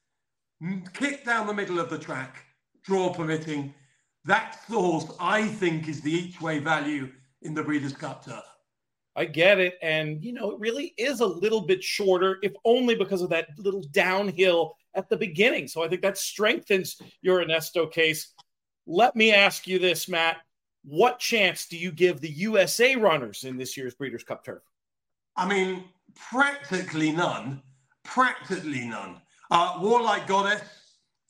kick 0.93 1.25
down 1.25 1.47
the 1.47 1.55
middle 1.55 1.79
of 1.79 1.91
the 1.91 1.99
track, 1.99 2.45
draw 2.83 3.13
permitting. 3.13 3.75
That's 4.25 4.65
the 4.67 4.81
horse 4.81 5.11
I 5.21 5.47
think 5.47 5.89
is 5.89 6.01
the 6.01 6.13
each 6.13 6.41
way 6.41 6.59
value 6.59 7.11
in 7.43 7.55
the 7.55 7.63
Breeders' 7.63 7.93
Cup 7.93 8.25
turf. 8.25 8.48
I 9.19 9.25
get 9.25 9.59
it. 9.59 9.79
And, 9.83 10.25
you 10.25 10.33
know, 10.33 10.53
it 10.53 10.61
really 10.61 10.95
is 10.97 11.19
a 11.19 11.27
little 11.27 11.63
bit 11.63 11.83
shorter, 11.83 12.39
if 12.41 12.53
only 12.65 12.95
because 12.95 13.21
of 13.21 13.31
that 13.31 13.49
little 13.59 13.83
downhill 13.91 14.77
at 14.95 15.09
the 15.09 15.17
beginning. 15.17 15.67
So 15.67 15.83
I 15.83 15.89
think 15.89 16.03
that 16.03 16.17
strengthens 16.17 17.03
your 17.21 17.45
Onesto 17.45 17.91
case. 17.91 18.33
Let 18.87 19.17
me 19.17 19.33
ask 19.33 19.67
you 19.67 19.81
this, 19.81 20.09
Matt. 20.09 20.37
What 20.85 21.19
chance 21.19 21.67
do 21.67 21.77
you 21.77 21.91
give 21.91 22.21
the 22.21 22.31
USA 22.31 22.95
runners 22.95 23.43
in 23.43 23.57
this 23.57 23.77
year's 23.77 23.97
Breeders' 23.97 24.23
Cup 24.23 24.45
turf? 24.45 24.63
I 25.37 25.49
mean, 25.49 25.83
practically 26.15 27.11
none. 27.11 27.61
Practically 28.05 28.87
none. 28.87 29.21
Uh, 29.51 29.79
War 29.81 30.01
Like 30.01 30.29
Goddess 30.29 30.63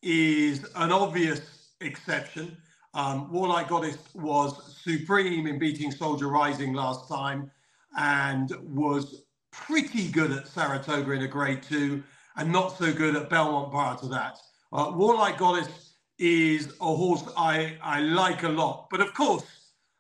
is 0.03 0.67
an 0.77 0.93
obvious 0.93 1.71
exception. 1.81 2.55
Um, 2.93 3.33
War 3.33 3.49
Like 3.49 3.69
Goddess 3.69 3.97
was 4.13 4.77
supreme 4.83 5.47
in 5.47 5.59
beating 5.59 5.91
Soldier 5.91 6.29
Rising 6.29 6.75
last 6.75 7.09
time 7.09 7.51
and 7.97 8.53
was 8.63 9.23
pretty 9.51 10.09
good 10.09 10.31
at 10.31 10.47
Saratoga 10.47 11.13
in 11.13 11.23
a 11.23 11.29
grade 11.29 11.63
two 11.63 12.03
and 12.37 12.53
not 12.53 12.79
so 12.79 12.93
good 12.93 13.17
at 13.17 13.29
Belmont 13.29 13.71
prior 13.71 13.97
to 13.97 14.07
that. 14.09 14.39
Uh, 14.73 14.93
War 14.95 15.15
Like 15.17 15.39
Goddess 15.39 15.95
is 16.19 16.73
a 16.81 16.95
horse 16.95 17.25
I, 17.37 17.77
I 17.83 18.01
like 18.01 18.43
a 18.43 18.49
lot. 18.49 18.89
But 18.91 19.01
of 19.01 19.15
course, 19.15 19.45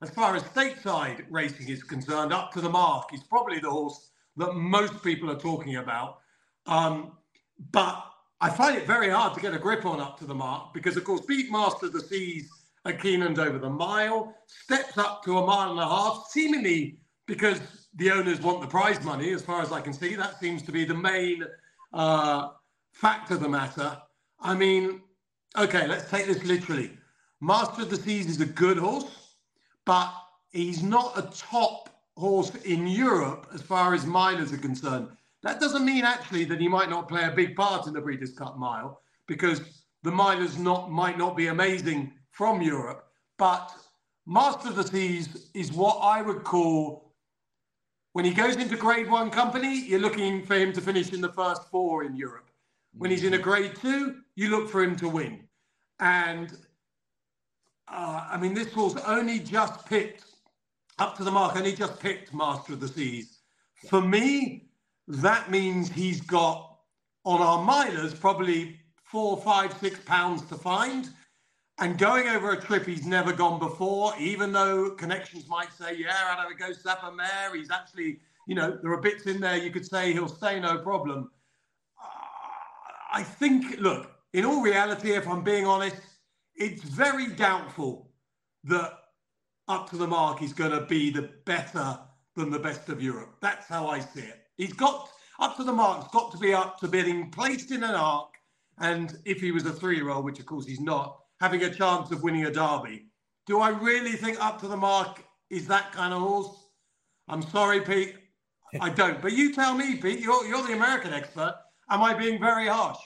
as 0.02 0.10
far 0.10 0.36
as 0.36 0.42
stateside 0.44 1.24
racing 1.30 1.68
is 1.68 1.82
concerned, 1.82 2.32
up 2.32 2.52
to 2.52 2.60
the 2.60 2.68
mark 2.68 3.12
is 3.12 3.22
probably 3.24 3.58
the 3.58 3.70
horse 3.70 4.10
that 4.36 4.54
most 4.54 5.02
people 5.02 5.30
are 5.30 5.38
talking 5.38 5.76
about. 5.76 6.18
Um, 6.66 7.12
but 7.72 8.04
I 8.40 8.50
find 8.50 8.76
it 8.76 8.86
very 8.86 9.10
hard 9.10 9.34
to 9.34 9.40
get 9.40 9.54
a 9.54 9.58
grip 9.58 9.84
on 9.84 10.00
up 10.00 10.18
to 10.20 10.24
the 10.24 10.34
mark 10.34 10.72
because, 10.72 10.96
of 10.96 11.04
course, 11.04 11.22
Beat 11.22 11.50
Master 11.50 11.88
the 11.88 12.00
Seas 12.00 12.48
at 12.84 13.00
Keeneland 13.00 13.38
over 13.38 13.58
the 13.58 13.70
mile, 13.70 14.34
steps 14.46 14.96
up 14.96 15.24
to 15.24 15.38
a 15.38 15.46
mile 15.46 15.72
and 15.72 15.80
a 15.80 15.88
half, 15.88 16.26
seemingly 16.30 17.00
because 17.28 17.60
the 17.94 18.10
owners 18.10 18.40
want 18.40 18.60
the 18.60 18.66
prize 18.66 19.04
money, 19.04 19.32
as 19.32 19.42
far 19.42 19.62
as 19.62 19.70
I 19.70 19.80
can 19.80 19.92
see. 19.92 20.16
That 20.16 20.40
seems 20.40 20.62
to 20.62 20.72
be 20.72 20.84
the 20.84 20.94
main 20.94 21.44
uh, 21.92 22.48
fact 22.92 23.30
of 23.30 23.40
the 23.40 23.48
matter. 23.48 23.96
I 24.40 24.54
mean, 24.54 25.02
okay, 25.56 25.86
let's 25.86 26.10
take 26.10 26.26
this 26.26 26.42
literally. 26.42 26.90
Master 27.40 27.82
of 27.82 27.90
the 27.90 27.96
Seas 27.96 28.26
is 28.26 28.40
a 28.40 28.46
good 28.46 28.78
horse, 28.78 29.34
but 29.84 30.12
he's 30.50 30.82
not 30.82 31.16
a 31.16 31.22
top 31.36 31.90
horse 32.16 32.52
in 32.64 32.86
Europe 32.86 33.46
as 33.54 33.62
far 33.62 33.94
as 33.94 34.04
milers 34.04 34.52
are 34.52 34.58
concerned. 34.58 35.08
That 35.42 35.60
doesn't 35.60 35.84
mean 35.84 36.04
actually 36.04 36.44
that 36.46 36.60
he 36.60 36.66
might 36.66 36.90
not 36.90 37.08
play 37.08 37.24
a 37.24 37.30
big 37.30 37.54
part 37.54 37.86
in 37.86 37.92
the 37.92 38.00
Breeders' 38.00 38.32
Cup 38.32 38.58
Mile 38.58 39.00
because 39.26 39.60
the 40.02 40.10
milers 40.10 40.58
not 40.58 40.90
might 40.90 41.18
not 41.18 41.36
be 41.36 41.48
amazing 41.48 42.12
from 42.30 42.62
Europe, 42.62 43.04
but 43.36 43.72
Master 44.26 44.68
of 44.68 44.76
the 44.76 44.86
Seas 44.86 45.50
is 45.54 45.72
what 45.72 45.98
I 46.02 46.22
would 46.22 46.42
call 46.42 47.07
when 48.18 48.24
he 48.24 48.34
goes 48.34 48.56
into 48.56 48.76
Grade 48.76 49.08
One 49.08 49.30
company, 49.30 49.86
you're 49.86 50.00
looking 50.00 50.44
for 50.44 50.56
him 50.56 50.72
to 50.72 50.80
finish 50.80 51.12
in 51.12 51.20
the 51.20 51.32
first 51.34 51.70
four 51.70 52.02
in 52.02 52.16
Europe. 52.16 52.50
When 52.92 53.12
he's 53.12 53.22
in 53.22 53.34
a 53.34 53.38
Grade 53.38 53.76
Two, 53.76 54.16
you 54.34 54.48
look 54.48 54.68
for 54.68 54.82
him 54.82 54.96
to 54.96 55.08
win. 55.08 55.44
And 56.00 56.50
uh, 57.86 58.26
I 58.28 58.36
mean, 58.36 58.54
this 58.54 58.72
horse 58.72 58.96
only 59.06 59.38
just 59.38 59.86
picked 59.86 60.24
up 60.98 61.16
to 61.18 61.22
the 61.22 61.30
mark, 61.30 61.54
only 61.54 61.76
just 61.76 62.00
picked 62.00 62.34
Master 62.34 62.72
of 62.72 62.80
the 62.80 62.88
Seas. 62.88 63.38
For 63.88 64.00
me, 64.00 64.66
that 65.06 65.48
means 65.48 65.88
he's 65.88 66.20
got 66.20 66.76
on 67.24 67.40
our 67.40 67.64
milers 67.64 68.18
probably 68.18 68.80
four, 69.04 69.36
five, 69.36 69.72
six 69.74 70.00
pounds 70.00 70.42
to 70.46 70.56
find. 70.56 71.08
And 71.80 71.96
going 71.96 72.28
over 72.28 72.50
a 72.50 72.60
trip 72.60 72.86
he's 72.86 73.06
never 73.06 73.32
gone 73.32 73.60
before, 73.60 74.12
even 74.18 74.50
though 74.52 74.90
connections 74.90 75.48
might 75.48 75.72
say, 75.72 75.94
yeah, 75.96 76.12
how 76.12 76.42
do 76.42 76.48
we 76.48 76.56
go 76.56 76.72
Sapper 76.72 77.12
Mare? 77.12 77.54
He's 77.54 77.70
actually, 77.70 78.18
you 78.48 78.56
know, 78.56 78.76
there 78.82 78.92
are 78.92 79.00
bits 79.00 79.26
in 79.26 79.40
there 79.40 79.56
you 79.56 79.70
could 79.70 79.86
say 79.86 80.12
he'll 80.12 80.28
stay 80.28 80.58
no 80.58 80.78
problem. 80.78 81.30
Uh, 82.02 82.08
I 83.12 83.22
think, 83.22 83.78
look, 83.78 84.10
in 84.32 84.44
all 84.44 84.60
reality, 84.60 85.12
if 85.12 85.28
I'm 85.28 85.44
being 85.44 85.66
honest, 85.66 86.02
it's 86.56 86.82
very 86.82 87.28
doubtful 87.28 88.10
that 88.64 88.92
up 89.68 89.88
to 89.90 89.96
the 89.96 90.06
mark 90.06 90.42
is 90.42 90.52
going 90.52 90.72
to 90.72 90.84
be 90.86 91.10
the 91.10 91.30
better 91.44 91.96
than 92.34 92.50
the 92.50 92.58
best 92.58 92.88
of 92.88 93.00
Europe. 93.00 93.36
That's 93.40 93.68
how 93.68 93.86
I 93.86 94.00
see 94.00 94.20
it. 94.20 94.46
He's 94.56 94.72
got 94.72 95.08
up 95.38 95.56
to 95.56 95.64
the 95.64 95.72
mark. 95.72 96.02
It's 96.02 96.12
got 96.12 96.32
to 96.32 96.38
be 96.38 96.52
up 96.52 96.80
to 96.80 96.88
being 96.88 97.30
placed 97.30 97.70
in 97.70 97.84
an 97.84 97.94
arc. 97.94 98.34
And 98.78 99.16
if 99.24 99.40
he 99.40 99.52
was 99.52 99.64
a 99.64 99.72
three-year-old, 99.72 100.24
which 100.24 100.40
of 100.40 100.46
course 100.46 100.66
he's 100.66 100.80
not, 100.80 101.20
having 101.40 101.62
a 101.62 101.74
chance 101.74 102.10
of 102.10 102.22
winning 102.22 102.46
a 102.46 102.50
derby. 102.50 103.06
Do 103.46 103.60
I 103.60 103.70
really 103.70 104.12
think 104.12 104.42
up 104.42 104.60
to 104.60 104.68
the 104.68 104.76
mark 104.76 105.22
is 105.50 105.66
that 105.68 105.92
kind 105.92 106.12
of 106.12 106.20
horse? 106.20 106.64
I'm 107.28 107.42
sorry, 107.42 107.80
Pete. 107.80 108.16
I 108.80 108.90
don't. 108.90 109.22
But 109.22 109.32
you 109.32 109.54
tell 109.54 109.74
me, 109.74 109.96
Pete. 109.96 110.20
You're 110.20 110.44
you're 110.46 110.66
the 110.66 110.74
American 110.74 111.12
expert. 111.12 111.54
Am 111.90 112.02
I 112.02 112.12
being 112.14 112.38
very 112.38 112.68
harsh? 112.68 112.98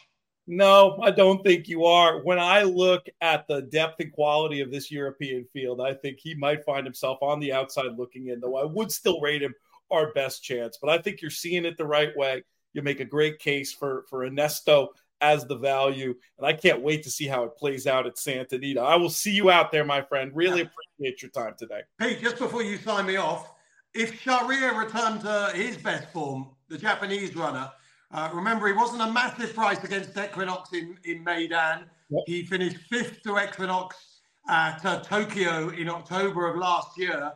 No, 0.49 0.99
I 1.01 1.12
don't 1.12 1.43
think 1.45 1.68
you 1.68 1.85
are. 1.85 2.20
When 2.24 2.39
I 2.39 2.62
look 2.62 3.07
at 3.20 3.47
the 3.47 3.62
depth 3.62 4.01
and 4.01 4.12
quality 4.12 4.61
of 4.61 4.72
this 4.72 4.91
European 4.91 5.45
field, 5.53 5.80
I 5.80 5.95
think 5.95 6.18
he 6.18 6.35
might 6.35 6.64
find 6.64 6.85
himself 6.85 7.18
on 7.22 7.39
the 7.39 7.53
outside 7.53 7.97
looking 7.97 8.26
in, 8.28 8.41
though 8.41 8.57
I 8.57 8.64
would 8.64 8.91
still 8.91 9.20
rate 9.20 9.43
him 9.43 9.55
our 9.93 10.12
best 10.14 10.43
chance. 10.43 10.78
But 10.80 10.91
I 10.91 10.99
think 10.99 11.22
you're 11.22 11.30
seeing 11.30 11.64
it 11.64 11.78
the 11.78 11.87
right 11.87 12.16
way. 12.16 12.43
You 12.72 12.83
make 12.83 12.99
a 12.99 13.05
great 13.05 13.39
case 13.39 13.72
for, 13.72 14.05
for 14.09 14.28
Onesto 14.28 14.89
as 15.23 15.47
the 15.47 15.57
value. 15.57 16.14
And 16.37 16.47
I 16.47 16.53
can't 16.53 16.83
wait 16.83 17.03
to 17.05 17.11
see 17.11 17.27
how 17.27 17.45
it 17.45 17.57
plays 17.57 17.87
out 17.87 18.07
at 18.07 18.18
Santa 18.18 18.57
Anita. 18.57 18.81
I 18.81 18.97
will 18.97 19.09
see 19.09 19.31
you 19.31 19.51
out 19.51 19.73
there, 19.73 19.85
my 19.85 20.03
friend. 20.03 20.33
Really 20.35 20.62
appreciate 20.62 21.23
your 21.23 21.31
time 21.31 21.55
today. 21.59 21.81
Pete, 21.99 22.20
just 22.20 22.39
before 22.39 22.62
you 22.62 22.77
sign 22.77 23.07
me 23.07 23.16
off, 23.16 23.55
if 23.95 24.23
Shahryar 24.25 24.77
returned 24.77 25.20
to 25.23 25.53
his 25.55 25.77
best 25.77 26.11
form, 26.12 26.49
the 26.68 26.77
Japanese 26.77 27.37
runner, 27.37 27.70
uh, 28.11 28.31
remember, 28.35 28.66
he 28.66 28.75
wasn't 28.75 29.01
a 29.01 29.11
massive 29.11 29.55
price 29.55 29.83
against 29.85 30.16
Equinox 30.18 30.73
in, 30.73 30.99
in 31.05 31.25
Meydan. 31.25 31.85
Yep. 32.11 32.25
He 32.27 32.45
finished 32.45 32.77
fifth 32.91 33.23
to 33.23 33.39
Equinox 33.39 34.20
at 34.49 34.85
uh, 34.85 35.01
Tokyo 35.01 35.70
in 35.70 35.89
October 35.89 36.47
of 36.49 36.57
last 36.59 36.99
year. 36.99 37.33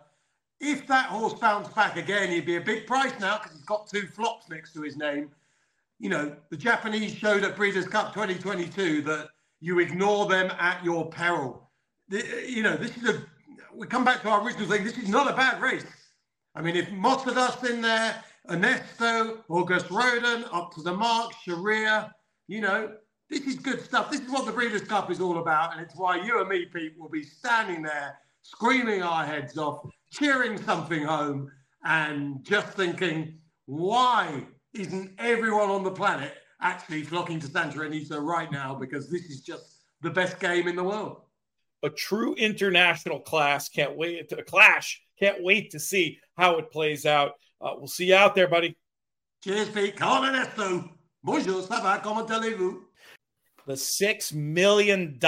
If 0.60 0.86
that 0.88 1.06
horse 1.06 1.34
bounced 1.34 1.74
back 1.74 1.96
again, 1.96 2.30
he'd 2.30 2.46
be 2.46 2.56
a 2.56 2.60
big 2.60 2.86
price 2.86 3.12
now 3.20 3.38
because 3.38 3.56
he's 3.56 3.64
got 3.64 3.88
two 3.88 4.06
flops 4.06 4.48
next 4.50 4.72
to 4.74 4.82
his 4.82 4.96
name. 4.96 5.30
You 5.98 6.10
know, 6.10 6.36
the 6.50 6.56
Japanese 6.56 7.14
showed 7.14 7.42
at 7.44 7.56
Breeders' 7.56 7.88
Cup 7.88 8.12
2022 8.12 9.02
that 9.02 9.28
you 9.60 9.78
ignore 9.78 10.26
them 10.26 10.52
at 10.58 10.84
your 10.84 11.08
peril. 11.08 11.70
The, 12.08 12.44
you 12.46 12.62
know, 12.62 12.76
this 12.76 12.96
is 12.96 13.08
a, 13.08 13.22
we 13.74 13.86
come 13.86 14.04
back 14.04 14.22
to 14.22 14.28
our 14.28 14.44
original 14.44 14.68
thing, 14.68 14.84
this 14.84 14.98
is 14.98 15.08
not 15.08 15.30
a 15.30 15.34
bad 15.34 15.60
race. 15.60 15.84
I 16.54 16.62
mean, 16.62 16.76
if 16.76 16.88
Mosadas 16.90 17.68
in 17.68 17.80
there, 17.80 18.22
Onesto, 18.48 19.38
Auguste 19.48 19.90
Rodin, 19.90 20.44
up 20.52 20.74
to 20.74 20.82
the 20.82 20.92
mark, 20.92 21.32
Shahryar, 21.46 22.10
You 22.46 22.60
know, 22.60 22.92
this 23.28 23.42
is 23.42 23.56
good 23.56 23.82
stuff. 23.82 24.10
This 24.10 24.20
is 24.20 24.30
what 24.30 24.46
the 24.46 24.52
Breeders' 24.52 24.82
Cup 24.82 25.10
is 25.10 25.20
all 25.20 25.38
about. 25.38 25.72
And 25.72 25.80
it's 25.80 25.96
why 25.96 26.22
you 26.22 26.40
and 26.40 26.48
me, 26.48 26.66
Pete, 26.66 26.94
will 26.98 27.08
be 27.08 27.22
standing 27.22 27.82
there 27.82 28.16
screaming 28.42 29.02
our 29.02 29.24
heads 29.26 29.58
off, 29.58 29.80
cheering 30.12 30.62
something 30.62 31.02
home, 31.02 31.50
and 31.84 32.44
just 32.44 32.68
thinking, 32.68 33.38
why 33.66 34.44
isn't 34.78 35.12
everyone 35.18 35.70
on 35.70 35.82
the 35.82 35.90
planet 35.90 36.34
actually 36.60 37.02
flocking 37.02 37.40
to 37.40 37.46
Santa 37.46 37.80
Anita 37.80 38.20
right 38.20 38.50
now? 38.50 38.74
Because 38.74 39.10
this 39.10 39.24
is 39.24 39.40
just 39.40 39.82
the 40.02 40.10
best 40.10 40.38
game 40.38 40.68
in 40.68 40.76
the 40.76 40.84
world. 40.84 41.22
A 41.82 41.90
true 41.90 42.34
international 42.34 43.20
class. 43.20 43.68
Can't 43.68 43.96
wait 43.96 44.28
to 44.30 44.42
clash. 44.42 45.02
Can't 45.18 45.42
wait 45.42 45.70
to 45.70 45.78
see 45.78 46.18
how 46.36 46.58
it 46.58 46.70
plays 46.70 47.06
out. 47.06 47.32
Uh, 47.60 47.72
we'll 47.76 47.86
see 47.86 48.06
you 48.06 48.14
out 48.14 48.34
there, 48.34 48.48
buddy. 48.48 48.76
Cheers, 49.42 49.68
Pete. 49.70 49.96
Bonjour, 51.22 51.62
ça 51.62 51.82
va? 51.82 52.00
Comment 52.02 52.30
allez-vous? 52.30 52.82
The 53.66 53.72
$6 53.72 54.32
million 54.32 55.18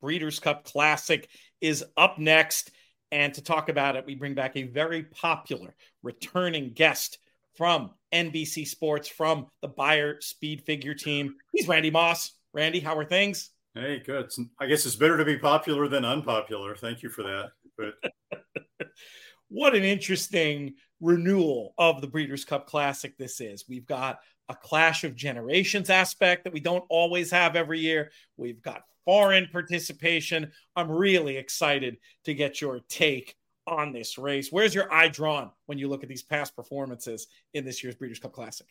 Breeders' 0.00 0.38
Cup 0.38 0.64
Classic 0.64 1.28
is 1.60 1.84
up 1.96 2.18
next. 2.18 2.70
And 3.12 3.34
to 3.34 3.42
talk 3.42 3.68
about 3.68 3.96
it, 3.96 4.06
we 4.06 4.14
bring 4.14 4.34
back 4.34 4.56
a 4.56 4.62
very 4.62 5.02
popular 5.02 5.74
returning 6.02 6.72
guest 6.72 7.18
from 7.56 7.90
NBC 8.14 8.66
Sports, 8.66 9.08
from 9.08 9.46
the 9.60 9.68
Beyer 9.68 10.20
Speed 10.20 10.62
Figure 10.62 10.94
team. 10.94 11.34
He's 11.52 11.68
Randy 11.68 11.90
Moss. 11.90 12.32
Randy, 12.52 12.80
how 12.80 12.96
are 12.96 13.04
things? 13.04 13.50
Hey, 13.74 14.00
good. 14.04 14.30
I 14.60 14.66
guess 14.66 14.86
it's 14.86 14.94
better 14.94 15.18
to 15.18 15.24
be 15.24 15.36
popular 15.36 15.88
than 15.88 16.04
unpopular. 16.04 16.76
Thank 16.76 17.02
you 17.02 17.08
for 17.08 17.24
that. 17.24 17.50
But 17.76 18.38
what 19.48 19.74
an 19.74 19.82
interesting 19.82 20.74
renewal 21.00 21.74
of 21.76 22.00
the 22.00 22.06
Breeders' 22.06 22.44
Cup 22.44 22.66
Classic 22.66 23.18
this 23.18 23.40
is. 23.40 23.64
We've 23.68 23.86
got 23.86 24.20
a 24.48 24.54
clash 24.54 25.04
of 25.04 25.16
generations 25.16 25.90
aspect 25.90 26.44
that 26.44 26.52
we 26.52 26.60
don't 26.60 26.84
always 26.88 27.30
have 27.32 27.56
every 27.56 27.80
year. 27.80 28.12
We've 28.36 28.62
got 28.62 28.82
foreign 29.04 29.48
participation. 29.50 30.52
I'm 30.76 30.90
really 30.90 31.36
excited 31.36 31.96
to 32.24 32.34
get 32.34 32.60
your 32.60 32.80
take 32.88 33.34
on 33.66 33.92
this 33.92 34.18
race. 34.18 34.50
Where's 34.50 34.74
your 34.74 34.92
eye 34.92 35.08
drawn 35.08 35.50
when 35.66 35.78
you 35.78 35.88
look 35.88 36.02
at 36.02 36.08
these 36.08 36.22
past 36.22 36.54
performances 36.54 37.28
in 37.54 37.64
this 37.64 37.82
year's 37.82 37.94
Breeders' 37.94 38.18
Cup 38.18 38.32
Classic? 38.32 38.66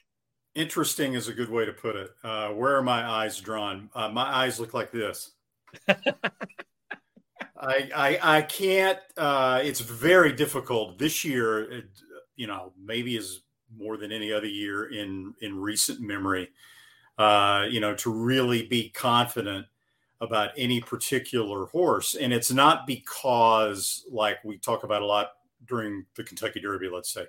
Interesting 0.55 1.15
is 1.15 1.27
a 1.27 1.33
good 1.33 1.49
way 1.49 1.65
to 1.65 1.73
put 1.73 1.95
it. 1.95 2.11
Uh, 2.23 2.49
where 2.49 2.75
are 2.75 2.83
my 2.83 3.03
eyes 3.03 3.39
drawn? 3.39 3.89
Uh, 3.95 4.09
my 4.09 4.23
eyes 4.23 4.59
look 4.59 4.73
like 4.73 4.91
this. 4.91 5.31
I, 5.87 7.89
I, 7.95 8.19
I 8.21 8.41
can't. 8.43 8.99
Uh, 9.17 9.61
it's 9.63 9.79
very 9.79 10.33
difficult 10.33 10.99
this 10.99 11.23
year. 11.23 11.71
It, 11.71 11.85
you 12.35 12.45
know, 12.45 12.73
maybe 12.83 13.15
is 13.15 13.41
more 13.75 13.97
than 13.97 14.11
any 14.11 14.31
other 14.31 14.47
year 14.47 14.91
in 14.91 15.33
in 15.41 15.59
recent 15.59 16.01
memory. 16.01 16.49
Uh, 17.17 17.65
you 17.69 17.79
know, 17.79 17.95
to 17.95 18.11
really 18.11 18.63
be 18.63 18.89
confident 18.89 19.67
about 20.23 20.51
any 20.57 20.81
particular 20.81 21.65
horse, 21.67 22.15
and 22.15 22.33
it's 22.33 22.51
not 22.51 22.87
because, 22.87 24.05
like 24.09 24.43
we 24.43 24.57
talk 24.57 24.83
about 24.83 25.01
a 25.01 25.05
lot 25.05 25.31
during 25.67 26.05
the 26.15 26.23
Kentucky 26.23 26.59
Derby, 26.59 26.89
let's 26.89 27.13
say, 27.13 27.25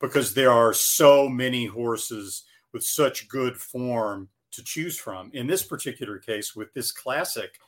because 0.00 0.34
there 0.34 0.50
are 0.50 0.72
so 0.72 1.28
many 1.28 1.66
horses 1.66 2.44
with 2.72 2.82
such 2.82 3.28
good 3.28 3.56
form 3.56 4.28
to 4.52 4.64
choose 4.64 4.98
from. 4.98 5.30
In 5.34 5.46
this 5.46 5.62
particular 5.62 6.18
case, 6.18 6.56
with 6.56 6.72
this 6.74 6.90
classic 6.92 7.58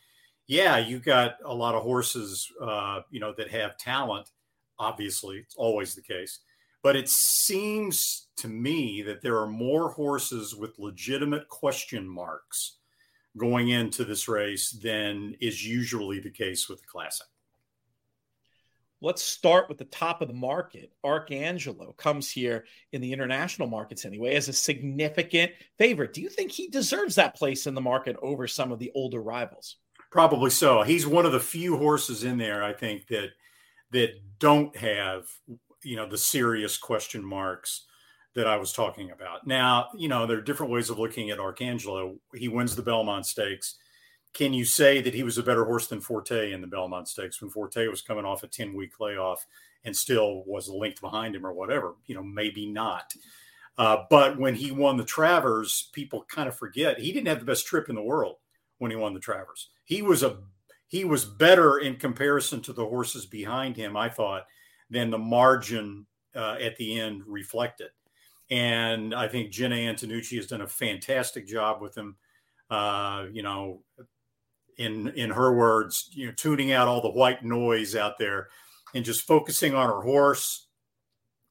yeah, 0.51 0.79
you 0.79 0.99
got 0.99 1.37
a 1.45 1.55
lot 1.55 1.77
of 1.77 1.85
horses, 1.85 2.51
uh, 2.61 3.03
you 3.09 3.21
know, 3.21 3.33
that 3.35 3.53
have 3.53 3.79
talent. 3.79 4.31
Obviously, 4.81 5.37
it's 5.37 5.55
always 5.55 5.95
the 5.95 6.03
case. 6.03 6.41
But 6.83 6.97
it 6.97 7.09
seems 7.09 8.27
to 8.39 8.49
me 8.49 9.01
that 9.03 9.23
there 9.23 9.39
are 9.39 9.47
more 9.47 9.91
horses 9.91 10.57
with 10.57 10.77
legitimate 10.81 11.47
question 11.47 12.05
marks 12.09 12.79
going 13.37 13.69
into 13.69 14.05
this 14.05 14.29
race 14.29 14.71
than 14.71 15.35
is 15.41 15.67
usually 15.67 16.21
the 16.21 16.31
case 16.31 16.69
with 16.69 16.81
the 16.81 16.87
classic. 16.87 17.27
Let's 19.03 19.23
start 19.23 19.69
with 19.69 19.79
the 19.79 19.87
top 19.87 20.21
of 20.21 20.29
the 20.29 20.35
market. 20.35 20.93
Arcangelo 21.05 21.97
comes 21.97 22.31
here 22.31 22.67
in 22.93 23.01
the 23.01 23.13
international 23.13 23.67
markets 23.67 24.05
anyway 24.05 24.35
as 24.35 24.49
a 24.49 24.53
significant 24.53 25.53
favorite. 25.79 26.13
Do 26.13 26.21
you 26.21 26.29
think 26.29 26.53
he 26.53 26.69
deserves 26.69 27.15
that 27.15 27.35
place 27.35 27.67
in 27.67 27.75
the 27.75 27.81
market 27.81 28.17
over 28.21 28.47
some 28.47 28.73
of 28.73 28.79
the 28.79 28.93
older 28.95 29.23
rivals? 29.23 29.77
Probably 30.11 30.51
so. 30.51 30.83
He's 30.83 31.07
one 31.07 31.25
of 31.25 31.33
the 31.33 31.41
few 31.41 31.79
horses 31.79 32.25
in 32.25 32.37
there, 32.37 32.63
I 32.63 32.75
think, 32.75 33.07
that 33.07 33.31
that 33.93 34.11
don't 34.39 34.77
have 34.77 35.27
you 35.83 35.97
know 35.97 36.07
the 36.07 36.19
serious 36.19 36.77
question 36.77 37.25
marks 37.25 37.87
that 38.35 38.47
I 38.47 38.57
was 38.57 38.73
talking 38.73 39.11
about. 39.11 39.47
Now, 39.47 39.89
you 39.97 40.09
know, 40.09 40.27
there 40.27 40.39
are 40.39 40.43
different 40.43 40.73
ways 40.73 40.91
of 40.91 40.99
looking 40.99 41.31
at 41.31 41.39
Arcangelo. 41.39 42.17
He 42.35 42.49
wins 42.49 42.77
the 42.77 42.83
Belmont 42.83 43.27
Stakes. 43.27 43.77
Can 44.33 44.53
you 44.53 44.65
say 44.65 45.01
that 45.01 45.15
he 45.15 45.25
was 45.25 45.39
a 45.39 45.43
better 45.43 45.65
horse 45.65 45.89
than 45.89 46.01
Forte 46.01 46.53
in 46.53 46.61
the 46.61 46.67
Belmont 46.69 47.09
Stakes 47.09 47.41
when 47.41 47.51
Forte 47.51 47.89
was 47.89 48.03
coming 48.03 48.25
off 48.25 48.45
a 48.45 48.47
10 48.47 48.75
week 48.75 49.01
layoff 49.01 49.45
and 49.85 49.97
still 49.97 50.45
was 50.47 50.69
linked 50.69 51.01
behind 51.01 51.35
him 51.35 51.45
or 51.45 51.53
whatever? 51.53 51.95
You 52.07 52.15
know, 52.15 52.23
maybe 52.23 52.67
not. 52.67 53.13
Uh, 53.77 54.05
but 54.09 54.39
when 54.39 54.55
he 54.55 54.71
won 54.71 54.97
the 54.97 55.05
Travers, 55.05 55.89
people 55.93 56.25
kind 56.29 56.49
of 56.49 56.57
forget 56.57 57.01
he 57.01 57.13
didn't 57.13 57.29
have 57.29 57.41
the 57.41 57.47
best 57.47 57.67
trip 57.67 57.89
in 57.89 57.95
the 57.95 58.03
world 58.03 58.37
when 58.79 58.91
he 58.91 58.97
won 58.97 59.15
the 59.15 59.21
Travers. 59.21 59.71
He 59.85 60.03
was 60.03 60.23
a 60.23 60.39
he 60.87 61.05
was 61.05 61.25
better 61.25 61.79
in 61.79 61.97
comparison 61.97 62.61
to 62.63 62.73
the 62.73 62.85
horses 62.85 63.25
behind 63.25 63.77
him, 63.77 63.97
I 63.97 64.09
thought, 64.09 64.47
than 64.91 65.11
the 65.11 65.19
margin 65.19 66.05
uh, 66.35 66.57
at 66.61 66.77
the 66.77 66.99
end 66.99 67.23
reflected. 67.27 67.91
And 68.51 69.15
I 69.15 69.29
think 69.29 69.51
Jena 69.51 69.77
Antonucci 69.77 70.37
has 70.37 70.47
done 70.47 70.63
a 70.63 70.67
fantastic 70.67 71.47
job 71.47 71.81
with 71.81 71.97
him. 71.97 72.17
Uh, 72.69 73.27
you 73.33 73.43
know, 73.43 73.83
in 74.79 75.09
in 75.09 75.31
her 75.31 75.55
words, 75.55 76.09
you 76.13 76.27
know, 76.27 76.33
tuning 76.33 76.73
out 76.73 76.89
all 76.89 77.01
the 77.01 77.11
white 77.11 77.45
noise 77.45 77.95
out 77.95 78.19
there 78.19 78.49
and 78.95 79.05
just 79.05 79.27
focusing 79.27 79.75
on 79.75 79.89
her 79.89 80.01
horse 80.01 80.67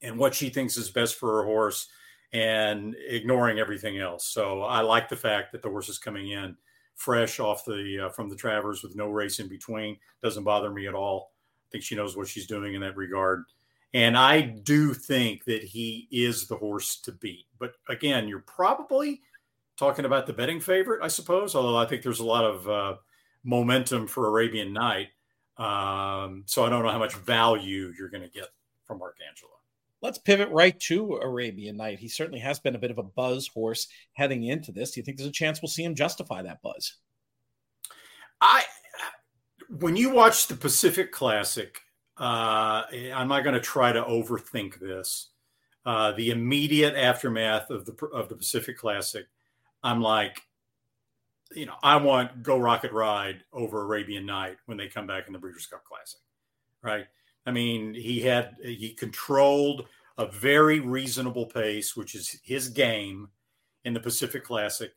and 0.02 0.18
what 0.18 0.34
she 0.34 0.50
thinks 0.50 0.78
is 0.78 0.90
best 0.90 1.16
for 1.16 1.38
her 1.38 1.46
horse 1.46 1.88
and 2.32 2.96
ignoring 3.08 3.60
everything 3.60 3.98
else. 3.98 4.26
So 4.26 4.62
I 4.62 4.82
like 4.82 5.10
the 5.10 5.16
fact 5.16 5.52
that 5.52 5.62
the 5.62 5.70
horse 5.70 5.90
is 5.90 5.98
coming 5.98 6.32
in 6.32 6.56
fresh 6.96 7.40
off 7.40 7.64
the 7.66 8.08
uh, 8.08 8.10
from 8.10 8.30
the 8.30 8.36
Travers 8.36 8.84
with 8.84 8.96
no 8.96 9.08
race 9.08 9.40
in 9.40 9.48
between. 9.48 9.98
Doesn't 10.22 10.44
bother 10.44 10.70
me 10.70 10.86
at 10.88 10.94
all. 10.94 11.32
I 11.68 11.70
think 11.72 11.84
she 11.84 11.96
knows 11.96 12.16
what 12.16 12.28
she's 12.28 12.48
doing 12.48 12.74
in 12.74 12.82
that 12.82 12.98
regard. 12.98 13.46
And 13.94 14.18
I 14.18 14.42
do 14.42 14.94
think 14.94 15.46
that 15.46 15.64
he 15.64 16.08
is 16.12 16.48
the 16.48 16.56
horse 16.56 17.00
to 17.02 17.12
beat. 17.12 17.46
But 17.58 17.74
again, 17.88 18.28
you're 18.28 18.40
probably 18.40 19.22
talking 19.78 20.06
about 20.06 20.28
the 20.28 20.34
betting 20.34 20.60
favorite, 20.60 21.04
I 21.04 21.08
suppose. 21.08 21.56
Although 21.56 21.78
I 21.78 21.86
think 21.86 22.04
there's 22.04 22.20
a 22.20 22.26
lot 22.26 22.46
of 22.46 22.70
uh, 22.70 22.96
momentum 23.44 24.08
for 24.08 24.28
Arabian 24.28 24.74
Knight. 24.74 25.08
Um, 25.58 26.44
so 26.46 26.64
I 26.64 26.70
don't 26.70 26.84
know 26.84 26.92
how 26.92 27.00
much 27.00 27.16
value 27.16 27.92
you're 27.98 28.10
going 28.10 28.24
to 28.24 28.30
get 28.30 28.50
from 28.86 29.00
Arcangelo. 29.00 29.50
Let's 30.02 30.18
pivot 30.18 30.50
right 30.50 30.80
to 30.82 31.16
Arabian 31.16 31.76
Knight. 31.76 32.00
He 32.00 32.08
certainly 32.08 32.40
has 32.40 32.60
been 32.60 32.76
a 32.76 32.80
bit 32.80 32.92
of 32.92 33.00
a 33.00 33.04
buzz 33.04 33.48
horse 33.48 33.88
heading 34.14 34.46
into 34.46 34.72
this. 34.72 34.92
Do 34.92 35.00
you 35.00 35.04
think 35.04 35.18
there's 35.18 35.28
a 35.28 35.34
chance 35.34 35.62
we'll 35.62 35.68
see 35.68 35.84
him 35.84 35.96
justify 35.96 36.42
that 36.44 36.62
buzz? 36.62 36.94
I, 38.40 38.64
when 39.68 39.98
you 39.98 40.12
watch 40.12 40.48
the 40.48 40.56
Pacific 40.56 41.12
Classic, 41.12 41.82
uh, 42.20 42.84
I'm 43.16 43.28
not 43.28 43.44
going 43.44 43.56
to 43.56 43.62
try 43.62 43.92
to 43.92 44.04
overthink 44.04 44.80
this. 44.80 45.30
Uh, 45.86 46.12
the 46.12 46.32
immediate 46.32 46.96
aftermath 46.96 47.70
of 47.70 47.86
the 47.86 47.94
of 48.08 48.28
the 48.28 48.36
Pacific 48.36 48.78
Classic, 48.78 49.26
I'm 49.82 50.02
like, 50.02 50.42
you 51.56 51.66
know, 51.66 51.76
I 51.82 51.96
want 51.96 52.44
Geaux 52.44 52.60
Rocket 52.60 52.92
Ride 52.92 53.44
over 53.54 53.82
Arabian 53.84 54.26
Knight 54.26 54.58
when 54.66 54.78
they 54.78 54.88
come 54.88 55.08
back 55.08 55.28
in 55.28 55.34
the 55.34 55.40
Breeders' 55.40 55.66
Cup 55.66 55.86
Classic, 55.86 56.20
right? 56.84 57.06
I 57.46 57.52
mean, 57.52 57.94
he 57.94 58.20
had 58.20 58.58
he 58.62 58.94
controlled 58.94 59.88
a 60.18 60.28
very 60.28 60.82
reasonable 60.82 61.46
pace, 61.46 61.96
which 61.96 62.14
is 62.14 62.40
his 62.44 62.68
game 62.68 63.30
in 63.86 63.94
the 63.94 64.00
Pacific 64.00 64.44
Classic, 64.44 64.92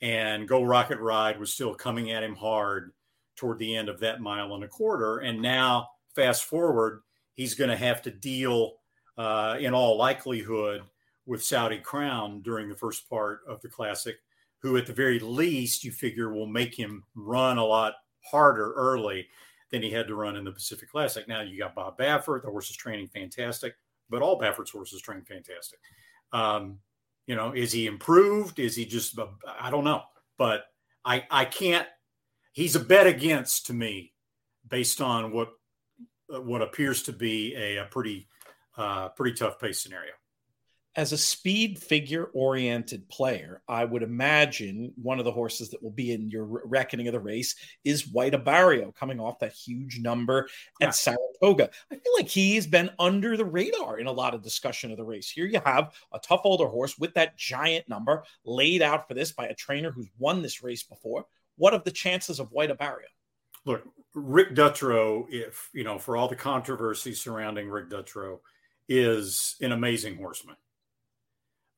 and 0.00 0.48
Geaux 0.48 0.62
Rocket 0.62 1.00
Ride 1.00 1.40
was 1.40 1.52
still 1.52 1.74
coming 1.74 2.12
at 2.12 2.22
him 2.22 2.36
hard 2.36 2.92
toward 3.34 3.58
the 3.58 3.74
end 3.74 3.88
of 3.88 4.00
that 4.00 4.20
mile 4.20 4.54
and 4.54 4.64
a 4.64 4.68
quarter. 4.68 5.18
And 5.18 5.42
now, 5.42 5.88
fast 6.18 6.44
forward, 6.44 7.02
he's 7.34 7.54
going 7.54 7.70
to 7.70 7.76
have 7.76 8.02
to 8.02 8.10
deal, 8.10 8.72
uh, 9.16 9.56
in 9.60 9.72
all 9.72 9.96
likelihood, 9.96 10.82
with 11.26 11.44
Saudi 11.44 11.78
Crown 11.78 12.42
during 12.42 12.68
the 12.68 12.74
first 12.74 13.08
part 13.08 13.42
of 13.46 13.60
the 13.60 13.68
Classic, 13.68 14.16
who 14.60 14.76
at 14.76 14.86
the 14.86 14.92
very 14.92 15.20
least 15.20 15.84
you 15.84 15.92
figure 15.92 16.32
will 16.32 16.48
make 16.48 16.74
him 16.74 17.04
run 17.14 17.58
a 17.58 17.64
lot 17.64 17.94
harder 18.20 18.72
early 18.72 19.28
than 19.70 19.80
he 19.80 19.92
had 19.92 20.08
to 20.08 20.16
run 20.16 20.34
in 20.34 20.44
the 20.44 20.50
Pacific 20.50 20.90
Classic. 20.90 21.28
Now 21.28 21.42
you 21.42 21.56
got 21.56 21.76
Bob 21.76 21.96
Baffert, 21.98 22.42
the 22.42 22.50
horse 22.50 22.68
is 22.68 22.76
training 22.76 23.10
fantastic, 23.14 23.76
but 24.10 24.22
all 24.22 24.40
Baffert's 24.40 24.72
horses 24.72 25.00
train 25.00 25.22
fantastic. 25.22 25.78
Um, 26.32 26.78
you 27.26 27.36
know, 27.36 27.52
is 27.52 27.70
he 27.70 27.86
improved? 27.86 28.58
Is 28.58 28.74
he 28.74 28.84
just? 28.84 29.16
I 29.60 29.70
don't 29.70 29.84
know, 29.84 30.02
but 30.36 30.64
I 31.04 31.24
I 31.30 31.44
can't. 31.44 31.86
He's 32.52 32.74
a 32.74 32.80
bet 32.80 33.06
against 33.06 33.66
to 33.66 33.74
me, 33.74 34.14
based 34.66 35.00
on 35.00 35.30
what 35.32 35.52
what 36.28 36.62
appears 36.62 37.02
to 37.04 37.12
be 37.12 37.54
a, 37.54 37.78
a 37.78 37.84
pretty 37.86 38.28
uh, 38.76 39.08
pretty 39.10 39.34
tough 39.36 39.58
pace 39.58 39.80
scenario 39.82 40.12
as 40.98 41.12
a 41.12 41.16
speed 41.16 41.78
figure 41.78 42.24
oriented 42.34 43.08
player, 43.08 43.62
I 43.68 43.84
would 43.84 44.02
imagine 44.02 44.92
one 45.00 45.20
of 45.20 45.24
the 45.24 45.30
horses 45.30 45.70
that 45.70 45.80
will 45.80 45.92
be 45.92 46.10
in 46.10 46.28
your 46.28 46.44
reckoning 46.44 47.06
of 47.06 47.12
the 47.12 47.20
race 47.20 47.54
is 47.84 48.08
White 48.08 48.32
Abarrio 48.32 48.92
coming 48.92 49.20
off 49.20 49.38
that 49.38 49.52
huge 49.52 50.00
number 50.00 50.48
at 50.82 50.96
Saratoga. 50.96 51.70
I 51.92 51.94
feel 51.94 52.12
like 52.16 52.26
he's 52.26 52.66
been 52.66 52.90
under 52.98 53.36
the 53.36 53.44
radar 53.44 54.00
in 54.00 54.08
a 54.08 54.12
lot 54.12 54.34
of 54.34 54.42
discussion 54.42 54.90
of 54.90 54.96
the 54.96 55.04
race. 55.04 55.30
Here 55.30 55.46
you 55.46 55.60
have 55.64 55.94
a 56.12 56.18
tough 56.18 56.40
older 56.42 56.66
horse 56.66 56.98
with 56.98 57.14
that 57.14 57.38
giant 57.38 57.88
number 57.88 58.24
laid 58.44 58.82
out 58.82 59.06
for 59.06 59.14
this 59.14 59.30
by 59.30 59.46
a 59.46 59.54
trainer 59.54 59.92
who's 59.92 60.08
won 60.18 60.42
this 60.42 60.64
race 60.64 60.82
before. 60.82 61.26
What 61.58 61.74
of 61.74 61.84
the 61.84 61.92
chances 61.92 62.40
of 62.40 62.50
White 62.50 62.76
Abarrio? 62.76 63.06
Look, 63.64 63.84
Rick 64.18 64.54
Dutrow, 64.54 65.26
if 65.30 65.70
you 65.72 65.84
know, 65.84 65.98
for 65.98 66.16
all 66.16 66.28
the 66.28 66.36
controversy 66.36 67.14
surrounding 67.14 67.68
Rick 67.68 67.90
Dutrow, 67.90 68.40
is 68.88 69.56
an 69.60 69.72
amazing 69.72 70.16
horseman 70.16 70.56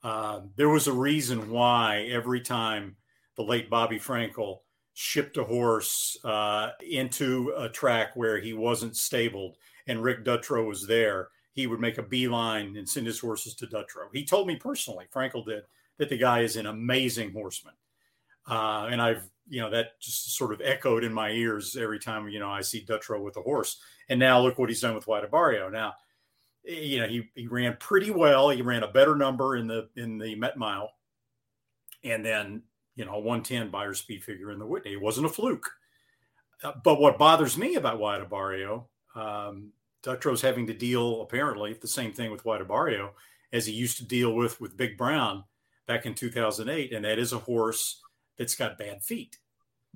uh, 0.03 0.41
there 0.57 0.69
was 0.69 0.87
a 0.87 0.93
reason 0.93 1.51
why 1.51 2.09
every 2.11 2.41
time 2.41 2.97
the 3.37 3.43
late 3.43 3.69
Bobby 3.69 3.99
Frankel 3.99 4.61
shipped 4.95 5.37
a 5.37 5.45
horse 5.45 6.19
uh, 6.25 6.71
into 6.81 7.53
a 7.57 7.69
track 7.69 8.17
where 8.17 8.39
he 8.39 8.53
wasn't 8.53 8.97
stabled 8.97 9.57
and 9.87 10.03
Rick 10.03 10.25
Dutrow 10.25 10.67
was 10.67 10.87
there, 10.87 11.29
he 11.53 11.67
would 11.67 11.81
make 11.81 11.99
a 11.99 12.03
beeline 12.03 12.77
and 12.77 12.89
send 12.89 13.07
his 13.07 13.19
horses 13.19 13.55
to 13.57 13.67
Dutrow. 13.67 14.09
He 14.12 14.25
told 14.25 14.47
me 14.47 14.57
personally, 14.57 15.07
Frankel 15.15 15.45
did, 15.45 15.65
that 15.99 16.09
the 16.09 16.17
guy 16.17 16.41
is 16.41 16.57
an 16.57 16.67
amazing 16.67 17.33
horseman. 17.33 17.75
Uh, 18.49 18.89
and 18.91 19.03
I've, 19.03 19.29
you 19.51 19.60
know, 19.60 19.68
that 19.70 20.01
just 20.01 20.36
sort 20.36 20.52
of 20.52 20.62
echoed 20.64 21.05
in 21.05 21.12
my 21.12 21.31
ears 21.31 21.77
every 21.77 21.98
time, 21.98 22.28
you 22.28 22.39
know, 22.39 22.51
I 22.51 22.62
see 22.62 22.85
Dutrow 22.85 23.20
with 23.20 23.36
a 23.36 23.43
horse. 23.43 23.81
And 24.09 24.18
now 24.18 24.40
look 24.40 24.59
what 24.59 24.68
he's 24.68 24.81
done 24.81 24.94
with 24.94 25.09
White 25.09 25.28
Abarrio. 25.28 25.70
Now, 25.70 25.94
you 26.64 27.01
know, 27.01 27.09
he, 27.09 27.28
he 27.35 27.48
ran 27.48 27.77
pretty 27.81 28.10
well. 28.10 28.48
He 28.51 28.62
ran 28.62 28.85
a 28.85 28.89
better 28.89 29.16
number 29.16 29.56
in 29.56 29.66
the 29.66 29.89
in 29.97 30.18
the 30.18 30.35
Met 30.36 30.56
Mile, 30.56 30.90
and 32.05 32.24
then 32.24 32.62
you 32.94 33.05
know, 33.05 33.18
110 33.18 33.70
Beyer 33.70 33.94
speed 33.94 34.22
figure 34.22 34.51
in 34.51 34.59
the 34.59 34.66
Whitney. 34.66 34.93
It 34.93 35.01
wasn't 35.01 35.27
a 35.27 35.31
fluke. 35.31 35.70
Uh, 36.62 36.72
but 36.85 37.01
what 37.01 37.18
bothers 37.18 37.56
me 37.56 37.77
about 37.77 37.98
White 37.98 38.28
Abarrio, 38.28 38.85
um, 39.14 39.72
Dutrow's 40.02 40.43
having 40.43 40.66
to 40.66 40.74
deal 40.74 41.22
apparently 41.22 41.72
the 41.72 41.89
same 41.89 42.12
thing 42.12 42.31
with 42.31 42.44
White 42.44 42.60
Abarrio 42.60 43.10
as 43.52 43.66
he 43.66 43.72
used 43.72 43.97
to 43.98 44.05
deal 44.05 44.35
with 44.35 44.60
with 44.60 44.77
Big 44.77 44.98
Brown 44.98 45.44
back 45.86 46.05
in 46.06 46.14
2008, 46.14 46.93
and 46.93 47.05
that 47.05 47.18
is 47.18 47.32
a 47.32 47.39
horse 47.39 48.02
that's 48.41 48.55
got 48.55 48.79
bad 48.79 49.03
feet. 49.03 49.37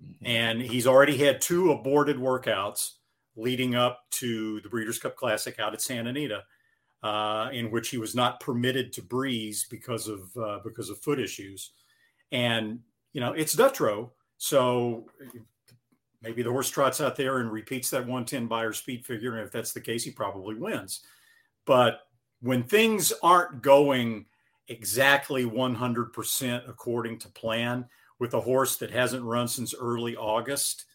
Mm-hmm. 0.01 0.27
And 0.27 0.63
he's 0.63 0.87
already 0.87 1.17
had 1.17 1.41
two 1.41 1.73
aborted 1.73 2.19
workouts 2.19 2.91
leading 3.37 3.75
up 3.75 4.01
to 4.11 4.61
the 4.61 4.69
Breeders' 4.69 4.99
Cup 4.99 5.17
Classic 5.17 5.59
out 5.59 5.73
at 5.73 5.81
Santa 5.81 6.11
Anita 6.11 6.45
uh, 7.03 7.49
in 7.53 7.71
which 7.71 7.89
he 7.89 7.97
was 7.97 8.15
not 8.15 8.41
permitted 8.41 8.93
to 8.93 9.03
breeze 9.03 9.67
because 9.69 10.09
of 10.09 10.37
uh, 10.37 10.59
because 10.63 10.91
of 10.91 10.99
foot 10.99 11.19
issues. 11.19 11.73
And 12.33 12.81
you 13.15 13.21
know, 13.21 13.33
it's 13.33 13.57
Dutrow, 13.57 14.11
so 14.37 15.07
maybe 16.21 16.43
the 16.43 16.51
horse 16.51 16.69
trots 16.69 17.01
out 17.01 17.17
there 17.17 17.39
and 17.39 17.51
repeats 17.51 17.91
that 17.91 18.01
110 18.01 18.47
Beyer 18.47 18.75
speed 18.75 19.07
figure, 19.07 19.37
and 19.37 19.47
if 19.47 19.53
that's 19.53 19.73
the 19.73 19.81
case, 19.81 20.05
he 20.05 20.11
probably 20.11 20.55
wins. 20.55 21.01
But 21.65 22.01
when 22.41 22.63
things 22.63 23.11
aren't 23.23 23.63
going 23.63 24.27
exactly 24.69 25.45
100% 25.45 26.69
according 26.69 27.19
to 27.19 27.29
plan 27.29 27.87
with 28.25 28.33
a 28.33 28.41
horse 28.41 28.77
that 28.77 28.91
hasn't 28.91 29.23
run 29.23 29.47
since 29.47 29.75
early 29.79 30.17
August, 30.17 30.87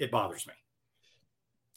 it 0.00 0.10
bothers 0.10 0.46
me 0.46 0.54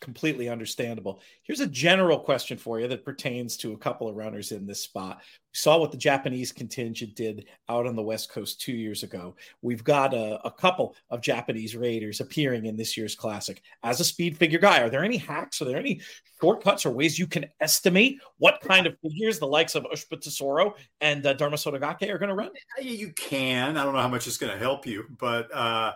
completely 0.02 0.50
understandable. 0.50 1.22
Here's 1.44 1.60
a 1.60 1.68
general 1.68 2.20
question 2.20 2.58
for 2.58 2.80
you 2.80 2.88
that 2.88 3.06
pertains 3.06 3.58
to 3.58 3.74
a 3.74 3.78
couple 3.78 4.08
of 4.08 4.16
runners 4.16 4.52
in 4.52 4.66
this 4.68 4.82
spot. 4.82 5.18
We 5.20 5.58
saw 5.58 5.78
what 5.78 5.92
the 5.92 5.98
Japanese 5.98 6.52
contingent 6.52 7.16
did 7.16 7.46
out 7.68 7.88
on 7.88 7.96
the 7.96 8.04
West 8.04 8.30
Coast 8.30 8.62
two 8.62 8.74
years 8.74 9.04
ago. 9.04 9.36
We've 9.62 9.84
got 9.84 10.14
a, 10.14 10.40
a 10.46 10.52
couple 10.52 10.96
of 11.10 11.22
Japanese 11.22 11.76
raiders 11.76 12.20
appearing 12.20 12.66
in 12.66 12.78
this 12.78 12.96
year's 12.96 13.16
classic. 13.16 13.62
As 13.84 14.00
a 14.00 14.06
speed 14.06 14.38
figure 14.38 14.60
guy, 14.60 14.82
are 14.82 14.90
there 14.90 15.04
any 15.04 15.18
hacks? 15.18 15.62
Are 15.62 15.66
there 15.66 15.80
any 15.80 16.02
shortcuts 16.40 16.86
or 16.86 16.92
ways 16.92 17.18
you 17.18 17.28
can 17.28 17.46
estimate 17.60 18.20
what 18.38 18.62
kind 18.62 18.86
of 18.86 18.96
figures 19.02 19.40
the 19.40 19.48
likes 19.48 19.74
of 19.76 19.84
Ushba 19.86 20.22
Tesoro 20.22 20.76
and 21.02 21.26
uh, 21.26 21.34
Derma 21.34 21.54
Sotogake 21.54 22.10
are 22.10 22.20
going 22.20 22.30
to 22.30 22.36
run? 22.36 22.52
You 22.80 23.12
can. 23.14 23.78
I 23.78 23.84
don't 23.84 23.94
know 23.94 24.02
how 24.02 24.08
much 24.08 24.28
it's 24.28 24.38
going 24.38 24.54
to 24.54 24.60
help 24.60 24.86
you, 24.86 25.06
but 25.18 25.54
uh, 25.54 25.94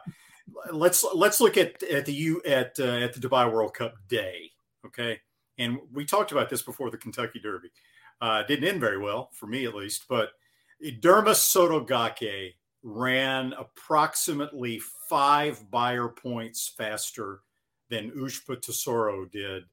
let's 0.71 1.05
let's 1.13 1.41
look 1.41 1.57
at 1.57 1.81
at 1.83 2.05
the 2.05 2.13
U 2.13 2.41
at 2.45 2.73
uh, 2.79 2.83
at 2.83 3.13
the 3.13 3.19
Dubai 3.19 3.51
World 3.51 3.73
Cup 3.73 3.95
day. 4.07 4.51
Okay, 4.85 5.19
and 5.57 5.79
we 5.91 6.05
talked 6.05 6.31
about 6.31 6.49
this 6.49 6.61
before 6.61 6.89
the 6.89 6.97
Kentucky 6.97 7.39
Derby. 7.39 7.69
Uh, 8.21 8.43
didn't 8.43 8.67
end 8.67 8.79
very 8.79 8.97
well 8.97 9.29
for 9.33 9.47
me, 9.47 9.65
at 9.65 9.75
least. 9.75 10.05
But 10.07 10.29
Derma 10.83 11.33
Sotogake 11.33 12.53
ran 12.83 13.53
approximately 13.53 14.81
five 15.09 15.69
Beyer 15.69 16.07
points 16.07 16.73
faster 16.75 17.41
than 17.89 18.11
Ushba 18.11 18.61
Tesoro 18.61 19.25
did 19.25 19.63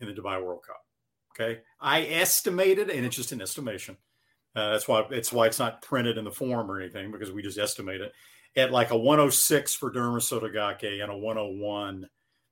in 0.00 0.06
the 0.06 0.14
Dubai 0.14 0.42
World 0.42 0.62
Cup. 0.66 0.80
Okay, 1.32 1.60
I 1.80 2.02
estimated, 2.02 2.90
and 2.90 3.04
it's 3.04 3.16
just 3.16 3.32
an 3.32 3.42
estimation. 3.42 3.96
Uh, 4.54 4.70
that's 4.70 4.86
why 4.86 5.04
it's 5.10 5.32
why 5.32 5.46
it's 5.46 5.58
not 5.58 5.82
printed 5.82 6.16
in 6.16 6.24
the 6.24 6.30
form 6.30 6.70
or 6.70 6.80
anything 6.80 7.10
because 7.10 7.32
we 7.32 7.42
just 7.42 7.58
estimate 7.58 8.00
it 8.00 8.12
at 8.56 8.70
like 8.70 8.90
a 8.90 8.96
106 8.96 9.74
for 9.74 9.90
Derma 9.90 10.18
Sotogake 10.18 11.02
and 11.02 11.10
a 11.10 11.16
101 11.16 12.08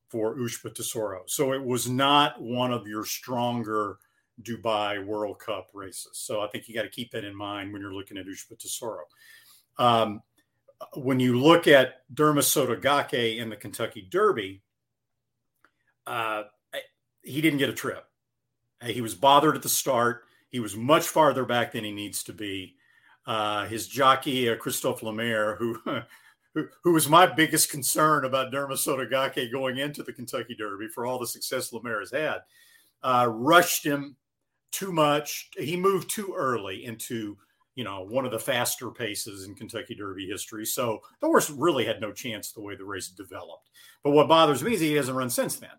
for 0.08 0.36
Ushba 0.36 0.74
Tesoro. 0.74 1.22
So 1.26 1.52
it 1.52 1.64
was 1.64 1.88
not 1.88 2.40
one 2.40 2.72
of 2.72 2.86
your 2.86 3.04
stronger 3.04 3.98
Dubai 4.42 5.04
World 5.04 5.38
Cup 5.38 5.68
races. 5.72 6.18
So 6.18 6.40
I 6.40 6.48
think 6.48 6.68
you 6.68 6.74
got 6.74 6.82
to 6.82 6.88
keep 6.88 7.10
that 7.12 7.24
in 7.24 7.34
mind 7.34 7.72
when 7.72 7.80
you're 7.80 7.94
looking 7.94 8.18
at 8.18 8.26
Ushba 8.26 8.58
Tesoro. 8.58 9.04
Um, 9.78 10.22
when 10.94 11.20
you 11.20 11.38
look 11.38 11.68
at 11.68 12.02
Derma 12.12 12.40
Sotogake 12.40 13.38
in 13.38 13.48
the 13.48 13.56
Kentucky 13.56 14.06
Derby, 14.10 14.62
uh, 16.06 16.44
he 17.22 17.40
didn't 17.40 17.58
get 17.58 17.70
a 17.70 17.74
trip. 17.74 18.04
He 18.84 19.00
was 19.00 19.14
bothered 19.14 19.54
at 19.54 19.62
the 19.62 19.68
start. 19.68 20.24
He 20.48 20.58
was 20.58 20.76
much 20.76 21.06
farther 21.06 21.44
back 21.44 21.72
than 21.72 21.84
he 21.84 21.92
needs 21.92 22.24
to 22.24 22.32
be 22.32 22.74
uh, 23.26 23.66
his 23.66 23.86
jockey 23.86 24.48
uh, 24.48 24.56
Christophe 24.56 25.02
Lemaire, 25.02 25.56
who, 25.56 25.78
who 26.54 26.66
who 26.82 26.92
was 26.92 27.08
my 27.08 27.26
biggest 27.26 27.70
concern 27.70 28.24
about 28.24 28.52
Derma 28.52 28.72
Sotogake 28.72 29.50
going 29.50 29.78
into 29.78 30.02
the 30.02 30.12
Kentucky 30.12 30.54
Derby 30.54 30.88
for 30.88 31.06
all 31.06 31.18
the 31.18 31.26
success 31.26 31.72
Lemaire 31.72 32.00
has 32.00 32.10
had, 32.10 32.38
uh, 33.02 33.26
rushed 33.30 33.84
him 33.84 34.16
too 34.70 34.92
much. 34.92 35.50
He 35.56 35.76
moved 35.76 36.10
too 36.10 36.34
early 36.36 36.84
into 36.84 37.36
you 37.74 37.84
know 37.84 38.04
one 38.04 38.24
of 38.24 38.32
the 38.32 38.38
faster 38.38 38.90
paces 38.90 39.46
in 39.46 39.54
Kentucky 39.54 39.94
Derby 39.94 40.26
history. 40.26 40.66
So 40.66 41.00
the 41.20 41.26
horse 41.26 41.50
really 41.50 41.84
had 41.84 42.00
no 42.00 42.12
chance 42.12 42.52
the 42.52 42.62
way 42.62 42.76
the 42.76 42.84
race 42.84 43.08
developed. 43.08 43.70
But 44.02 44.10
what 44.10 44.28
bothers 44.28 44.62
me 44.62 44.74
is 44.74 44.80
he 44.80 44.94
hasn't 44.94 45.16
run 45.16 45.30
since 45.30 45.56
then. 45.56 45.70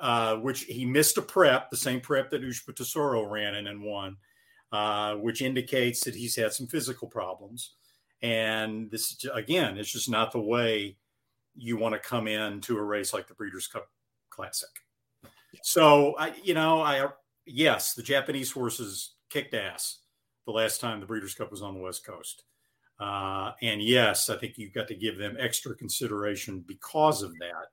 Uh, 0.00 0.36
which 0.36 0.60
he 0.66 0.84
missed 0.84 1.18
a 1.18 1.22
prep, 1.22 1.70
the 1.70 1.76
same 1.76 2.00
prep 2.00 2.30
that 2.30 2.40
Ushba 2.40 2.72
Tesoro 2.72 3.28
ran 3.28 3.56
in 3.56 3.66
and 3.66 3.82
won 3.82 4.16
uh, 4.72 5.14
which 5.14 5.42
indicates 5.42 6.04
that 6.04 6.14
he's 6.14 6.36
had 6.36 6.52
some 6.52 6.66
physical 6.66 7.08
problems. 7.08 7.74
And 8.22 8.90
this, 8.90 9.24
again, 9.32 9.78
it's 9.78 9.92
just 9.92 10.10
not 10.10 10.32
the 10.32 10.40
way 10.40 10.96
you 11.54 11.76
want 11.76 11.94
to 11.94 12.08
come 12.08 12.28
in 12.28 12.60
to 12.62 12.76
a 12.76 12.82
race 12.82 13.12
like 13.12 13.28
the 13.28 13.34
Breeders' 13.34 13.66
Cup 13.66 13.88
Classic. 14.30 14.68
So, 15.62 16.16
I, 16.18 16.34
you 16.42 16.54
know, 16.54 16.82
I 16.82 17.08
yes, 17.46 17.94
the 17.94 18.02
Japanese 18.02 18.52
horses 18.52 19.14
kicked 19.30 19.54
ass 19.54 19.98
the 20.46 20.52
last 20.52 20.80
time 20.80 21.00
the 21.00 21.06
Breeders' 21.06 21.34
Cup 21.34 21.50
was 21.50 21.62
on 21.62 21.74
the 21.74 21.80
West 21.80 22.06
Coast. 22.06 22.44
Uh, 23.00 23.52
and 23.62 23.82
yes, 23.82 24.28
I 24.28 24.36
think 24.36 24.58
you've 24.58 24.74
got 24.74 24.88
to 24.88 24.94
give 24.94 25.18
them 25.18 25.36
extra 25.38 25.74
consideration 25.74 26.64
because 26.66 27.22
of 27.22 27.32
that. 27.38 27.66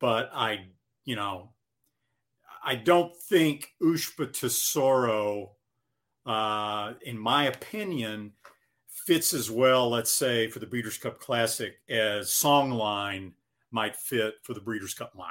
But 0.00 0.30
I, 0.32 0.66
you 1.04 1.14
know, 1.14 1.52
I 2.64 2.74
don't 2.74 3.14
think 3.16 3.74
Ushba 3.82 4.32
Tesoro, 4.32 5.52
uh, 6.26 6.94
in 7.02 7.18
my 7.18 7.44
opinion, 7.44 8.32
fits 8.88 9.32
as 9.32 9.50
well, 9.50 9.88
let's 9.90 10.12
say, 10.12 10.48
for 10.48 10.58
the 10.58 10.66
Breeders' 10.66 10.98
Cup 10.98 11.20
Classic 11.20 11.80
as 11.88 12.28
Songline 12.28 13.32
might 13.70 13.96
fit 13.96 14.34
for 14.42 14.54
the 14.54 14.60
Breeders' 14.60 14.94
Cup 14.94 15.14
Mile. 15.14 15.26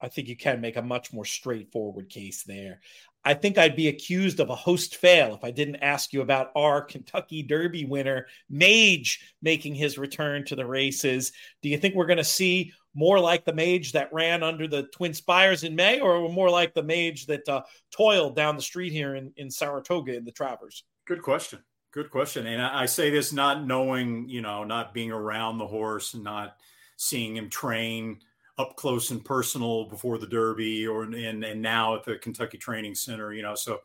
I 0.00 0.08
think 0.08 0.28
you 0.28 0.36
can 0.36 0.60
make 0.60 0.76
a 0.76 0.82
much 0.82 1.12
more 1.12 1.24
straightforward 1.24 2.08
case 2.08 2.42
there. 2.42 2.80
I 3.24 3.34
think 3.34 3.58
I'd 3.58 3.76
be 3.76 3.88
accused 3.88 4.40
of 4.40 4.50
a 4.50 4.54
host 4.54 4.96
fail 4.96 5.34
if 5.34 5.44
I 5.44 5.50
didn't 5.50 5.76
ask 5.76 6.12
you 6.12 6.22
about 6.22 6.50
our 6.56 6.80
Kentucky 6.82 7.42
Derby 7.42 7.84
winner, 7.84 8.26
Mage, 8.48 9.20
making 9.42 9.74
his 9.74 9.98
return 9.98 10.44
to 10.46 10.56
the 10.56 10.66
races. 10.66 11.32
Do 11.62 11.68
you 11.68 11.76
think 11.76 11.94
we're 11.94 12.06
going 12.06 12.16
to 12.16 12.24
see 12.24 12.72
more 12.94 13.20
like 13.20 13.44
the 13.44 13.52
Mage 13.52 13.92
that 13.92 14.12
ran 14.12 14.42
under 14.42 14.66
the 14.66 14.84
Twin 14.84 15.14
Spires 15.14 15.64
in 15.64 15.76
May, 15.76 16.00
or 16.00 16.28
more 16.30 16.50
like 16.50 16.74
the 16.74 16.82
Mage 16.82 17.26
that 17.26 17.48
uh, 17.48 17.62
toiled 17.90 18.36
down 18.36 18.56
the 18.56 18.62
street 18.62 18.92
here 18.92 19.14
in, 19.14 19.32
in 19.36 19.50
Saratoga 19.50 20.16
in 20.16 20.24
the 20.24 20.32
Travers? 20.32 20.84
Good 21.06 21.22
question. 21.22 21.60
Good 21.92 22.10
question. 22.10 22.46
And 22.46 22.62
I, 22.62 22.82
I 22.82 22.86
say 22.86 23.10
this 23.10 23.32
not 23.32 23.66
knowing, 23.66 24.28
you 24.28 24.40
know, 24.40 24.64
not 24.64 24.94
being 24.94 25.12
around 25.12 25.58
the 25.58 25.66
horse 25.66 26.14
and 26.14 26.24
not 26.24 26.56
seeing 26.96 27.36
him 27.36 27.50
train 27.50 28.20
up 28.60 28.76
close 28.76 29.10
and 29.10 29.24
personal 29.24 29.86
before 29.86 30.18
the 30.18 30.26
Derby 30.26 30.86
or 30.86 31.02
and, 31.04 31.44
and 31.44 31.62
now 31.62 31.96
at 31.96 32.04
the 32.04 32.16
Kentucky 32.18 32.58
Training 32.58 32.94
Center, 32.94 33.32
you 33.32 33.42
know. 33.42 33.54
So 33.54 33.80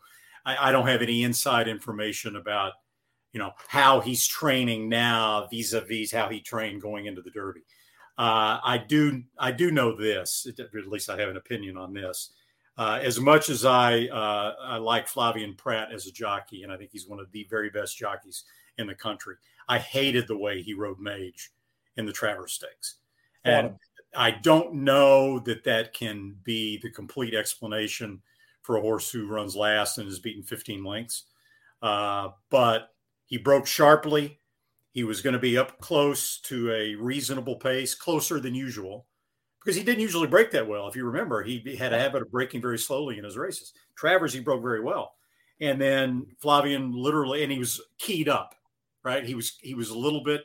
I, 0.46 0.70
I 0.70 0.72
don't 0.72 0.88
have 0.88 1.02
any 1.02 1.24
inside 1.24 1.68
information 1.68 2.36
about, 2.36 2.74
you 3.34 3.40
know, 3.40 3.52
how 3.68 4.00
he's 4.00 4.26
training 4.28 4.90
now 4.90 5.48
vis-a-vis 5.52 6.12
how 6.12 6.30
he 6.30 6.42
trained 6.42 6.82
going 6.82 7.06
into 7.06 7.22
the 7.22 7.32
Derby. 7.32 7.62
Uh, 8.18 8.60
I 8.64 8.84
do 8.88 9.24
I 9.38 9.52
do 9.52 9.72
know 9.72 9.96
this, 9.96 10.48
at 10.48 10.88
least 10.88 11.10
I 11.10 11.20
have 11.20 11.30
an 11.30 11.38
opinion 11.38 11.78
on 11.78 11.94
this. 11.94 12.32
Uh, 12.78 13.00
as 13.02 13.20
much 13.20 13.50
as 13.50 13.66
I 13.66 14.06
uh, 14.08 14.54
I 14.62 14.78
like 14.78 15.08
Flavien 15.08 15.58
Prat 15.58 15.92
as 15.94 16.08
a 16.08 16.12
jockey, 16.12 16.64
and 16.64 16.72
I 16.72 16.78
think 16.78 16.92
he's 16.92 17.08
one 17.08 17.20
of 17.20 17.32
the 17.32 17.48
very 17.50 17.70
best 17.70 17.98
jockeys 17.98 18.44
in 18.78 18.88
the 18.88 18.96
country, 18.96 19.36
I 19.68 19.80
hated 19.80 20.28
the 20.28 20.38
way 20.38 20.62
he 20.62 20.74
rode 20.74 21.00
Mage 21.00 21.52
in 21.98 22.06
the 22.06 22.14
Travers 22.14 22.54
Stakes. 22.54 22.96
And 23.46 23.76
I 24.16 24.32
don't 24.32 24.76
know 24.76 25.40
that 25.40 25.64
that 25.66 25.94
can 25.94 26.36
be 26.44 26.80
the 26.82 26.90
complete 26.90 27.34
explanation 27.34 28.22
for 28.62 28.78
a 28.78 28.82
horse 28.82 29.12
who 29.12 29.28
runs 29.28 29.56
last 29.56 29.98
and 29.98 30.08
has 30.08 30.20
beaten 30.20 30.44
15 30.44 30.84
lengths. 30.84 31.24
Uh, 31.82 32.30
but 32.50 32.90
he 33.26 33.38
broke 33.38 33.68
sharply. 33.68 34.40
He 34.92 35.04
was 35.04 35.22
going 35.22 35.34
to 35.34 35.40
be 35.40 35.58
up 35.58 35.80
close 35.80 36.40
to 36.42 36.72
a 36.72 36.96
reasonable 36.96 37.58
pace, 37.58 37.94
closer 37.94 38.40
than 38.40 38.56
usual, 38.56 39.06
because 39.60 39.76
he 39.76 39.84
didn't 39.84 40.02
usually 40.02 40.28
break 40.28 40.52
that 40.52 40.68
well. 40.68 40.88
If 40.88 40.96
you 40.96 41.06
remember, 41.06 41.44
he 41.44 41.76
had 41.76 41.94
a 41.94 42.00
habit 42.00 42.22
of 42.22 42.32
breaking 42.32 42.62
very 42.62 42.80
slowly 42.80 43.18
in 43.18 43.24
his 43.24 43.38
races. 43.38 43.74
Travers, 43.96 44.34
he 44.34 44.40
broke 44.40 44.62
very 44.62 44.82
well. 44.82 45.14
And 45.62 45.80
then 45.80 46.28
Flavien 46.44 46.94
literally, 46.94 47.44
and 47.44 47.52
he 47.52 47.60
was 47.60 47.82
keyed 47.98 48.30
up, 48.30 48.56
right? 49.04 49.24
He 49.24 49.36
was 49.36 49.58
he 49.62 49.74
was 49.74 49.90
a 49.90 49.98
little 49.98 50.24
bit 50.24 50.44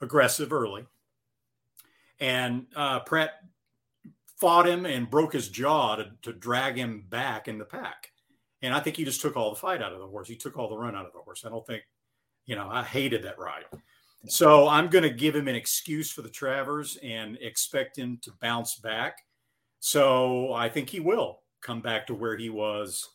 aggressive 0.00 0.52
early 0.52 0.86
and 2.20 2.66
uh, 2.76 3.00
Prat 3.00 3.30
fought 4.38 4.66
him 4.66 4.86
and 4.86 5.10
broke 5.10 5.32
his 5.32 5.48
jaw 5.48 5.96
to, 5.96 6.10
to 6.22 6.32
drag 6.32 6.76
him 6.76 7.04
back 7.08 7.48
in 7.48 7.58
the 7.58 7.64
pack. 7.64 8.10
And 8.62 8.74
I 8.74 8.80
think 8.80 8.96
he 8.96 9.04
just 9.04 9.20
took 9.20 9.36
all 9.36 9.50
the 9.50 9.56
fight 9.56 9.82
out 9.82 9.92
of 9.92 9.98
the 9.98 10.06
horse. 10.06 10.28
He 10.28 10.36
took 10.36 10.56
all 10.56 10.68
the 10.68 10.76
run 10.76 10.94
out 10.94 11.06
of 11.06 11.12
the 11.12 11.20
horse. 11.20 11.44
I 11.44 11.48
don't 11.48 11.66
think, 11.66 11.82
you 12.46 12.56
know, 12.56 12.68
I 12.70 12.82
hated 12.82 13.22
that 13.24 13.38
ride. 13.38 13.64
So 14.26 14.68
I'm 14.68 14.88
going 14.88 15.02
to 15.02 15.10
give 15.10 15.34
him 15.34 15.48
an 15.48 15.54
excuse 15.54 16.10
for 16.10 16.20
the 16.20 16.28
Travers 16.28 16.98
and 17.02 17.38
expect 17.40 17.96
him 17.96 18.18
to 18.22 18.32
bounce 18.40 18.76
back. 18.76 19.18
So 19.80 20.52
I 20.52 20.68
think 20.68 20.90
he 20.90 21.00
will 21.00 21.40
come 21.62 21.80
back 21.80 22.06
to 22.06 22.14
where 22.14 22.36
he 22.36 22.50
was 22.50 23.08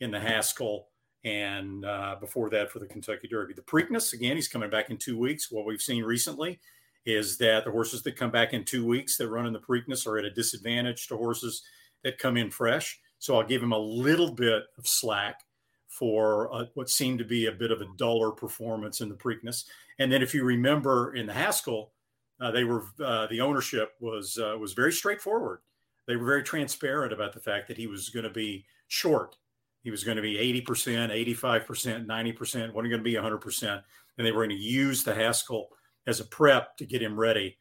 in 0.00 0.10
the 0.10 0.20
Haskell 0.20 0.88
and 1.24 1.84
uh, 1.84 2.16
before 2.20 2.50
that 2.50 2.70
for 2.70 2.78
the 2.78 2.86
Kentucky 2.86 3.28
Derby. 3.28 3.54
The 3.54 3.62
Preakness, 3.62 4.12
again, 4.12 4.36
he's 4.36 4.48
coming 4.48 4.70
back 4.70 4.90
in 4.90 4.98
two 4.98 5.18
weeks. 5.18 5.50
What 5.50 5.66
we've 5.66 5.80
seen 5.80 6.04
recently 6.04 6.60
is 7.06 7.38
that 7.38 7.64
the 7.64 7.70
horses 7.70 8.02
that 8.02 8.16
come 8.16 8.30
back 8.30 8.52
in 8.52 8.64
two 8.64 8.86
weeks 8.86 9.16
that 9.16 9.28
run 9.28 9.46
in 9.46 9.52
the 9.52 9.58
Preakness 9.58 10.06
are 10.06 10.18
at 10.18 10.24
a 10.24 10.30
disadvantage 10.30 11.08
to 11.08 11.16
horses 11.16 11.62
that 12.04 12.18
come 12.18 12.36
in 12.36 12.50
fresh. 12.50 13.00
So 13.18 13.36
I'll 13.36 13.46
give 13.46 13.62
him 13.62 13.72
a 13.72 13.78
little 13.78 14.32
bit 14.32 14.64
of 14.78 14.86
slack 14.86 15.40
for 15.88 16.52
uh, 16.54 16.66
what 16.74 16.88
seemed 16.88 17.18
to 17.18 17.24
be 17.24 17.46
a 17.46 17.52
bit 17.52 17.70
of 17.70 17.80
a 17.80 17.86
duller 17.96 18.30
performance 18.30 19.00
in 19.00 19.08
the 19.08 19.14
Preakness. 19.14 19.64
And 19.98 20.10
then 20.10 20.22
if 20.22 20.34
you 20.34 20.44
remember 20.44 21.14
in 21.14 21.26
the 21.26 21.32
Haskell, 21.32 21.92
uh, 22.40 22.50
they 22.50 22.64
were 22.64 22.84
uh, 23.04 23.26
the 23.26 23.40
ownership 23.40 23.92
was 24.00 24.38
uh, 24.38 24.56
was 24.58 24.72
very 24.72 24.92
straightforward. 24.92 25.60
They 26.06 26.16
were 26.16 26.26
very 26.26 26.42
transparent 26.42 27.12
about 27.12 27.34
the 27.34 27.40
fact 27.40 27.68
that 27.68 27.76
he 27.76 27.86
was 27.86 28.08
going 28.08 28.24
to 28.24 28.30
be 28.30 28.64
short. 28.88 29.36
He 29.82 29.90
was 29.90 30.04
going 30.04 30.16
to 30.16 30.22
be 30.22 30.34
80%, 30.66 31.10
85%, 31.36 32.06
90%, 32.06 32.72
wasn't 32.72 32.74
going 32.74 32.90
to 32.90 32.98
be 32.98 33.14
100%. 33.14 33.82
And 34.18 34.26
they 34.26 34.32
were 34.32 34.44
going 34.44 34.56
to 34.56 34.62
use 34.62 35.04
the 35.04 35.14
Haskell 35.14 35.68
as 36.06 36.20
a 36.20 36.24
prep 36.24 36.76
to 36.78 36.86
get 36.86 37.02
him 37.02 37.18
ready 37.18 37.58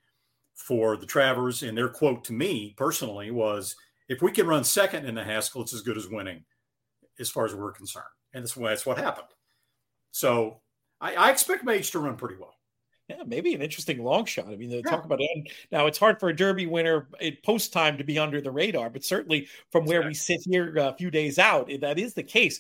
for 0.56 0.98
the 0.98 1.06
Travers. 1.06 1.64
And 1.64 1.78
their 1.78 1.90
quote 1.90 2.24
to 2.26 2.34
me 2.34 2.74
personally 2.78 3.32
was, 3.32 3.76
"If 4.08 4.22
we 4.22 4.32
can 4.32 4.48
run 4.48 4.64
second 4.64 5.06
in 5.06 5.16
the 5.16 5.24
Haskell, 5.24 5.62
it's 5.62 5.74
as 5.74 5.82
good 5.82 5.98
as 5.98 6.08
winning, 6.08 6.44
as 7.20 7.30
far 7.30 7.46
as 7.46 7.56
we're 7.56 7.72
concerned." 7.72 8.06
And 8.34 8.44
that's, 8.44 8.54
that's 8.54 8.86
what 8.86 8.98
happened. 8.98 9.28
So 10.12 10.62
I, 11.02 11.16
I 11.16 11.32
expect 11.32 11.64
Mage 11.64 11.92
to 11.92 12.00
run 12.00 12.16
pretty 12.16 12.36
well. 12.36 12.56
Yeah, 13.08 13.24
maybe 13.26 13.56
an 13.56 13.62
interesting 13.64 14.04
long 14.04 14.26
shot. 14.26 14.48
I 14.48 14.56
mean, 14.56 14.70
they 14.70 14.84
yeah. 14.86 14.92
talk 14.92 15.04
about 15.04 15.20
it. 15.20 15.52
Now, 15.72 15.88
it's 15.88 15.98
hard 15.98 16.20
for 16.20 16.30
a 16.30 16.36
Derby 16.36 16.68
winner 16.68 17.10
at 17.20 17.42
post 17.44 17.74
time 17.74 17.98
to 17.98 18.04
be 18.04 18.20
under 18.20 18.40
the 18.40 18.52
radar, 18.52 18.92
but 18.92 19.04
certainly 19.04 19.48
from 19.72 19.86
where 19.86 20.04
we 20.04 20.14
sit 20.14 20.42
here 20.44 20.76
uh, 20.78 20.90
a 20.90 20.96
few 20.96 21.10
days 21.10 21.40
out, 21.40 21.72
that 21.82 21.98
is 21.98 22.14
the 22.14 22.22
case 22.22 22.60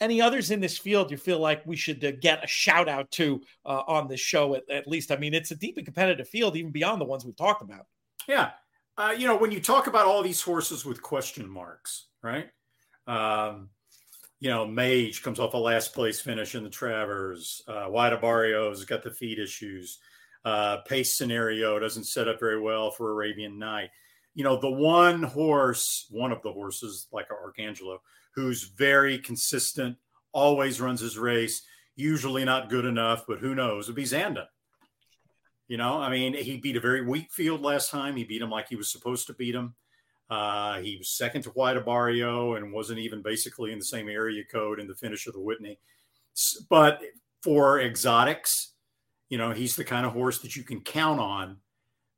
any 0.00 0.20
others 0.20 0.50
in 0.50 0.60
this 0.60 0.78
field 0.78 1.10
you 1.10 1.16
feel 1.16 1.38
like 1.38 1.66
we 1.66 1.76
should 1.76 2.04
uh, 2.04 2.12
get 2.20 2.44
a 2.44 2.46
shout 2.46 2.88
out 2.88 3.10
to 3.12 3.40
uh, 3.64 3.82
on 3.86 4.08
this 4.08 4.20
show 4.20 4.54
at, 4.54 4.68
at, 4.70 4.86
least? 4.86 5.10
I 5.10 5.16
mean 5.16 5.34
it's 5.34 5.50
a 5.50 5.56
deep 5.56 5.76
and 5.76 5.86
competitive 5.86 6.28
field 6.28 6.56
even 6.56 6.72
beyond 6.72 7.00
the 7.00 7.06
ones 7.06 7.24
we've 7.24 7.36
talked 7.36 7.62
about. 7.62 7.86
Yeah. 8.26 8.50
Uh, 8.96 9.14
you 9.16 9.26
know 9.26 9.36
when 9.36 9.52
you 9.52 9.60
talk 9.60 9.86
about 9.86 10.06
all 10.06 10.22
these 10.22 10.40
horses 10.40 10.84
with 10.84 11.02
question 11.02 11.48
marks 11.48 12.06
right? 12.22 12.48
Um, 13.06 13.70
you 14.40 14.50
know 14.50 14.66
mage 14.66 15.22
comes 15.22 15.40
off 15.40 15.54
a 15.54 15.58
last 15.58 15.94
place 15.94 16.20
finish 16.20 16.54
in 16.54 16.64
the 16.64 16.70
travers. 16.70 17.62
Uh, 17.66 17.86
White 17.86 18.12
Abarrio's 18.12 18.84
got 18.84 19.02
the 19.02 19.10
feed 19.10 19.38
issues. 19.38 19.98
Uh, 20.44 20.78
pace 20.86 21.16
scenario 21.16 21.78
doesn't 21.78 22.04
set 22.04 22.28
up 22.28 22.38
very 22.38 22.60
well 22.60 22.90
for 22.90 23.10
arabian 23.10 23.58
knight. 23.58 23.90
You 24.34 24.44
know 24.44 24.60
the 24.60 24.70
one 24.70 25.22
horse 25.22 26.06
one 26.10 26.32
of 26.32 26.42
the 26.42 26.52
horses 26.52 27.08
like 27.12 27.28
arcangelo 27.30 27.98
who's 28.38 28.62
very 28.62 29.18
consistent, 29.18 29.96
always 30.32 30.80
runs 30.80 31.00
his 31.00 31.18
race, 31.18 31.62
usually 31.96 32.44
not 32.44 32.70
good 32.70 32.84
enough, 32.84 33.24
but 33.26 33.40
who 33.40 33.52
knows? 33.52 33.86
It'd 33.86 33.96
be 33.96 34.04
Zandon. 34.04 34.46
You 35.66 35.76
know, 35.76 35.98
I 35.98 36.08
mean, 36.08 36.34
he 36.34 36.56
beat 36.56 36.76
a 36.76 36.80
very 36.80 37.04
weak 37.04 37.32
field 37.32 37.62
last 37.62 37.90
time. 37.90 38.14
He 38.14 38.22
beat 38.22 38.40
him 38.40 38.50
like 38.50 38.68
he 38.68 38.76
was 38.76 38.92
supposed 38.92 39.26
to 39.26 39.34
beat 39.34 39.56
him. 39.56 39.74
Uh, 40.30 40.78
he 40.78 40.96
was 40.98 41.10
second 41.10 41.42
to 41.42 41.50
White 41.50 41.76
Abarrio 41.76 42.56
and 42.56 42.72
wasn't 42.72 43.00
even 43.00 43.22
basically 43.22 43.72
in 43.72 43.78
the 43.80 43.84
same 43.84 44.08
area 44.08 44.44
code 44.44 44.78
in 44.78 44.86
the 44.86 44.94
finish 44.94 45.26
of 45.26 45.34
the 45.34 45.40
Whitney. 45.40 45.80
But 46.70 47.02
for 47.42 47.80
exotics, 47.80 48.72
you 49.30 49.38
know, 49.38 49.50
he's 49.50 49.74
the 49.74 49.84
kind 49.84 50.06
of 50.06 50.12
horse 50.12 50.38
that 50.42 50.54
you 50.54 50.62
can 50.62 50.80
count 50.80 51.18
on 51.18 51.56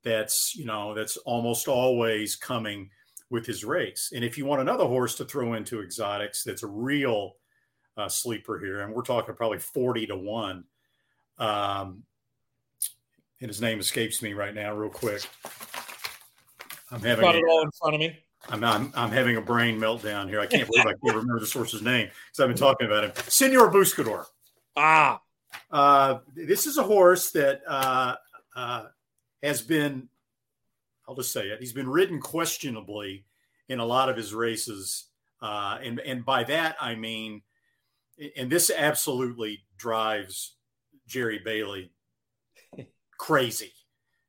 that's, 0.04 0.54
you 0.54 0.66
know, 0.66 0.92
that's 0.92 1.16
almost 1.16 1.66
always 1.66 2.36
coming 2.36 2.90
with 3.30 3.46
his 3.46 3.64
race. 3.64 4.12
And 4.14 4.24
if 4.24 4.36
you 4.36 4.44
want 4.44 4.60
another 4.60 4.84
horse 4.84 5.14
to 5.16 5.24
throw 5.24 5.54
into 5.54 5.80
exotics, 5.80 6.42
that's 6.42 6.62
a 6.62 6.66
real 6.66 7.36
uh, 7.96 8.08
sleeper 8.08 8.58
here, 8.58 8.80
and 8.80 8.92
we're 8.92 9.02
talking 9.02 9.34
probably 9.34 9.58
forty 9.58 10.06
to 10.06 10.16
one. 10.16 10.64
Um, 11.38 12.02
and 13.40 13.48
his 13.48 13.60
name 13.60 13.80
escapes 13.80 14.20
me 14.20 14.34
right 14.34 14.54
now, 14.54 14.74
real 14.74 14.90
quick. 14.90 15.22
I'm 16.90 17.00
having 17.00 17.24
got 17.24 17.36
it 17.36 17.44
all 17.48 17.62
in 17.62 17.70
front 17.70 17.94
of 17.94 18.00
me. 18.00 18.18
I'm, 18.48 18.64
I'm, 18.64 18.92
I'm 18.94 19.10
having 19.10 19.36
a 19.36 19.40
brain 19.40 19.78
meltdown 19.78 20.28
here. 20.28 20.40
I 20.40 20.46
can't 20.46 20.66
believe 20.66 20.86
I 20.86 20.92
can't 20.92 21.16
remember 21.16 21.40
the 21.40 21.50
horse's 21.50 21.82
name 21.82 22.08
because 22.08 22.40
I've 22.40 22.48
been 22.48 22.56
talking 22.56 22.86
about 22.86 23.04
him. 23.04 23.12
Senor 23.28 23.70
Buscador. 23.70 24.24
Ah, 24.76 25.20
uh, 25.70 26.18
this 26.34 26.66
is 26.66 26.78
a 26.78 26.82
horse 26.82 27.30
that 27.32 27.60
uh, 27.66 28.16
uh, 28.56 28.86
has 29.42 29.62
been 29.62 30.08
I'll 31.10 31.16
just 31.16 31.32
say 31.32 31.48
it. 31.48 31.58
He's 31.58 31.72
been 31.72 31.88
ridden 31.88 32.20
questionably 32.20 33.24
in 33.68 33.80
a 33.80 33.84
lot 33.84 34.08
of 34.08 34.16
his 34.16 34.32
races, 34.32 35.06
uh, 35.42 35.78
and 35.82 35.98
and 35.98 36.24
by 36.24 36.44
that 36.44 36.76
I 36.80 36.94
mean, 36.94 37.42
and 38.36 38.48
this 38.48 38.70
absolutely 38.70 39.64
drives 39.76 40.54
Jerry 41.08 41.40
Bailey 41.44 41.90
crazy. 43.18 43.72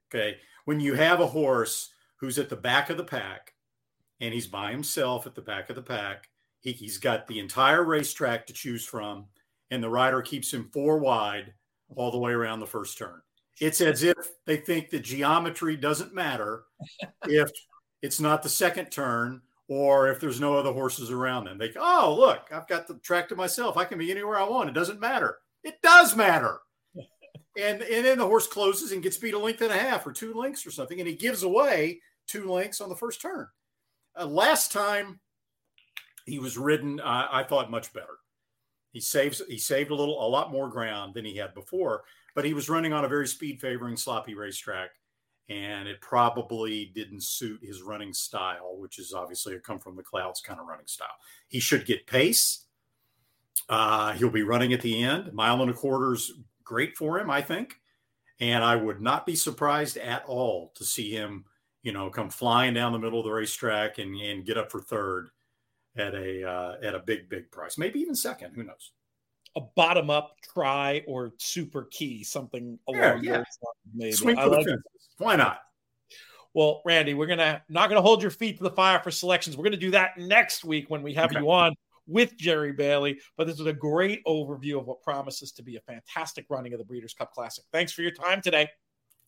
Okay, 0.09 0.37
when 0.65 0.79
you 0.79 0.95
have 0.95 1.19
a 1.19 1.27
horse 1.27 1.89
who's 2.15 2.39
at 2.39 2.49
the 2.49 2.55
back 2.55 2.89
of 2.89 2.97
the 2.97 3.03
pack, 3.03 3.53
and 4.19 4.33
he's 4.33 4.47
by 4.47 4.71
himself 4.71 5.27
at 5.27 5.35
the 5.35 5.41
back 5.41 5.69
of 5.69 5.75
the 5.75 5.83
pack, 5.83 6.29
he, 6.61 6.71
he's 6.71 6.97
got 6.97 7.27
the 7.27 7.37
entire 7.37 7.83
racetrack 7.83 8.47
to 8.47 8.53
choose 8.53 8.83
from, 8.83 9.25
and 9.69 9.83
the 9.83 9.89
rider 9.89 10.23
keeps 10.23 10.51
him 10.51 10.71
four 10.73 10.97
wide 10.97 11.53
all 11.95 12.09
the 12.09 12.17
way 12.17 12.31
around 12.31 12.59
the 12.59 12.65
first 12.65 12.97
turn. 12.97 13.21
It's 13.61 13.79
as 13.79 14.01
if 14.01 14.17
they 14.47 14.57
think 14.57 14.89
that 14.89 15.03
geometry 15.03 15.77
doesn't 15.77 16.15
matter 16.15 16.63
if 17.25 17.49
it's 18.01 18.19
not 18.19 18.41
the 18.41 18.49
second 18.49 18.87
turn 18.87 19.41
or 19.67 20.09
if 20.09 20.19
there's 20.19 20.41
no 20.41 20.57
other 20.57 20.73
horses 20.73 21.11
around 21.11 21.45
them. 21.45 21.59
They 21.59 21.69
go, 21.69 21.79
oh, 21.81 22.17
look, 22.19 22.49
I've 22.51 22.67
got 22.67 22.87
the 22.87 22.95
track 22.95 23.29
to 23.29 23.35
myself. 23.35 23.77
I 23.77 23.85
can 23.85 23.99
be 23.99 24.11
anywhere 24.11 24.37
I 24.37 24.49
want. 24.49 24.67
It 24.67 24.73
doesn't 24.73 24.99
matter. 24.99 25.37
It 25.63 25.75
does 25.83 26.15
matter. 26.15 26.59
and 27.57 27.81
and 27.83 28.05
then 28.05 28.17
the 28.17 28.25
horse 28.25 28.47
closes 28.47 28.91
and 28.91 29.03
gets 29.03 29.17
beat 29.17 29.35
a 29.35 29.39
length 29.39 29.61
and 29.61 29.71
a 29.71 29.77
half 29.77 30.05
or 30.07 30.11
two 30.11 30.33
lengths 30.33 30.65
or 30.65 30.71
something, 30.71 30.99
and 30.99 31.07
he 31.07 31.15
gives 31.15 31.43
away 31.43 32.01
two 32.27 32.51
lengths 32.51 32.81
on 32.81 32.89
the 32.89 32.95
first 32.95 33.21
turn. 33.21 33.47
Uh, 34.19 34.25
last 34.25 34.71
time 34.71 35.19
he 36.25 36.39
was 36.39 36.57
ridden, 36.57 36.99
uh, 36.99 37.27
I 37.31 37.43
thought 37.43 37.69
much 37.69 37.93
better. 37.93 38.17
He 38.91 38.99
saves 38.99 39.41
he 39.47 39.59
saved 39.59 39.91
a 39.91 39.95
little 39.95 40.25
a 40.25 40.27
lot 40.27 40.51
more 40.51 40.67
ground 40.67 41.13
than 41.13 41.25
he 41.25 41.37
had 41.37 41.53
before, 41.53 42.03
but 42.35 42.45
he 42.45 42.53
was 42.53 42.69
running 42.69 42.93
on 42.93 43.05
a 43.05 43.09
very 43.09 43.27
speed 43.27 43.59
favoring 43.59 43.97
sloppy 43.97 44.35
racetrack 44.35 44.91
and 45.51 45.87
it 45.87 45.99
probably 45.99 46.91
didn't 46.95 47.23
suit 47.23 47.59
his 47.61 47.81
running 47.81 48.13
style, 48.13 48.77
which 48.77 48.99
is 48.99 49.13
obviously 49.13 49.53
a 49.53 49.59
come 49.59 49.79
from 49.79 49.97
the 49.97 50.03
clouds 50.03 50.39
kind 50.39 50.59
of 50.59 50.65
running 50.65 50.87
style. 50.87 51.15
He 51.49 51.59
should 51.59 51.85
get 51.85 52.07
pace. 52.07 52.65
Uh, 53.67 54.13
he'll 54.13 54.29
be 54.29 54.43
running 54.43 54.71
at 54.71 54.81
the 54.81 55.03
end. 55.03 55.33
Mile 55.33 55.61
and 55.61 55.69
a 55.69 55.73
quarter's 55.73 56.31
great 56.63 56.95
for 56.95 57.19
him, 57.19 57.29
I 57.29 57.41
think. 57.41 57.75
And 58.39 58.63
I 58.63 58.77
would 58.77 59.01
not 59.01 59.25
be 59.25 59.35
surprised 59.35 59.97
at 59.97 60.23
all 60.25 60.71
to 60.75 60.85
see 60.85 61.11
him, 61.11 61.43
you 61.83 61.91
know, 61.91 62.09
come 62.09 62.29
flying 62.29 62.73
down 62.73 62.93
the 62.93 62.99
middle 62.99 63.19
of 63.19 63.25
the 63.25 63.31
racetrack 63.31 63.97
and, 63.97 64.15
and 64.21 64.45
get 64.45 64.57
up 64.57 64.71
for 64.71 64.81
third 64.81 65.31
at 65.97 66.15
a 66.15 66.47
uh, 66.47 66.75
at 66.81 66.95
a 66.95 66.99
big 66.99 67.29
big 67.29 67.51
price, 67.51 67.77
maybe 67.77 67.99
even 67.99 68.15
second. 68.15 68.53
Who 68.55 68.63
knows? 68.63 68.93
A 69.55 69.61
bottom 69.75 70.09
up 70.09 70.37
try 70.53 71.03
or 71.07 71.33
super 71.37 71.87
key, 71.91 72.23
something 72.23 72.79
along 72.87 73.01
yeah, 73.01 73.19
yeah. 73.21 73.31
those 73.37 73.45
lines. 73.63 73.93
Maybe. 73.93 74.11
Swing 74.13 74.37
I 74.37 74.45
the 74.45 74.51
like. 74.51 74.67
Why 75.17 75.35
not? 75.35 75.59
Well, 76.53 76.81
Randy, 76.85 77.13
we're 77.13 77.27
gonna 77.27 77.61
not 77.69 77.89
gonna 77.89 78.01
hold 78.01 78.21
your 78.21 78.31
feet 78.31 78.57
to 78.57 78.63
the 78.63 78.71
fire 78.71 78.99
for 78.99 79.11
selections. 79.11 79.57
We're 79.57 79.63
gonna 79.63 79.77
do 79.77 79.91
that 79.91 80.17
next 80.17 80.63
week 80.63 80.89
when 80.89 81.01
we 81.01 81.13
have 81.13 81.31
Okay. 81.31 81.39
you 81.39 81.51
on 81.51 81.73
with 82.07 82.35
Jerry 82.37 82.73
Bailey. 82.73 83.19
But 83.37 83.47
this 83.47 83.57
was 83.57 83.67
a 83.67 83.73
great 83.73 84.23
overview 84.25 84.79
of 84.79 84.87
what 84.87 85.01
promises 85.01 85.51
to 85.53 85.63
be 85.63 85.77
a 85.77 85.81
fantastic 85.81 86.45
running 86.49 86.73
of 86.73 86.79
the 86.79 86.85
Breeders' 86.85 87.13
Cup 87.13 87.31
Classic. 87.33 87.63
Thanks 87.71 87.91
for 87.91 88.01
your 88.01 88.11
time 88.11 88.41
today. 88.41 88.67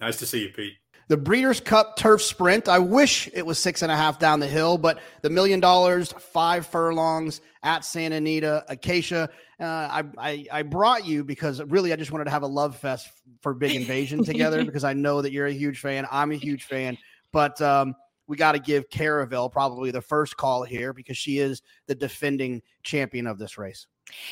Nice 0.04 0.18
to 0.18 0.26
see 0.26 0.42
you, 0.42 0.50
Pete. 0.50 0.74
The 1.08 1.16
Breeders' 1.16 1.62
Cup 1.62 1.96
Turf 1.96 2.22
Sprint. 2.22 2.68
I 2.68 2.78
wish 2.78 3.30
it 3.34 3.46
was 3.46 3.58
six 3.58 3.84
and 3.84 3.90
a 3.92 3.96
half 3.96 4.20
down 4.20 4.42
the 4.42 4.48
hill, 4.48 4.78
but 4.78 5.00
the 5.22 5.30
million 5.30 5.62
dollars, 5.62 6.12
five 6.12 6.68
furlongs 6.68 7.40
at 7.64 7.86
Santa 7.86 8.18
Anita, 8.18 8.66
Acacia. 8.68 9.30
Uh, 9.62 9.64
I, 9.64 10.04
I 10.18 10.46
I 10.52 10.64
brought 10.64 11.06
you 11.06 11.24
because 11.24 11.62
really 11.64 11.94
I 11.94 11.96
just 11.96 12.12
wanted 12.12 12.26
to 12.26 12.32
have 12.32 12.44
a 12.44 12.48
love 12.48 12.76
fest 12.76 13.10
for 13.40 13.54
Big 13.54 13.78
Invasion 13.78 14.24
together 14.26 14.66
because 14.66 14.84
I 14.84 14.92
know 14.92 15.22
that 15.22 15.32
you're 15.32 15.48
a 15.48 15.54
huge 15.54 15.80
fan. 15.80 16.06
I'm 16.12 16.34
a 16.34 16.36
huge 16.36 16.66
fan, 16.66 16.98
but 17.32 17.62
um, 17.62 17.96
we 18.28 18.36
got 18.36 18.54
to 18.54 18.60
give 18.60 18.90
Caravel 18.90 19.50
probably 19.50 19.92
the 19.92 20.02
first 20.02 20.36
call 20.36 20.64
here 20.64 20.92
because 20.92 21.18
she 21.18 21.38
is 21.38 21.62
the 21.88 21.96
defending 21.96 22.62
champion 22.84 23.26
of 23.26 23.38
this 23.38 23.58
race. 23.58 23.88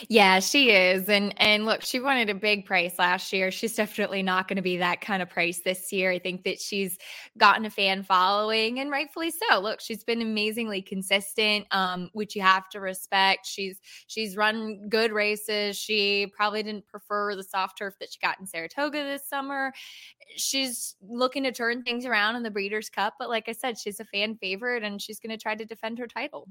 Yeah, 0.09 0.39
she 0.39 0.69
is. 0.71 1.07
And 1.09 1.33
and 1.37 1.65
look, 1.65 1.81
she 1.81 1.99
wanted 1.99 2.29
a 2.29 2.35
big 2.35 2.65
price 2.65 2.99
last 2.99 3.31
year. 3.31 3.51
She's 3.51 3.75
definitely 3.75 4.21
not 4.21 4.47
going 4.47 4.57
to 4.57 4.61
be 4.61 4.77
that 4.77 4.99
kind 5.01 5.21
of 5.21 5.29
price 5.29 5.61
this 5.63 5.91
year. 5.93 6.11
I 6.11 6.19
think 6.19 6.43
that 6.43 6.59
she's 6.59 6.97
gotten 7.37 7.65
a 7.65 7.69
fan 7.69 8.03
following 8.03 8.79
and 8.79 8.91
rightfully 8.91 9.31
so. 9.31 9.59
Look, 9.59 9.79
she's 9.79 10.03
been 10.03 10.21
amazingly 10.21 10.81
consistent, 10.81 11.65
um, 11.71 12.09
which 12.13 12.35
you 12.35 12.41
have 12.41 12.67
to 12.69 12.79
respect. 12.81 13.45
She's 13.45 13.79
she's 14.07 14.35
run 14.35 14.89
good 14.89 15.11
races. 15.13 15.77
She 15.77 16.27
probably 16.35 16.63
didn't 16.63 16.87
prefer 16.87 17.35
the 17.35 17.43
soft 17.43 17.77
turf 17.77 17.95
that 17.99 18.11
she 18.11 18.19
got 18.19 18.39
in 18.39 18.45
Saratoga 18.45 19.03
this 19.03 19.27
summer. 19.27 19.73
She's 20.35 20.95
looking 21.01 21.43
to 21.43 21.51
turn 21.51 21.83
things 21.83 22.05
around 22.05 22.35
in 22.35 22.43
the 22.43 22.51
Breeders' 22.51 22.89
Cup, 22.89 23.15
but 23.19 23.29
like 23.29 23.47
I 23.49 23.53
said, 23.53 23.77
she's 23.79 23.99
a 23.99 24.05
fan 24.05 24.35
favorite 24.37 24.83
and 24.83 25.01
she's 25.01 25.19
going 25.19 25.31
to 25.31 25.41
try 25.41 25.55
to 25.55 25.65
defend 25.65 25.99
her 25.99 26.07
title. 26.07 26.47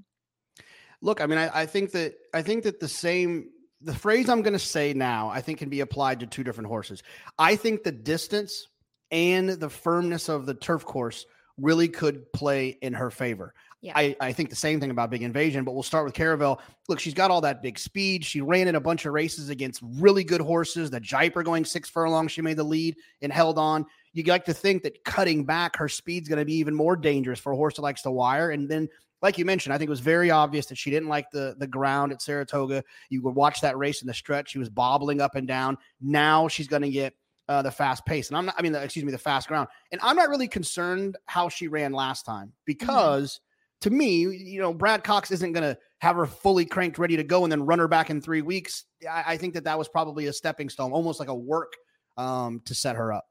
Look, 1.03 1.21
I 1.21 1.27
mean, 1.27 1.39
I, 1.39 1.63
I 1.63 1.67
think 1.67 1.93
that 1.93 2.15
I 2.35 2.43
think 2.43 2.65
that 2.65 2.81
the 2.81 2.89
same 2.89 3.49
the 3.83 3.95
phrase 3.95 4.29
I'm 4.29 4.43
going 4.43 4.53
to 4.53 4.59
say 4.59 4.93
now, 4.93 5.31
I 5.31 5.41
think 5.41 5.59
can 5.59 5.71
be 5.71 5.81
applied 5.81 6.21
to 6.21 6.27
two 6.27 6.45
different 6.45 6.69
horses. 6.69 7.03
I 7.39 7.57
think 7.57 7.83
the 7.83 7.93
distance 7.93 8.69
and 9.11 9.49
the 9.49 9.71
firmness 9.71 10.29
of 10.29 10.47
the 10.47 10.55
turf 10.55 10.85
course 10.85 11.27
really 11.57 11.89
could 11.89 12.33
play 12.33 12.79
in 12.83 12.93
her 12.95 13.11
favor. 13.11 13.55
Yeah. 13.83 13.93
I, 13.97 14.15
I 14.21 14.33
think 14.33 14.51
the 14.51 14.57
same 14.57 14.79
thing 14.79 14.91
about 14.91 15.09
Big 15.09 15.23
Invasion, 15.23 15.65
but 15.65 15.73
we'll 15.73 15.83
start 15.83 16.05
with 16.05 16.13
Caravel. 16.13 16.61
Look, 16.89 17.01
she's 17.01 17.15
got 17.15 17.31
all 17.31 17.41
that 17.41 17.63
big 17.63 17.79
speed. 17.79 18.27
She 18.27 18.43
ran 18.43 18.69
in 18.69 18.75
a 18.75 18.81
bunch 18.81 19.07
of 19.07 19.15
races 19.15 19.49
against 19.49 19.81
really 19.83 20.23
good 20.23 20.43
horses. 20.43 20.91
The 20.91 21.01
Jaipur 21.01 21.43
going 21.43 21.65
six 21.65 21.89
furlongs, 21.89 22.33
she 22.33 22.43
made 22.43 22.59
the 22.59 22.65
lead 22.65 22.97
and 23.23 23.33
held 23.33 23.59
on. 23.59 23.87
You 24.13 24.23
like 24.25 24.45
to 24.47 24.55
think 24.55 24.83
that 24.83 25.03
cutting 25.05 25.45
back 25.45 25.77
her 25.77 25.89
speed's 25.89 26.29
going 26.29 26.41
to 26.41 26.45
be 26.45 26.57
even 26.57 26.75
more 26.75 26.95
dangerous 26.95 27.41
for 27.41 27.53
a 27.53 27.57
horse 27.57 27.77
that 27.77 27.83
likes 27.83 28.03
to 28.03 28.11
wire. 28.11 28.51
And 28.51 28.69
then, 28.69 28.91
like 29.23 29.39
you 29.39 29.45
mentioned, 29.45 29.73
I 29.73 29.79
think 29.79 29.89
it 29.89 29.91
was 29.91 30.01
very 30.01 30.31
obvious 30.31 30.67
that 30.67 30.79
she 30.79 30.91
didn't 30.91 31.09
like 31.09 31.31
the 31.31 31.55
the 31.59 31.67
ground 31.67 32.13
at 32.13 32.23
Saratoga. 32.23 32.83
You 33.09 33.23
would 33.23 33.35
watch 33.35 33.61
that 33.61 33.77
race 33.77 34.03
in 34.03 34.09
the 34.09 34.15
stretch; 34.15 34.51
she 34.51 34.59
was 34.59 34.69
bobbling 34.69 35.21
up 35.21 35.35
and 35.35 35.47
down. 35.47 35.77
Now 36.01 36.49
she's 36.49 36.69
going 36.69 36.83
to 36.83 36.91
get 36.91 37.15
uh, 37.49 37.63
the 37.63 37.71
fast 37.71 38.07
pace, 38.07 38.29
and 38.29 38.37
I'm 38.37 38.47
not. 38.47 38.55
I 38.59 38.63
mean, 38.63 38.73
the, 38.73 38.83
excuse 38.83 39.05
me, 39.05 39.13
the 39.13 39.19
fast 39.19 39.49
ground. 39.49 39.69
And 39.93 40.01
I'm 40.03 40.17
not 40.17 40.29
really 40.29 40.49
concerned 40.49 41.17
how 41.27 41.49
she 41.49 41.69
ran 41.69 41.93
last 41.93 42.25
time 42.25 42.53
because 42.65 43.41
to 43.83 43.91
me, 43.91 44.21
you 44.21 44.61
know, 44.61 44.73
Brad 44.73 45.05
Cox 45.05 45.31
isn't 45.31 45.53
going 45.53 45.65
to 45.65 45.79
have 45.99 46.17
her 46.17 46.27
fully 46.27 46.65
cranked, 46.65 46.99
ready 46.99 47.17
to 47.17 47.25
go, 47.25 47.45
and 47.45 47.53
then 47.53 47.65
run 47.65 47.79
her 47.79 47.89
back 47.89 48.11
in 48.11 48.21
three 48.21 48.43
weeks. 48.43 48.85
I, 49.11 49.25
I 49.27 49.37
think 49.37 49.55
that 49.55 49.65
that 49.65 49.79
was 49.79 49.89
probably 49.89 50.27
a 50.27 50.33
stepping 50.33 50.69
stone, 50.69 50.93
almost 50.93 51.19
like 51.19 51.29
a 51.29 51.35
work 51.35 51.73
um, 52.17 52.61
to 52.67 52.75
set 52.75 52.97
her 52.97 53.13
up. 53.13 53.25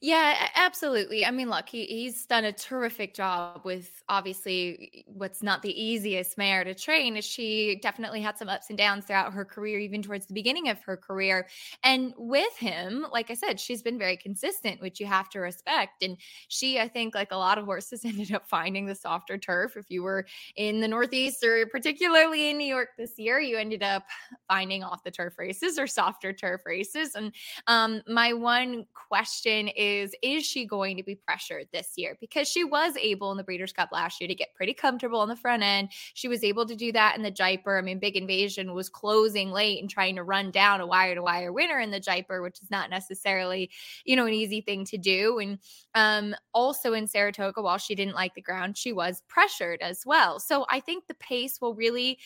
Yeah, 0.00 0.48
absolutely. 0.54 1.26
I 1.26 1.32
mean, 1.32 1.50
look, 1.50 1.68
he, 1.68 1.84
he's 1.86 2.24
done 2.24 2.44
a 2.44 2.52
terrific 2.52 3.14
job 3.14 3.62
with 3.64 4.00
obviously 4.08 5.04
what's 5.08 5.42
not 5.42 5.60
the 5.62 5.72
easiest 5.82 6.38
mare 6.38 6.62
to 6.62 6.72
train. 6.72 7.20
She 7.20 7.80
definitely 7.82 8.20
had 8.20 8.38
some 8.38 8.48
ups 8.48 8.66
and 8.68 8.78
downs 8.78 9.06
throughout 9.06 9.32
her 9.32 9.44
career, 9.44 9.80
even 9.80 10.00
towards 10.02 10.26
the 10.26 10.34
beginning 10.34 10.68
of 10.68 10.80
her 10.84 10.96
career. 10.96 11.48
And 11.82 12.14
with 12.16 12.56
him, 12.58 13.06
like 13.12 13.28
I 13.32 13.34
said, 13.34 13.58
she's 13.58 13.82
been 13.82 13.98
very 13.98 14.16
consistent, 14.16 14.80
which 14.80 15.00
you 15.00 15.06
have 15.06 15.28
to 15.30 15.40
respect. 15.40 16.04
And 16.04 16.16
she, 16.46 16.78
I 16.78 16.86
think, 16.86 17.16
like 17.16 17.32
a 17.32 17.36
lot 17.36 17.58
of 17.58 17.64
horses, 17.64 18.04
ended 18.04 18.30
up 18.32 18.46
finding 18.48 18.86
the 18.86 18.94
softer 18.94 19.36
turf. 19.36 19.76
If 19.76 19.90
you 19.90 20.04
were 20.04 20.26
in 20.54 20.78
the 20.80 20.86
Northeast 20.86 21.42
or 21.42 21.66
particularly 21.66 22.50
in 22.50 22.58
New 22.58 22.68
York 22.68 22.90
this 22.96 23.18
year, 23.18 23.40
you 23.40 23.56
ended 23.56 23.82
up 23.82 24.04
finding 24.46 24.84
off 24.84 25.02
the 25.02 25.10
turf 25.10 25.38
races 25.38 25.76
or 25.78 25.86
softer 25.86 26.32
turf 26.32 26.62
races. 26.64 27.14
And 27.16 27.32
um, 27.66 28.02
my 28.06 28.32
one 28.32 28.86
question 28.94 29.68
is 29.68 29.87
Is 30.22 30.46
she 30.46 30.66
going 30.66 30.96
to 30.96 31.02
be 31.02 31.14
pressured 31.14 31.68
this 31.72 31.92
year? 31.96 32.16
Because 32.20 32.48
she 32.48 32.64
was 32.64 32.96
able 32.96 33.30
in 33.30 33.36
the 33.36 33.44
Breeders' 33.44 33.72
Cup 33.72 33.90
last 33.92 34.20
year 34.20 34.28
to 34.28 34.34
get 34.34 34.54
pretty 34.54 34.74
comfortable 34.74 35.20
on 35.20 35.28
the 35.28 35.36
front 35.36 35.62
end. 35.62 35.90
She 36.14 36.28
was 36.28 36.44
able 36.44 36.66
to 36.66 36.74
do 36.74 36.92
that 36.92 37.16
in 37.16 37.22
the 37.22 37.30
Jaipur. 37.30 37.78
I 37.78 37.82
mean, 37.82 37.98
Big 37.98 38.16
Invasion 38.16 38.74
was 38.74 38.88
closing 38.88 39.50
late 39.50 39.80
and 39.80 39.90
trying 39.90 40.16
to 40.16 40.22
run 40.22 40.50
down 40.50 40.80
a 40.80 40.86
wire 40.86 41.14
to 41.14 41.22
wire 41.22 41.52
winner 41.52 41.78
in 41.78 41.90
the 41.90 42.00
Jaipur, 42.00 42.42
which 42.42 42.60
is 42.62 42.70
not 42.70 42.90
necessarily, 42.90 43.70
you 44.04 44.16
know, 44.16 44.26
an 44.26 44.34
easy 44.34 44.60
thing 44.60 44.84
to 44.86 44.98
do. 44.98 45.38
And 45.38 45.58
um, 45.94 46.34
also 46.52 46.92
in 46.92 47.06
Saratoga, 47.06 47.62
while 47.62 47.78
she 47.78 47.94
didn't 47.94 48.14
like 48.14 48.34
the 48.34 48.42
ground, 48.42 48.76
she 48.76 48.92
was 48.92 49.22
pressured 49.28 49.80
as 49.80 50.04
well. 50.04 50.38
So 50.40 50.66
I 50.68 50.80
think 50.80 51.06
the 51.06 51.14
pace 51.14 51.60
will 51.60 51.74
really 51.74 52.18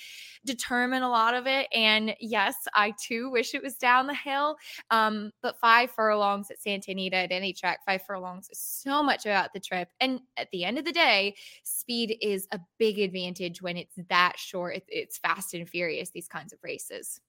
determine 0.45 1.03
a 1.03 1.09
lot 1.09 1.35
of 1.35 1.47
it. 1.47 1.69
And 1.73 2.15
yes, 2.21 2.55
I 2.75 2.95
too 3.01 3.31
wish 3.31 3.55
it 3.55 3.63
was 3.63 3.77
down 3.77 4.07
the 4.07 4.15
hill. 4.15 4.57
Um, 4.91 5.33
but 5.43 5.59
five 5.59 5.91
furlongs 5.91 6.51
at 6.51 6.61
Santa 6.61 6.93
Anita 6.93 7.17
at 7.17 7.33
any 7.33 7.52
track, 7.53 7.81
five 7.85 8.03
furlongs 8.03 8.49
so 8.53 9.03
much 9.03 9.27
about 9.27 9.53
the 9.53 9.61
trip. 9.61 9.89
And 10.01 10.21
at 10.37 10.49
the 10.53 10.65
end 10.65 10.79
of 10.79 10.85
the 10.85 10.93
day, 10.93 11.37
speed 11.65 12.17
is 12.21 12.47
a 12.53 12.61
big 12.79 12.99
advantage 12.99 13.63
when 13.63 13.77
it's 13.77 13.95
that 14.09 14.39
short. 14.39 14.77
It's, 14.77 14.87
it's 14.89 15.19
fast 15.19 15.55
and 15.55 15.69
furious, 15.69 16.11
these 16.11 16.29
kinds 16.29 16.53
of 16.53 16.59
races. 16.63 17.21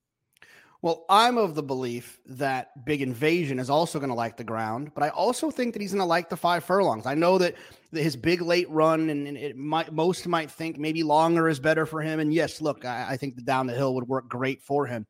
Well, 0.83 1.05
I'm 1.07 1.37
of 1.37 1.55
the 1.55 1.63
belief 1.63 2.19
that 2.25 2.83
Big 2.85 3.01
Invasion 3.01 3.57
is 3.57 3.69
also 3.69 3.99
going 3.99 4.09
to 4.09 4.15
like 4.15 4.35
the 4.35 4.43
ground, 4.43 4.91
but 4.93 5.01
I 5.01 5.09
also 5.09 5.49
think 5.49 5.71
that 5.71 5.81
he's 5.81 5.93
going 5.93 6.01
to 6.01 6.05
like 6.05 6.29
the 6.29 6.35
five 6.35 6.65
furlongs. 6.65 7.05
I 7.05 7.15
know 7.15 7.37
that 7.37 7.55
his 7.93 8.17
big 8.17 8.41
late 8.41 8.69
run 8.69 9.09
and, 9.09 9.25
and 9.25 9.37
it 9.37 9.55
might 9.55 9.93
most 9.93 10.27
might 10.27 10.51
think 10.51 10.77
maybe 10.77 11.01
longer 11.01 11.47
is 11.47 11.57
better 11.57 11.85
for 11.85 12.01
him. 12.01 12.19
And 12.19 12.33
yes, 12.33 12.59
look, 12.59 12.83
I, 12.83 13.11
I 13.11 13.17
think 13.17 13.37
the 13.37 13.41
down 13.41 13.65
the 13.65 13.73
hill 13.73 13.95
would 13.95 14.09
work 14.09 14.27
great 14.27 14.61
for 14.61 14.85
him. 14.85 15.07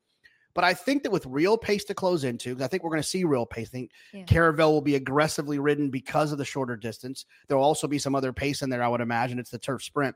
But 0.53 0.63
I 0.63 0.73
think 0.73 1.03
that 1.03 1.11
with 1.11 1.25
real 1.25 1.57
pace 1.57 1.83
to 1.85 1.93
close 1.93 2.23
into, 2.23 2.55
I 2.61 2.67
think 2.67 2.83
we're 2.83 2.91
going 2.91 3.01
to 3.01 3.07
see 3.07 3.23
real 3.23 3.45
pace. 3.45 3.69
I 3.69 3.71
think 3.71 3.91
Yeah. 4.13 4.23
Caravel 4.23 4.71
will 4.71 4.81
be 4.81 4.95
aggressively 4.95 5.59
ridden 5.59 5.89
because 5.89 6.31
of 6.31 6.37
the 6.37 6.45
shorter 6.45 6.75
distance. 6.75 7.25
There 7.47 7.57
will 7.57 7.63
also 7.63 7.87
be 7.87 7.99
some 7.99 8.15
other 8.15 8.33
pace 8.33 8.61
in 8.61 8.69
there, 8.69 8.83
I 8.83 8.87
would 8.87 9.01
imagine. 9.01 9.39
It's 9.39 9.49
the 9.49 9.57
turf 9.57 9.83
sprint. 9.83 10.15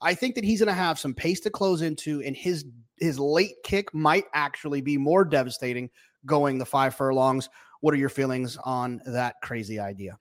I 0.00 0.14
think 0.14 0.34
that 0.34 0.44
he's 0.44 0.60
going 0.60 0.68
to 0.68 0.74
have 0.74 0.98
some 0.98 1.14
pace 1.14 1.40
to 1.40 1.50
close 1.50 1.82
into, 1.82 2.22
and 2.22 2.36
his 2.36 2.64
his 2.98 3.18
late 3.18 3.56
kick 3.64 3.92
might 3.92 4.24
actually 4.34 4.80
be 4.80 4.96
more 4.96 5.24
devastating 5.24 5.90
going 6.26 6.58
the 6.58 6.66
five 6.66 6.94
furlongs. 6.94 7.48
What 7.80 7.92
are 7.94 7.98
your 7.98 8.08
feelings 8.08 8.56
on 8.64 9.00
that 9.06 9.36
crazy 9.42 9.78
idea? 9.78 10.18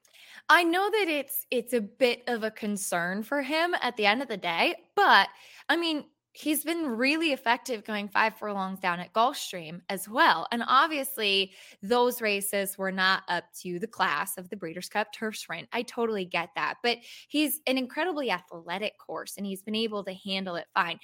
I 0.50 0.64
know 0.64 0.90
that 0.90 1.08
it's 1.08 1.46
it's 1.52 1.74
a 1.74 1.82
bit 1.82 2.24
of 2.28 2.44
a 2.44 2.52
concern 2.52 3.24
for 3.24 3.42
him 3.42 3.76
at 3.82 3.96
the 3.98 4.06
end 4.06 4.22
of 4.22 4.28
the 4.28 4.38
day, 4.38 4.76
but 4.96 5.30
I 5.70 5.78
mean, 5.78 6.06
he's 6.34 6.64
been 6.64 6.88
really 6.88 7.32
effective 7.32 7.86
going 7.86 8.10
five 8.10 8.36
furlongs 8.38 8.80
down 8.80 9.00
at 9.00 9.14
Gulfstream 9.14 9.82
as 9.90 10.10
well. 10.10 10.48
And 10.52 10.64
obviously, 10.68 11.54
those 11.82 12.22
races 12.22 12.78
were 12.78 12.92
not 12.92 13.24
up 13.30 13.46
to 13.62 13.78
the 13.78 13.88
class 13.88 14.38
of 14.38 14.50
the 14.50 14.58
Breeders' 14.58 14.90
Cup 14.90 15.14
Turf 15.14 15.38
Sprint. 15.38 15.70
I 15.72 15.84
totally 15.84 16.26
get 16.26 16.50
that. 16.56 16.76
But 16.82 16.98
he's 17.28 17.62
an 17.68 17.78
incredibly 17.78 18.32
athletic 18.32 18.94
horse 19.00 19.36
and 19.38 19.46
he's 19.46 19.62
been 19.62 19.76
able 19.76 20.04
to 20.04 20.14
handle 20.14 20.56
it 20.56 20.66
fine 20.74 21.00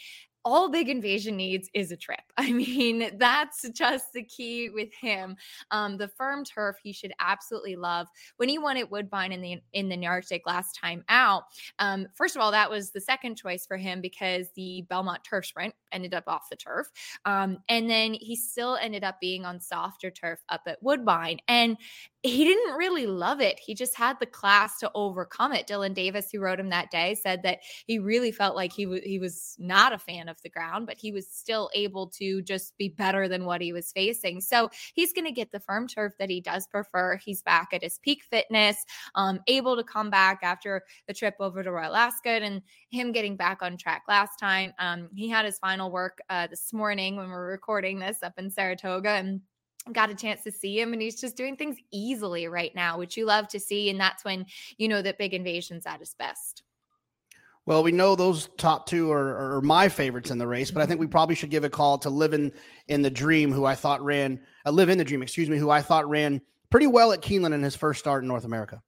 all 0.46 0.70
big 0.70 0.90
invasion 0.90 1.36
needs 1.36 1.70
is 1.74 1.92
a 1.92 1.98
trip. 1.98 2.22
I 2.38 2.52
mean, 2.52 3.12
that's 3.18 3.68
just 3.70 4.14
the 4.14 4.24
key 4.24 4.70
with 4.70 4.94
him. 4.94 5.36
Um, 5.72 5.98
the 5.98 6.08
firm 6.08 6.44
turf 6.44 6.78
he 6.82 6.94
should 6.94 7.14
absolutely 7.20 7.76
love. 7.76 8.08
When 8.38 8.50
he 8.50 8.58
won 8.58 8.78
at 8.78 8.90
Woodbine 8.90 9.32
in 9.32 9.42
the 9.42 9.62
in 9.74 9.90
the 9.90 10.08
Arctic 10.08 10.44
last 10.46 10.74
time 10.80 11.04
out, 11.10 11.44
um, 11.80 12.08
first 12.16 12.36
of 12.36 12.42
all, 12.42 12.52
that 12.52 12.70
was 12.70 12.92
the 12.92 13.02
second 13.02 13.36
choice 13.36 13.66
for 13.66 13.78
him 13.78 14.02
because 14.02 14.50
the 14.56 14.86
Belmont 14.90 15.24
Turf 15.24 15.46
Sprint 15.46 15.74
ended 15.92 16.14
up 16.14 16.24
off 16.28 16.50
the 16.50 16.56
turf, 16.56 16.88
um, 17.26 17.58
and 17.68 17.90
then 17.90 18.14
he 18.14 18.36
still 18.36 18.78
ended 18.82 19.04
up 19.04 19.20
being 19.20 19.46
on 19.46 19.60
softer 19.60 20.10
turf 20.10 20.40
up 20.50 20.62
at 20.68 20.82
Woodbine. 20.82 21.40
And 21.48 21.78
he 22.22 22.44
didn't 22.44 22.76
really 22.76 23.06
love 23.06 23.40
it. 23.40 23.58
He 23.60 23.74
just 23.74 23.96
had 23.96 24.20
the 24.20 24.26
class 24.26 24.78
to 24.80 24.92
overcome 24.94 25.54
it. 25.54 25.68
Dylan 25.68 25.94
Davis, 25.94 26.30
who 26.30 26.42
wrote 26.42 26.60
him 26.60 26.70
that 26.70 26.92
day, 26.92 27.16
said 27.16 27.44
that 27.44 27.60
he 27.88 27.98
really 27.98 28.32
felt 28.32 28.58
like 28.58 28.74
he 28.74 28.84
w- 28.84 29.02
he 29.02 29.20
was 29.20 29.56
not 29.58 29.94
a 29.94 29.98
fan 29.98 30.28
of 30.28 30.42
the 30.42 30.50
ground, 30.50 30.86
but 30.86 30.98
he 30.98 31.14
was 31.14 31.30
still 31.30 31.70
able 31.74 32.08
to 32.08 32.42
just 32.42 32.78
be 32.78 32.90
better 32.90 33.30
than 33.30 33.46
what 33.46 33.62
he 33.62 33.72
was 33.72 33.94
facing. 33.94 34.42
So 34.42 34.70
he's 34.94 35.14
going 35.14 35.26
to 35.26 35.32
get 35.32 35.54
the 35.54 35.62
firm 35.62 35.88
turf 35.88 36.14
that 36.20 36.30
he 36.30 36.42
does 36.42 36.68
prefer. 36.68 37.16
He's 37.16 37.42
back 37.42 37.70
at 37.72 37.84
his 37.84 38.00
peak 38.00 38.24
fitness, 38.30 38.86
um, 39.16 39.40
able 39.48 39.78
to 39.78 39.84
come 39.84 40.10
back 40.10 40.40
after 40.44 40.84
the 41.08 41.14
trip 41.14 41.36
over 41.40 41.64
to 41.64 41.72
Royal 41.72 41.96
Ascot 41.96 42.42
and 42.42 42.62
him 42.90 43.14
getting 43.14 43.38
back 43.38 43.62
on 43.62 43.78
track 43.78 44.04
last 44.10 44.38
time. 44.38 44.74
Um, 44.78 45.10
he 45.16 45.30
had 45.30 45.46
his 45.46 45.58
final 45.58 45.90
work 45.90 46.20
uh, 46.30 46.48
this 46.48 46.74
morning 46.74 47.16
when 47.16 47.30
we're 47.30 47.50
recording 47.50 48.00
this 48.00 48.24
up 48.24 48.34
in 48.38 48.50
Saratoga 48.50 49.12
and 49.12 49.40
got 49.92 50.10
a 50.10 50.16
chance 50.16 50.44
to 50.44 50.52
see 50.52 50.80
him 50.80 50.94
and 50.94 51.02
he's 51.02 51.20
just 51.20 51.36
doing 51.36 51.56
things 51.56 51.78
easily 51.92 52.48
right 52.48 52.76
now 52.76 52.98
which 52.98 53.18
you 53.18 53.26
love 53.26 53.48
to 53.48 53.60
see 53.60 53.90
and 53.90 54.00
that's 54.00 54.24
when 54.24 54.46
you 54.78 54.88
know 54.88 55.02
that 55.02 55.18
big 55.18 55.34
invasion's 55.34 55.86
at 55.86 56.00
his 56.00 56.14
best 56.16 56.64
well, 57.66 57.84
we 57.84 57.92
know 57.92 58.16
those 58.16 58.50
top 58.58 58.88
two 58.88 59.12
are, 59.12 59.58
are, 59.58 59.62
my 59.62 59.90
favorites 59.90 60.32
in 60.32 60.40
the 60.40 60.48
race, 60.48 60.72
but 60.72 60.82
I 60.82 60.88
think 60.88 61.00
we 61.00 61.06
probably 61.06 61.36
should 61.36 61.52
give 61.52 61.64
a 61.64 61.70
call 61.70 62.00
to 62.00 62.10
Living 62.10 62.52
in 62.88 63.04
the 63.04 63.12
Dream, 63.12 63.52
who 63.52 63.64
I 63.66 63.76
thought 63.76 64.04
ran, 64.04 64.40
uh, 64.66 64.72
Live 64.72 64.90
in 64.90 64.98
the 64.98 65.04
Dream, 65.04 65.22
excuse 65.22 65.52
me, 65.52 65.58
who 65.60 65.70
I 65.70 65.84
thought 65.84 66.10
ran 66.10 66.42
pretty 66.72 66.88
well 66.88 67.12
at 67.12 67.22
Keeneland 67.22 67.54
in 67.54 67.62
his 67.62 67.76
first 67.76 68.00
start 68.00 68.24
in 68.24 68.28
North 68.28 68.44
America. 68.44 68.82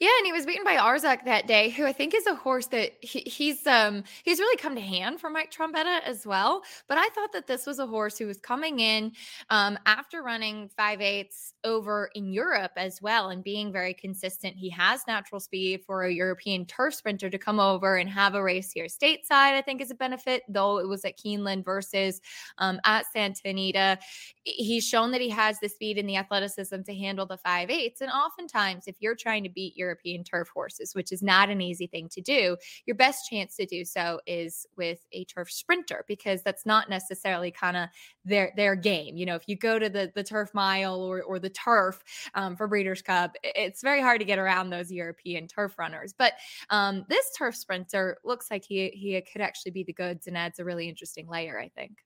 Yeah, 0.00 0.10
and 0.18 0.26
he 0.26 0.32
was 0.32 0.46
beaten 0.46 0.64
by 0.64 0.76
Arzak 0.76 1.24
that 1.24 1.46
day, 1.46 1.70
who 1.70 1.86
I 1.86 1.92
think 1.92 2.14
is 2.14 2.26
a 2.26 2.34
horse 2.34 2.66
that 2.68 2.92
he, 3.00 3.20
he's 3.20 3.66
um 3.66 4.04
he's 4.24 4.38
really 4.38 4.56
come 4.56 4.74
to 4.74 4.80
hand 4.80 5.20
for 5.20 5.30
Mike 5.30 5.50
Trombetta 5.52 6.00
as 6.04 6.26
well. 6.26 6.62
But 6.88 6.98
I 6.98 7.08
thought 7.10 7.32
that 7.32 7.46
this 7.46 7.66
was 7.66 7.78
a 7.78 7.86
horse 7.86 8.18
who 8.18 8.26
was 8.26 8.38
coming 8.38 8.80
in 8.80 9.12
um 9.50 9.78
after 9.86 10.22
running 10.22 10.68
five 10.76 11.00
eights 11.00 11.54
over 11.66 12.10
in 12.14 12.32
Europe 12.32 12.72
as 12.76 13.02
well 13.02 13.28
and 13.28 13.44
being 13.44 13.72
very 13.72 13.92
consistent. 13.92 14.56
He 14.56 14.70
has 14.70 15.02
natural 15.06 15.40
speed 15.40 15.82
for 15.84 16.04
a 16.04 16.12
European 16.12 16.64
turf 16.64 16.94
sprinter 16.94 17.28
to 17.28 17.38
come 17.38 17.60
over 17.60 17.96
and 17.96 18.08
have 18.08 18.34
a 18.34 18.42
race 18.42 18.72
here 18.72 18.86
stateside. 18.86 19.54
I 19.54 19.62
think 19.62 19.82
is 19.82 19.90
a 19.90 19.94
benefit, 19.94 20.44
though 20.48 20.78
it 20.78 20.88
was 20.88 21.04
at 21.04 21.18
Keeneland 21.18 21.64
versus 21.64 22.20
um, 22.58 22.80
at 22.84 23.04
Santa 23.12 23.40
Anita. 23.44 23.98
He's 24.44 24.86
shown 24.86 25.10
that 25.10 25.20
he 25.20 25.28
has 25.30 25.58
the 25.60 25.68
speed 25.68 25.98
and 25.98 26.08
the 26.08 26.16
athleticism 26.16 26.82
to 26.82 26.94
handle 26.94 27.26
the 27.26 27.36
five 27.36 27.68
eights. 27.68 28.00
And 28.00 28.10
oftentimes, 28.10 28.84
if 28.86 28.96
you're 29.00 29.16
trying 29.16 29.42
to 29.42 29.50
beat 29.50 29.76
European 29.76 30.22
turf 30.22 30.48
horses, 30.48 30.94
which 30.94 31.10
is 31.10 31.22
not 31.22 31.50
an 31.50 31.60
easy 31.60 31.88
thing 31.88 32.08
to 32.10 32.20
do, 32.20 32.56
your 32.86 32.96
best 32.96 33.28
chance 33.28 33.56
to 33.56 33.66
do 33.66 33.84
so 33.84 34.20
is 34.26 34.66
with 34.76 35.00
a 35.12 35.24
turf 35.24 35.50
sprinter 35.50 36.04
because 36.06 36.42
that's 36.42 36.64
not 36.64 36.88
necessarily 36.88 37.50
kind 37.50 37.76
of 37.76 37.88
their 38.24 38.52
their 38.56 38.76
game. 38.76 39.16
You 39.16 39.26
know, 39.26 39.34
if 39.34 39.42
you 39.48 39.56
go 39.56 39.78
to 39.78 39.88
the 39.88 40.12
the 40.14 40.22
turf 40.22 40.54
mile 40.54 41.00
or 41.00 41.22
or 41.22 41.38
the 41.38 41.50
turf 41.56 42.02
um, 42.34 42.56
for 42.56 42.68
Breeders' 42.68 43.02
Cup, 43.02 43.36
it's 43.42 43.82
very 43.82 44.00
hard 44.00 44.20
to 44.20 44.26
get 44.26 44.38
around 44.38 44.70
those 44.70 44.92
European 44.92 45.48
turf 45.48 45.78
runners. 45.78 46.14
But 46.16 46.34
um, 46.70 47.04
this 47.08 47.30
turf 47.36 47.56
sprinter 47.56 48.18
looks 48.24 48.50
like 48.50 48.64
he 48.64 48.90
he 48.90 49.20
could 49.20 49.40
actually 49.40 49.72
be 49.72 49.84
the 49.84 49.92
goods 49.92 50.26
and 50.26 50.36
adds 50.36 50.58
a 50.58 50.64
really 50.64 50.88
interesting 50.88 51.28
layer. 51.28 51.58
I 51.58 51.68
think. 51.68 51.98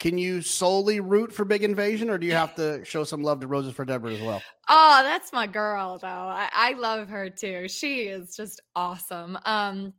Can 0.00 0.18
you 0.18 0.42
solely 0.42 1.00
root 1.00 1.32
for 1.32 1.44
Big 1.44 1.62
Invasion, 1.62 2.10
or 2.10 2.18
do 2.18 2.26
you 2.26 2.34
have 2.34 2.54
to 2.56 2.84
show 2.84 3.04
some 3.04 3.22
love 3.22 3.40
to 3.40 3.46
Roses 3.46 3.74
for 3.74 3.84
Debra 3.84 4.12
as 4.12 4.20
well? 4.20 4.42
Oh, 4.68 5.00
that's 5.02 5.32
my 5.32 5.46
girl, 5.46 5.98
though. 5.98 6.08
I, 6.08 6.48
I 6.52 6.72
love 6.72 7.08
her 7.08 7.30
too. 7.30 7.68
She 7.68 8.02
is 8.02 8.36
just 8.36 8.60
awesome. 8.74 9.38
Um, 9.44 9.94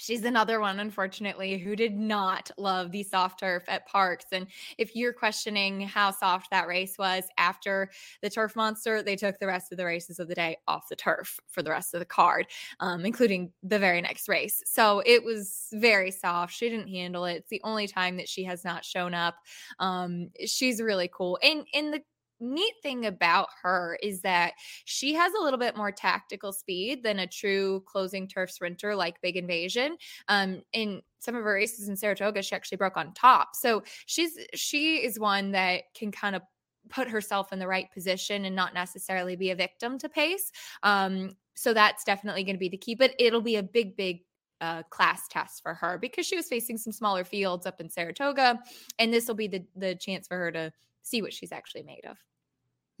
She's 0.00 0.24
another 0.24 0.60
one, 0.60 0.80
unfortunately, 0.80 1.58
who 1.58 1.76
did 1.76 1.94
not 1.94 2.50
love 2.56 2.90
the 2.90 3.02
soft 3.02 3.40
turf 3.40 3.64
at 3.68 3.86
Parx. 3.86 4.20
And 4.32 4.46
if 4.78 4.96
you're 4.96 5.12
questioning 5.12 5.82
how 5.82 6.10
soft 6.10 6.50
that 6.50 6.66
race 6.66 6.96
was 6.98 7.24
after 7.36 7.90
the 8.22 8.30
turf 8.30 8.56
monster, 8.56 9.02
they 9.02 9.14
took 9.14 9.38
the 9.38 9.46
rest 9.46 9.72
of 9.72 9.76
the 9.76 9.84
races 9.84 10.18
of 10.18 10.26
the 10.26 10.34
day 10.34 10.56
off 10.66 10.88
the 10.88 10.96
turf 10.96 11.38
for 11.50 11.62
the 11.62 11.70
rest 11.70 11.92
of 11.92 12.00
the 12.00 12.06
card, 12.06 12.46
um, 12.80 13.04
including 13.04 13.52
the 13.62 13.78
very 13.78 14.00
next 14.00 14.26
race. 14.26 14.62
So 14.64 15.02
it 15.04 15.22
was 15.22 15.66
very 15.72 16.10
soft. 16.10 16.54
She 16.54 16.70
didn't 16.70 16.88
handle 16.88 17.26
it. 17.26 17.34
It's 17.34 17.50
the 17.50 17.60
only 17.62 17.86
time 17.86 18.16
that 18.16 18.28
she 18.28 18.44
has 18.44 18.64
not 18.64 18.86
shown 18.86 19.12
up. 19.12 19.36
Um, 19.80 20.30
she's 20.46 20.80
really 20.80 21.10
cool. 21.12 21.38
And 21.42 21.66
in 21.74 21.90
the 21.90 22.00
neat 22.40 22.74
thing 22.82 23.06
about 23.06 23.48
her 23.62 23.98
is 24.02 24.22
that 24.22 24.54
she 24.84 25.14
has 25.14 25.32
a 25.34 25.42
little 25.42 25.58
bit 25.58 25.76
more 25.76 25.92
tactical 25.92 26.52
speed 26.52 27.02
than 27.02 27.18
a 27.18 27.26
true 27.26 27.82
closing 27.86 28.26
turf 28.26 28.50
sprinter 28.50 28.94
like 28.94 29.20
Big 29.20 29.36
Invasion. 29.36 29.96
Um, 30.28 30.62
in 30.72 31.02
some 31.18 31.34
of 31.34 31.44
her 31.44 31.54
races 31.54 31.88
in 31.88 31.96
Saratoga, 31.96 32.42
she 32.42 32.54
actually 32.54 32.78
broke 32.78 32.96
on 32.96 33.12
top. 33.14 33.54
So 33.54 33.82
she's 34.06 34.38
she 34.54 34.96
is 34.96 35.18
one 35.18 35.52
that 35.52 35.82
can 35.94 36.10
kind 36.10 36.34
of 36.34 36.42
put 36.88 37.08
herself 37.08 37.52
in 37.52 37.58
the 37.58 37.68
right 37.68 37.90
position 37.92 38.44
and 38.44 38.56
not 38.56 38.74
necessarily 38.74 39.36
be 39.36 39.50
a 39.50 39.56
victim 39.56 39.98
to 39.98 40.08
pace. 40.08 40.50
Um, 40.82 41.36
so 41.54 41.74
that's 41.74 42.04
definitely 42.04 42.42
going 42.44 42.56
to 42.56 42.60
be 42.60 42.68
the 42.68 42.76
key. 42.76 42.94
But 42.94 43.14
it'll 43.18 43.42
be 43.42 43.56
a 43.56 43.62
big, 43.62 43.96
big 43.96 44.22
uh, 44.60 44.82
class 44.84 45.26
test 45.28 45.62
for 45.62 45.74
her 45.74 45.98
because 45.98 46.26
she 46.26 46.36
was 46.36 46.48
facing 46.48 46.76
some 46.78 46.92
smaller 46.92 47.24
fields 47.24 47.66
up 47.66 47.80
in 47.80 47.88
Saratoga, 47.88 48.58
and 48.98 49.12
this 49.12 49.26
will 49.26 49.34
be 49.34 49.48
the 49.48 49.64
the 49.76 49.94
chance 49.94 50.26
for 50.26 50.36
her 50.36 50.52
to 50.52 50.72
see 51.02 51.22
what 51.22 51.32
she's 51.32 51.52
actually 51.52 51.82
made 51.82 52.04
of. 52.04 52.16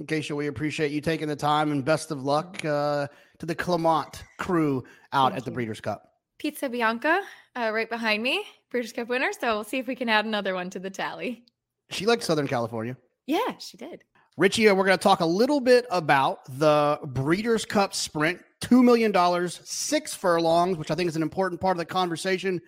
Acacia, 0.00 0.34
we 0.34 0.46
appreciate 0.46 0.92
you 0.92 1.00
taking 1.00 1.28
the 1.28 1.36
time 1.36 1.72
and 1.72 1.84
best 1.84 2.10
of 2.10 2.24
luck 2.24 2.64
uh, 2.64 3.06
to 3.38 3.46
the 3.46 3.54
Clement 3.54 4.24
crew 4.38 4.82
out 5.12 5.32
Thank 5.32 5.38
at 5.38 5.44
the 5.44 5.50
Breeders' 5.50 5.80
Cup. 5.80 6.14
Pizza 6.38 6.70
Bianca, 6.70 7.20
uh, 7.54 7.70
right 7.72 7.90
behind 7.90 8.22
me, 8.22 8.42
Breeders' 8.70 8.92
Cup 8.92 9.08
winner. 9.08 9.30
So 9.38 9.56
we'll 9.56 9.64
see 9.64 9.78
if 9.78 9.86
we 9.86 9.94
can 9.94 10.08
add 10.08 10.24
another 10.24 10.54
one 10.54 10.70
to 10.70 10.78
the 10.78 10.88
tally. 10.88 11.44
She 11.90 12.06
liked 12.06 12.22
Southern 12.22 12.48
California. 12.48 12.96
Yeah, 13.26 13.58
she 13.58 13.76
did. 13.76 14.02
Richie, 14.38 14.68
uh, 14.68 14.74
we're 14.74 14.86
going 14.86 14.96
to 14.96 15.02
talk 15.02 15.20
a 15.20 15.26
little 15.26 15.60
bit 15.60 15.84
about 15.90 16.38
the 16.58 16.98
Breeders' 17.04 17.66
Cup 17.66 17.94
Sprint. 17.94 18.40
$2 18.62 18.82
million, 18.82 19.48
six 19.48 20.14
furlongs, 20.14 20.78
which 20.78 20.90
I 20.90 20.94
think 20.94 21.08
is 21.08 21.16
an 21.16 21.22
important 21.22 21.60
part 21.60 21.76
of 21.76 21.78
the 21.78 21.84
conversation. 21.84 22.60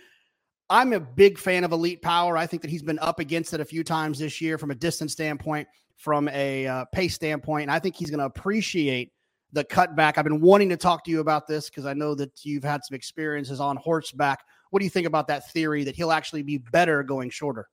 I'm 0.69 0.93
a 0.93 1.01
big 1.01 1.39
fan 1.39 1.65
of 1.65 1.73
Elite 1.73 2.03
Power. 2.03 2.37
I 2.37 2.47
think 2.47 2.63
that 2.63 2.71
he's 2.71 2.83
been 2.83 2.99
up 2.99 3.21
against 3.21 3.53
it 3.53 3.61
a 3.61 3.65
few 3.65 3.85
times 3.85 4.19
this 4.19 4.41
year 4.41 4.59
from 4.59 4.71
a 4.71 4.75
distance 4.75 5.13
standpoint 5.13 5.69
from 6.03 6.29
a 6.31 6.66
uh, 6.66 6.85
pace 6.87 7.15
standpoint. 7.15 7.62
And 7.62 7.70
I 7.70 7.79
think 7.79 7.95
he's 7.95 8.11
going 8.11 8.19
to 8.19 8.24
appreciate 8.24 9.12
the 9.53 9.62
cutback. 9.62 10.19
I've 10.19 10.24
been 10.24 10.41
wanting 10.41 10.69
to 10.70 10.77
talk 10.77 11.05
to 11.05 11.12
you 11.12 11.20
about 11.20 11.47
this 11.47 11.70
because 11.70 11.87
I 11.87 11.95
know 11.95 12.16
that 12.16 12.45
you've 12.45 12.65
had 12.65 12.85
some 12.85 12.97
experiences 12.97 13.61
on 13.61 13.77
horseback. 13.77 14.41
What 14.70 14.81
do 14.81 14.85
you 14.85 14.91
think 14.91 15.07
about 15.07 15.29
that 15.29 15.49
theory 15.53 15.85
that 15.85 15.95
he'll 15.95 16.11
actually 16.11 16.43
be 16.43 16.59
better 16.59 17.05
going 17.05 17.31
shorter? 17.31 17.69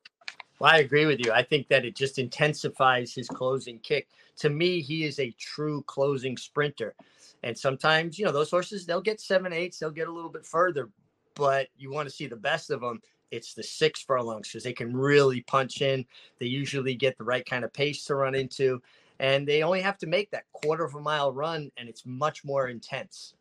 Well, 0.59 0.71
I 0.71 0.77
agree 0.77 1.07
with 1.07 1.25
you. 1.25 1.31
I 1.31 1.41
think 1.41 1.69
that 1.69 1.85
it 1.85 1.95
just 1.95 2.19
intensifies 2.19 3.15
his 3.15 3.27
closing 3.27 3.79
kick. 3.79 4.09
To 4.37 4.51
me, 4.51 4.79
he 4.79 5.05
is 5.05 5.19
a 5.19 5.31
true 5.39 5.81
closing 5.87 6.37
sprinter. 6.37 6.93
And 7.41 7.57
sometimes, 7.57 8.19
you 8.19 8.25
know, 8.25 8.31
those 8.31 8.51
horses, 8.51 8.85
they'll 8.85 9.01
get 9.01 9.19
seven, 9.19 9.53
eights, 9.53 9.79
they'll 9.79 9.89
get 9.89 10.07
a 10.07 10.13
little 10.13 10.29
bit 10.29 10.45
further, 10.45 10.89
but 11.33 11.69
you 11.77 11.89
want 11.89 12.07
to 12.07 12.13
see 12.13 12.27
the 12.27 12.35
best 12.35 12.69
of 12.69 12.81
them 12.81 13.01
it's 13.31 13.53
the 13.53 13.63
six 13.63 14.01
furlongs 14.01 14.49
because 14.49 14.63
they 14.63 14.73
can 14.73 14.95
really 14.95 15.41
punch 15.41 15.81
in. 15.81 16.05
They 16.39 16.47
usually 16.47 16.95
get 16.95 17.17
the 17.17 17.23
right 17.23 17.45
kind 17.45 17.63
of 17.63 17.73
pace 17.73 18.05
to 18.05 18.15
run 18.15 18.35
into, 18.35 18.81
and 19.19 19.47
they 19.47 19.63
only 19.63 19.81
have 19.81 19.97
to 19.99 20.07
make 20.07 20.31
that 20.31 20.45
quarter 20.51 20.83
of 20.83 20.95
a 20.95 21.01
mile 21.01 21.31
run, 21.33 21.71
and 21.77 21.89
it's 21.89 22.05
much 22.05 22.43
more 22.43 22.67
intense. 22.67 23.33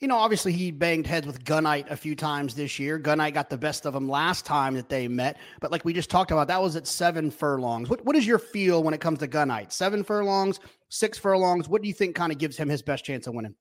You 0.00 0.08
know, 0.08 0.16
obviously 0.16 0.52
he 0.52 0.70
banged 0.70 1.06
heads 1.06 1.26
with 1.26 1.42
Gunite 1.44 1.90
a 1.90 1.96
few 1.96 2.14
times 2.14 2.54
this 2.54 2.78
year. 2.78 3.00
Gunite 3.00 3.32
got 3.32 3.48
the 3.48 3.56
best 3.56 3.86
of 3.86 3.94
him 3.94 4.08
last 4.08 4.44
time 4.44 4.74
that 4.74 4.90
they 4.90 5.08
met, 5.08 5.38
but 5.60 5.72
like 5.72 5.86
we 5.86 5.94
just 5.94 6.10
talked 6.10 6.30
about, 6.30 6.48
that 6.48 6.60
was 6.60 6.76
at 6.76 6.86
seven 6.86 7.30
furlongs. 7.30 7.88
What 7.88 8.04
what 8.04 8.14
is 8.14 8.26
your 8.26 8.38
feel 8.38 8.82
when 8.82 8.92
it 8.92 9.00
comes 9.00 9.20
to 9.20 9.28
Gunite? 9.28 9.72
Seven 9.72 10.04
furlongs, 10.04 10.60
six 10.90 11.16
furlongs. 11.16 11.66
What 11.66 11.80
do 11.80 11.88
you 11.88 11.94
think 11.94 12.14
kind 12.14 12.30
of 12.30 12.36
gives 12.36 12.58
him 12.58 12.68
his 12.68 12.82
best 12.82 13.06
chance 13.06 13.26
of 13.26 13.34
winning? 13.34 13.54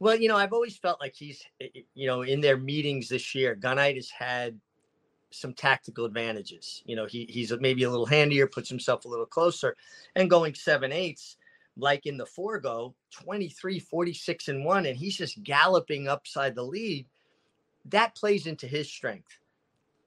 Well, 0.00 0.16
you 0.16 0.28
know, 0.28 0.36
I've 0.36 0.52
always 0.52 0.76
felt 0.76 1.00
like 1.00 1.14
he's, 1.14 1.44
eh, 1.60 1.68
eh, 1.74 1.80
you 1.94 2.06
know, 2.06 2.22
in 2.22 2.40
their 2.40 2.56
meetings 2.56 3.08
this 3.08 3.34
year, 3.34 3.56
Gunite 3.56 3.96
has 3.96 4.10
had 4.10 4.60
some 5.30 5.54
tactical 5.54 6.04
advantages. 6.06 6.82
You 6.86 6.96
know, 6.96 7.06
he 7.06 7.26
he's 7.26 7.52
maybe 7.60 7.84
a 7.84 7.90
little 7.90 8.06
handier, 8.06 8.46
puts 8.48 8.68
himself 8.68 9.04
a 9.04 9.08
little 9.08 9.26
closer, 9.26 9.76
and 10.16 10.30
going 10.30 10.54
seven 10.54 10.92
eighths, 10.92 11.36
like 11.76 12.06
in 12.06 12.16
the 12.18 12.26
forego, 12.26 12.94
23, 13.12 13.80
46 13.80 14.48
and 14.48 14.64
one, 14.64 14.86
and 14.86 14.96
he's 14.98 15.16
just 15.16 15.42
galloping 15.44 16.08
upside 16.08 16.54
the 16.54 16.62
lead. 16.64 17.06
That 17.86 18.14
plays 18.16 18.46
into 18.46 18.66
his 18.68 18.90
strength. 18.90 19.38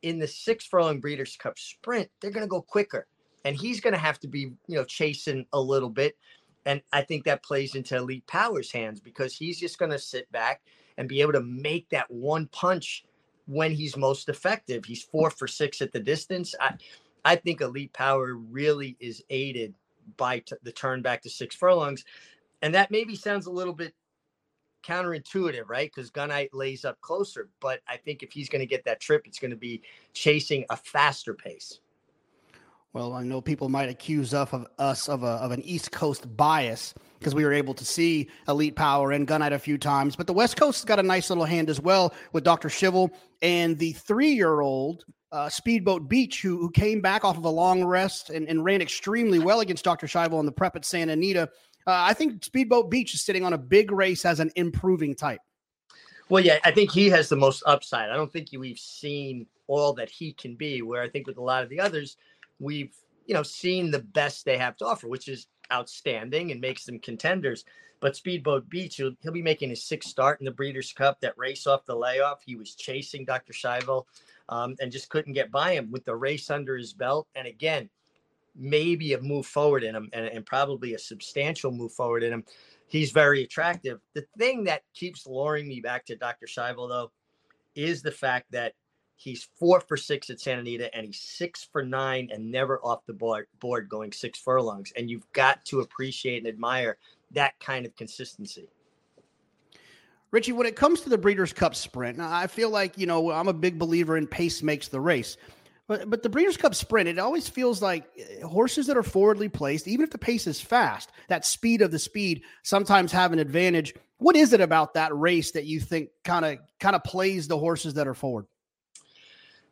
in 0.02 0.20
the 0.20 0.28
six 0.28 0.66
furlong 0.66 1.00
Breeders' 1.00 1.38
Cup 1.38 1.60
Sprint, 1.60 2.10
they're 2.22 2.32
going 2.32 2.46
to 2.46 2.50
go 2.50 2.62
quicker, 2.62 3.08
and 3.46 3.56
he's 3.56 3.82
going 3.82 3.94
to 3.94 4.00
have 4.00 4.20
to 4.22 4.28
be 4.28 4.42
you 4.68 4.78
know 4.78 4.86
chasing 4.86 5.46
a 5.54 5.62
little 5.62 5.90
bit. 5.90 6.18
And 6.66 6.82
I 6.94 7.02
think 7.02 7.24
that 7.26 7.44
plays 7.44 7.76
into 7.76 7.98
Elite 7.98 8.28
Power's 8.28 8.72
hands 8.72 9.00
because 9.00 9.36
he's 9.36 9.60
just 9.60 9.80
going 9.80 9.92
to 9.92 10.00
sit 10.00 10.32
back 10.32 10.62
and 10.98 11.10
be 11.10 11.22
able 11.22 11.34
to 11.34 11.42
make 11.42 11.90
that 11.90 12.10
one 12.12 12.48
punch 12.48 13.06
when 13.48 13.72
he's 13.72 13.98
most 13.98 14.30
effective. 14.30 14.86
He's 14.86 15.04
four 15.04 15.30
for 15.32 15.48
six 15.48 15.82
at 15.82 15.92
the 15.92 16.00
distance. 16.00 16.54
I, 16.60 16.76
I 17.26 17.36
think 17.36 17.62
Elite 17.62 17.94
Power 17.94 18.36
really 18.36 18.96
is 19.00 19.24
aided 19.30 19.74
by 20.18 20.40
t- 20.40 20.56
the 20.64 20.72
turn 20.72 21.02
back 21.02 21.22
to 21.24 21.30
six 21.30 21.56
furlongs. 21.56 22.04
And 22.62 22.76
that 22.76 22.92
maybe 22.92 23.16
sounds 23.16 23.48
a 23.48 23.52
little 23.52 23.74
bit 23.74 23.94
counterintuitive, 24.84 25.68
right? 25.68 25.92
Because 25.94 26.12
Gunite 26.12 26.50
lays 26.54 26.86
up 26.86 27.00
closer. 27.02 27.50
But 27.60 27.82
I 27.88 27.98
think 27.98 28.24
if 28.24 28.32
he's 28.32 28.50
going 28.50 28.62
to 28.62 28.66
get 28.68 28.86
that 28.86 29.00
trip, 29.00 29.24
it's 29.26 29.40
going 29.40 29.52
to 29.52 29.58
be 29.58 29.82
chasing 30.14 30.66
a 30.70 30.78
faster 30.78 31.34
pace. 31.34 31.80
Well, 32.94 33.14
I 33.14 33.24
know 33.24 33.40
people 33.40 33.70
might 33.70 33.88
accuse 33.88 34.34
us 34.34 34.52
of, 34.52 34.68
us 34.78 35.08
of, 35.08 35.24
a, 35.24 35.28
of 35.28 35.52
an 35.52 35.62
East 35.62 35.92
Coast 35.92 36.36
bias 36.36 36.94
because 37.20 37.34
we 37.34 37.46
were 37.46 37.54
able 37.54 37.74
to 37.76 37.86
see 37.86 38.30
Elite 38.50 38.76
Power 38.76 39.12
and 39.12 39.26
Gunite 39.26 39.54
a 39.54 39.60
few 39.60 39.78
times, 39.78 40.18
but 40.18 40.28
the 40.28 40.34
West 40.34 40.58
Coast 40.58 40.80
has 40.80 40.86
got 40.86 41.00
a 41.00 41.04
nice 41.04 41.30
little 41.30 41.46
hand 41.46 41.70
as 41.70 41.80
well 41.80 42.14
with 42.34 42.44
Dr. 42.44 42.68
Schivel 42.68 43.12
and 43.42 43.78
the 43.78 43.94
three-year-old 43.94 45.06
uh, 45.32 45.48
Speedboat 45.48 46.10
Beach, 46.10 46.42
who, 46.42 46.58
who 46.58 46.70
came 46.70 47.00
back 47.00 47.24
off 47.24 47.38
of 47.38 47.46
a 47.46 47.50
long 47.50 47.86
rest 47.86 48.30
and, 48.30 48.46
and 48.50 48.66
ran 48.66 48.82
extremely 48.82 49.40
well 49.40 49.62
against 49.62 49.86
Dr. 49.86 50.08
Schivel 50.08 50.42
in 50.42 50.46
the 50.46 50.52
prep 50.52 50.76
at 50.76 50.84
Santa 50.84 51.14
Anita. 51.14 51.44
Uh, 51.88 51.92
I 51.94 52.14
think 52.14 52.44
Speedboat 52.44 52.92
Beach 52.92 53.14
is 53.14 53.22
sitting 53.22 53.46
on 53.46 53.54
a 53.54 53.58
big 53.58 53.92
race 53.92 54.26
as 54.26 54.42
an 54.42 54.52
improving 54.58 55.16
type. 55.16 55.40
Well, 56.28 56.44
yeah, 56.44 56.60
I 56.66 56.72
think 56.72 56.92
he 56.92 57.10
has 57.10 57.30
the 57.30 57.36
most 57.38 57.64
upside. 57.66 58.10
I 58.10 58.16
don't 58.16 58.32
think 58.32 58.50
we've 58.58 58.80
seen 58.80 59.48
all 59.68 59.94
that 59.94 60.10
he 60.10 60.34
can 60.34 60.56
be. 60.56 60.82
Where 60.82 61.02
I 61.02 61.10
think 61.10 61.28
with 61.28 61.38
a 61.38 61.42
lot 61.42 61.64
of 61.64 61.70
the 61.70 61.80
others, 61.80 62.18
we've 62.62 62.96
you 63.26 63.34
know 63.34 63.44
seen 63.44 63.92
the 63.92 64.00
best 64.00 64.46
they 64.46 64.58
have 64.58 64.78
to 64.78 64.86
offer, 64.86 65.08
which 65.08 65.28
is 65.28 65.48
outstanding 65.72 66.52
and 66.52 66.62
makes 66.62 66.86
them 66.86 67.00
contenders. 67.00 67.66
But 68.00 68.16
Speedboat 68.16 68.68
Beach, 68.68 68.96
he'll, 68.96 69.12
he'll 69.22 69.32
be 69.32 69.44
making 69.44 69.70
his 69.70 69.84
sixth 69.84 70.10
start 70.10 70.42
in 70.42 70.46
the 70.46 70.52
Breeders' 70.52 70.92
Cup. 70.92 71.22
That 71.22 71.38
race 71.38 71.68
off 71.68 71.86
the 71.86 71.96
layoff, 71.96 72.42
he 72.44 72.56
was 72.56 72.74
chasing 72.74 73.26
Dr. 73.26 73.54
Schivel 73.54 74.06
um, 74.50 74.76
and 74.80 74.92
just 74.92 75.10
couldn't 75.10 75.34
get 75.34 75.52
by 75.52 75.74
him 75.74 75.92
with 75.92 76.04
the 76.04 76.16
race 76.16 76.50
under 76.50 76.76
his 76.76 76.94
belt. 76.94 77.28
And 77.36 77.48
again, 77.48 77.90
maybe 78.56 79.14
a 79.14 79.22
move 79.22 79.46
forward 79.46 79.84
in 79.84 79.96
him 79.96 80.10
and, 80.14 80.26
and 80.26 80.46
probably 80.46 80.96
a 80.96 81.00
substantial 81.00 81.72
move 81.72 81.94
forward 81.94 82.24
in 82.24 82.34
him. 82.34 82.44
He's 82.88 83.12
very 83.12 83.44
attractive. 83.44 84.00
The 84.16 84.26
thing 84.38 84.64
that 84.66 84.82
keeps 84.96 85.28
luring 85.28 85.68
me 85.68 85.80
back 85.80 86.06
to 86.08 86.16
Dr. 86.16 86.48
Schivel, 86.48 86.90
though, 86.90 87.12
is 87.76 88.02
the 88.02 88.12
fact 88.12 88.52
that 88.52 88.74
he's 89.22 89.48
four 89.56 89.80
for 89.82 89.96
six 89.98 90.30
at 90.30 90.40
Santa 90.40 90.62
Anita 90.62 90.94
and 90.96 91.06
he's 91.06 91.20
six 91.20 91.68
for 91.72 91.84
nine 91.84 92.30
and 92.34 92.52
never 92.52 92.80
off 92.80 93.06
the 93.06 93.14
board, 93.14 93.48
board 93.60 93.88
going 93.88 94.12
six 94.12 94.40
furlongs. 94.40 94.92
And 94.98 95.10
you've 95.10 95.32
got 95.34 95.64
to 95.66 95.82
appreciate 95.82 96.40
and 96.40 96.48
admire 96.48 96.98
that 97.32 97.60
kind 97.60 97.86
of 97.86 97.96
consistency. 97.96 98.68
Richie, 100.32 100.54
when 100.54 100.66
it 100.66 100.76
comes 100.76 101.02
to 101.02 101.10
the 101.10 101.18
Breeders' 101.18 101.54
Cup 101.54 101.76
Sprint, 101.76 102.20
I 102.20 102.48
feel 102.48 102.70
like 102.70 102.98
you 102.98 103.06
know 103.06 103.32
I'm 103.32 103.50
a 103.50 103.54
big 103.54 103.78
believer 103.78 104.16
in 104.18 104.28
pace 104.28 104.64
makes 104.64 104.88
the 104.88 105.02
race. 105.02 105.38
But 105.88 106.10
but 106.10 106.24
the 106.24 106.30
Breeders' 106.30 106.56
Cup 106.56 106.74
Sprint, 106.74 107.10
it 107.10 107.20
always 107.20 107.50
feels 107.50 107.82
like 107.82 108.06
eh, 108.18 108.42
horses 108.42 108.88
that 108.88 108.96
are 108.96 109.04
forwardly 109.04 109.50
placed, 109.50 109.90
even 109.90 110.06
if 110.06 110.10
the 110.10 110.18
pace 110.18 110.48
is 110.48 110.62
fast, 110.62 111.12
that 111.28 111.46
speed 111.46 111.82
of 111.82 111.92
the 111.92 112.00
speed 112.00 112.44
sometimes 112.64 113.12
have 113.12 113.34
an 113.34 113.40
advantage. 113.40 113.94
What 114.20 114.38
is 114.38 114.54
it 114.54 114.62
about 114.62 114.94
that 114.94 115.14
race 115.14 115.52
that 115.52 115.66
you 115.66 115.82
think 115.82 116.10
kind 116.24 116.46
of 116.46 116.60
kind 116.80 116.96
of 116.96 117.04
plays 117.04 117.50
the 117.50 117.58
horses 117.58 117.96
that 117.96 118.08
are 118.08 118.14
forward? 118.14 118.46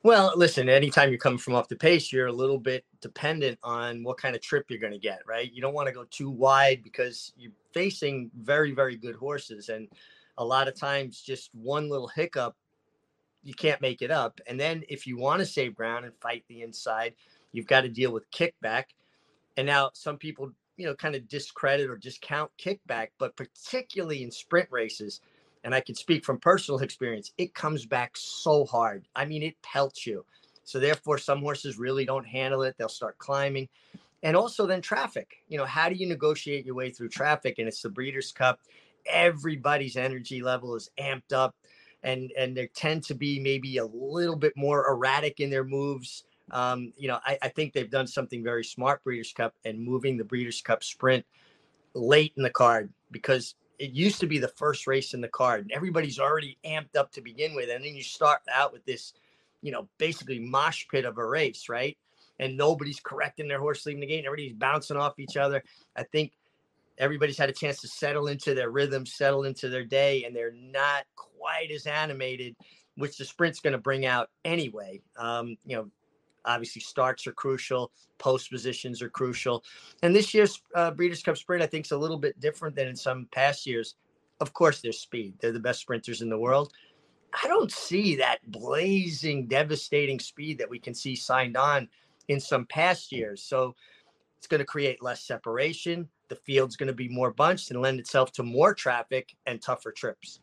Well, 0.02 0.32
listen, 0.36 0.70
anytime 0.70 1.10
you're 1.10 1.18
coming 1.18 1.40
from 1.40 1.56
off 1.56 1.68
the 1.68 1.76
pace, 1.76 2.14
you're 2.14 2.28
a 2.28 2.32
little 2.32 2.58
bit 2.58 2.86
dependent 3.02 3.60
on 3.64 4.02
what 4.02 4.18
kind 4.18 4.34
of 4.34 4.42
trip 4.42 4.66
you're 4.70 4.80
going 4.80 4.94
to 4.94 5.00
get, 5.00 5.20
right? 5.28 5.52
You 5.52 5.62
don't 5.62 5.74
want 5.74 5.88
to 5.88 5.94
go 5.94 6.06
too 6.10 6.30
wide 6.30 6.84
because 6.84 7.34
you're 7.36 7.52
facing 7.74 8.32
very, 8.40 8.72
very 8.72 8.96
good 8.96 9.16
horses. 9.16 9.68
And 9.68 9.90
a 10.38 10.46
lot 10.46 10.70
of 10.70 10.76
times, 10.76 11.22
just 11.22 11.50
one 11.54 11.90
little 11.90 12.08
hiccup 12.08 12.56
you 13.44 13.54
can't 13.54 13.82
make 13.82 14.02
it 14.02 14.12
up. 14.12 14.40
And 14.48 14.60
then 14.60 14.84
if 14.90 15.08
you 15.08 15.18
want 15.18 15.40
to 15.40 15.46
save 15.46 15.76
ground 15.76 16.06
and 16.06 16.14
fight 16.22 16.44
the 16.48 16.62
inside, 16.62 17.14
you've 17.52 17.68
got 17.68 17.82
to 17.82 17.90
deal 17.90 18.12
with 18.12 18.30
kickback. 18.32 18.86
And 19.58 19.66
now 19.66 19.92
some 19.94 20.18
people, 20.18 20.52
you 20.78 20.86
know, 20.86 20.96
kind 20.96 21.16
of 21.16 21.28
discredit 21.28 21.90
or 21.90 21.98
discount 21.98 22.52
kickback, 22.58 23.10
but 23.18 23.36
particularly 23.36 24.24
in 24.24 24.32
sprint 24.32 24.68
races, 24.72 25.22
and 25.64 25.76
I 25.76 25.82
can 25.82 25.96
speak 25.96 26.26
from 26.26 26.40
personal 26.40 26.80
experience, 26.80 27.32
it 27.38 27.54
comes 27.54 27.86
back 27.86 28.12
so 28.16 28.66
hard. 28.66 29.08
I 29.16 29.26
mean, 29.26 29.44
it 29.44 29.62
pelts 29.62 30.06
you. 30.08 30.26
So 30.64 30.80
therefore, 30.80 31.18
some 31.18 31.40
horses 31.40 31.80
really 31.80 32.06
don't 32.06 32.28
handle 32.28 32.64
it. 32.64 32.76
They'll 32.78 32.90
start 32.90 33.18
climbing. 33.18 33.68
And 34.22 34.36
also 34.36 34.68
then 34.68 34.82
traffic. 34.82 35.38
You 35.48 35.58
know, 35.58 35.66
how 35.66 35.90
do 35.90 35.96
you 35.96 36.08
negotiate 36.08 36.66
your 36.66 36.76
way 36.76 36.92
through 36.92 37.10
traffic? 37.10 37.56
And 37.58 37.68
it's 37.68 37.82
the 37.82 37.90
Breeders' 37.90 38.32
Cup. 38.32 38.60
Everybody's 39.08 39.96
energy 39.96 40.42
level 40.42 40.76
is 40.76 40.90
amped 41.00 41.34
up 41.34 41.56
and 42.04 42.32
and 42.38 42.56
they 42.56 42.68
tend 42.68 43.04
to 43.04 43.16
be 43.16 43.40
maybe 43.40 43.78
a 43.78 43.86
little 43.86 44.36
bit 44.36 44.54
more 44.56 44.90
erratic 44.90 45.40
in 45.40 45.50
their 45.50 45.64
moves. 45.64 46.24
Um, 46.52 46.94
you 46.98 47.08
know, 47.08 47.20
I, 47.26 47.38
I, 47.44 47.50
think 47.50 47.74
they've 47.74 47.90
done 47.90 48.08
something 48.08 48.44
very 48.44 48.64
smart, 48.64 49.04
Breeders' 49.04 49.34
Cup, 49.34 49.54
and 49.66 49.80
moving 49.80 50.18
the 50.18 50.24
Breeders' 50.24 50.62
Cup 50.62 50.84
Sprint 50.84 51.24
late 51.94 52.34
in 52.38 52.44
the 52.44 52.50
card 52.50 52.92
because 53.12 53.54
it 53.80 53.92
used 53.92 54.20
to 54.20 54.28
be 54.28 54.38
the 54.38 54.50
first 54.50 54.86
race 54.88 55.14
in 55.14 55.22
the 55.22 55.28
card, 55.30 55.62
and 55.62 55.72
everybody's 55.72 56.20
already 56.20 56.58
amped 56.66 56.98
up 56.98 57.12
to 57.14 57.22
begin 57.22 57.56
with, 57.56 57.70
and 57.70 57.84
then 57.84 57.96
you 57.96 58.04
start 58.04 58.42
out 58.54 58.74
with 58.74 58.86
this, 58.86 59.14
you 59.62 59.72
know, 59.72 59.88
basically 59.98 60.38
mosh 60.38 60.86
pit 60.92 61.06
of 61.06 61.18
a 61.18 61.26
race, 61.26 61.70
right? 61.70 61.98
And 62.40 62.58
nobody's 62.58 63.00
correcting 63.00 63.48
their 63.48 63.60
horse 63.60 63.86
leaving 63.86 64.02
the 64.02 64.08
gate, 64.08 64.20
and 64.20 64.28
everybody's 64.28 64.54
bouncing 64.54 64.98
off 64.98 65.18
each 65.18 65.38
other. 65.38 65.64
I 65.96 66.04
think 66.04 66.34
everybody's 66.98 67.38
had 67.38 67.50
a 67.50 67.54
chance 67.54 67.80
to 67.82 67.88
settle 67.88 68.28
into 68.28 68.54
their 68.54 68.70
rhythm, 68.70 69.06
settle 69.06 69.46
into 69.46 69.70
their 69.70 69.86
day, 69.86 70.26
and 70.26 70.36
they're 70.36 70.52
not 70.54 71.06
quite 71.16 71.72
as 71.72 71.88
animated, 71.88 72.56
which 72.96 73.18
the 73.18 73.26
sprint's 73.26 73.62
going 73.62 73.74
to 73.74 73.80
bring 73.80 74.06
out 74.06 74.30
anyway. 74.44 75.02
Um, 75.18 75.56
you 75.66 75.78
know, 75.78 75.90
obviously 76.46 76.82
starts 76.82 77.28
are 77.28 77.32
crucial, 77.32 77.92
post 78.18 78.52
positions 78.52 79.02
are 79.02 79.10
crucial, 79.10 79.64
and 80.04 80.16
this 80.16 80.34
year's 80.34 80.62
uh, 80.76 80.92
Breeders' 80.92 81.24
Cup 81.24 81.38
Sprint 81.38 81.64
I 81.64 81.68
think 81.68 81.86
is 81.86 81.92
a 81.92 81.98
little 81.98 82.18
bit 82.18 82.40
different 82.40 82.76
than 82.76 82.88
in 82.88 82.96
some 82.96 83.28
past 83.32 83.66
years. 83.66 83.96
Of 84.40 84.54
course, 84.54 84.82
there's 84.82 85.00
speed; 85.00 85.36
they're 85.40 85.52
the 85.52 85.60
best 85.60 85.82
sprinters 85.82 86.22
in 86.22 86.30
the 86.30 86.40
world. 86.40 86.74
I 87.44 87.48
don't 87.48 87.72
see 87.72 88.16
that 88.16 88.40
blazing, 88.52 89.48
devastating 89.48 90.20
speed 90.20 90.58
that 90.58 90.70
we 90.70 90.80
can 90.80 90.96
see 90.96 91.16
signed 91.16 91.58
on 91.58 91.88
in 92.28 92.40
some 92.40 92.66
past 92.66 93.12
years. 93.12 93.44
So 93.44 93.76
it's 94.38 94.48
going 94.48 94.60
to 94.60 94.66
create 94.66 95.04
less 95.04 95.24
separation 95.24 96.10
the 96.30 96.36
field's 96.36 96.78
going 96.78 96.88
to 96.88 96.94
be 96.94 97.10
more 97.10 97.32
bunched 97.32 97.72
and 97.72 97.82
lend 97.82 98.00
itself 98.00 98.32
to 98.34 98.44
more 98.44 98.74
traffic 98.74 99.36
and 99.46 99.62
tougher 99.62 99.92
trips. 99.92 100.40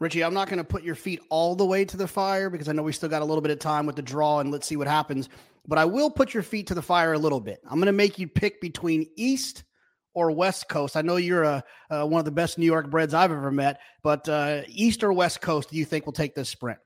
Richie, 0.00 0.24
I'm 0.24 0.34
not 0.34 0.48
going 0.48 0.58
to 0.58 0.64
put 0.64 0.82
your 0.82 0.94
feet 0.94 1.20
all 1.30 1.54
the 1.54 1.64
way 1.64 1.84
to 1.84 1.96
the 1.96 2.08
fire 2.08 2.50
because 2.50 2.68
I 2.68 2.72
know 2.72 2.82
we 2.82 2.92
still 2.92 3.08
got 3.08 3.22
a 3.22 3.24
little 3.24 3.40
bit 3.40 3.52
of 3.52 3.58
time 3.58 3.86
with 3.86 3.96
the 3.96 4.02
draw 4.02 4.40
and 4.40 4.50
let's 4.50 4.66
see 4.66 4.76
what 4.76 4.88
happens. 4.88 5.28
But 5.66 5.78
I 5.78 5.84
will 5.84 6.10
put 6.10 6.34
your 6.34 6.42
feet 6.42 6.66
to 6.68 6.74
the 6.74 6.82
fire 6.82 7.12
a 7.12 7.18
little 7.18 7.40
bit. 7.40 7.60
I'm 7.64 7.76
going 7.76 7.86
to 7.86 7.92
make 7.92 8.18
you 8.18 8.28
pick 8.28 8.60
between 8.60 9.06
East 9.16 9.64
or 10.12 10.30
West 10.30 10.68
Coast. 10.68 10.96
I 10.96 11.02
know 11.02 11.16
you're 11.16 11.44
a, 11.44 11.64
uh, 11.90 12.04
one 12.04 12.18
of 12.18 12.24
the 12.24 12.30
best 12.30 12.58
New 12.58 12.66
York 12.66 12.90
breds 12.90 13.14
I've 13.14 13.32
ever 13.32 13.50
met, 13.50 13.80
but 14.02 14.28
uh, 14.28 14.62
East 14.68 15.02
or 15.02 15.12
West 15.12 15.40
Coast 15.40 15.70
do 15.70 15.76
you 15.76 15.84
think 15.84 16.06
will 16.06 16.12
take 16.12 16.34
this 16.34 16.48
sprint? 16.48 16.78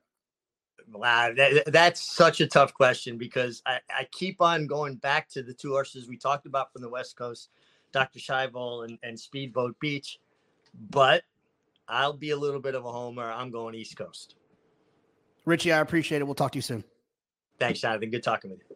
Wow, 0.91 1.33
that, 1.35 1.71
that's 1.71 2.15
such 2.15 2.41
a 2.41 2.47
tough 2.47 2.73
question 2.73 3.17
because 3.17 3.61
I, 3.65 3.79
I 3.89 4.07
keep 4.11 4.41
on 4.41 4.65
going 4.65 4.95
back 4.95 5.29
to 5.29 5.43
the 5.43 5.53
two 5.53 5.71
horses 5.71 6.07
we 6.07 6.17
talked 6.17 6.47
about 6.47 6.73
from 6.73 6.81
the 6.81 6.89
West 6.89 7.15
Coast 7.15 7.49
Dr. 7.91 8.19
Schivel 8.19 8.85
and, 8.85 8.97
and 9.03 9.19
Speedboat 9.19 9.79
Beach. 9.79 10.19
But 10.89 11.23
I'll 11.89 12.13
be 12.13 12.29
a 12.29 12.37
little 12.37 12.61
bit 12.61 12.75
of 12.75 12.85
a 12.85 12.91
homer. 12.91 13.31
I'm 13.31 13.51
going 13.51 13.75
East 13.75 13.97
Coast. 13.97 14.35
Richie, 15.45 15.73
I 15.73 15.79
appreciate 15.79 16.21
it. 16.21 16.25
We'll 16.25 16.35
talk 16.35 16.51
to 16.51 16.57
you 16.57 16.61
soon. 16.61 16.83
Thanks, 17.59 17.81
Jonathan. 17.81 18.11
Good 18.11 18.23
talking 18.23 18.51
with 18.51 18.61
you. 18.69 18.75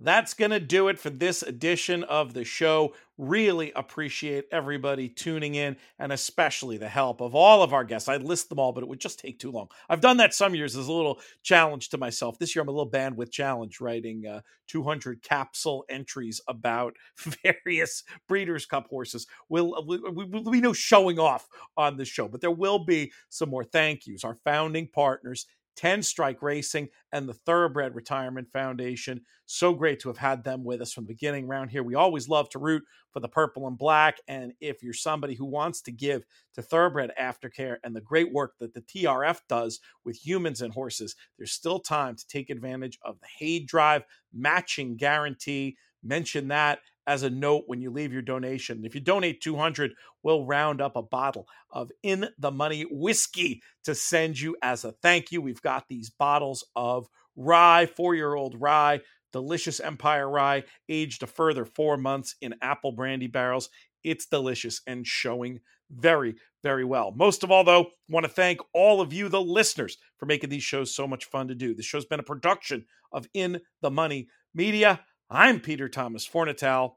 That's 0.00 0.34
going 0.34 0.50
to 0.50 0.60
do 0.60 0.88
it 0.88 0.98
for 0.98 1.10
this 1.10 1.42
edition 1.42 2.02
of 2.04 2.34
the 2.34 2.44
show. 2.44 2.94
Really 3.16 3.70
appreciate 3.76 4.46
everybody 4.50 5.08
tuning 5.08 5.54
in 5.54 5.76
and 6.00 6.10
especially 6.10 6.78
the 6.78 6.88
help 6.88 7.20
of 7.20 7.36
all 7.36 7.62
of 7.62 7.72
our 7.72 7.84
guests. 7.84 8.08
I'd 8.08 8.24
list 8.24 8.48
them 8.48 8.58
all, 8.58 8.72
but 8.72 8.82
it 8.82 8.88
would 8.88 8.98
just 8.98 9.20
take 9.20 9.38
too 9.38 9.52
long. 9.52 9.68
I've 9.88 10.00
done 10.00 10.16
that 10.16 10.34
some 10.34 10.52
years 10.56 10.76
as 10.76 10.88
a 10.88 10.92
little 10.92 11.20
challenge 11.44 11.90
to 11.90 11.98
myself. 11.98 12.38
This 12.38 12.56
year, 12.56 12.62
I'm 12.62 12.68
a 12.68 12.72
little 12.72 12.90
bandwidth 12.90 13.30
challenge, 13.30 13.80
writing 13.80 14.26
uh, 14.26 14.40
200 14.66 15.22
capsule 15.22 15.84
entries 15.88 16.40
about 16.48 16.96
various 17.44 18.02
Breeders' 18.26 18.66
Cup 18.66 18.88
horses. 18.88 19.28
We'll, 19.48 19.86
we, 19.86 19.98
we, 19.98 20.24
will 20.24 20.50
be 20.50 20.60
no 20.60 20.72
showing 20.72 21.20
off 21.20 21.46
on 21.76 21.96
the 21.96 22.04
show, 22.04 22.26
but 22.26 22.40
there 22.40 22.50
will 22.50 22.84
be 22.84 23.12
some 23.28 23.48
more 23.48 23.64
thank 23.64 24.08
yous. 24.08 24.24
Our 24.24 24.38
founding 24.44 24.88
partners, 24.88 25.46
10 25.76 26.02
Strike 26.02 26.42
Racing, 26.42 26.88
and 27.12 27.28
the 27.28 27.34
Thoroughbred 27.34 27.94
Retirement 27.94 28.48
Foundation. 28.52 29.20
So 29.46 29.74
great 29.74 30.00
to 30.00 30.08
have 30.08 30.18
had 30.18 30.44
them 30.44 30.64
with 30.64 30.80
us 30.80 30.92
from 30.92 31.04
the 31.04 31.14
beginning 31.14 31.46
around 31.46 31.68
here. 31.68 31.82
We 31.82 31.94
always 31.94 32.28
love 32.28 32.48
to 32.50 32.58
root 32.58 32.84
for 33.10 33.20
the 33.20 33.28
purple 33.28 33.66
and 33.66 33.78
black. 33.78 34.18
And 34.28 34.52
if 34.60 34.82
you're 34.82 34.92
somebody 34.92 35.34
who 35.34 35.44
wants 35.44 35.80
to 35.82 35.92
give 35.92 36.24
to 36.54 36.62
Thoroughbred 36.62 37.12
Aftercare 37.20 37.76
and 37.84 37.94
the 37.94 38.00
great 38.00 38.32
work 38.32 38.54
that 38.58 38.74
the 38.74 38.82
TRF 38.82 39.40
does 39.48 39.80
with 40.04 40.16
humans 40.16 40.62
and 40.62 40.72
horses, 40.72 41.14
there's 41.38 41.52
still 41.52 41.78
time 41.78 42.16
to 42.16 42.26
take 42.26 42.50
advantage 42.50 42.98
of 43.02 43.20
the 43.20 43.26
Hay 43.38 43.60
Drive 43.60 44.02
matching 44.32 44.96
guarantee. 44.96 45.76
Mention 46.02 46.48
that 46.48 46.80
as 47.06 47.22
a 47.22 47.30
note 47.30 47.64
when 47.66 47.80
you 47.80 47.90
leave 47.90 48.12
your 48.12 48.22
donation. 48.22 48.84
If 48.84 48.94
you 48.94 49.00
donate 49.00 49.40
200, 49.40 49.92
we'll 50.22 50.46
round 50.46 50.80
up 50.80 50.96
a 50.96 51.02
bottle 51.02 51.46
of 51.70 51.90
in 52.02 52.28
the 52.38 52.50
money 52.50 52.84
whiskey 52.90 53.62
to 53.84 53.94
send 53.94 54.40
you 54.40 54.56
as 54.62 54.84
a 54.84 54.92
thank 55.02 55.30
you. 55.30 55.42
We've 55.42 55.62
got 55.62 55.88
these 55.88 56.10
bottles 56.10 56.66
of 56.74 57.06
rye, 57.36 57.88
4-year-old 57.98 58.60
rye, 58.60 59.00
delicious 59.32 59.80
Empire 59.80 60.30
rye, 60.30 60.64
aged 60.88 61.22
a 61.22 61.26
further 61.26 61.64
4 61.64 61.96
months 61.96 62.36
in 62.40 62.54
apple 62.62 62.92
brandy 62.92 63.26
barrels. 63.26 63.68
It's 64.02 64.26
delicious 64.26 64.80
and 64.86 65.06
showing 65.06 65.60
very, 65.90 66.34
very 66.62 66.84
well. 66.84 67.12
Most 67.14 67.44
of 67.44 67.50
all, 67.50 67.64
though, 67.64 67.86
want 68.08 68.24
to 68.24 68.32
thank 68.32 68.60
all 68.72 69.00
of 69.00 69.12
you, 69.12 69.28
the 69.28 69.40
listeners, 69.40 69.98
for 70.18 70.26
making 70.26 70.50
these 70.50 70.62
shows 70.62 70.94
so 70.94 71.06
much 71.06 71.26
fun 71.26 71.48
to 71.48 71.54
do. 71.54 71.74
This 71.74 71.86
show's 71.86 72.06
been 72.06 72.20
a 72.20 72.24
production 72.24 72.86
of 73.12 73.26
In 73.34 73.60
the 73.82 73.90
Money 73.90 74.28
Media. 74.54 75.00
I'm 75.30 75.60
Peter 75.60 75.88
Thomas 75.88 76.26
Fornatale. 76.28 76.94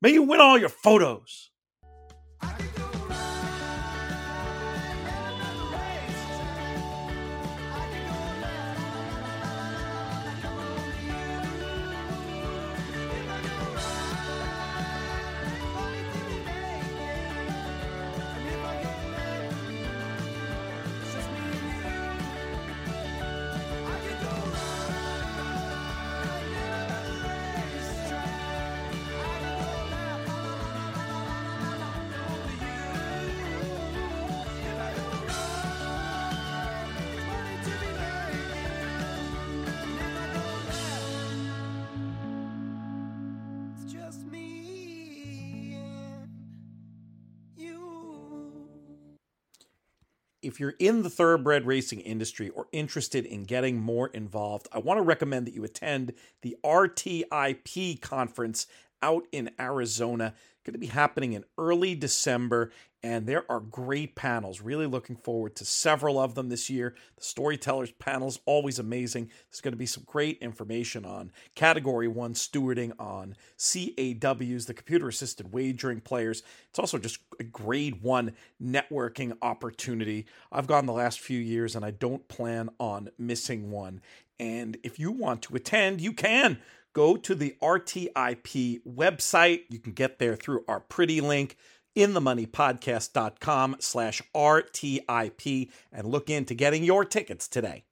May 0.00 0.10
you 0.10 0.22
win 0.24 0.40
all 0.40 0.58
your 0.58 0.68
photos. 0.68 1.51
You're 50.62 50.74
in 50.78 51.02
the 51.02 51.10
thoroughbred 51.10 51.66
racing 51.66 51.98
industry 52.00 52.48
or 52.48 52.68
interested 52.70 53.26
in 53.26 53.42
getting 53.42 53.80
more 53.80 54.06
involved, 54.08 54.68
I 54.70 54.78
want 54.78 54.98
to 54.98 55.02
recommend 55.02 55.46
that 55.48 55.54
you 55.54 55.64
attend 55.64 56.14
the 56.42 56.56
RTIP 56.64 58.00
conference 58.00 58.68
out 59.02 59.26
in 59.32 59.50
Arizona. 59.58 60.34
It's 60.36 60.62
Going 60.64 60.74
to 60.74 60.78
be 60.78 60.86
happening 60.86 61.32
in 61.32 61.44
early 61.58 61.96
December, 61.96 62.70
and 63.02 63.26
there 63.26 63.44
are 63.50 63.60
great 63.60 64.14
panels. 64.14 64.60
Really 64.60 64.86
looking 64.86 65.16
forward 65.16 65.56
to 65.56 65.64
several 65.64 66.20
of 66.20 66.34
them 66.34 66.48
this 66.48 66.70
year. 66.70 66.94
The 67.16 67.24
storytellers 67.24 67.90
panels 67.92 68.38
always 68.46 68.78
amazing. 68.78 69.30
There's 69.50 69.60
going 69.60 69.72
to 69.72 69.78
be 69.78 69.86
some 69.86 70.04
great 70.06 70.38
information 70.38 71.04
on 71.04 71.32
Category 71.54 72.06
One 72.06 72.34
stewarding, 72.34 72.92
on 73.00 73.34
CAWs, 73.58 74.66
the 74.66 74.74
computer 74.74 75.08
assisted 75.08 75.52
wagering 75.52 76.00
players. 76.00 76.42
It's 76.70 76.78
also 76.78 76.98
just 76.98 77.18
a 77.40 77.44
Grade 77.44 78.02
One 78.02 78.32
networking 78.62 79.36
opportunity. 79.42 80.26
I've 80.52 80.68
gone 80.68 80.86
the 80.86 80.92
last 80.92 81.20
few 81.20 81.40
years, 81.40 81.74
and 81.74 81.84
I 81.84 81.90
don't 81.90 82.28
plan 82.28 82.70
on 82.78 83.10
missing 83.18 83.70
one. 83.70 84.00
And 84.38 84.76
if 84.84 84.98
you 84.98 85.10
want 85.10 85.42
to 85.42 85.56
attend, 85.56 86.00
you 86.00 86.12
can 86.12 86.58
go 86.92 87.16
to 87.16 87.34
the 87.34 87.56
RTIP 87.62 88.82
website. 88.84 89.62
You 89.68 89.78
can 89.78 89.92
get 89.92 90.18
there 90.18 90.36
through 90.36 90.64
our 90.68 90.80
pretty 90.80 91.20
link 91.20 91.56
in 91.94 92.14
the 92.14 92.20
moneypodcast.com 92.20 93.76
slash 93.80 94.22
RTIP 94.34 95.70
and 95.92 96.06
look 96.06 96.30
into 96.30 96.54
getting 96.54 96.84
your 96.84 97.04
tickets 97.04 97.48
today. 97.48 97.84